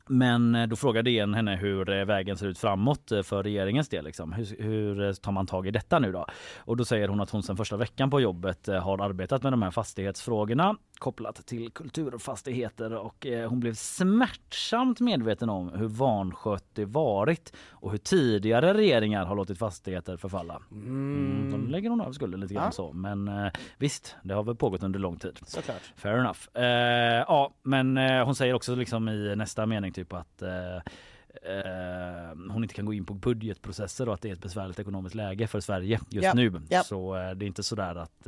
Men 0.09 0.55
eh, 0.55 0.67
då 0.67 0.75
frågade 0.75 1.11
DN 1.11 1.33
henne 1.33 1.55
hur 1.55 1.89
eh, 1.89 2.05
vägen 2.05 2.37
ser 2.37 2.47
ut 2.47 2.57
framåt 2.57 3.11
eh, 3.11 3.21
för 3.21 3.43
regeringens 3.43 3.89
del. 3.89 4.05
Liksom. 4.05 4.33
Hur, 4.33 4.45
hur 4.63 5.13
tar 5.13 5.31
man 5.31 5.47
tag 5.47 5.67
i 5.67 5.71
detta 5.71 5.99
nu 5.99 6.11
då? 6.11 6.25
Och 6.57 6.77
då 6.77 6.85
säger 6.85 7.07
hon 7.07 7.21
att 7.21 7.29
hon 7.29 7.43
sedan 7.43 7.57
första 7.57 7.77
veckan 7.77 8.09
på 8.09 8.21
jobbet 8.21 8.67
har 8.67 9.01
arbetat 9.01 9.43
med 9.43 9.53
de 9.53 9.61
här 9.61 9.71
fastighetsfrågorna 9.71 10.75
kopplat 10.99 11.45
till 11.45 11.71
kulturfastigheter 11.71 12.93
och 12.95 13.27
hon 13.49 13.59
blev 13.59 13.73
smärtsamt 13.73 14.99
medveten 14.99 15.49
om 15.49 15.69
hur 15.69 15.87
vanskött 15.87 16.65
det 16.73 16.85
varit 16.85 17.53
och 17.71 17.91
hur 17.91 17.97
tidigare 17.97 18.73
regeringar 18.73 19.25
har 19.25 19.35
låtit 19.35 19.59
fastigheter 19.59 20.17
förfalla. 20.17 20.61
Mm. 20.71 21.51
Då 21.51 21.71
lägger 21.71 21.89
hon 21.89 22.01
av 22.01 22.11
skulden 22.11 22.39
lite 22.39 22.53
grann 22.53 22.65
Ja. 22.65 22.71
så. 22.71 22.93
Men 22.93 23.29
visst, 23.77 24.15
det 24.23 24.33
har 24.33 24.43
väl 24.43 24.55
pågått 24.55 24.83
under 24.83 24.99
lång 24.99 25.17
tid. 25.19 25.39
Såklart. 25.45 25.93
Fair 25.95 26.17
enough. 26.17 26.39
Eh, 26.53 27.23
ja, 27.27 27.53
men 27.63 27.97
hon 28.25 28.35
säger 28.35 28.53
också 28.53 28.75
liksom 28.75 29.09
i 29.09 29.35
nästa 29.35 29.65
mening 29.65 29.91
typ 29.95 30.13
att 30.13 30.41
eh, 30.41 30.75
eh, 30.75 32.35
hon 32.49 32.63
inte 32.63 32.75
kan 32.75 32.85
gå 32.85 32.93
in 32.93 33.05
på 33.05 33.13
budgetprocesser 33.13 34.07
och 34.07 34.13
att 34.13 34.21
det 34.21 34.29
är 34.29 34.33
ett 34.33 34.41
besvärligt 34.41 34.79
ekonomiskt 34.79 35.15
läge 35.15 35.47
för 35.47 35.59
Sverige 35.59 35.99
just 36.09 36.25
Ja, 36.25 36.33
nu. 36.33 36.61
ja. 36.69 36.83
Så 36.83 37.15
eh, 37.15 37.31
det 37.31 37.45
är 37.45 37.47
inte 37.47 37.63
så 37.63 37.75
där 37.75 37.95
att 37.95 38.27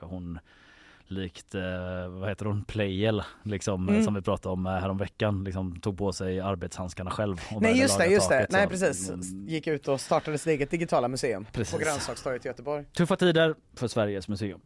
hon 0.00 0.38
likt, 1.08 1.54
vad 2.08 2.28
heter 2.28 2.44
hon, 2.46 2.64
Playel, 2.64 3.22
liksom, 3.42 3.88
Mm. 3.88 4.02
som 4.04 4.14
vi 4.14 4.22
pratade 4.22 4.52
om 4.52 4.66
häromveckan, 4.66 5.44
liksom, 5.44 5.80
tog 5.80 5.98
på 5.98 6.12
sig 6.12 6.40
arbetshandskarna 6.40 7.10
själv. 7.10 7.36
Nej 7.60 7.78
just 7.80 7.98
det, 7.98 8.06
just 8.06 8.28
det. 8.28 8.34
taket, 8.38 8.52
Nej 8.52 8.62
så. 8.64 8.70
precis. 8.70 9.08
Mm, 9.10 9.48
Gick 9.48 9.66
ut 9.66 9.88
och 9.88 10.00
startade 10.00 10.38
sitt 10.38 10.46
eget 10.46 10.70
digitala 10.70 11.08
museum 11.08 11.46
Precis. 11.52 11.74
på 11.74 11.80
Grönsakstorget 11.80 12.44
i 12.44 12.48
Göteborg. 12.48 12.84
Tuffa 12.84 13.16
tider 13.16 13.54
för 13.74 13.88
Sveriges 13.88 14.28
museum. 14.28 14.60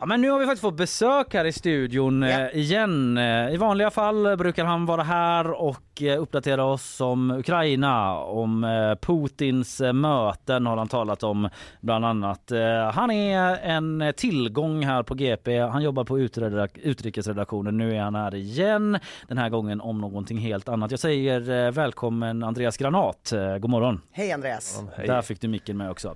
Ja, 0.00 0.06
men 0.06 0.20
nu 0.20 0.30
har 0.30 0.38
vi 0.38 0.44
faktiskt 0.44 0.62
fått 0.62 0.76
besök 0.76 1.34
här 1.34 1.44
i 1.44 1.52
studion 1.52 2.22
Ja. 2.22 2.28
eh, 2.28 2.56
igen. 2.56 3.18
Eh, 3.18 3.50
I 3.50 3.56
vanliga 3.56 3.90
fall 3.90 4.36
brukar 4.36 4.64
han 4.64 4.86
vara 4.86 5.02
här 5.02 5.50
och 5.50 6.02
eh, 6.02 6.22
uppdatera 6.22 6.64
oss 6.64 7.00
om 7.00 7.30
Ukraina, 7.30 8.16
om 8.18 8.66
Putins 9.00 9.80
möten 9.94 10.66
har 10.66 10.76
han 10.76 10.88
talat 10.88 11.22
om 11.22 11.48
bland 11.80 12.04
annat. 12.04 12.52
Han 12.94 13.10
är 13.10 13.56
en 13.62 14.12
tillgång 14.16 14.84
här 14.84 15.02
på 15.02 15.14
GP. 15.14 15.58
Han 15.58 15.82
jobbar 15.82 16.04
på 16.04 16.18
utrikesredaktionen. 16.82 17.76
Nu 17.76 17.96
är 17.96 18.00
han 18.00 18.14
här 18.14 18.34
igen, 18.34 18.98
den 19.28 19.38
här 19.38 19.48
gången 19.48 19.80
om 19.80 20.00
någonting 20.00 20.38
helt 20.38 20.68
annat. 20.68 20.90
Jag 20.90 21.00
säger 21.00 21.70
välkommen 21.70 22.42
Andreas 22.42 22.76
Granat. 22.76 23.32
God 23.60 23.70
morgon. 23.70 24.00
Hej 24.12 24.32
Andreas. 24.32 24.82
Där 24.96 25.22
fick 25.22 25.40
du 25.40 25.48
micken 25.48 25.76
med 25.76 25.90
också. 25.90 26.14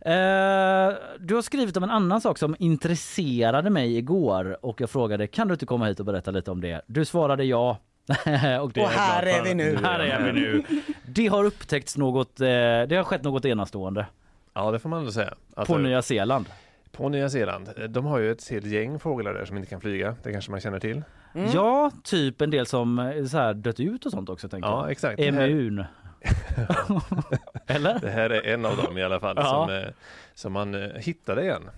Eh, 0.00 0.94
du 1.20 1.34
har 1.34 1.42
skrivit 1.42 1.76
om 1.76 1.82
en 1.82 1.90
annan 1.90 2.20
sak 2.20 2.38
som 2.38 2.56
intresserade 2.58 3.70
mig 3.70 3.96
igår 3.96 4.64
och 4.64 4.80
jag 4.80 4.90
frågade 4.90 5.26
kan 5.26 5.48
du 5.48 5.54
inte 5.54 5.66
komma 5.66 5.86
hit 5.86 6.00
och 6.00 6.06
berätta 6.06 6.30
lite 6.30 6.50
om 6.50 6.60
det? 6.60 6.80
Du 6.86 7.04
svarade 7.04 7.44
ja. 7.44 7.78
och 8.62 8.72
det 8.72 8.80
Och 8.82 8.88
här 8.88 9.26
är 9.26 9.44
vi 9.44 9.54
nu. 9.54 9.76
Här 9.82 10.00
är 10.00 10.32
vi 10.32 10.40
nu. 10.40 10.64
Det 11.06 11.26
har 11.26 11.44
upptäckts 11.44 11.96
något, 11.96 12.40
eh, 12.40 12.46
det 12.88 12.96
har 12.96 13.04
skett 13.04 13.22
något 13.22 13.44
enastående 13.44 14.06
Ja, 14.54 14.70
det 14.70 14.78
får 14.78 14.88
man 14.88 14.98
ändå 14.98 15.10
säga. 15.12 15.34
Alltså, 15.54 15.74
på 15.74 15.78
Nya 15.80 16.02
Zeeland. 16.02 16.46
på 16.92 17.08
Nya 17.08 17.28
Zeeland. 17.30 17.68
De 17.88 18.04
har 18.06 18.18
ju 18.18 18.30
ett 18.32 18.50
helt 18.50 18.66
gäng 18.66 18.98
fåglar 18.98 19.34
där 19.34 19.44
som 19.44 19.56
inte 19.56 19.68
kan 19.68 19.80
flyga. 19.80 20.14
Det 20.22 20.32
kanske 20.32 20.50
man 20.50 20.60
känner 20.60 20.80
till. 20.80 21.02
Mm. 21.34 21.50
Ja, 21.54 21.90
typ 22.04 22.40
en 22.40 22.50
del 22.50 22.66
som 22.66 22.98
eh, 22.98 23.24
så 23.24 23.38
här 23.38 23.54
dött 23.54 23.80
ut 23.80 24.06
och 24.06 24.12
sånt 24.12 24.28
också 24.28 24.48
tänker 24.48 24.68
Ja, 24.68 24.82
jag. 24.82 24.90
exakt. 24.90 25.20
Emun. 25.20 25.84
Eller? 27.66 27.98
Det 28.00 28.10
här 28.10 28.30
är 28.30 28.54
en 28.54 28.66
av 28.66 28.76
dem 28.76 28.98
i 28.98 29.02
alla 29.02 29.20
fall 29.20 29.36
Ja. 29.38 29.44
som, 29.44 29.74
eh, 29.76 29.88
som 30.34 30.52
man 30.52 30.74
eh, 30.74 30.88
hittade 30.94 31.42
igen. 31.42 31.70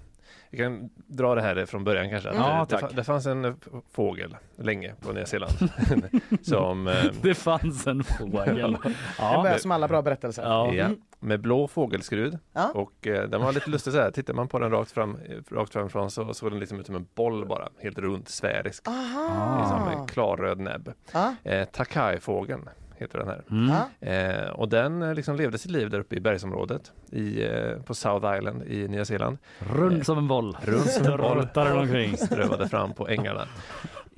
Vi 0.53 0.59
kan 0.59 0.91
dra 1.07 1.35
det 1.35 1.43
här 1.43 1.67
från 1.67 1.85
början 1.85 2.11
kanske. 2.11 2.29
Ja, 2.35 2.67
det, 2.69 2.77
det, 2.77 2.89
det 2.93 3.05
fanns 3.05 3.27
en 3.27 3.45
eh, 3.45 3.53
fågel 3.93 4.37
länge 4.57 4.95
på 5.01 5.13
Nya 5.13 5.27
Zeeland 5.27 5.53
som 6.43 6.89
eh, 6.89 6.95
Det 7.23 7.35
fanns 7.35 7.87
en 7.87 8.05
fågel. 8.05 8.73
Det 8.83 8.95
Ja. 9.19 9.43
börjar 9.43 9.59
som 9.59 9.71
alla 9.71 9.89
bra 9.89 10.03
berättelser. 10.03 10.43
Ja. 10.43 10.73
Ja, 10.73 10.89
med 11.21 11.41
blå 11.41 11.69
fågelskrud 11.69 12.39
Ja. 12.53 12.71
och 12.75 13.07
eh, 13.07 13.29
den 13.29 13.41
var 13.41 13.53
lite 13.53 13.71
lustig 13.71 13.93
så 13.93 13.99
här. 14.01 14.11
Tittar 14.11 14.35
man 14.35 14.49
på 14.49 14.59
den 14.59 14.71
rakt 14.71 14.91
fram 14.93 15.17
eh, 15.29 15.55
rakt 15.55 15.73
framifrån 15.73 16.11
så 16.11 16.35
såg 16.35 16.51
den 16.53 16.61
liksom 16.61 16.81
ut 16.81 16.87
som 16.87 16.95
en 16.97 17.07
boll 17.15 17.47
bara, 17.47 17.69
helt 17.83 17.99
runt, 17.99 18.29
sfärisk. 18.29 18.83
Liksom 18.87 18.95
Aha. 19.83 19.93
en 19.93 20.07
klarröd 20.07 20.59
näbb. 20.61 20.93
Ja. 21.13 21.35
Eh, 21.45 21.65
Takai-fågeln 21.69 22.69
heter 23.01 23.19
den 23.19 23.29
här. 23.29 23.43
Mm. 23.51 24.45
Eh, 24.45 24.51
och 24.51 24.69
den 24.69 25.03
eh, 25.03 25.15
liksom 25.15 25.37
levde 25.37 25.59
sitt 25.59 25.71
liv 25.71 25.91
där 25.91 25.99
uppe 25.99 26.17
i 26.17 26.21
bergsområdet 26.21 26.93
i, 27.11 27.45
eh, 27.45 27.83
på 27.87 27.95
South 27.95 28.37
Island 28.37 28.63
i 28.63 28.89
Nya 28.89 29.05
Zeeland. 29.05 29.39
Rund 29.59 30.07
som 30.07 30.19
en 30.19 30.29
boll. 30.29 30.57
Runt 30.63 30.91
som 30.91 31.07
en 31.07 31.17
boll. 31.17 32.17
Strövade 32.17 32.69
fram 32.69 32.93
på 32.93 33.09
ängarna. 33.09 33.47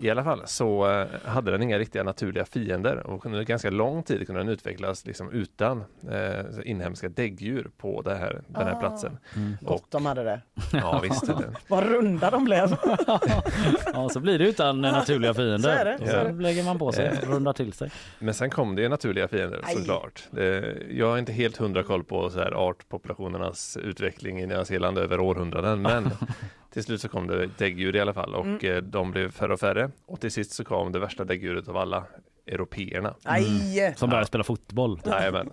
I 0.03 0.11
alla 0.11 0.25
fall 0.25 0.43
så 0.47 0.91
eh, 0.91 1.07
hade 1.25 1.51
den 1.51 1.63
inga 1.63 1.79
riktiga 1.79 2.03
naturliga 2.03 2.45
fiender 2.45 3.07
och 3.07 3.27
under 3.27 3.43
ganska 3.43 3.71
lång 3.71 4.03
tid 4.03 4.27
kunde 4.27 4.41
den 4.41 4.49
utvecklas 4.49 5.07
liksom 5.07 5.31
utan 5.31 5.85
eh, 6.11 6.45
inhemska 6.65 7.09
däggdjur 7.09 7.71
på 7.79 8.03
det 8.03 8.15
här, 8.15 8.43
den 8.49 8.67
här 8.67 8.73
Ah. 8.75 8.81
platsen. 8.81 9.19
Och, 9.61 9.67
Gott 9.67 9.91
de 9.91 10.07
hade 10.07 10.23
det. 10.25 10.41
ja 10.73 11.01
visst. 11.03 11.25
Vad 11.69 11.85
runda 11.87 12.31
de 12.31 12.45
blev. 12.45 12.77
Ja, 13.95 14.09
så 14.09 14.21
blir 14.21 14.39
det 14.39 14.49
utan 14.49 14.85
eh, 14.85 14.93
naturliga 14.93 15.35
fiender. 15.35 15.59
Så 15.59 15.69
är 15.69 15.85
det, 15.85 15.95
Och 15.95 16.09
så 16.09 16.35
så 16.35 16.41
lägger 16.43 16.65
man 16.65 16.79
på 16.79 16.93
sig, 16.93 17.07
Eh. 17.07 17.31
rundar 17.31 17.53
till 17.53 17.73
sig. 17.73 17.91
Men 18.19 18.35
sen 18.35 18.51
kom 18.51 18.77
det 18.77 18.89
naturliga 18.89 19.29
fiender 19.29 19.61
Aj. 19.63 19.75
såklart. 19.75 20.23
Det, 20.31 20.77
jag 20.91 21.11
har 21.11 21.19
inte 21.19 21.33
helt 21.33 21.57
hundra 21.57 21.83
koll 21.83 22.05
på 22.05 22.31
så 22.31 22.39
här 22.39 22.53
artpopulationernas 22.53 23.77
utveckling 23.77 24.41
i 24.41 24.47
Nya 24.47 24.65
Zeeland 24.65 24.99
över 24.99 25.21
århundraden 25.21 25.83
men 25.83 26.11
till 26.73 26.85
slut 26.85 27.01
så 27.01 27.09
kom 27.09 27.27
det 27.27 27.47
däggdjur 27.59 27.97
i 27.97 28.01
alla 28.01 28.13
fall 28.15 28.35
och 28.35 28.47
Mm. 28.47 28.59
eh, 28.77 28.77
de 28.83 29.11
blev 29.11 29.31
färre 29.31 29.53
och 29.53 29.61
färre 29.61 29.91
och 30.07 30.21
till 30.21 30.31
sist 30.31 30.53
så 30.53 30.65
kom 30.65 30.93
det 30.93 30.99
värsta 30.99 31.25
däggdjuret 31.25 31.69
av 31.69 31.77
alla, 31.77 32.05
européerna. 32.47 33.15
Aj! 33.25 33.95
Som 33.97 34.11
börjar 34.11 34.25
spela 34.25 34.45
fotboll. 34.45 35.01
Jajamän. 35.05 35.51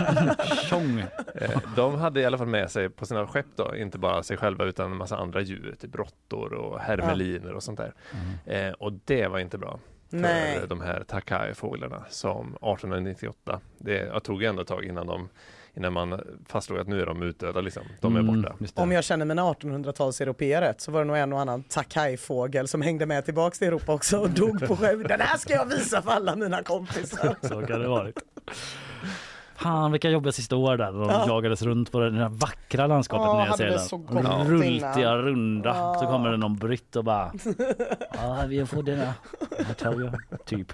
Tjong! 0.68 0.98
Eh, 1.34 1.60
De 1.76 1.94
hade 1.94 2.20
i 2.20 2.24
alla 2.24 2.38
fall 2.38 2.46
med 2.46 2.70
sig 2.70 2.90
på 2.90 3.06
sina 3.06 3.26
skepp 3.26 3.46
då, 3.56 3.76
inte 3.76 3.98
bara 3.98 4.22
sig 4.22 4.36
själva 4.36 4.64
utan 4.64 4.90
en 4.92 4.96
massa 4.96 5.16
andra 5.16 5.40
djur, 5.40 5.74
typ 5.80 5.94
råttor 5.94 6.52
och 6.52 6.80
hermeliner 6.80 7.52
och 7.52 7.62
sånt 7.62 7.78
där. 7.78 7.94
Eh, 8.44 8.72
och 8.72 8.92
det 9.04 9.26
var 9.28 9.38
inte 9.38 9.58
bra 9.58 9.78
för 10.10 10.16
Nej. 10.16 10.60
de 10.68 10.80
här 10.80 11.04
Takai-fåglarna 11.08 12.04
som 12.10 12.46
1898, 12.46 13.60
det 13.78 13.96
jag 14.06 14.22
tog 14.22 14.42
ändå 14.42 14.62
ett 14.62 14.68
tag 14.68 14.84
innan 14.84 15.06
de 15.06 15.28
innan 15.76 15.92
man 15.92 16.20
fastslog 16.48 16.78
att 16.78 16.86
nu 16.88 17.00
är 17.02 17.06
de 17.06 17.22
utdöda 17.22 17.60
liksom. 17.60 17.82
De 18.00 18.16
är 18.16 18.20
Mm, 18.20 18.42
borta. 18.42 18.54
Om 18.82 18.92
jag 18.92 19.04
känner 19.04 19.24
mina 19.26 19.42
1800-tals 19.42 20.20
europeer 20.20 20.60
rätt 20.60 20.80
så 20.80 20.92
var 20.92 21.00
det 21.00 21.04
nog 21.06 21.16
en 21.16 21.32
och 21.32 21.40
annan 21.40 21.62
Takai-fågel 21.62 22.68
som 22.68 22.82
hängde 22.82 23.06
med 23.06 23.24
tillbaks 23.24 23.58
till 23.58 23.68
Europa 23.68 23.92
också 23.92 24.18
och 24.18 24.30
dog 24.30 24.66
på 24.68 24.76
sjön. 24.76 25.02
Den 25.08 25.20
här 25.20 25.38
ska 25.38 25.52
jag 25.54 25.66
visa 25.66 26.02
för 26.02 26.10
alla 26.10 26.36
mina 26.36 26.62
kompisar. 26.62 27.36
Så 27.48 27.62
kan 27.66 27.80
det 27.80 27.88
varit. 27.88 28.18
Fan 29.56 29.92
vilka 29.92 30.10
jobbiga 30.10 30.32
sista 30.32 30.56
år 30.56 30.76
där 30.76 30.92
de 30.92 31.02
Ja. 31.02 31.24
jagades 31.26 31.62
runt 31.62 31.92
på 31.92 32.00
det 32.00 32.18
här 32.18 32.28
vackra 32.28 32.86
landskapet 32.86 33.24
Ja, 33.26 33.42
i 33.42 33.44
Nya 33.44 33.78
Zeeland. 33.78 34.26
så. 34.46 34.52
Rultiga, 34.52 35.16
runda. 35.16 35.72
Så 35.98 36.04
Ja. 36.04 36.10
kommer 36.10 36.30
det 36.30 36.36
någon 36.36 36.56
britt 36.56 36.96
och 36.96 37.04
bara 37.04 37.32
Ja, 38.14 38.44
vi 38.48 38.66
får 38.66 38.82
dina. 38.82 39.14
I 39.70 39.74
tell 39.76 39.92
you. 40.00 40.10
Typ. 40.44 40.72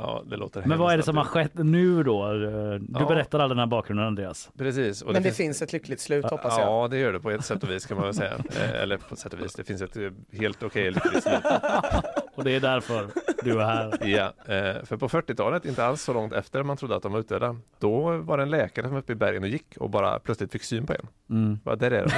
Ja, 0.00 0.22
det 0.26 0.36
låter 0.36 0.62
Men 0.66 0.78
vad 0.78 0.92
är 0.92 0.96
det 0.96 1.02
som 1.02 1.16
har 1.16 1.24
skett 1.24 1.50
nu 1.54 2.02
då? 2.02 2.32
Du 2.32 2.80
Ja. 2.94 3.06
berättar 3.08 3.38
all 3.38 3.48
den 3.48 3.58
här 3.58 3.66
bakgrunden 3.66 4.06
Andreas. 4.06 4.50
Precis. 4.58 5.02
Och 5.02 5.12
Men 5.12 5.22
det 5.22 5.32
finns 5.32 5.62
ett 5.62 5.72
lyckligt 5.72 6.00
slut 6.00 6.24
hoppas 6.24 6.58
jag. 6.58 6.66
Ja, 6.68 6.88
det 6.88 6.98
gör 6.98 7.12
det 7.12 7.20
på 7.20 7.30
ett 7.30 7.44
sätt 7.44 7.62
och 7.62 7.70
vis 7.70 7.86
kan 7.86 7.96
man 7.96 8.06
väl 8.06 8.14
säga. 8.14 8.34
Eh, 8.60 8.82
Eller 8.82 8.96
på 8.96 9.14
ett 9.14 9.20
sätt 9.20 9.32
och 9.32 9.40
vis. 9.40 9.54
Det 9.54 9.64
finns 9.64 9.82
ett 9.82 9.96
eh, 9.96 10.10
helt 10.32 10.62
okej 10.62 10.90
lyckligt 10.90 11.22
slut. 11.22 11.40
Och 12.34 12.44
det 12.44 12.50
är 12.56 12.60
därför 12.60 13.06
du 13.42 13.60
är 13.60 13.64
här. 13.64 13.98
Ja, 14.06 14.32
eh, 14.54 14.84
för 14.84 14.96
på 14.96 15.08
40-talet, 15.08 15.64
inte 15.64 15.84
alls 15.84 16.02
så 16.02 16.12
långt 16.12 16.32
efter 16.32 16.62
man 16.62 16.76
trodde 16.76 16.96
att 16.96 17.02
de 17.02 17.12
var 17.12 17.20
utdöda, 17.20 17.56
då 17.78 18.18
var 18.18 18.36
det 18.36 18.42
en 18.42 18.50
läkare 18.50 18.84
som 18.86 18.92
var 18.92 19.00
uppe 19.00 19.12
i 19.12 19.16
bergen 19.16 19.42
och 19.42 19.48
gick 19.48 19.76
och 19.76 19.90
bara 19.90 20.18
plötsligt 20.18 20.52
fick 20.52 20.62
syn 20.64 20.86
på 20.86 20.92
en. 20.92 21.06
Mm. 21.30 21.58
Bara, 21.64 21.76
där 21.76 21.90
är 21.90 22.00
den. 22.06 22.10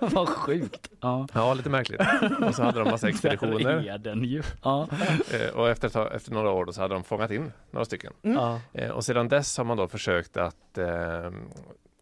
Vad 0.10 0.28
sjukt. 0.28 0.90
Ja. 1.00 1.26
Ja, 1.34 1.54
lite 1.54 1.70
märkligt. 1.70 2.00
Och 2.48 2.54
så 2.54 2.62
hade 2.62 2.78
de 2.78 2.90
massa 2.90 3.06
Där 3.06 3.12
expeditioner. 3.14 3.88
är 3.88 3.98
den 3.98 4.24
ju. 4.24 4.42
Ja. 4.62 4.88
Eh, 5.32 5.54
Och 5.56 5.68
efter, 5.68 5.86
ett 5.86 5.92
tag- 5.94 6.14
efter 6.14 6.32
några 6.32 6.50
år 6.50 6.64
då 6.64 6.72
så 6.72 6.80
hade 6.80 6.94
de 6.94 7.04
fångat 7.04 7.30
in 7.30 7.52
några 7.70 7.84
stycken. 7.84 8.12
Ja. 8.22 8.60
Eh, 8.72 8.90
Och 8.90 9.04
sedan 9.04 9.28
dess 9.28 9.58
har 9.58 9.64
man 9.64 9.76
då 9.76 9.88
försökt 9.88 10.36
att 10.36 10.78
eh, 10.78 11.30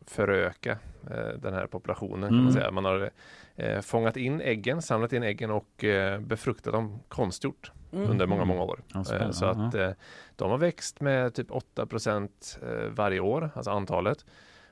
föröka 0.06 0.70
eh, 1.10 1.38
den 1.38 1.54
här 1.54 1.66
populationen 1.66 2.20
kan 2.22 2.28
Mm. 2.32 2.44
man 2.44 2.52
säga. 2.52 2.70
Man 2.70 2.84
har 2.84 3.10
eh, 3.56 3.80
fångat 3.80 4.16
in 4.16 4.40
äggen, 4.40 4.82
samlat 4.82 5.12
in 5.12 5.22
äggen 5.22 5.50
och 5.50 5.84
eh, 5.84 6.20
befruktat 6.20 6.72
dem 6.72 7.00
konstgjort 7.08 7.72
Mm. 7.92 8.10
under 8.10 8.26
många, 8.26 8.44
många 8.44 8.62
år. 8.62 8.80
Ja, 8.94 9.04
spännande. 9.04 9.32
Så 9.34 9.44
att 9.46 9.74
eh, 9.74 9.90
de 10.36 10.50
har 10.50 10.58
växt 10.58 11.00
med 11.00 11.34
typ 11.34 11.50
8 11.50 11.86
procent 11.86 12.58
eh, 12.62 12.88
varje 12.90 13.20
år, 13.20 13.50
alltså 13.54 13.70
antalet. 13.70 14.24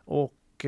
Och 0.04 0.66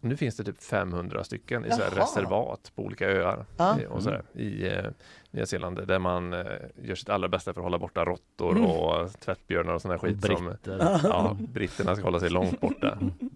nu 0.00 0.16
finns 0.16 0.36
det 0.36 0.44
typ 0.44 0.62
500 0.62 1.24
stycken 1.24 1.64
i 1.64 1.70
så 1.70 1.82
reservat 1.96 2.72
på 2.74 2.82
olika 2.82 3.08
öar 3.10 3.46
Ja. 3.56 3.80
eh, 3.80 3.88
och 3.90 4.02
så 4.02 4.10
där, 4.10 4.22
i 4.32 4.66
eh, 4.68 4.84
Nya 5.30 5.46
Zeeland 5.46 5.86
där 5.86 5.98
man 5.98 6.32
eh, 6.32 6.44
gör 6.82 6.94
sitt 6.94 7.08
allra 7.08 7.28
bästa 7.28 7.52
för 7.52 7.60
att 7.60 7.64
hålla 7.64 7.78
borta 7.78 8.04
råttor 8.04 8.50
Mm. 8.56 8.64
och 8.70 9.12
tvättbjörnar 9.20 9.74
och 9.74 9.82
sån 9.82 9.90
här 9.90 9.98
skit 9.98 10.24
som 10.26 10.44
Britter. 10.46 11.00
ja, 11.04 11.36
britterna 11.38 11.94
ska 11.96 12.04
hålla 12.04 12.20
sig 12.20 12.30
långt 12.30 12.60
borta. 12.60 12.98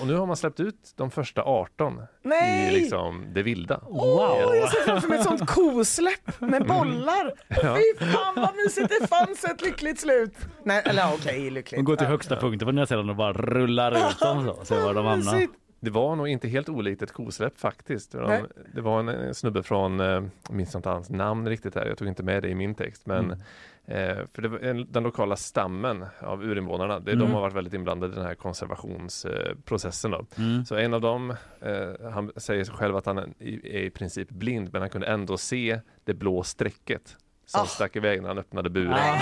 Och 0.00 0.06
nu 0.06 0.14
har 0.14 0.26
man 0.26 0.36
släppt 0.36 0.60
ut 0.60 0.92
de 0.96 1.10
första 1.10 1.42
18 1.42 2.02
Nej! 2.22 2.68
i 2.68 2.80
liksom 2.80 3.26
det 3.34 3.42
vilda. 3.42 3.80
Åh, 3.86 4.36
jag 4.40 4.70
ser 4.70 4.80
framför 4.80 5.08
mig 5.08 5.18
ett 5.18 5.24
sånt 5.24 5.46
kosläpp 5.46 6.40
med 6.40 6.66
bollar. 6.66 7.32
Ja. 7.62 7.76
Fy 7.76 8.04
fan 8.06 8.34
vad 8.36 8.54
mysigt, 8.56 8.92
det 9.00 9.06
fanns 9.06 9.44
ett 9.44 9.62
lyckligt 9.62 10.00
slut. 10.00 10.34
Nej, 10.64 10.82
eller 10.84 11.14
okej, 11.14 11.50
lyckligt. 11.50 11.78
De 11.78 11.84
går 11.84 11.96
till 11.96 12.06
högsta 12.06 12.36
punkten 12.36 12.66
på 12.66 12.72
Nya 12.72 12.86
Zeeland 12.86 13.10
och 13.10 13.16
bara 13.16 13.32
rullar 13.32 13.92
ut 14.10 14.18
dem 14.20 14.44
så. 14.44 14.64
ser 14.64 14.80
var 14.84 14.94
de 14.94 15.06
hamnar. 15.06 15.46
Det 15.80 15.90
var 15.90 16.16
nog 16.16 16.28
inte 16.28 16.48
helt 16.48 16.68
olikt 16.68 17.02
ett 17.02 17.12
kosläpp 17.12 17.60
faktiskt. 17.60 18.12
De, 18.12 18.22
Nej. 18.22 18.42
det 18.74 18.80
var 18.80 19.00
en, 19.00 19.08
en 19.08 19.34
snubbe 19.34 19.62
från, 19.62 20.00
eh, 20.00 20.06
jag 20.06 20.50
minns 20.50 20.74
inte 20.74 20.88
hans 20.88 21.10
namn 21.10 21.48
riktigt 21.48 21.74
här, 21.74 21.86
jag 21.86 21.98
tog 21.98 22.08
inte 22.08 22.22
med 22.22 22.42
det 22.42 22.48
i 22.48 22.54
min 22.54 22.74
text, 22.74 23.06
men 23.06 23.24
Mm. 23.24 23.38
Eh, 23.86 24.16
för 24.32 24.42
det 24.42 24.48
var 24.48 24.58
en, 24.58 24.92
den 24.92 25.02
lokala 25.02 25.36
stammen 25.36 26.06
av 26.20 26.44
urinvånarna, 26.44 27.00
det, 27.00 27.12
Mm. 27.12 27.24
de 27.26 27.34
har 27.34 27.40
varit 27.40 27.54
väldigt 27.54 27.74
inblandade 27.74 28.12
i 28.12 28.16
den 28.16 28.24
här 28.26 28.34
konservationsprocessen. 28.34 30.10
då. 30.10 30.26
Mm. 30.38 30.64
Så 30.64 30.74
en 30.76 30.94
av 30.94 31.00
dem, 31.00 31.30
eh, 31.60 32.10
han 32.12 32.32
säger 32.36 32.64
själv 32.64 32.96
att 32.96 33.06
han 33.06 33.18
är 33.18 33.28
i, 33.38 33.76
är 33.78 33.82
i 33.82 33.90
princip 33.90 34.30
blind, 34.30 34.68
men 34.72 34.80
han 34.82 34.90
kunde 34.90 35.06
ändå 35.06 35.36
se 35.36 35.80
det 36.04 36.14
blå 36.14 36.42
strecket 36.42 37.16
som 37.46 37.60
Ah. 37.60 37.66
stack 37.66 37.96
iväg 37.96 38.20
när 38.22 38.28
han 38.28 38.38
öppnade 38.38 38.70
buren. 38.70 38.98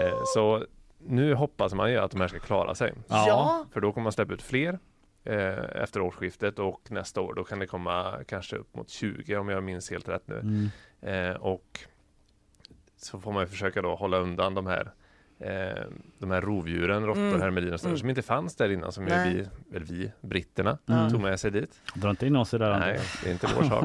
Eh, 0.00 0.14
så 0.34 0.64
nu 0.98 1.34
hoppas 1.34 1.74
man 1.74 1.90
ju 1.90 1.98
att 1.98 2.10
de 2.10 2.20
här 2.20 2.28
ska 2.28 2.38
klara 2.38 2.74
sig. 2.74 2.92
Ja. 3.08 3.66
För 3.72 3.80
då 3.80 3.92
kommer 3.92 4.02
man 4.02 4.12
släppa 4.12 4.34
ut 4.34 4.42
fler 4.42 4.78
eh, 5.24 5.82
efter 5.82 6.00
årsskiftet 6.00 6.58
och 6.58 6.80
nästa 6.90 7.20
år 7.20 7.34
då 7.34 7.44
kan 7.44 7.58
det 7.58 7.66
komma 7.66 8.14
kanske 8.28 8.56
upp 8.56 8.74
mot 8.76 8.88
20 8.90 9.36
om 9.36 9.48
jag 9.48 9.62
minns 9.62 9.90
helt 9.90 10.08
rätt 10.08 10.28
nu. 10.28 10.40
Mm. 10.40 11.30
Eh, 11.30 11.36
och 11.36 11.80
så 12.96 13.20
får 13.20 13.32
man 13.32 13.42
ju 13.42 13.46
försöka 13.46 13.82
då 13.82 13.94
hålla 13.94 14.16
undan 14.18 14.54
de 14.54 14.66
här 14.66 14.92
eh, 15.44 15.82
de 16.18 16.30
här 16.30 16.40
rovdjuren, 16.40 17.06
råttor, 17.06 17.20
Mm. 17.28 17.40
hermeliner 17.40 17.72
och 17.74 17.80
sådär, 17.80 17.90
Mm. 17.90 17.98
som 17.98 18.08
inte 18.08 18.22
fanns 18.22 18.56
där 18.56 18.72
innan 18.72 18.92
som 18.92 19.04
ju 19.08 19.10
vi, 19.14 19.46
eller 19.76 19.86
vi, 19.86 20.12
britterna, 20.20 20.78
Mm. 20.88 21.10
tog 21.10 21.20
med 21.20 21.40
sig 21.40 21.50
dit. 21.50 21.70
Dra 21.94 22.10
inte 22.10 22.26
in 22.26 22.36
oss 22.36 22.54
i 22.54 22.58
det 22.58 22.64
här. 22.66 22.78
Nej, 22.80 23.00
det 23.22 23.28
är 23.28 23.32
inte 23.32 23.48
vår 23.56 23.62
sak. 23.64 23.84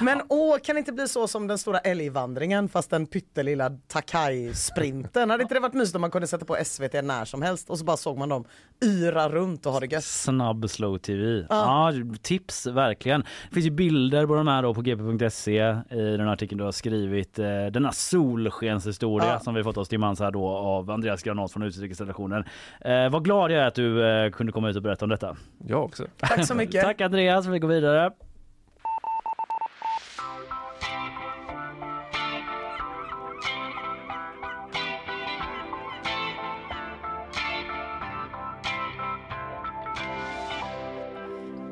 Men 0.00 0.22
åh, 0.28 0.56
kan 0.58 0.74
det 0.74 0.78
inte 0.78 0.92
bli 0.92 1.08
så 1.08 1.28
som 1.28 1.46
den 1.46 1.58
stora 1.58 1.78
älgvandringen 1.78 2.68
fast 2.68 2.90
den 2.90 3.06
pyttelilla 3.06 3.70
Takai-sprinten? 3.88 5.30
Hade 5.30 5.42
inte 5.42 5.54
det 5.54 5.60
varit 5.60 5.74
mysigt 5.74 5.94
om 5.94 6.00
man 6.00 6.10
kunde 6.10 6.26
sätta 6.26 6.44
på 6.44 6.56
SVT 6.64 7.02
när 7.02 7.24
som 7.24 7.42
helst 7.42 7.70
och 7.70 7.78
så 7.78 7.84
bara 7.84 7.96
såg 7.96 8.18
man 8.18 8.28
dem 8.28 8.44
yra 8.84 9.28
runt 9.28 9.66
och 9.66 9.72
ha 9.72 9.80
det 9.80 9.86
gött? 9.92 10.04
Snabb 10.04 10.70
slow 10.70 10.98
tv. 10.98 11.46
Ja. 11.48 11.92
Tips 12.22 12.66
verkligen. 12.66 13.20
Det 13.20 13.54
finns 13.54 13.66
ju 13.66 13.70
bilder 13.70 14.26
på 14.26 14.34
de 14.34 14.48
här 14.48 14.62
då 14.62 14.74
på 14.74 14.80
gp.se 14.82 15.76
i 15.90 16.16
den 16.16 16.28
artikeln 16.28 16.58
du 16.58 16.64
har 16.64 16.72
skrivit. 16.72 17.38
Eh, 17.38 17.66
denna 17.66 17.92
solskenshistoria 17.92 19.26
Ja. 19.26 19.40
som 19.40 19.54
vi 19.54 19.62
fått 19.62 19.76
oss 19.76 19.88
till 19.88 19.98
man 20.06 20.16
så 20.16 20.24
här 20.24 20.30
då 20.30 20.48
av 20.48 20.90
Andreas 20.90 21.22
Granat 21.22 21.52
från 21.52 21.62
utrikesredaktionen. 21.62 22.44
Eh, 22.80 23.08
vad 23.08 23.24
glad 23.24 23.50
jag 23.50 23.62
är 23.62 23.66
att 23.66 23.74
du 23.74 24.08
eh, 24.08 24.30
kunde 24.30 24.52
komma 24.52 24.70
ut 24.70 24.76
och 24.76 24.82
berätta 24.82 25.04
om 25.04 25.08
detta. 25.08 25.36
Jag 25.66 25.84
också. 25.84 26.04
Tack 26.16 26.46
så 26.46 26.54
mycket. 26.54 26.82
Tack 26.82 27.00
Andreas, 27.00 27.46
vi 27.46 27.58
går 27.58 27.68
vidare. 27.68 28.10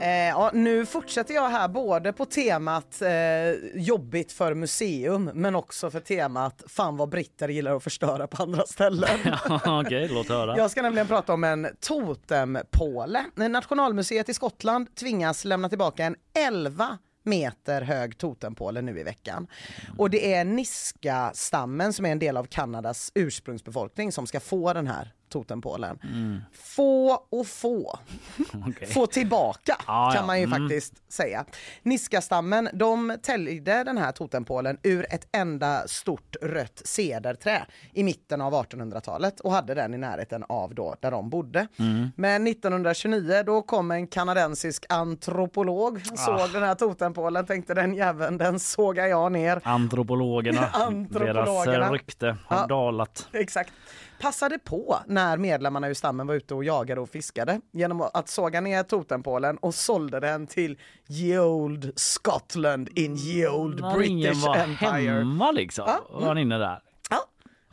Eh, 0.04 0.10
ja, 0.10 0.50
nu 0.54 0.86
fortsätter 0.86 1.34
jag 1.34 1.48
här 1.48 1.68
både 1.68 2.12
på 2.12 2.24
temat 2.24 3.02
eh, 3.02 3.10
jobbigt 3.74 4.32
för 4.32 4.54
museum 4.54 5.30
men 5.34 5.54
också 5.54 5.90
för 5.90 6.00
temat 6.00 6.62
fan 6.66 6.96
vad 6.96 7.08
britter 7.08 7.48
gillar 7.48 7.76
att 7.76 7.82
förstöra 7.82 8.26
på 8.26 8.42
andra 8.42 8.66
ställen. 8.66 9.18
Okej, 9.66 10.08
låt 10.08 10.28
höra. 10.28 10.56
Jag 10.56 10.70
ska 10.70 10.82
nämligen 10.82 11.06
prata 11.06 11.32
om 11.32 11.44
en 11.44 11.68
totempåle. 11.80 13.24
Nationalmuseet 13.34 14.28
i 14.28 14.34
Skottland 14.34 14.94
tvingas 14.94 15.44
lämna 15.44 15.68
tillbaka 15.68 16.04
en 16.04 16.16
11 16.34 16.98
meter 17.22 17.82
hög 17.82 18.18
totempåle 18.18 18.82
nu 18.82 19.00
i 19.00 19.02
veckan. 19.02 19.46
Och 19.98 20.10
det 20.10 20.34
är 20.34 20.44
Niska-stammen 20.44 21.92
som 21.92 22.06
är 22.06 22.12
en 22.12 22.18
del 22.18 22.36
av 22.36 22.44
Kanadas 22.44 23.12
ursprungsbefolkning 23.14 24.12
som 24.12 24.26
ska 24.26 24.40
få 24.40 24.72
den 24.72 24.86
här 24.86 25.12
totempålen. 25.28 25.98
Få 26.52 27.24
och 27.30 27.46
få. 27.46 27.98
Okej. 28.68 28.88
Få 28.88 29.06
tillbaka 29.06 29.76
Ah, 29.86 30.10
kan 30.12 30.20
ja. 30.20 30.26
man 30.26 30.38
ju 30.40 30.44
Mm. 30.44 30.60
faktiskt 30.60 31.12
säga. 31.12 31.44
Niska-stammen 31.82 32.68
de 32.72 33.16
täljde 33.22 33.84
den 33.84 33.98
här 33.98 34.12
totempålen 34.12 34.78
ur 34.82 35.06
ett 35.10 35.26
enda 35.32 35.88
stort 35.88 36.36
rött 36.42 36.82
cederträ 36.84 37.66
i 37.92 38.02
mitten 38.04 38.40
av 38.40 38.52
1800-talet 38.54 39.40
och 39.40 39.52
hade 39.52 39.74
den 39.74 39.94
i 39.94 39.98
närheten 39.98 40.44
av 40.48 40.74
då 40.74 40.96
där 41.00 41.10
de 41.10 41.30
bodde. 41.30 41.66
Mm. 41.78 42.08
Men 42.16 42.46
1929 42.46 43.42
då 43.46 43.62
kom 43.62 43.90
en 43.90 44.06
kanadensisk 44.06 44.86
antropolog, 44.88 46.02
Ah. 46.12 46.16
såg 46.16 46.52
den 46.52 46.62
här 46.62 46.74
totempålen, 46.74 47.46
tänkte 47.46 47.74
den 47.74 47.94
jäveln 47.94 48.38
den 48.38 48.60
sågar 48.60 49.06
jag 49.06 49.32
ner. 49.32 49.60
Antropologerna, 49.64 50.66
Antropologerna. 50.72 51.72
deras 51.78 51.92
rykte 51.92 52.36
har 52.46 52.56
Ja. 52.60 52.66
dalat. 52.66 53.28
Exakt. 53.32 53.72
Passade 54.20 54.58
på 54.58 54.98
när 55.06 55.36
medlemmarna 55.36 55.88
ur 55.88 55.94
stammen 55.94 56.26
var 56.26 56.34
ute 56.34 56.54
och 56.54 56.64
jagade 56.64 57.00
och 57.00 57.08
fiskade 57.08 57.60
genom 57.72 58.00
att 58.00 58.28
såga 58.28 58.60
ner 58.60 58.82
totempålen 58.82 59.56
och 59.56 59.74
sålde 59.74 60.20
den 60.20 60.46
till 60.46 60.78
Ye 61.08 61.40
Old 61.40 61.92
Scotland 61.96 62.88
in 62.94 63.16
Ye 63.16 63.48
Old 63.48 63.82
British 63.94 64.46
var 64.46 64.56
Empire. 64.56 64.90
hemma 65.18 65.50
liksom. 65.52 65.84
Ja. 65.86 66.18
Var 66.20 66.26
han 66.28 66.38
inne 66.38 66.58
där? 66.58 66.80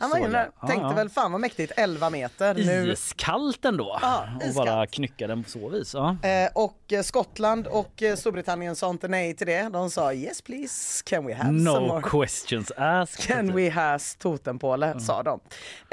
Han 0.02 0.10
var 0.10 0.18
inne. 0.18 0.50
Ja, 0.62 0.68
Tänkte 0.68 0.88
ja. 0.88 0.94
väl 0.94 1.10
fan 1.10 1.32
vad 1.32 1.42
mäktigt, 1.42 1.72
11 1.78 2.10
meter. 2.10 2.54
Nu 2.54 2.92
Iskallt 2.92 3.66
ändå. 3.66 4.00
Ja, 4.02 4.28
och 4.48 4.54
bara 4.56 4.88
knycka 4.88 5.28
den 5.28 5.44
på 5.44 5.50
så 5.50 5.70
vis. 5.70 5.94
Ja. 5.94 6.18
Eh, 6.24 6.50
och 6.54 6.94
eh, 6.94 7.02
Skottland 7.02 7.68
och 7.68 8.04
eh, 8.04 8.16
Storbritannien 8.16 8.76
sa 8.76 8.90
inte 8.90 9.08
nej 9.08 9.34
till 9.36 9.48
det. 9.48 9.70
De 9.70 9.90
sa 9.90 10.14
yes 10.14 10.42
please, 10.42 11.04
can 11.06 11.26
we 11.26 11.34
have 11.34 11.50
some 11.50 11.64
No 11.64 11.88
more? 11.88 12.02
questions 12.02 12.72
asked. 12.78 13.28
Can 13.28 13.56
we 13.56 13.70
has 13.70 14.16
totempåle, 14.16 15.00
sa 15.00 15.24
de. 15.24 15.40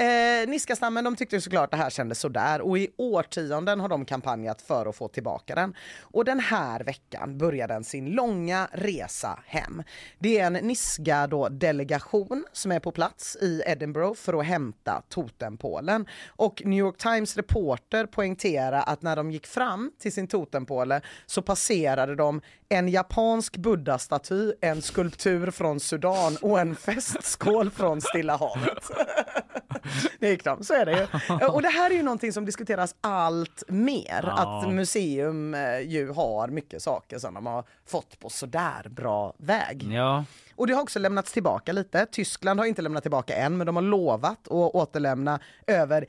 Eh, 0.03 0.49
Niskastammen 0.49 1.03
de 1.03 1.15
tyckte 1.15 1.41
såklart 1.41 1.71
det 1.71 1.77
här 1.77 1.89
kändes 1.89 2.19
sådär 2.19 2.61
och 2.61 2.77
i 2.77 2.87
årtionden 2.97 3.79
har 3.79 3.89
de 3.89 4.05
kampanjat 4.05 4.61
för 4.61 4.85
att 4.85 4.95
få 4.95 5.07
tillbaka 5.07 5.55
den. 5.55 5.73
Och 6.01 6.25
den 6.25 6.39
här 6.39 6.83
veckan 6.83 7.37
börjar 7.37 7.67
den 7.67 7.83
sin 7.83 8.05
långa 8.05 8.67
resa 8.71 9.39
hem. 9.45 9.83
Det 10.19 10.39
är 10.39 10.45
en 10.47 10.53
Niska 10.53 11.27
då 11.27 11.49
delegation 11.49 12.45
som 12.53 12.71
är 12.71 12.79
på 12.79 12.91
plats 12.91 13.35
i 13.41 13.61
Edinburgh 13.65 13.98
för 14.13 14.39
att 14.39 14.45
hämta 14.45 15.01
totempålen. 15.09 16.05
Och 16.27 16.61
New 16.65 16.79
York 16.79 16.97
Times 16.97 17.37
reporter 17.37 18.05
poängterar 18.05 18.83
att 18.87 19.01
när 19.01 19.15
de 19.15 19.31
gick 19.31 19.47
fram 19.47 19.91
till 19.99 20.13
sin 20.13 20.27
totempåle 20.27 21.01
så 21.25 21.41
passerade 21.41 22.15
de 22.15 22.41
en 22.69 22.89
japansk 22.89 23.57
buddha-staty, 23.57 24.53
en 24.61 24.81
skulptur 24.81 25.51
från 25.51 25.79
Sudan 25.79 26.37
och 26.41 26.59
en 26.59 26.75
festskål 26.75 27.69
från 27.69 28.01
Stilla 28.01 28.37
havet. 28.37 28.91
Det 30.19 30.29
gick 30.29 30.43
de, 30.43 30.63
så 30.63 30.73
är 30.73 30.85
det 30.85 30.91
ju. 30.91 31.45
Och 31.47 31.61
det 31.61 31.67
här 31.69 31.91
är 31.91 31.95
ju 31.95 32.03
någonting 32.03 32.33
som 32.33 32.45
diskuteras 32.45 32.95
allt 33.01 33.63
mer. 33.67 34.23
Ja. 34.23 34.61
Att 34.63 34.73
museum 34.73 35.53
eh, 35.53 35.79
ju 35.79 36.11
har 36.11 36.47
mycket 36.47 36.81
saker 36.81 37.19
som 37.19 37.33
de 37.33 37.45
har 37.45 37.63
fått 37.85 38.19
på 38.19 38.29
sådär 38.29 38.89
bra 38.89 39.33
väg. 39.37 39.83
Ja. 39.91 40.25
Och 40.59 40.67
det 40.67 40.73
har 40.73 40.81
också 40.81 40.99
lämnats 40.99 41.33
tillbaka 41.33 41.71
lite. 41.71 42.05
Tyskland 42.05 42.59
har 42.59 42.67
inte 42.67 42.81
lämnat 42.81 43.03
tillbaka 43.03 43.35
än, 43.35 43.57
men 43.57 43.67
de 43.67 43.75
har 43.75 43.83
lovat 43.83 44.47
att 44.47 44.51
återlämna 44.51 45.39
över 45.67 46.05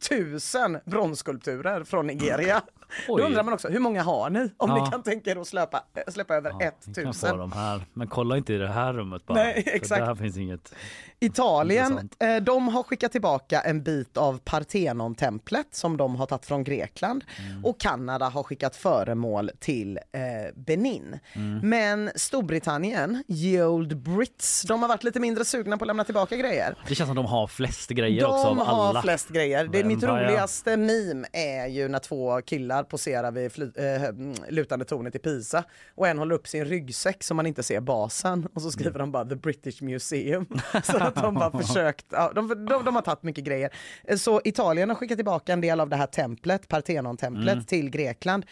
1000 0.00 0.78
bronsskulpturer 0.84 1.84
från 1.84 2.06
Nigeria. 2.06 2.62
Oj. 3.08 3.20
Då 3.22 3.26
undrar 3.26 3.42
man 3.42 3.54
också, 3.54 3.68
hur 3.68 3.78
många 3.80 4.02
har 4.02 4.30
ni? 4.30 4.50
Om 4.56 4.70
Ja. 4.70 4.84
ni 4.84 4.90
kan 4.90 5.02
tänka 5.02 5.30
er 5.30 5.36
att 5.36 5.46
släppa, 5.46 5.84
äh, 5.94 6.12
släppa 6.12 6.34
över 6.34 6.50
få 6.50 6.60
1000. 6.90 7.38
dem 7.38 7.52
här. 7.52 7.80
Men 7.92 8.08
kolla 8.08 8.36
inte 8.36 8.54
i 8.54 8.58
det 8.58 8.68
här 8.68 8.92
rummet 8.92 9.26
bara. 9.26 9.34
Nej, 9.38 9.62
För 9.64 9.70
exakt. 9.70 10.06
Där 10.06 10.14
finns 10.14 10.36
inget. 10.36 10.74
Italien, 11.20 12.08
eh, 12.18 12.36
de 12.42 12.68
har 12.68 12.82
skickat 12.82 13.12
tillbaka 13.12 13.60
en 13.60 13.82
bit 13.82 14.16
av 14.16 14.38
Parthenon-templet 14.44 15.66
som 15.74 15.96
de 15.96 16.16
har 16.16 16.26
tagit 16.26 16.46
från 16.46 16.64
Grekland. 16.64 17.24
Mm. 17.50 17.64
Och 17.64 17.80
Kanada 17.80 18.28
har 18.28 18.42
skickat 18.42 18.76
föremål 18.76 19.50
till 19.58 19.96
eh, 19.96 20.20
Benin. 20.54 21.18
Mm. 21.32 21.68
Men 21.68 22.10
Storbritannien, 22.16 23.24
ye 23.28 23.64
old 23.66 23.96
Brits, 23.96 24.62
de 24.62 24.82
har 24.82 24.88
varit 24.88 25.04
lite 25.04 25.20
mindre 25.20 25.44
sugna 25.44 25.78
på 25.78 25.84
att 25.84 25.86
lämna 25.86 26.04
tillbaka 26.04 26.36
grejer. 26.36 26.74
Det 26.88 26.94
känns 26.94 27.08
som 27.08 27.16
de 27.16 27.26
har 27.26 27.46
flest 27.46 27.90
grejer 27.90 28.20
De 28.22 28.26
också 28.26 28.46
av 28.46 28.56
har 28.58 28.88
alla. 28.88 29.02
flest 29.02 29.28
grejer. 29.28 29.68
Det, 29.72 29.84
mitt 29.84 30.02
roligaste 30.02 30.76
meme 30.76 31.26
är 31.32 31.66
ju 31.66 31.88
när 31.88 31.98
två 31.98 32.40
killar 32.42 32.75
poserar 32.84 33.30
vid 33.32 33.52
fly, 33.52 33.70
eh, 33.76 34.04
mm, 34.04 34.34
lutande 34.48 34.84
tornet 34.84 35.14
i 35.14 35.18
Pisa 35.18 35.64
och 35.94 36.08
en 36.08 36.18
håller 36.18 36.34
upp 36.34 36.48
sin 36.48 36.64
ryggsäck 36.64 37.22
så 37.24 37.34
man 37.34 37.46
inte 37.46 37.62
ser 37.62 37.80
basen 37.80 38.48
och 38.54 38.62
så 38.62 38.70
skriver 38.70 38.98
de 38.98 39.12
bara 39.12 39.24
the 39.24 39.34
British 39.36 39.82
Museum. 39.82 40.46
så 40.84 40.96
att 40.96 41.14
de 41.14 41.34
bara 41.34 41.58
försökt, 41.62 42.06
ja, 42.10 42.32
de, 42.34 42.48
de, 42.48 42.84
de 42.84 42.94
har 42.94 43.02
tagit 43.02 43.22
mycket 43.22 43.44
grejer. 43.44 43.70
Eh, 44.04 44.16
Så 44.16 44.40
Italien 44.44 44.88
har 44.88 44.96
skickat 44.96 45.18
tillbaka 45.18 45.52
en 45.52 45.60
del 45.60 45.80
av 45.80 45.88
det 45.88 45.96
här 45.96 46.06
templet, 46.06 46.68
Parthenon-templet 46.68 47.52
Mm. 47.54 47.64
till 47.64 47.90
Grekland. 47.90 48.46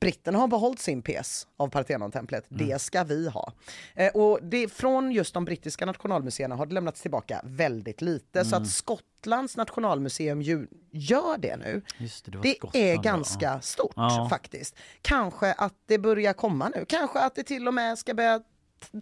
Britterna 0.00 0.38
har 0.38 0.48
behållit 0.48 0.78
sin 0.80 1.02
pes 1.02 1.46
av 1.56 1.68
Parthenon-templet. 1.68 2.44
Det 2.48 2.80
ska 2.82 3.04
vi 3.04 3.28
ha. 3.28 3.52
Eh, 3.94 4.12
och 4.14 4.38
det, 4.42 4.68
från 4.72 5.12
just 5.12 5.34
de 5.34 5.44
brittiska 5.44 5.86
nationalmuseerna 5.86 6.54
har 6.56 6.66
det 6.66 6.74
lämnats 6.74 7.00
tillbaka 7.02 7.40
väldigt 7.44 8.00
lite. 8.02 8.44
Så 8.44 8.56
att 8.56 8.68
Skottlands 8.68 9.56
nationalmuseum 9.56 10.42
ju, 10.42 10.66
gör 10.90 11.38
det 11.38 11.56
nu. 11.56 11.82
Just 11.98 12.24
det, 12.24 12.30
det 12.30 12.38
Det 12.42 12.54
Skottland, 12.54 12.84
är 12.84 12.94
ja. 12.94 13.00
ganska 13.00 13.60
stort 13.60 13.92
Ja. 13.96 14.26
faktiskt. 14.30 14.76
Kanske 15.02 15.52
att 15.52 15.74
det 15.86 15.98
börjar 15.98 16.32
komma 16.32 16.68
nu. 16.74 16.84
Kanske 16.88 17.18
att 17.20 17.34
det 17.34 17.42
till 17.42 17.68
och 17.68 17.74
med 17.74 17.98
ska 17.98 18.14
börja 18.14 18.40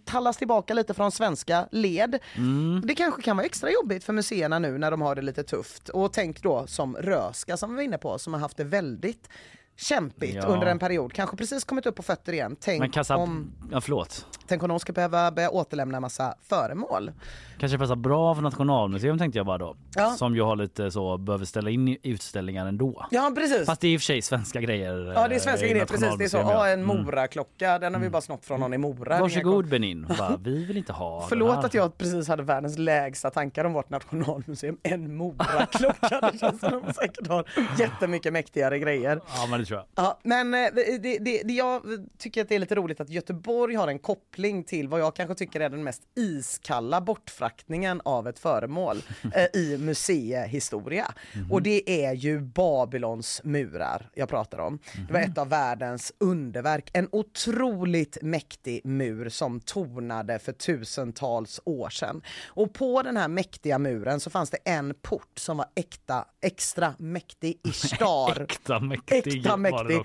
tallas 0.05 0.37
tillbaka 0.37 0.73
lite 0.73 0.93
från 0.93 1.11
svenska 1.11 1.67
led. 1.71 2.19
Mm. 2.35 2.81
Det 2.85 2.95
kanske 2.95 3.21
kan 3.21 3.37
vara 3.37 3.45
extra 3.45 3.71
jobbigt 3.71 4.03
för 4.03 4.13
museerna 4.13 4.59
nu 4.59 4.77
när 4.77 4.91
de 4.91 5.01
har 5.01 5.15
det 5.15 5.21
lite 5.21 5.43
tufft. 5.43 5.89
Och 5.89 6.13
tänk 6.13 6.41
då 6.41 6.67
som 6.67 6.95
Röska 6.95 7.57
som 7.57 7.69
vi 7.69 7.75
var 7.75 7.81
inne 7.83 7.97
på 7.97 8.19
som 8.19 8.33
har 8.33 8.39
haft 8.39 8.57
det 8.57 8.63
väldigt 8.63 9.29
kämpigt 9.77 10.35
Ja. 10.35 10.45
under 10.47 10.67
en 10.67 10.79
period. 10.79 11.13
Kanske 11.13 11.37
precis 11.37 11.63
kommit 11.63 11.85
upp 11.85 11.95
på 11.95 12.03
fötter 12.03 12.33
igen. 12.33 12.49
Men 12.51 12.57
Tänk, 12.79 12.93
kassa... 12.93 13.15
om, 13.17 13.51
Ja, 13.71 13.81
förlåt. 13.81 14.25
tänk 14.47 14.63
om 14.63 14.69
de 14.69 14.79
ska 14.79 14.93
behöva 14.93 15.31
börja 15.31 15.49
återlämna 15.49 15.97
en 15.97 16.01
massa 16.01 16.35
föremål. 16.49 17.11
Kanske 17.57 17.77
passar 17.77 17.95
bra 17.95 18.35
för 18.35 18.41
Nationalmuseum 18.41 19.17
tänkte 19.17 19.39
jag 19.39 19.45
bara 19.45 19.57
då. 19.57 19.75
Ja. 19.95 20.09
Som 20.11 20.35
ju 20.35 20.41
har 20.41 20.55
lite 20.55 20.91
så, 20.91 21.17
behöver 21.17 21.45
ställa 21.45 21.69
in 21.69 21.97
utställningar 22.03 22.65
ändå. 22.65 23.05
Ja 23.11 23.31
precis. 23.35 23.65
Fast 23.65 23.81
det 23.81 23.87
är 23.87 23.91
i 23.91 23.97
och 23.97 24.01
för 24.01 24.05
sig 24.05 24.21
svenska 24.21 24.61
grejer. 24.61 25.13
Ja 25.15 25.27
det 25.27 25.35
är 25.35 25.39
svenska 25.39 25.65
eh, 25.65 25.71
grejer, 25.71 25.85
precis. 25.85 26.17
Det 26.17 26.23
är 26.23 26.27
så, 26.29 26.37
ja, 26.37 26.51
ja. 26.51 26.67
en 26.67 26.85
Mm. 26.85 26.97
Mora-klocka, 27.05 27.79
den 27.79 27.93
har 27.93 28.01
vi 28.01 28.09
bara 28.09 28.21
snott 28.21 28.45
från 28.45 28.59
någon 28.59 28.73
i 28.73 28.77
Mora. 28.77 29.19
Varsågod 29.19 29.67
Benin. 29.67 30.05
Bara, 30.17 30.37
vi 30.43 30.65
vill 30.65 30.77
inte 30.77 30.93
ha 30.93 31.25
Förlåt 31.29 31.65
att 31.65 31.73
jag 31.73 31.97
precis 31.97 32.27
hade 32.27 32.43
världens 32.43 32.77
lägsta 32.77 33.29
tankar 33.29 33.65
om 33.65 33.73
vårt 33.73 33.89
nationalmuseum. 33.89 34.77
En 34.83 35.15
Mora-klocka. 35.17 36.29
Det 36.31 36.39
känns 36.39 36.59
som 36.59 36.71
de 36.85 36.93
säkert 36.93 37.27
har 37.27 37.45
jättemycket 37.79 38.33
mäktigare 38.33 38.79
grejer. 38.79 39.21
Ja 39.37 39.47
tror 39.65 39.79
jag. 39.79 40.05
Ja, 40.05 40.19
men 40.23 40.53
eh, 40.53 40.67
det, 40.75 40.97
det, 40.97 41.43
det, 41.43 41.53
jag 41.53 41.81
tycker 42.17 42.41
att 42.41 42.49
det 42.49 42.55
är 42.55 42.59
lite 42.59 42.75
roligt 42.75 42.99
att 42.99 43.09
Göteborg 43.09 43.75
har 43.75 43.87
en 43.87 43.99
koppling 43.99 44.63
till 44.63 44.87
vad 44.87 44.99
jag 44.99 45.15
kanske 45.15 45.35
tycker 45.35 45.59
är 45.59 45.69
den 45.69 45.83
mest 45.83 46.01
iskalla 46.15 47.01
bortfraktningen 47.01 48.01
av 48.05 48.27
ett 48.27 48.39
föremål 48.39 48.97
eh, 49.35 49.61
i 49.61 49.77
museihistoria. 49.77 51.13
Och 51.51 51.61
det 51.61 52.05
är 52.05 52.13
ju 52.13 52.39
Babylons 52.39 53.41
murar 53.43 54.09
jag 54.13 54.29
pratar 54.29 54.57
om. 54.57 54.79
Det 55.07 55.13
var 55.13 55.19
ett 55.19 55.37
av 55.37 55.49
världens 55.49 56.13
underverk. 56.17 56.89
En 56.93 57.09
otroligt 57.11 58.17
mäktig 58.21 58.81
mur 58.85 59.29
som 59.29 59.59
tornade 59.59 60.39
för 60.39 60.51
tusentals 60.51 61.59
år 61.65 61.89
sedan. 61.89 62.21
Och 62.45 62.73
på 62.73 63.01
den 63.01 63.17
här 63.17 63.27
mäktiga 63.27 63.79
muren 63.79 64.19
så 64.19 64.29
fanns 64.29 64.49
det 64.49 64.57
en 64.65 64.93
port 65.01 65.39
som 65.39 65.57
var 65.57 65.67
äkta, 65.75 66.25
extra 66.41 66.93
mäktig. 66.97 67.59
Ishtar. 67.63 68.41
Äkta 68.49 68.79
mäktig. 68.79 69.37
Äkta 69.37 69.54
fan 69.63 69.87
mäktig. 69.87 69.95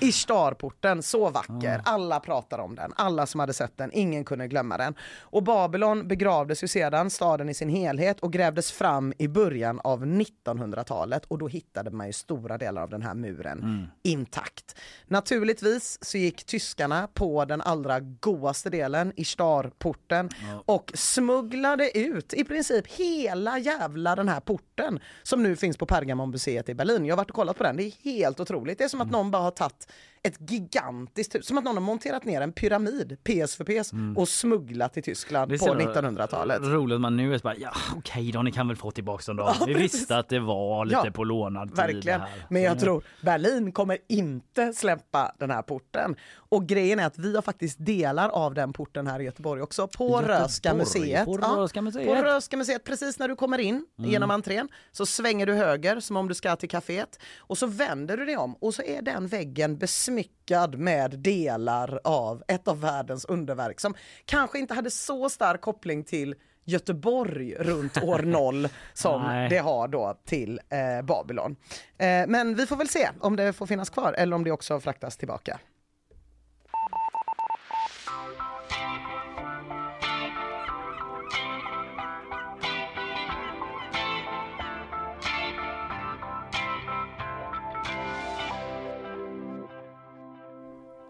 Ishtarporten, 0.00 1.02
så 1.02 1.30
vacker. 1.30 1.78
Ah. 1.84 1.90
Alla 1.90 2.20
pratar 2.20 2.58
om 2.58 2.74
den. 2.74 2.92
Alla 2.96 3.26
som 3.26 3.40
hade 3.40 3.52
sett 3.52 3.76
den, 3.76 3.90
ingen 3.92 4.24
kunde 4.24 4.48
glömma 4.48 4.76
den. 4.78 4.94
Och 5.20 5.42
Babylon 5.42 6.08
begravdes 6.08 6.64
ju 6.64 6.68
sedan, 6.68 7.10
staden 7.10 7.48
i 7.48 7.54
sin 7.54 7.68
helhet, 7.68 8.20
och 8.20 8.32
grävdes 8.32 8.72
fram 8.72 9.12
i 9.18 9.28
början 9.28 9.80
av 9.84 10.06
1900-talet. 10.06 11.24
Och 11.28 11.38
då 11.38 11.48
hittade 11.48 11.90
man 11.90 12.06
ju 12.06 12.12
stora 12.12 12.58
delar 12.58 12.82
av 12.82 12.90
den 12.90 13.02
här 13.02 13.14
muren 13.14 13.58
Mm. 13.62 13.86
intakt. 14.02 14.76
Naturligtvis 15.06 15.98
så 16.04 16.18
gick 16.18 16.44
tyskarna 16.46 17.08
på 17.14 17.44
den 17.44 17.60
allra 17.60 18.00
godaste 18.00 18.70
delen, 18.70 19.12
Ishtarporten, 19.16 20.30
och 20.66 20.92
smugglade 20.94 21.98
ut 21.98 22.34
i 22.34 22.44
princip 22.44 22.86
hela 22.86 23.58
jävla 23.58 24.16
den 24.16 24.28
här 24.28 24.40
porten 24.40 25.00
som 25.22 25.42
nu 25.42 25.56
finns 25.56 25.76
på 25.76 25.86
Pergamonmuseet 25.86 26.68
i 26.68 26.74
Berlin. 26.74 27.06
Jag 27.06 27.12
har 27.12 27.16
varit 27.16 27.30
och 27.30 27.36
kollat 27.36 27.56
på 27.56 27.62
den, 27.62 27.76
det 27.76 27.82
är 27.82 27.92
helt 28.04 28.40
otroligt. 28.40 28.78
Det 28.78 28.84
är 28.84 28.88
som 28.88 28.99
som 29.00 29.06
att 29.08 29.12
någon 29.12 29.30
bara 29.30 29.42
har 29.42 29.50
tagit 29.50 29.92
ett 30.22 30.50
gigantiskt 30.50 31.34
hus, 31.34 31.46
som 31.46 31.58
att 31.58 31.64
någon 31.64 31.76
har 31.76 31.80
monterat 31.82 32.24
ner 32.24 32.40
en 32.40 32.52
pyramid, 32.52 33.16
PS 33.24 33.56
för 33.56 33.64
PS, 33.64 33.92
och 34.16 34.28
smugglat 34.28 34.92
till 34.92 35.02
Tyskland 35.02 35.50
på 35.50 35.58
så 35.58 35.74
1900-talet. 35.74 36.62
Roligt 36.62 37.00
man 37.00 37.16
nu 37.16 37.34
är 37.34 37.38
så 37.38 37.42
bara, 37.42 37.56
ja 37.56 37.72
okej 37.96 38.32
då, 38.32 38.42
ni 38.42 38.52
kan 38.52 38.68
väl 38.68 38.76
få 38.76 38.90
tillbaka 38.90 39.22
dem 39.26 39.36
då. 39.36 39.42
Ja, 39.60 39.64
Vi 39.66 39.74
precis. 39.74 39.94
visste 39.94 40.16
att 40.18 40.28
det 40.28 40.38
var 40.40 40.84
lite 40.84 41.00
Ja, 41.04 41.10
på 41.10 41.24
lånad 41.24 41.76
tid. 41.88 42.14
Men 42.48 42.62
jag 42.62 42.74
Så- 42.74 42.80
tror 42.84 43.04
Berlin 43.22 43.72
kommer 43.72 43.98
inte 44.08 44.72
släppa 44.72 45.34
den 45.38 45.50
här 45.50 45.62
porten. 45.62 46.16
Och 46.32 46.66
grejen 46.66 46.98
är 46.98 47.06
att 47.06 47.18
vi 47.18 47.34
har 47.34 47.42
faktiskt 47.42 47.76
delar 47.86 48.28
av 48.28 48.54
den 48.54 48.72
porten 48.72 49.06
här 49.06 49.20
i 49.20 49.24
Göteborg 49.24 49.62
också. 49.62 49.86
På 49.88 50.04
Göteborg, 50.04 50.26
Röska 50.42 50.74
museet. 50.74 51.24
på 51.24 51.38
Ja, 51.42 51.56
Röhsska 51.56 51.82
museet. 51.82 52.06
På 52.06 52.14
Röhsska 52.14 52.56
museet, 52.56 52.84
precis 52.84 53.18
när 53.18 53.28
du 53.28 53.36
kommer 53.36 53.58
in 53.58 53.86
Mm. 53.98 54.10
genom 54.10 54.30
entrén 54.30 54.68
så 54.92 55.06
svänger 55.06 55.46
du 55.46 55.54
höger 55.54 56.00
som 56.00 56.16
om 56.16 56.28
du 56.28 56.34
ska 56.34 56.56
till 56.56 56.68
kaféet 56.68 57.18
och 57.38 57.58
så 57.58 57.66
vänder 57.66 58.16
du 58.16 58.24
dig 58.24 58.36
om 58.36 58.54
och 58.54 58.74
så 58.74 58.82
är 58.82 59.02
den 59.02 59.26
väggen 59.26 59.78
besmyckad 60.10 60.78
med 60.78 61.18
delar 61.18 62.00
av 62.04 62.42
ett 62.48 62.68
av 62.68 62.80
världens 62.80 63.24
underverk 63.24 63.80
som 63.80 63.94
kanske 64.24 64.58
inte 64.58 64.74
hade 64.74 64.90
så 64.90 65.28
stark 65.28 65.60
koppling 65.60 66.04
till 66.04 66.34
Göteborg 66.64 67.54
runt 67.54 68.02
år 68.02 68.18
noll 68.24 68.68
som 68.92 69.22
Nej. 69.22 69.48
det 69.48 69.58
har 69.58 69.88
då 69.88 70.14
till 70.24 70.60
eh, 70.68 71.02
Babylon. 71.04 71.56
Eh, 71.98 72.26
men 72.28 72.54
vi 72.54 72.66
får 72.66 72.76
väl 72.76 72.88
se 72.88 73.08
om 73.20 73.36
det 73.36 73.52
får 73.52 73.66
finnas 73.66 73.90
kvar 73.90 74.12
eller 74.12 74.36
om 74.36 74.44
det 74.44 74.52
också 74.52 74.80
fraktas 74.80 75.16
tillbaka. 75.16 75.60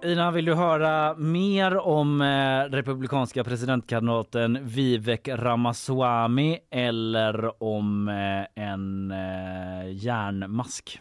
Ina, 0.03 0.31
vill 0.31 0.45
du 0.45 0.55
höra 0.55 1.15
mer 1.15 1.77
om 1.77 2.21
eh, 2.21 2.71
republikanska 2.71 3.45
presidentkandidaten 3.45 4.59
Vivek 4.63 5.29
Ramaswamy 5.29 6.59
eller 6.71 7.63
om 7.63 8.09
eh, 8.09 8.65
en 8.65 9.11
eh, 9.11 9.93
järnmask? 9.93 11.01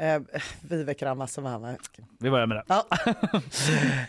Eh, 0.00 0.20
Vivek 0.60 1.02
Ramaswamy. 1.02 1.74
Vi 2.18 2.30
börjar 2.30 2.46
med 2.46 2.56
det. 2.56 2.64
Ja. 2.68 2.86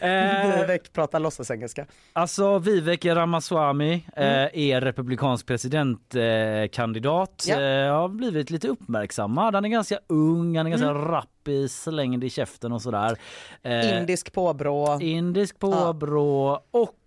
Eh, 0.08 0.60
Vivek 0.62 0.94
pratar 0.94 1.20
låtsasengelska. 1.20 1.86
Alltså 2.14 2.60
Vivek 2.60 3.06
Ramaswamy 3.06 4.02
Mm. 4.16 4.34
eh, 4.54 4.60
är 4.60 4.82
republikansk 4.82 5.46
presidentkandidat. 5.46 7.46
Eh. 7.50 7.60
Ja. 7.60 7.62
Eh, 7.62 7.94
har 7.94 8.08
blivit 8.10 8.50
lite 8.50 8.68
uppmärksammad. 8.68 9.56
Han 9.56 9.66
är 9.66 9.70
ganska 9.70 10.00
ung, 10.08 10.58
han 10.58 10.66
är 10.66 10.70
ganska 10.70 10.90
Mm. 10.90 11.08
rapp 11.08 11.48
i 11.48 11.70
slängd 11.70 12.24
i 12.24 12.30
käften 12.30 12.72
och 12.72 12.82
sådär. 12.82 13.18
Eh, 13.64 13.98
Indisk 14.00 14.34
påbrå. 14.34 15.00
indisk 15.02 15.60
påbrå 15.60 16.64
och 16.72 16.98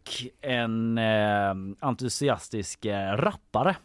en 0.42 0.98
entusiastisk 1.80 2.86
rappare. 3.16 3.76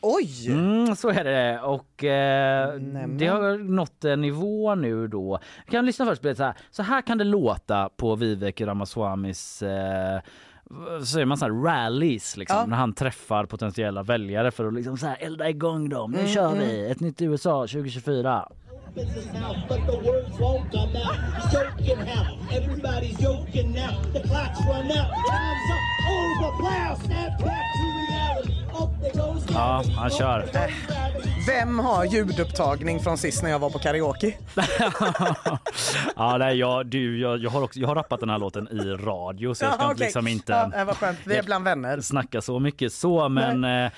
Oj! 0.00 0.46
Mm, 0.48 0.96
så 0.96 1.08
är 1.08 1.24
det. 1.24 1.60
Och 1.60 2.04
eh, 2.04 2.74
det 3.08 3.26
har 3.26 3.58
nått 3.58 4.04
en 4.04 4.20
nivå 4.20 4.74
nu 4.74 5.08
då. 5.08 5.38
Vi 5.66 5.70
kan 5.72 5.86
lyssna 5.86 6.04
först 6.06 6.22
på 6.22 6.28
det 6.28 6.34
så 6.34 6.42
här. 6.44 6.54
Så 6.70 6.82
här 6.82 7.02
kan 7.02 7.18
det 7.18 7.24
låta 7.24 7.88
på 7.96 8.14
Vivek 8.16 8.60
Ramaswamys 8.60 9.62
eh, 9.62 10.20
vad 10.70 11.08
säger 11.08 11.26
man 11.26 11.38
så 11.38 11.44
här 11.44 11.52
rallies 11.52 12.36
liksom, 12.36 12.58
Ja. 12.58 12.66
när 12.66 12.76
han 12.76 12.92
träffar 12.92 13.44
potentiella 13.46 14.02
väljare 14.02 14.50
för 14.50 14.66
att 14.66 14.74
liksom 14.74 14.98
så 14.98 15.06
här 15.06 15.16
elda 15.20 15.48
igång 15.48 15.88
dem. 15.88 16.10
Nu 16.10 16.18
Mm, 16.18 16.30
kör 16.32 16.52
mm. 16.52 16.58
vi 16.58 16.90
ett 16.90 17.00
nytt 17.00 17.22
USA 17.22 17.66
2024. 17.66 18.48
Ja, 29.54 29.82
han 29.96 30.10
kör. 30.10 30.48
Vem 31.46 31.78
har 31.78 32.04
ljudupptagning 32.04 33.00
från 33.00 33.18
sist 33.18 33.42
när 33.42 33.50
jag 33.50 33.58
var 33.58 33.70
på 33.70 33.78
karaoke? 33.78 34.34
ja, 36.16 36.36
nej, 36.38 36.56
jag, 36.58 36.86
du, 36.86 37.20
jag, 37.20 37.38
jag, 37.38 37.50
har 37.50 37.62
också, 37.62 37.78
jag 37.80 37.88
har 37.88 37.94
rappat 37.94 38.20
den 38.20 38.30
här 38.30 38.38
låten 38.38 38.68
i 38.68 38.78
radio 38.88 39.54
så 39.54 39.64
jag 39.64 39.74
ska 39.74 39.82
Jaha, 39.82 39.90
inte 39.90 39.94
okej. 39.94 40.06
liksom 40.06 40.28
inte 40.28 40.52
Ja, 40.52 40.78
det 40.78 40.84
var 40.84 40.94
skönt. 40.94 41.18
Vi 41.24 41.36
är 41.36 41.42
bland 41.42 41.64
vänner. 41.64 42.00
snacka 42.00 42.40
så 42.40 42.58
mycket 42.58 42.92
så 42.92 43.28
men 43.28 43.64
eh, 43.64 43.70
eh, 43.84 43.90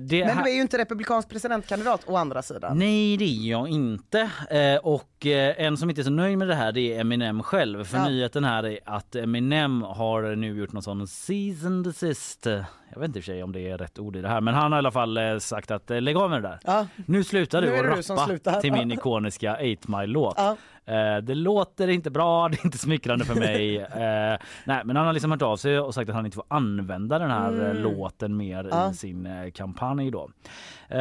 det 0.00 0.24
Men 0.26 0.36
här- 0.36 0.44
du 0.44 0.50
är 0.50 0.54
ju 0.54 0.60
inte 0.60 0.78
republikansk 0.78 1.28
presidentkandidat 1.28 2.00
å 2.06 2.16
andra 2.16 2.42
sidan. 2.42 2.78
Nej 2.78 3.16
det 3.16 3.24
är 3.24 3.50
jag 3.50 3.68
inte. 3.68 4.30
Eh, 4.50 4.76
och 4.76 5.04
eh, 5.26 5.60
en 5.66 5.76
som 5.76 5.88
inte 5.90 6.00
är 6.00 6.04
så 6.04 6.10
nöjd 6.10 6.38
med 6.38 6.48
det 6.48 6.54
här 6.54 6.72
det 6.72 6.80
är 6.94 7.00
Eminem 7.00 7.42
själv. 7.42 7.84
För 7.84 7.98
Ja. 7.98 8.08
nyheten 8.08 8.44
här 8.44 8.66
är 8.66 8.78
att 8.84 9.14
Eminem 9.16 9.82
har 9.82 10.36
nu 10.36 10.58
gjort 10.58 10.72
någon 10.72 10.82
sån 10.82 11.06
season 11.06 11.82
desist. 11.82 12.46
Jag 12.92 13.00
vet 13.00 13.08
inte 13.08 13.18
och 13.20 13.24
för 13.24 13.32
sig 13.32 13.42
om 13.42 13.52
det 13.52 13.60
är 13.70 13.78
rätt 13.78 13.98
ord 13.98 14.16
i 14.16 14.20
det 14.20 14.28
här 14.28 14.40
men 14.40 14.54
han 14.54 14.72
har 14.72 14.78
i 14.78 14.80
alla 14.80 14.90
fall 14.90 15.16
eh, 15.16 15.38
sagt 15.38 15.70
att 15.70 15.90
eh, 15.90 16.00
lägg 16.00 16.16
av 16.16 16.30
med 16.30 16.42
det 16.42 16.48
där. 16.48 16.58
Ja. 16.64 16.86
Nu 17.06 17.24
slutar 17.24 17.62
du 17.62 17.68
Nu 17.70 17.76
att 17.78 17.82
det 17.90 17.96
du 17.96 18.02
som 18.02 18.16
rappa 18.16 18.60
till 18.60 18.72
min 18.72 18.92
ikoniska 18.92 19.52
8 19.54 19.62
Mile 19.98 20.06
låt. 20.06 20.34
Ja. 20.36 20.56
Eh, 20.86 21.16
det 21.22 21.34
låter 21.34 21.88
inte 21.88 22.10
bra, 22.10 22.48
det 22.52 22.56
är 22.56 22.64
inte 22.66 22.78
smickrande 22.78 23.24
för 23.24 23.34
mig. 23.34 23.76
Eh, 23.96 24.38
nej, 24.64 24.82
men 24.84 24.96
han 24.96 25.06
har 25.06 25.12
liksom 25.12 25.30
hört 25.30 25.42
av 25.42 25.56
sig 25.56 25.80
och 25.80 25.94
sagt 25.94 26.08
att 26.10 26.16
han 26.16 26.24
inte 26.26 26.34
får 26.34 26.44
använda 26.48 27.18
den 27.18 27.30
här 27.30 27.52
eh, 27.64 27.70
Mm. 27.70 27.82
låten 27.82 28.36
mer 28.36 28.68
Ja. 28.70 28.90
i 28.90 28.94
sin 28.94 29.26
eh, 29.26 29.50
kampanj 29.50 30.10
då. 30.10 30.30
Eh, 30.88 30.98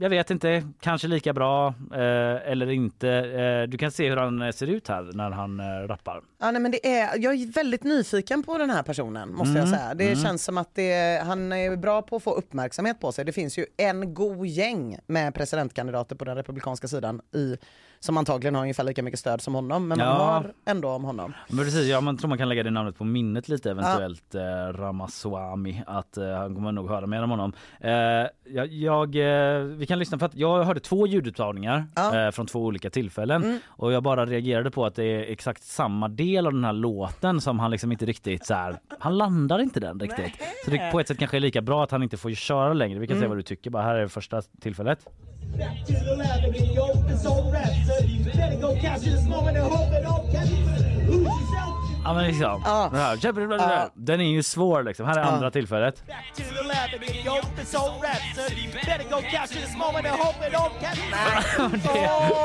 jag 0.00 0.10
vet 0.10 0.30
inte, 0.30 0.62
kanske 0.80 1.08
lika 1.08 1.32
bra 1.32 1.66
eh, 1.92 2.50
eller 2.50 2.70
inte. 2.70 3.66
Du 3.66 3.78
kan 3.78 3.90
se 3.90 4.08
hur 4.08 4.16
han 4.16 4.52
ser 4.52 4.66
ut 4.66 4.88
här 4.88 5.10
när 5.12 5.30
han 5.30 5.60
rappar. 5.88 6.20
Ja, 6.40 6.50
nej, 6.50 6.62
men 6.62 6.70
det 6.70 6.86
är, 6.98 7.18
jag 7.18 7.34
är 7.34 7.52
väldigt 7.52 7.84
nyfiken 7.84 8.42
på 8.42 8.58
den 8.58 8.70
här 8.70 8.82
personen 8.82 9.32
måste 9.34 9.58
jag 9.58 9.66
Mm, 9.68 9.78
säga. 9.78 9.94
Det 9.94 10.04
mm. 10.12 10.16
känns 10.24 10.44
som 10.44 10.58
att 10.58 10.74
det, 10.74 11.22
han 11.26 11.52
är 11.52 11.76
bra 11.76 12.02
på 12.02 12.16
att 12.16 12.22
få 12.22 12.32
uppmärksamhet 12.34 13.00
på 13.00 13.12
sig. 13.12 13.24
Det 13.24 13.32
finns 13.32 13.58
ju 13.58 13.66
en 13.76 14.14
god 14.14 14.46
gäng 14.46 14.98
med 15.06 15.34
presidentkandidater 15.34 16.16
på 16.16 16.24
den 16.24 16.36
republikanska 16.36 16.88
sidan 16.88 17.20
i, 17.34 17.56
som 18.00 18.16
antagligen 18.16 18.54
har 18.54 18.62
ungefär 18.62 18.84
lika 18.84 19.02
mycket 19.02 19.20
stöd 19.20 19.40
som 19.40 19.54
honom. 19.54 19.88
Men 19.88 19.98
man 19.98 20.06
Ja. 20.06 20.32
hör 20.42 20.52
ändå 20.64 20.88
om 20.88 21.04
honom. 21.04 21.32
Men 21.48 21.64
precis, 21.64 21.86
ja, 21.88 22.00
man 22.00 22.16
tror 22.16 22.28
man 22.28 22.38
kan 22.38 22.48
lägga 22.48 22.62
det 22.62 22.70
namnet 22.70 22.98
på 22.98 23.04
minnet 23.04 23.48
lite 23.48 23.70
eventuellt. 23.70 24.34
Eh, 24.34 24.40
Ramaswamy, 24.72 25.82
att 25.86 26.16
eh, 26.16 26.28
han 26.30 26.54
kommer 26.54 26.72
nog 26.72 26.88
höra 26.90 27.06
mer 27.06 27.22
om 27.22 27.30
honom. 27.30 27.52
Eh, 27.80 27.90
jag, 28.44 28.66
jag, 28.66 29.16
eh, 29.16 29.60
vi 29.62 29.86
kan 29.86 29.98
lyssna 29.98 30.18
för 30.18 30.26
att 30.26 30.34
jag 30.34 30.64
hörde 30.64 30.80
två 30.80 31.06
ljudupptagningar 31.06 31.84
eh, 32.14 32.30
från 32.30 32.46
två 32.46 32.60
olika 32.64 32.90
tillfällen 32.90 33.42
Mm. 33.44 33.58
och 33.68 33.92
jag 33.92 34.02
bara 34.02 34.26
reagerade 34.26 34.70
på 34.70 34.86
att 34.86 34.94
det 34.94 35.04
är 35.04 35.32
exakt 35.32 35.62
samma 35.64 36.08
del 36.08 36.46
av 36.46 36.52
den 36.52 36.64
här 36.64 36.72
låten 36.72 37.40
som 37.40 37.58
han 37.58 37.70
liksom 37.70 37.92
inte 37.92 38.06
riktigt 38.06 38.46
så 38.46 38.54
här, 38.54 38.76
han 38.98 39.16
landar 39.18 39.58
inte 39.58 39.80
den 39.80 40.00
riktigt. 40.00 40.32
Så 40.64 40.70
det 40.70 40.92
på 40.92 41.00
ett 41.00 41.08
sätt 41.08 41.18
kanske 41.18 41.36
är 41.36 41.40
lika 41.40 41.60
bra 41.62 41.84
att 41.84 41.90
han 41.90 42.02
inte 42.02 42.16
får 42.16 42.30
köra 42.30 42.72
längre. 42.72 42.98
Vi 42.98 43.06
kan 43.06 43.14
se 43.16 43.18
Mm. 43.18 43.28
vad 43.28 43.38
du 43.38 43.42
tycker. 43.42 43.70
Bara 43.70 43.82
här 43.82 43.94
är 43.94 44.06
första 44.08 44.42
tillfället. 44.60 45.06
Back 45.54 45.84
to 45.84 45.92
the 45.92 46.16
lab 46.16 46.44
again, 46.44 46.72
yo, 46.72 47.04
it's 47.08 47.22
soul 47.22 47.50
rhapsody. 47.50 48.22
Better 48.24 48.56
go 48.56 48.76
capture 48.76 49.10
this 49.10 49.24
moment 49.24 49.56
and 49.56 49.72
hope 49.72 49.92
it 49.92 50.04
all 50.04 50.28
yourself. 50.32 50.95
Ja 52.06 52.14
men 52.14 52.26
liksom. 52.26 52.62
Det 52.92 52.98
här. 53.62 53.88
Den 53.94 54.20
är 54.20 54.24
ju 54.24 54.42
svår 54.42 54.82
liksom. 54.82 55.06
Här 55.06 55.16
är 55.16 55.20
Ja. 55.20 55.26
andra 55.26 55.50
tillfället. 55.50 56.02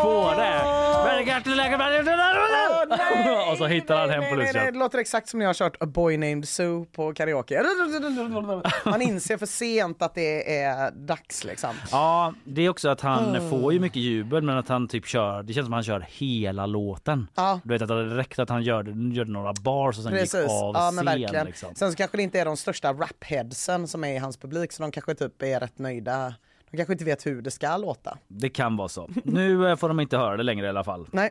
På 0.02 0.34
det! 0.38 0.62
Och 3.52 3.58
så 3.58 3.66
hittar 3.66 4.00
han 4.00 4.10
hem 4.10 4.20
nej, 4.20 4.32
polisen. 4.34 4.74
det 4.74 4.80
låter 4.80 5.00
exakt 5.00 5.30
som 5.30 5.40
när 5.40 5.46
jag 5.46 5.50
har 5.50 5.54
kört 5.54 5.76
A 5.80 5.86
Boy 5.86 6.18
Named 6.18 6.48
Sue 6.48 6.86
på 6.96 7.14
karaoke. 7.14 7.64
Man 8.86 9.02
inser 9.02 9.38
för 9.38 9.46
sent 9.46 10.02
att 10.02 10.16
det 10.16 10.62
är 10.62 10.92
dags 10.92 11.44
liksom. 11.44 11.70
Ja, 11.92 12.34
det 12.44 12.62
är 12.62 12.70
också 12.70 12.90
att 12.90 13.02
han 13.02 13.36
Mm. 13.36 13.50
får 13.50 13.74
ju 13.74 13.80
mycket 13.80 14.02
jubel 14.02 14.44
men 14.44 14.58
att 14.58 14.70
han 14.70 14.88
typ 14.88 15.08
kör, 15.08 15.44
det 15.44 15.54
känns 15.54 15.66
som 15.66 15.74
att 15.74 15.78
han 15.78 15.84
kör 15.84 16.06
hela 16.10 16.66
låten. 16.66 17.28
Ja. 17.36 17.60
Du 17.64 17.70
vet 17.74 17.82
att 17.82 17.88
det 17.88 18.18
räckte 18.18 18.44
att 18.44 18.50
han 18.50 18.64
gör, 18.64 18.84
gör 19.14 19.26
några 19.26 19.51
bars 19.54 19.98
och 19.98 20.04
sen 20.04 20.12
Precis, 20.12 20.34
gick 20.34 20.50
av 20.50 20.76
ja 20.76 20.92
men 20.92 21.28
scen. 21.28 21.46
Liksom. 21.46 21.76
Sen 21.76 21.92
så 21.92 21.98
kanske 21.98 22.18
det 22.18 22.24
inte 22.24 22.40
är 22.40 22.46
de 22.46 22.58
största 22.58 22.94
rapheadsen 22.94 23.88
som 23.88 24.04
är 24.04 24.14
i 24.14 24.18
hans 24.18 24.38
publik 24.38 24.72
så 24.72 24.84
de 24.84 24.92
kanske 24.92 25.16
typ 25.16 25.42
är 25.42 25.60
rätt 25.60 25.80
nöjda. 25.80 26.36
De 26.72 26.78
kanske 26.78 26.94
inte 26.94 27.06
vet 27.06 27.26
hur 27.26 27.42
det 27.42 27.52
ska 27.52 27.78
låta. 27.78 28.18
Det 28.28 28.50
kan 28.50 28.78
vara 28.78 28.90
så. 28.90 29.10
Nu 29.24 29.70
eh, 29.70 29.76
får 29.76 29.88
de 29.88 30.00
inte 30.00 30.18
höra 30.18 30.38
det 30.38 30.44
längre 30.44 30.66
i 30.66 30.70
alla 30.70 30.84
fall. 30.84 31.08
Nej. 31.12 31.30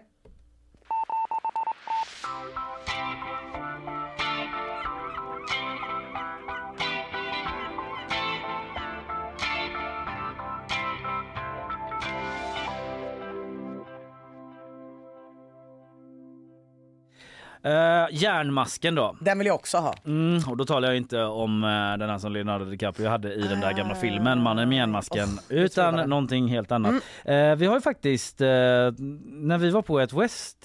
Uh, 17.66 17.72
järnmasken 18.10 18.94
då. 18.94 19.16
Den 19.20 19.38
vill 19.38 19.46
jag 19.46 19.56
också 19.56 19.78
ha. 19.78 19.94
Mm, 20.06 20.42
och 20.48 20.56
då 20.56 20.64
talar 20.64 20.88
jag 20.88 20.96
inte 20.96 21.22
om 21.22 21.64
uh, 21.64 21.98
den 21.98 22.10
här 22.10 22.18
som 22.18 22.32
Leonardo 22.32 22.64
DiCaprio 22.64 23.08
hade 23.08 23.34
i 23.34 23.42
den 23.42 23.60
där 23.60 23.72
gamla 23.72 23.94
filmen 23.94 24.42
Mannen 24.42 24.68
med 24.68 24.78
järnmasken 24.78 25.28
utan 25.48 26.08
någonting 26.10 26.48
helt 26.48 26.72
annat. 26.72 26.94
Eh, 27.24 27.54
vi 27.56 27.66
har 27.66 27.74
ju 27.74 27.80
faktiskt, 27.80 28.40
eh, 28.40 28.46
när 28.46 29.58
vi 29.58 29.70
var 29.70 29.82
på 29.82 30.00
ett 30.00 30.12
West 30.12 30.62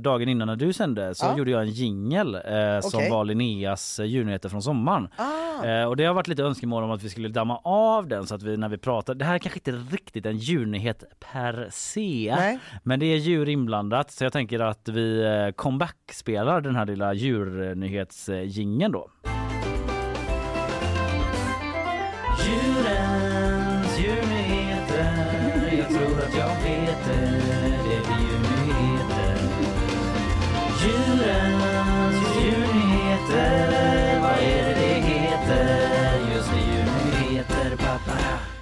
dagen 0.00 0.28
innan 0.28 0.48
när 0.48 0.56
du 0.56 0.72
sände 0.72 1.14
så 1.14 1.26
Ja. 1.26 1.38
gjorde 1.38 1.50
jag 1.50 1.62
en 1.62 1.70
jingel 1.70 2.34
eh, 2.34 2.80
som 2.82 3.10
var 3.10 3.24
Linneas 3.24 4.00
djurnyheter 4.04 4.48
från 4.48 4.62
sommaren. 4.62 5.08
Ah. 5.16 5.86
Och 5.86 5.96
det 5.96 6.04
har 6.04 6.14
varit 6.14 6.28
lite 6.28 6.42
önskemål 6.42 6.84
om 6.84 6.90
att 6.90 7.02
vi 7.02 7.10
skulle 7.10 7.28
damma 7.28 7.58
av 7.64 8.08
den 8.08 8.26
så 8.26 8.34
att 8.34 8.42
vi 8.42 8.56
när 8.56 8.68
vi 8.68 8.78
pratar, 8.78 9.14
det 9.14 9.24
här 9.24 9.34
är 9.34 9.38
kanske 9.38 9.58
inte 9.58 9.94
riktigt 9.96 10.26
en 10.26 10.36
djurnyhet 10.38 11.04
per 11.32 11.68
se, 11.72 12.34
Nej. 12.38 12.58
men 12.82 13.00
det 13.00 13.06
är 13.06 13.16
djur 13.16 13.48
inblandat 13.48 14.10
så 14.10 14.24
jag 14.24 14.32
tänker 14.32 14.60
att 14.60 14.88
vi 14.88 15.24
eh, 15.24 15.52
spelar 16.16 16.60
den 16.60 16.76
här 16.76 16.86
lilla 16.86 17.14
djurnyhetsjingeln 17.14 18.92
då. 18.92 19.10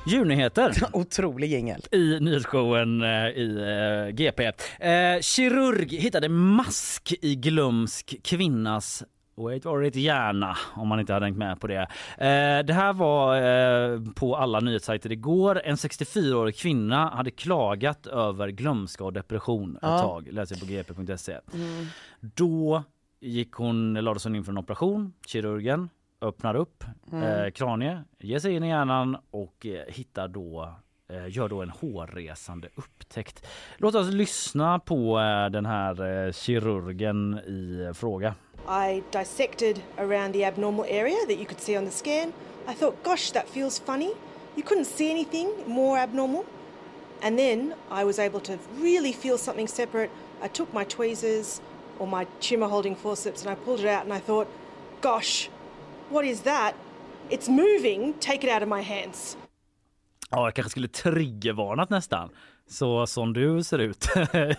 Djurnyheter. 0.06 0.72
Otrolig 0.93 1.51
jingel. 1.51 1.81
I 1.90 2.20
nyhetsshowen 2.20 3.02
eh, 3.02 3.09
i 3.28 3.59
eh, 4.09 4.14
GP. 4.14 4.40
Eh, 4.81 5.20
kirurg 5.20 5.93
hittade 5.93 6.28
mask 6.28 7.14
i 7.22 7.35
glömsk 7.35 8.14
kvinnas 8.22 9.05
Wait 9.36 9.64
var 9.64 9.81
det 9.81 9.97
hjärna 9.97 10.56
om 10.74 10.89
man 10.89 11.01
inte 11.01 11.12
hade 11.12 11.26
hängt 11.26 11.39
med 11.39 11.60
på 11.60 11.66
det. 11.66 11.81
Eh, 12.18 12.64
det 12.66 12.72
här 12.72 12.93
var 12.93 13.36
eh, 13.36 14.01
på 14.14 14.36
alla 14.36 14.60
nyhetssajter 14.60 15.12
igår. 15.12 15.60
En 15.64 15.76
64-årig 15.76 16.56
kvinna 16.56 17.09
hade 17.09 17.31
klagat 17.31 18.06
över 18.06 18.48
glömska 18.48 19.05
och 19.05 19.12
depression 19.12 19.76
ett 19.76 19.82
Ja. 19.82 19.98
tag, 19.98 20.28
läser 20.32 20.56
på 20.56 20.66
gp.se. 20.66 21.32
Mm. 21.55 21.86
Då 22.20 22.82
gick 23.20 23.52
hon, 23.52 23.94
lades 23.94 24.24
hon 24.24 24.36
in 24.36 24.44
för 24.44 24.52
en 24.52 24.59
operation, 24.59 25.12
kirurgen 25.26 25.89
öppnar 26.24 26.55
upp 26.55 26.84
Mm. 27.12 27.24
eh, 27.44 27.51
kranie, 27.51 28.02
ger 28.18 28.38
sig 28.38 28.55
in 28.55 28.64
i 28.64 28.68
hjärnan 28.68 29.16
och 29.30 29.66
eh, 29.66 29.84
hittar 29.88 30.28
då 30.28 30.74
eh, 31.09 31.28
gör 31.28 31.48
då 31.48 31.62
en 31.62 31.70
hårresande 31.70 32.68
upptäckt. 32.74 33.46
Låt 33.76 33.94
oss 33.94 34.12
lyssna 34.12 34.78
på 34.78 35.18
eh, 35.20 35.51
den 35.51 35.66
här 35.66 36.26
eh, 36.26 36.32
kirurgen 36.32 37.38
i 37.46 37.84
eh, 37.86 37.92
fråga. 37.92 38.34
I 38.88 39.02
dissected 39.18 39.80
around 39.98 40.32
the 40.32 40.44
abnormal 40.44 40.84
area 40.84 41.16
that 41.28 41.36
you 41.36 41.44
could 41.44 41.60
see 41.60 41.78
on 41.78 41.84
the 41.84 41.90
scan. 41.90 42.32
I 42.68 42.74
thought, 42.74 42.96
gosh, 43.05 43.32
that 43.32 43.48
feels 43.48 43.80
funny. 43.80 44.10
You 44.56 44.62
couldn't 44.66 44.86
see 44.86 45.10
anything 45.10 45.48
more 45.66 46.01
abnormal. 46.01 46.44
And 47.22 47.38
then 47.38 47.74
I 47.90 48.05
was 48.05 48.18
able 48.18 48.40
to 48.40 48.59
really 48.82 49.12
feel 49.12 49.38
something 49.38 49.68
separate. 49.68 50.10
I 50.42 50.48
took 50.48 50.72
my 50.74 50.84
tweezers 50.84 51.60
or 51.98 52.06
my 52.06 52.26
tumor 52.40 52.68
holding 52.68 52.96
forceps 52.96 53.46
and 53.46 53.52
I 53.52 53.64
pulled 53.64 53.80
it 53.80 53.86
out 53.86 54.05
and 54.05 54.12
I 54.12 54.18
thought, 54.20 54.46
gosh, 55.01 55.51
what 56.10 56.24
is 56.24 56.40
that? 56.40 56.72
It's 57.31 57.48
moving, 57.48 58.14
take 58.20 58.44
it 58.47 58.51
out 58.51 58.62
of 58.62 58.68
my 58.68 58.82
hands. 58.82 59.36
Ja, 60.31 60.44
jag 60.44 60.55
kanske 60.55 60.70
skulle 60.70 60.89
triggervarnat 60.89 61.90
nästan. 61.90 62.31
Så 62.70 63.06
som 63.06 63.32
du 63.32 63.62
ser 63.62 63.78
ut, 63.78 64.08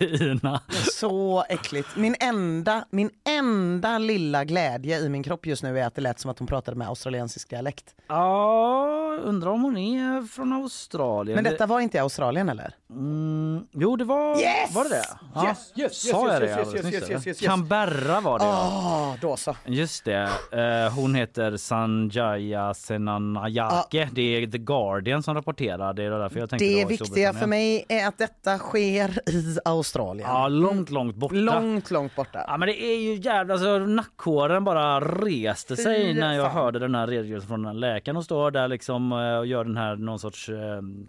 Ina. 0.00 0.60
Så 0.92 1.44
äckligt. 1.48 1.88
Min 1.96 2.16
enda, 2.20 2.84
min 2.90 3.10
enda 3.28 3.98
lilla 3.98 4.44
glädje 4.44 4.98
i 4.98 5.08
min 5.08 5.22
kropp 5.22 5.46
just 5.46 5.62
nu 5.62 5.80
är 5.80 5.86
att 5.86 5.94
det 5.94 6.00
lät 6.00 6.18
som 6.20 6.30
att 6.30 6.38
hon 6.38 6.48
pratade 6.48 6.76
med 6.76 6.88
australiensisk 6.88 7.50
dialekt. 7.50 7.94
Ja, 8.08 9.18
undrar 9.24 9.50
om 9.50 9.62
hon 9.62 9.76
är 9.76 10.26
från 10.26 10.52
Australien. 10.52 11.34
Men 11.34 11.44
detta 11.44 11.66
var 11.66 11.80
inte 11.80 11.96
i 11.96 12.00
Australien 12.00 12.48
eller? 12.48 12.74
Mm, 12.90 13.66
jo, 13.72 13.96
det 13.96 14.04
var, 14.04 14.40
Yes! 14.40 14.74
var 14.74 14.84
det 14.84 14.90
det? 14.90 15.04
Ja. 15.34 15.48
Yes, 15.48 15.72
yes, 15.76 16.04
yes, 16.04 16.10
Sa 16.10 16.32
jag 16.32 16.42
yes, 16.42 16.72
det 16.72 16.76
yes, 16.78 16.94
yes, 16.94 17.10
yes, 17.10 17.26
yes. 17.26 17.40
Canberra 17.40 18.20
var 18.20 18.38
det 18.38 18.44
ja. 18.44 18.50
Ah, 18.52 19.16
då 19.20 19.36
så. 19.36 19.56
Just 19.64 20.04
det. 20.04 20.28
Eh, 20.52 20.94
hon 20.94 21.14
heter 21.14 21.56
Sanjaya 21.56 22.74
Senanayake. 22.74 24.08
Det 24.12 24.22
är 24.22 24.46
The 24.46 24.58
Guardian 24.58 25.22
som 25.22 25.34
rapporterar. 25.34 25.94
Det 25.94 26.02
är 26.02 26.10
därför 26.10 26.40
jag 26.40 26.50
tänkte 26.50 26.64
Det 26.64 26.80
i 26.80 26.84
viktiga 26.84 27.32
för 27.32 27.46
mig 27.46 27.84
är 28.00 28.08
att 28.08 28.18
detta 28.18 28.58
sker 28.58 29.28
i 29.30 29.58
Australien. 29.64 30.28
Ja, 30.30 30.48
långt, 30.48 30.90
långt 30.90 31.16
borta. 31.16 31.34
Långt, 31.34 31.90
långt 31.90 32.14
borta. 32.16 32.44
Ja 32.48 32.56
men 32.56 32.66
det 32.66 32.82
är 32.82 32.98
ju 33.00 33.14
jävla, 33.14 33.54
alltså 33.54 33.78
nackhåren 33.78 34.64
bara 34.64 35.00
reste 35.00 35.76
sig 35.76 36.14
Fy 36.14 36.20
när 36.20 36.34
jag 36.34 36.46
fan. 36.52 36.62
hörde 36.62 36.78
den 36.78 36.94
här 36.94 37.06
redogörelsen 37.06 37.48
från 37.48 37.62
den 37.62 37.66
här 37.66 37.80
läkaren 37.80 38.16
och 38.16 38.24
står 38.24 38.50
där 38.50 38.68
liksom 38.68 39.12
eh, 39.12 39.36
och 39.38 39.46
gör 39.46 39.64
den 39.64 39.76
här 39.76 39.96
någon 39.96 40.18
sorts, 40.18 40.48
eh, 40.48 40.56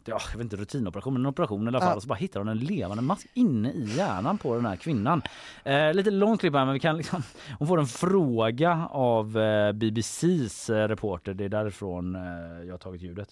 ja 0.05 0.19
jag 0.31 0.37
vet 0.37 0.39
inte 0.41 0.55
rutinoperation 0.55 1.13
men 1.13 1.21
en 1.21 1.25
operation 1.29 1.65
i 1.65 1.67
alla 1.67 1.79
fall 1.79 1.89
Ja. 1.89 1.95
och 1.95 2.01
så 2.01 2.07
bara 2.07 2.15
hittar 2.15 2.39
hon 2.39 2.49
en 2.49 2.57
levande 2.59 3.03
mask 3.03 3.27
inne 3.33 3.71
i 3.71 3.83
hjärnan 3.97 4.37
på 4.37 4.55
den 4.55 4.65
här 4.65 4.75
kvinnan. 4.75 5.21
Eh, 5.63 5.93
lite 5.93 6.11
långt 6.11 6.39
klipp 6.39 6.53
här 6.53 6.65
men 6.65 6.73
vi 6.73 6.79
kan 6.79 6.97
liksom, 6.97 7.23
hon 7.59 7.67
får 7.67 7.79
en 7.79 7.87
fråga 7.87 8.87
av 8.91 9.37
eh, 9.39 9.71
BBCs 9.71 10.69
eh, 10.69 10.87
reporter, 10.87 11.33
det 11.33 11.45
är 11.45 11.49
därifrån 11.49 12.15
eh, 12.15 12.21
jag 12.65 12.73
har 12.73 12.77
tagit 12.77 13.01
ljudet. 13.01 13.29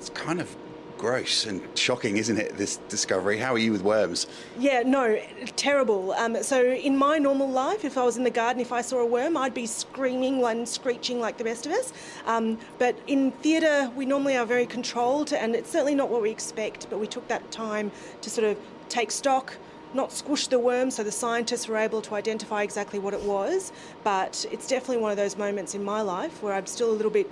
It's 0.00 0.26
kind 0.26 0.40
of 0.40 0.56
gross 1.00 1.46
and 1.46 1.62
shocking, 1.78 2.18
isn't 2.18 2.36
it? 2.36 2.58
This 2.58 2.76
discovery. 2.90 3.38
How 3.38 3.54
are 3.54 3.58
you 3.58 3.72
with 3.72 3.80
worms? 3.80 4.26
Yeah, 4.58 4.82
no, 4.82 5.18
terrible. 5.56 6.12
Um, 6.12 6.42
so, 6.42 6.62
in 6.62 6.94
my 6.94 7.16
normal 7.16 7.48
life, 7.48 7.86
if 7.86 7.96
I 7.96 8.04
was 8.04 8.18
in 8.18 8.24
the 8.24 8.30
garden, 8.30 8.60
if 8.60 8.70
I 8.70 8.82
saw 8.82 8.98
a 8.98 9.06
worm, 9.06 9.34
I'd 9.34 9.54
be 9.54 9.64
screaming 9.64 10.44
and 10.44 10.68
screeching 10.68 11.18
like 11.18 11.38
the 11.38 11.44
rest 11.44 11.64
of 11.64 11.72
us. 11.72 11.94
Um, 12.26 12.58
but 12.78 12.98
in 13.06 13.32
theatre, 13.32 13.90
we 13.96 14.04
normally 14.04 14.36
are 14.36 14.44
very 14.44 14.66
controlled, 14.66 15.32
and 15.32 15.56
it's 15.56 15.70
certainly 15.70 15.94
not 15.94 16.10
what 16.10 16.20
we 16.20 16.30
expect. 16.30 16.90
But 16.90 17.00
we 17.00 17.06
took 17.06 17.26
that 17.28 17.50
time 17.50 17.90
to 18.20 18.28
sort 18.28 18.46
of 18.46 18.58
take 18.90 19.10
stock, 19.10 19.56
not 19.94 20.12
squish 20.12 20.48
the 20.48 20.58
worm, 20.58 20.90
so 20.90 21.02
the 21.02 21.10
scientists 21.10 21.66
were 21.66 21.78
able 21.78 22.02
to 22.02 22.14
identify 22.14 22.62
exactly 22.62 22.98
what 22.98 23.14
it 23.14 23.22
was. 23.22 23.72
But 24.04 24.44
it's 24.52 24.68
definitely 24.68 24.98
one 24.98 25.12
of 25.12 25.16
those 25.16 25.38
moments 25.38 25.74
in 25.74 25.82
my 25.82 26.02
life 26.02 26.42
where 26.42 26.52
I'm 26.52 26.66
still 26.66 26.90
a 26.90 26.96
little 27.00 27.10
bit 27.10 27.30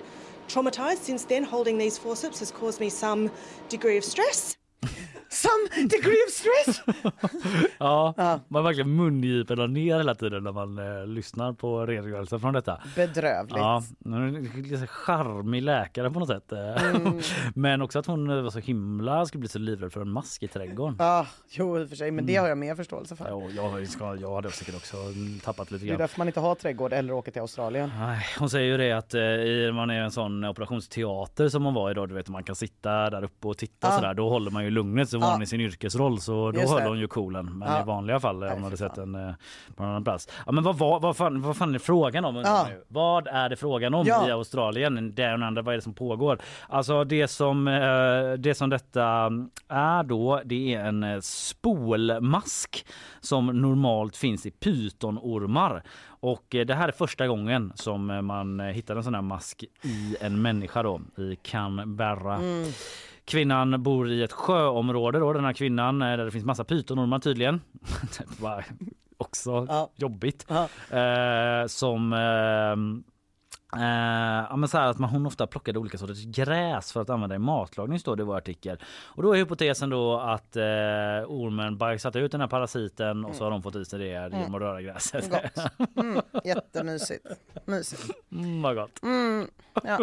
traumatized 0.48 0.98
since 0.98 1.24
then. 1.24 1.44
Holding 1.44 1.78
these 1.78 1.98
forceps 1.98 2.40
has 2.40 2.50
caused 2.50 2.80
me 2.80 2.88
some 2.88 3.30
degree 3.68 3.96
of 3.96 4.04
stress. 4.04 4.56
Some 5.30 5.86
degree 5.88 6.16
of 6.26 6.32
stress! 6.32 6.82
Ja, 7.78 8.14
man 8.48 8.64
verkligen 8.64 8.96
mungiporna 8.96 9.66
ner 9.66 9.96
hela 9.96 10.14
tiden 10.14 10.44
när 10.44 10.52
man 10.52 10.78
eh, 10.78 11.06
lyssnar 11.06 11.52
på 11.52 11.86
redogörelsen 11.86 12.40
från 12.40 12.54
detta. 12.54 12.82
Bedrövligt. 12.96 13.56
Ja, 13.56 13.82
hon 14.04 14.14
är 14.34 14.76
en 14.80 14.86
charmig 14.86 15.62
läkare 15.62 16.10
på 16.10 16.18
något 16.20 16.28
sätt. 16.28 16.52
eh. 16.52 16.84
Mm. 16.90 17.20
Men 17.54 17.82
också 17.82 17.98
att 17.98 18.06
hon 18.06 18.42
var 18.42 18.50
så 18.50 18.58
himla, 18.58 19.26
skulle 19.26 19.40
bli 19.40 19.48
så 19.48 19.58
livrädd 19.58 19.92
för 19.92 20.00
en 20.00 20.10
mask 20.10 20.42
i 20.42 20.48
trädgården. 20.48 20.96
Ja, 20.98 21.26
jo 21.50 21.78
i 21.80 21.84
och 21.84 21.88
för 21.88 21.96
sig, 21.96 22.10
men 22.10 22.26
det 22.26 22.36
har 22.36 22.48
jag 22.48 22.58
mer 22.58 22.74
förståelse 22.74 23.16
för. 23.16 23.26
Jo, 23.30 23.50
jag, 23.56 23.88
ska, 23.88 24.16
jag 24.16 24.34
hade 24.34 24.50
säkert 24.50 24.74
också 24.76 24.96
tappat 25.44 25.70
lite 25.70 25.84
Det 25.84 25.88
är 25.88 25.90
grann. 25.90 25.98
därför 25.98 26.18
man 26.18 26.26
inte 26.26 26.40
har 26.40 26.54
trädgård 26.54 26.92
eller 26.92 27.12
åker 27.12 27.32
till 27.32 27.40
Australien. 27.40 27.90
Nej, 27.98 28.20
hon 28.38 28.50
säger 28.50 28.66
ju 28.66 28.76
det 28.76 28.92
att 28.92 29.14
eh, 29.14 29.74
man 29.74 29.90
är 29.90 30.00
en 30.02 30.10
sån 30.10 30.44
operationsteater 30.44 31.48
som 31.48 31.62
man 31.62 31.74
var 31.74 31.90
idag, 31.90 32.08
du 32.08 32.14
vet 32.14 32.28
man 32.28 32.42
kan 32.44 32.54
sitta 32.56 33.10
där 33.10 33.24
uppe 33.24 33.48
och 33.48 33.58
titta 33.58 33.86
Ja. 33.88 33.90
sådär, 33.92 34.14
då 34.14 34.28
håller 34.28 34.50
man 34.50 34.64
ju 34.64 34.70
lugnet 34.70 35.08
så 35.08 35.17
var 35.20 35.28
Ja. 35.28 35.32
hon 35.32 35.42
i 35.42 35.46
sin 35.46 35.60
yrkesroll 35.60 36.20
så 36.20 36.50
då 36.52 36.60
Just 36.60 36.72
höll 36.72 36.82
det. 36.82 36.88
hon 36.88 36.98
ju 36.98 37.06
coolen. 37.08 37.58
Men 37.58 37.82
i 37.82 37.84
vanliga 37.84 38.20
fall 38.20 38.42
om 38.42 38.48
man 38.48 38.62
hade 38.62 38.76
sett 38.76 38.98
en 38.98 39.14
eh, 39.14 39.34
på 39.76 39.82
en 39.82 39.88
annan 39.88 40.04
plats. 40.04 40.28
Ja 40.46 40.52
men 40.52 40.64
vad, 40.64 40.78
var, 40.78 41.00
vad, 41.00 41.16
fan, 41.16 41.42
vad 41.42 41.56
fan 41.56 41.74
är 41.74 41.78
frågan 41.78 42.24
om 42.24 42.36
ju. 42.36 42.42
Vad 42.88 43.26
är 43.26 43.48
det 43.48 43.56
frågan 43.56 43.94
om 43.94 44.06
i 44.06 44.10
Australien? 44.10 45.14
Det 45.14 45.34
och 45.34 45.42
andra, 45.42 45.62
vad 45.62 45.74
är 45.74 45.78
det 45.78 45.82
som 45.82 45.94
pågår? 45.94 46.38
Alltså 46.68 47.04
det 47.04 47.28
som, 47.28 47.68
eh, 47.68 48.32
det 48.38 48.54
som 48.54 48.70
detta 48.70 49.30
är 49.68 50.02
då, 50.02 50.40
det 50.44 50.74
är 50.74 50.84
en 50.84 51.02
eh, 51.04 51.20
spolmask 51.20 52.86
som 53.20 53.46
normalt 53.46 54.16
finns 54.16 54.46
i 54.46 54.50
pytonormar. 54.50 55.82
Och 56.20 56.44
det 56.48 56.74
här 56.74 56.88
är 56.88 56.92
första 56.92 57.26
gången 57.26 57.72
som 57.74 58.06
man 58.26 58.60
hittar 58.60 58.96
en 58.96 59.04
sån 59.04 59.14
här 59.14 59.22
mask 59.22 59.64
i 59.82 60.16
en 60.20 60.42
människa 60.42 60.82
då 60.82 61.00
i 61.16 61.36
Canberra. 61.42 62.34
Mm. 62.36 62.64
Kvinnan 63.28 63.82
bor 63.82 64.10
i 64.10 64.22
ett 64.22 64.32
sjöområde 64.32 65.18
då, 65.18 65.32
den 65.32 65.44
här 65.44 65.52
kvinnan, 65.52 66.02
eh, 66.02 66.16
där 66.16 66.24
det 66.24 66.30
finns 66.30 66.44
massa 66.44 66.64
pytonormar 66.64 67.18
tydligen. 67.18 67.60
Också 69.18 69.88
jobbigt. 69.96 70.46
Eh, 70.90 71.66
som 71.66 72.12
eh, 72.12 72.76
Eh, 73.76 74.46
ja, 74.50 74.56
men 74.56 74.68
så 74.68 74.78
att 74.78 74.98
man, 74.98 75.10
hon 75.10 75.26
ofta 75.26 75.46
plockade 75.46 75.78
olika 75.78 75.98
sorters 75.98 76.24
gräs 76.24 76.92
för 76.92 77.00
att 77.02 77.10
använda 77.10 77.34
i 77.36 77.38
matlagning 77.38 77.98
står 77.98 78.16
det 78.16 78.22
i 78.22 78.24
vår 78.26 78.36
artikel. 78.36 78.78
Och 79.04 79.22
då 79.22 79.32
är 79.32 79.38
hypotesen 79.38 79.90
då 79.90 80.20
att 80.20 80.56
eh, 80.56 80.62
ormen 81.26 81.78
bajsat 81.78 82.16
ut 82.16 82.32
den 82.32 82.40
här 82.40 82.48
parasiten 82.48 83.24
och 83.24 83.34
så 83.34 83.44
har 83.44 83.50
de 83.50 83.62
fått 83.62 83.76
i 83.76 83.84
sig 83.84 83.98
det 83.98 84.06
genom 84.06 84.54
att 84.54 84.60
röra 84.60 84.82
gräset. 84.82 85.30
Gott. 85.30 85.66
Mm, 85.96 86.20
jättemysigt. 86.44 87.26
Mysigt. 87.64 88.10
Mm, 88.32 88.62
vad 88.62 88.76
gott. 88.76 89.02
Mm, 89.02 89.46
ja. 89.84 89.98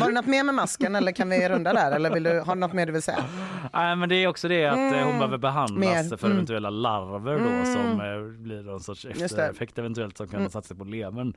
Var 0.00 0.06
det 0.06 0.12
något 0.14 0.26
mer 0.26 0.44
med 0.44 0.54
masken 0.54 0.94
eller 0.94 1.12
kan 1.12 1.28
vi 1.30 1.48
runda 1.48 1.72
där? 1.72 1.92
Eller 1.92 2.10
vill 2.10 2.22
du, 2.22 2.40
har 2.40 2.54
du 2.54 2.60
något 2.60 2.72
mer 2.72 2.86
du 2.86 2.92
vill 2.92 3.02
säga? 3.02 3.24
Nej 3.72 3.96
men 3.96 4.08
det 4.08 4.14
är 4.14 4.26
också 4.28 4.48
det 4.48 4.66
att 4.66 4.76
eh, 4.76 4.82
hon 4.82 4.92
Mm. 4.92 5.18
behöver 5.18 5.38
behandlas 5.38 6.10
Mer. 6.10 6.16
för 6.16 6.26
Mm. 6.26 6.36
eventuella 6.36 6.70
larver 6.70 7.38
då 7.38 7.48
Mm. 7.48 7.64
som 7.74 8.42
blir 8.42 8.62
någon 8.62 8.80
sorts 8.80 9.04
eftereffekt 9.04 9.78
eventuellt 9.78 10.16
som 10.16 10.28
kan 10.28 10.40
Mm. 10.40 10.62
sig 10.62 10.76
på 10.76 10.84
levern. 10.84 11.34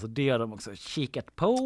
Så 0.00 0.06
det 0.06 0.28
har 0.30 0.38
de 0.38 0.52
också 0.52 0.70
kikat 0.88 1.36
på 1.36 1.56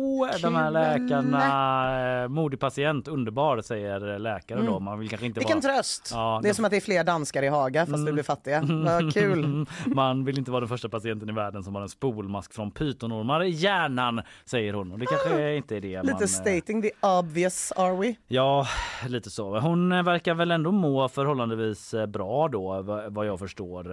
de 0.42 0.54
här 0.54 0.70
läkarna. 0.70 2.22
Eh, 2.22 2.28
modig 2.28 2.60
patient, 2.60 3.08
underbar 3.08 3.60
säger 3.60 4.18
läkaren 4.18 4.64
då. 4.66 4.72
Mm. 4.72 4.84
Man 4.84 4.98
vill 4.98 5.08
kanske 5.08 5.26
inte 5.26 5.40
Vilken 5.40 5.60
vara... 5.60 5.74
tröst! 5.74 6.10
Ja, 6.12 6.40
det 6.42 6.48
är 6.48 6.52
som 6.52 6.64
att 6.64 6.70
det 6.70 6.76
är 6.76 6.80
fler 6.80 7.04
danskar 7.04 7.42
i 7.42 7.48
Haga 7.48 7.86
fast 7.86 8.08
vi 8.08 8.12
blir 8.12 8.22
fattiga. 8.22 8.60
Vad 8.84 9.14
kul! 9.14 9.66
Man 9.86 10.24
vill 10.24 10.38
inte 10.38 10.50
vara 10.50 10.60
den 10.60 10.68
första 10.68 10.88
patienten 10.88 11.28
i 11.28 11.32
världen 11.32 11.62
som 11.64 11.74
har 11.74 11.82
en 11.82 11.88
spolmask 11.88 12.52
från 12.54 12.70
pytonormar 12.70 13.42
i 13.42 13.48
hjärnan, 13.50 14.22
säger 14.44 14.72
hon. 14.72 14.92
Och 14.92 14.98
det 14.98 15.06
kanske 15.06 15.56
inte 15.56 15.76
är 15.76 15.80
det. 15.80 16.02
Lite 16.02 16.24
eh, 16.24 16.26
stating 16.26 16.82
the 16.82 16.90
obvious 17.00 17.72
are 17.76 17.96
we? 17.96 18.14
Ja, 18.26 18.66
lite 19.08 19.30
så. 19.30 19.58
Hon 19.58 20.04
verkar 20.04 20.34
väl 20.34 20.50
ändå 20.50 20.70
må 20.72 21.08
förhållandevis 21.08 21.94
eh, 21.94 22.06
bra 22.06 22.48
då, 22.48 22.82
va- 22.82 23.02
vad 23.08 23.26
jag 23.26 23.38
förstår. 23.38 23.86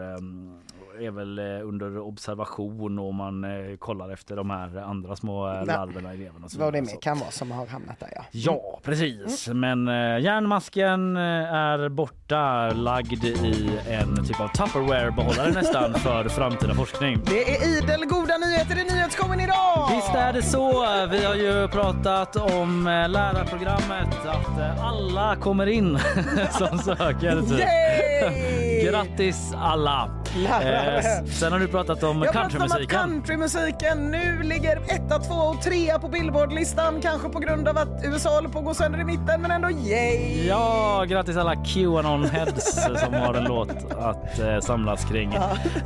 Är 1.01 1.11
väl 1.11 1.39
eh, 1.39 1.45
under 1.67 1.99
observation 1.99 2.99
och 2.99 3.13
man 3.13 3.43
eh, 3.43 3.77
kollar 3.77 4.09
efter 4.09 4.35
de 4.35 4.49
här 4.49 4.77
andra 4.77 5.15
små 5.15 5.47
eh, 5.47 5.65
larverna 5.65 6.13
i 6.13 6.17
levern 6.17 6.47
Vad 6.57 6.73
det 6.73 6.81
med 6.81 7.01
kan 7.01 7.19
vara 7.19 7.31
som 7.31 7.51
har 7.51 7.65
hamnat 7.65 7.99
där 7.99 8.09
ja. 8.15 8.23
Ja, 8.31 8.79
precis. 8.83 9.47
Men 9.47 9.87
eh, 9.87 10.19
järnmasken 10.19 11.17
är 11.17 11.89
borta, 11.89 12.69
lagd 12.69 13.23
i 13.25 13.79
en 13.89 14.25
typ 14.25 14.39
av 14.39 14.47
Tupperware-behållare 14.47 15.51
nästan 15.53 15.93
för 15.93 16.29
framtida 16.29 16.73
forskning. 16.73 17.21
Det 17.25 17.51
är 17.55 17.77
idel 17.77 18.05
goda 18.05 18.37
nyheter 18.37 18.79
i 18.79 18.83
nyhetsshowen 18.95 19.39
idag! 19.39 19.89
Visst 19.95 20.15
är 20.15 20.33
det 20.33 20.41
så. 20.41 20.85
Vi 21.11 21.25
har 21.25 21.35
ju 21.35 21.67
pratat 21.67 22.35
om 22.35 22.83
lärarprogrammet, 23.09 24.25
att 24.25 24.79
alla 24.79 25.35
kommer 25.35 25.67
in 25.67 25.99
som 26.51 26.77
söker. 26.77 27.41
Typ. 27.41 27.59
Yay! 27.59 28.85
Grattis 28.85 29.53
alla! 29.57 30.22
Eh, 30.35 31.23
sen 31.25 31.51
har 31.51 31.59
du 31.59 31.67
pratat 31.67 32.03
om 32.03 32.21
Jag 32.23 32.33
pratar 32.33 32.55
om 32.57 32.61
att 32.65 32.71
countrymusiken. 32.71 32.99
countrymusiken 33.11 34.11
nu 34.11 34.43
ligger 34.43 34.77
etta, 34.77 35.19
två 35.19 35.33
och 35.35 35.61
trea 35.61 35.99
på 35.99 36.07
Billboardlistan. 36.07 37.01
Kanske 37.01 37.29
på 37.29 37.39
grund 37.39 37.67
av 37.67 37.77
att 37.77 38.01
USA 38.03 38.29
håller 38.29 38.49
på 38.49 38.59
att 38.59 38.65
gå 38.65 38.73
sönder 38.73 38.99
i 38.99 39.03
mitten, 39.03 39.41
men 39.41 39.51
ändå 39.51 39.69
yay! 39.71 40.47
Ja, 40.47 41.03
grattis 41.07 41.37
alla 41.37 41.53
Qanon-heads 41.53 42.95
som 43.05 43.13
har 43.13 43.33
en 43.33 43.43
låt 43.43 43.69
att 43.99 44.39
eh, 44.39 44.59
samlas 44.59 45.05
kring. 45.05 45.33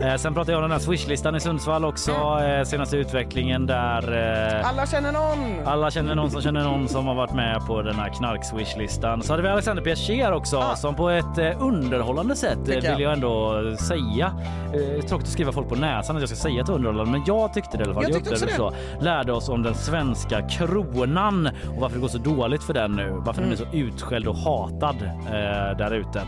Eh, 0.02 0.16
sen 0.16 0.34
pratade 0.34 0.52
jag 0.52 0.58
om 0.58 0.62
den 0.64 0.72
här 0.72 0.80
Swishlistan 0.80 1.36
i 1.36 1.40
Sundsvall 1.40 1.86
också, 1.86 2.12
eh, 2.12 2.64
senaste 2.64 2.98
utvecklingen 2.98 3.66
där 3.66 4.14
eh, 4.62 4.70
Alla 4.70 4.86
känner 4.86 5.12
någon! 5.12 5.68
alla 5.68 5.92
känner 5.92 6.16
någon 6.16 6.32
som 6.32 6.42
känner 6.42 6.64
någon 6.64 6.88
som 6.88 7.08
har 7.08 7.16
varit 7.16 7.34
med 7.34 7.62
på 7.68 7.82
den 7.82 7.96
här 7.96 8.10
knark-swishlistan. 8.10 9.22
Så 9.22 9.34
hade 9.34 9.44
vi 9.44 9.50
Alexander 9.50 9.84
Piaget 9.84 10.34
också 10.34 10.64
som 10.76 10.96
på 10.96 11.10
ett 11.10 11.38
eh, 11.38 11.52
underhållande 11.62 12.36
sätt 12.36 12.58
eh, 12.58 12.66
Tycker 12.66 12.84
jag. 12.84 12.92
vill 12.96 13.04
jag 13.04 13.14
ändå 13.14 13.62
säga. 13.78 14.34
Eh, 14.74 15.06
tråkigt 15.06 15.28
att 15.28 15.34
skriva 15.34 15.52
folk 15.52 15.70
på 15.70 15.76
näsan 15.76 16.16
att 16.16 16.22
jag 16.22 16.30
ska 16.30 16.38
säga 16.38 16.64
att 16.64 16.70
underhållande 16.70 17.12
men 17.12 17.24
jag 17.28 17.54
tyckte 17.54 17.78
det 17.78 17.82
i 17.84 17.86
alla 17.86 17.94
fall. 17.94 18.04
Jag 18.04 18.12
Jag 18.12 18.26
tyckte 18.26 18.46
det 18.46 18.54
så. 18.54 18.74
Lärde 19.02 19.34
oss 19.34 19.50
om 19.50 19.64
den 19.64 19.76
svenska 19.76 20.50
kronan 20.50 21.48
och 21.48 21.82
varför 21.82 21.96
det 21.96 22.02
går 22.02 22.08
så 22.08 22.18
dåligt 22.18 22.64
för 22.64 22.74
den 22.74 22.92
nu. 22.92 23.22
Varför 23.26 23.42
den 23.42 23.52
är 23.52 23.56
så 23.56 23.66
utskälld 23.74 24.28
och 24.28 24.38
hatad 24.38 24.96
eh, 25.04 25.78
där 25.78 25.94
ute. 25.94 26.22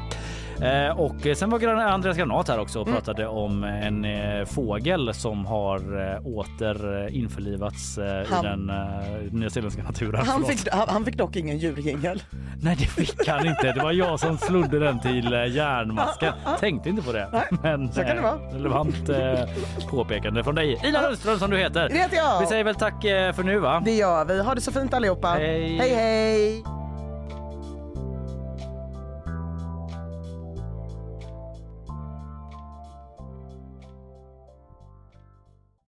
Eh, 0.64 1.00
och 1.00 1.38
sen 1.38 1.50
var 1.50 1.66
Andreas 1.68 2.18
Granat 2.18 2.48
här 2.48 2.60
också 2.60 2.80
och 2.82 2.88
Mm. 2.88 2.98
pratade 3.02 3.28
om 3.28 3.64
en 3.64 4.06
eh, 4.06 4.46
fågel 4.46 5.14
som 5.14 5.46
har 5.46 5.78
eh, 6.14 6.28
åter 6.28 7.06
eh, 7.08 7.18
införlivats 7.18 8.00
Han- 8.30 8.46
i 8.46 8.48
den 8.50 8.70
eh, 8.70 8.76
nyzeeländska 9.32 9.84
naturen. 9.84 10.26
Han 10.26 10.46
fick, 10.46 10.70
han 10.72 10.90
han 10.90 11.06
fick 11.06 11.18
dock 11.18 11.36
ingen 11.36 11.58
djurjingel. 11.58 12.24
Nej 12.62 12.76
det 12.80 12.86
fick 12.86 13.28
han 13.28 13.46
inte. 13.48 13.72
Det 13.72 13.84
var 13.84 13.92
jag 13.92 14.20
som 14.20 14.38
slodde 14.38 14.80
den 14.80 15.00
till 15.00 15.34
eh, 15.34 15.46
järnmasken. 15.56 16.34
Tänkte 16.60 16.90
inte 16.90 17.02
på 17.04 17.12
det. 17.12 17.48
Men 17.64 17.92
så 17.92 18.02
kan 18.04 18.16
det 18.16 18.22
vara. 18.22 18.38
relevant 18.54 19.10
eh, 19.10 19.40
påpekande 19.90 20.44
från 20.44 20.56
dig. 20.56 20.82
Ina 20.86 21.02
Lundström 21.02 21.40
som 21.40 21.52
du 21.52 21.58
heter. 21.58 21.90
Det 21.90 21.98
heter 21.98 22.18
jag. 22.18 22.40
Vi 22.40 22.46
säger 22.46 22.64
väl 22.64 22.76
tack 22.76 23.02
för 23.36 23.44
nu 23.44 23.60
va? 23.60 23.82
Det 23.86 23.96
gör 23.96 24.26
vi. 24.26 24.42
Ha 24.42 24.56
det 24.56 24.62
så 24.62 24.72
fint 24.72 24.94
allihopa. 24.94 25.28
Hej. 25.28 25.78
hej! 25.78 25.96
hej. 25.96 26.64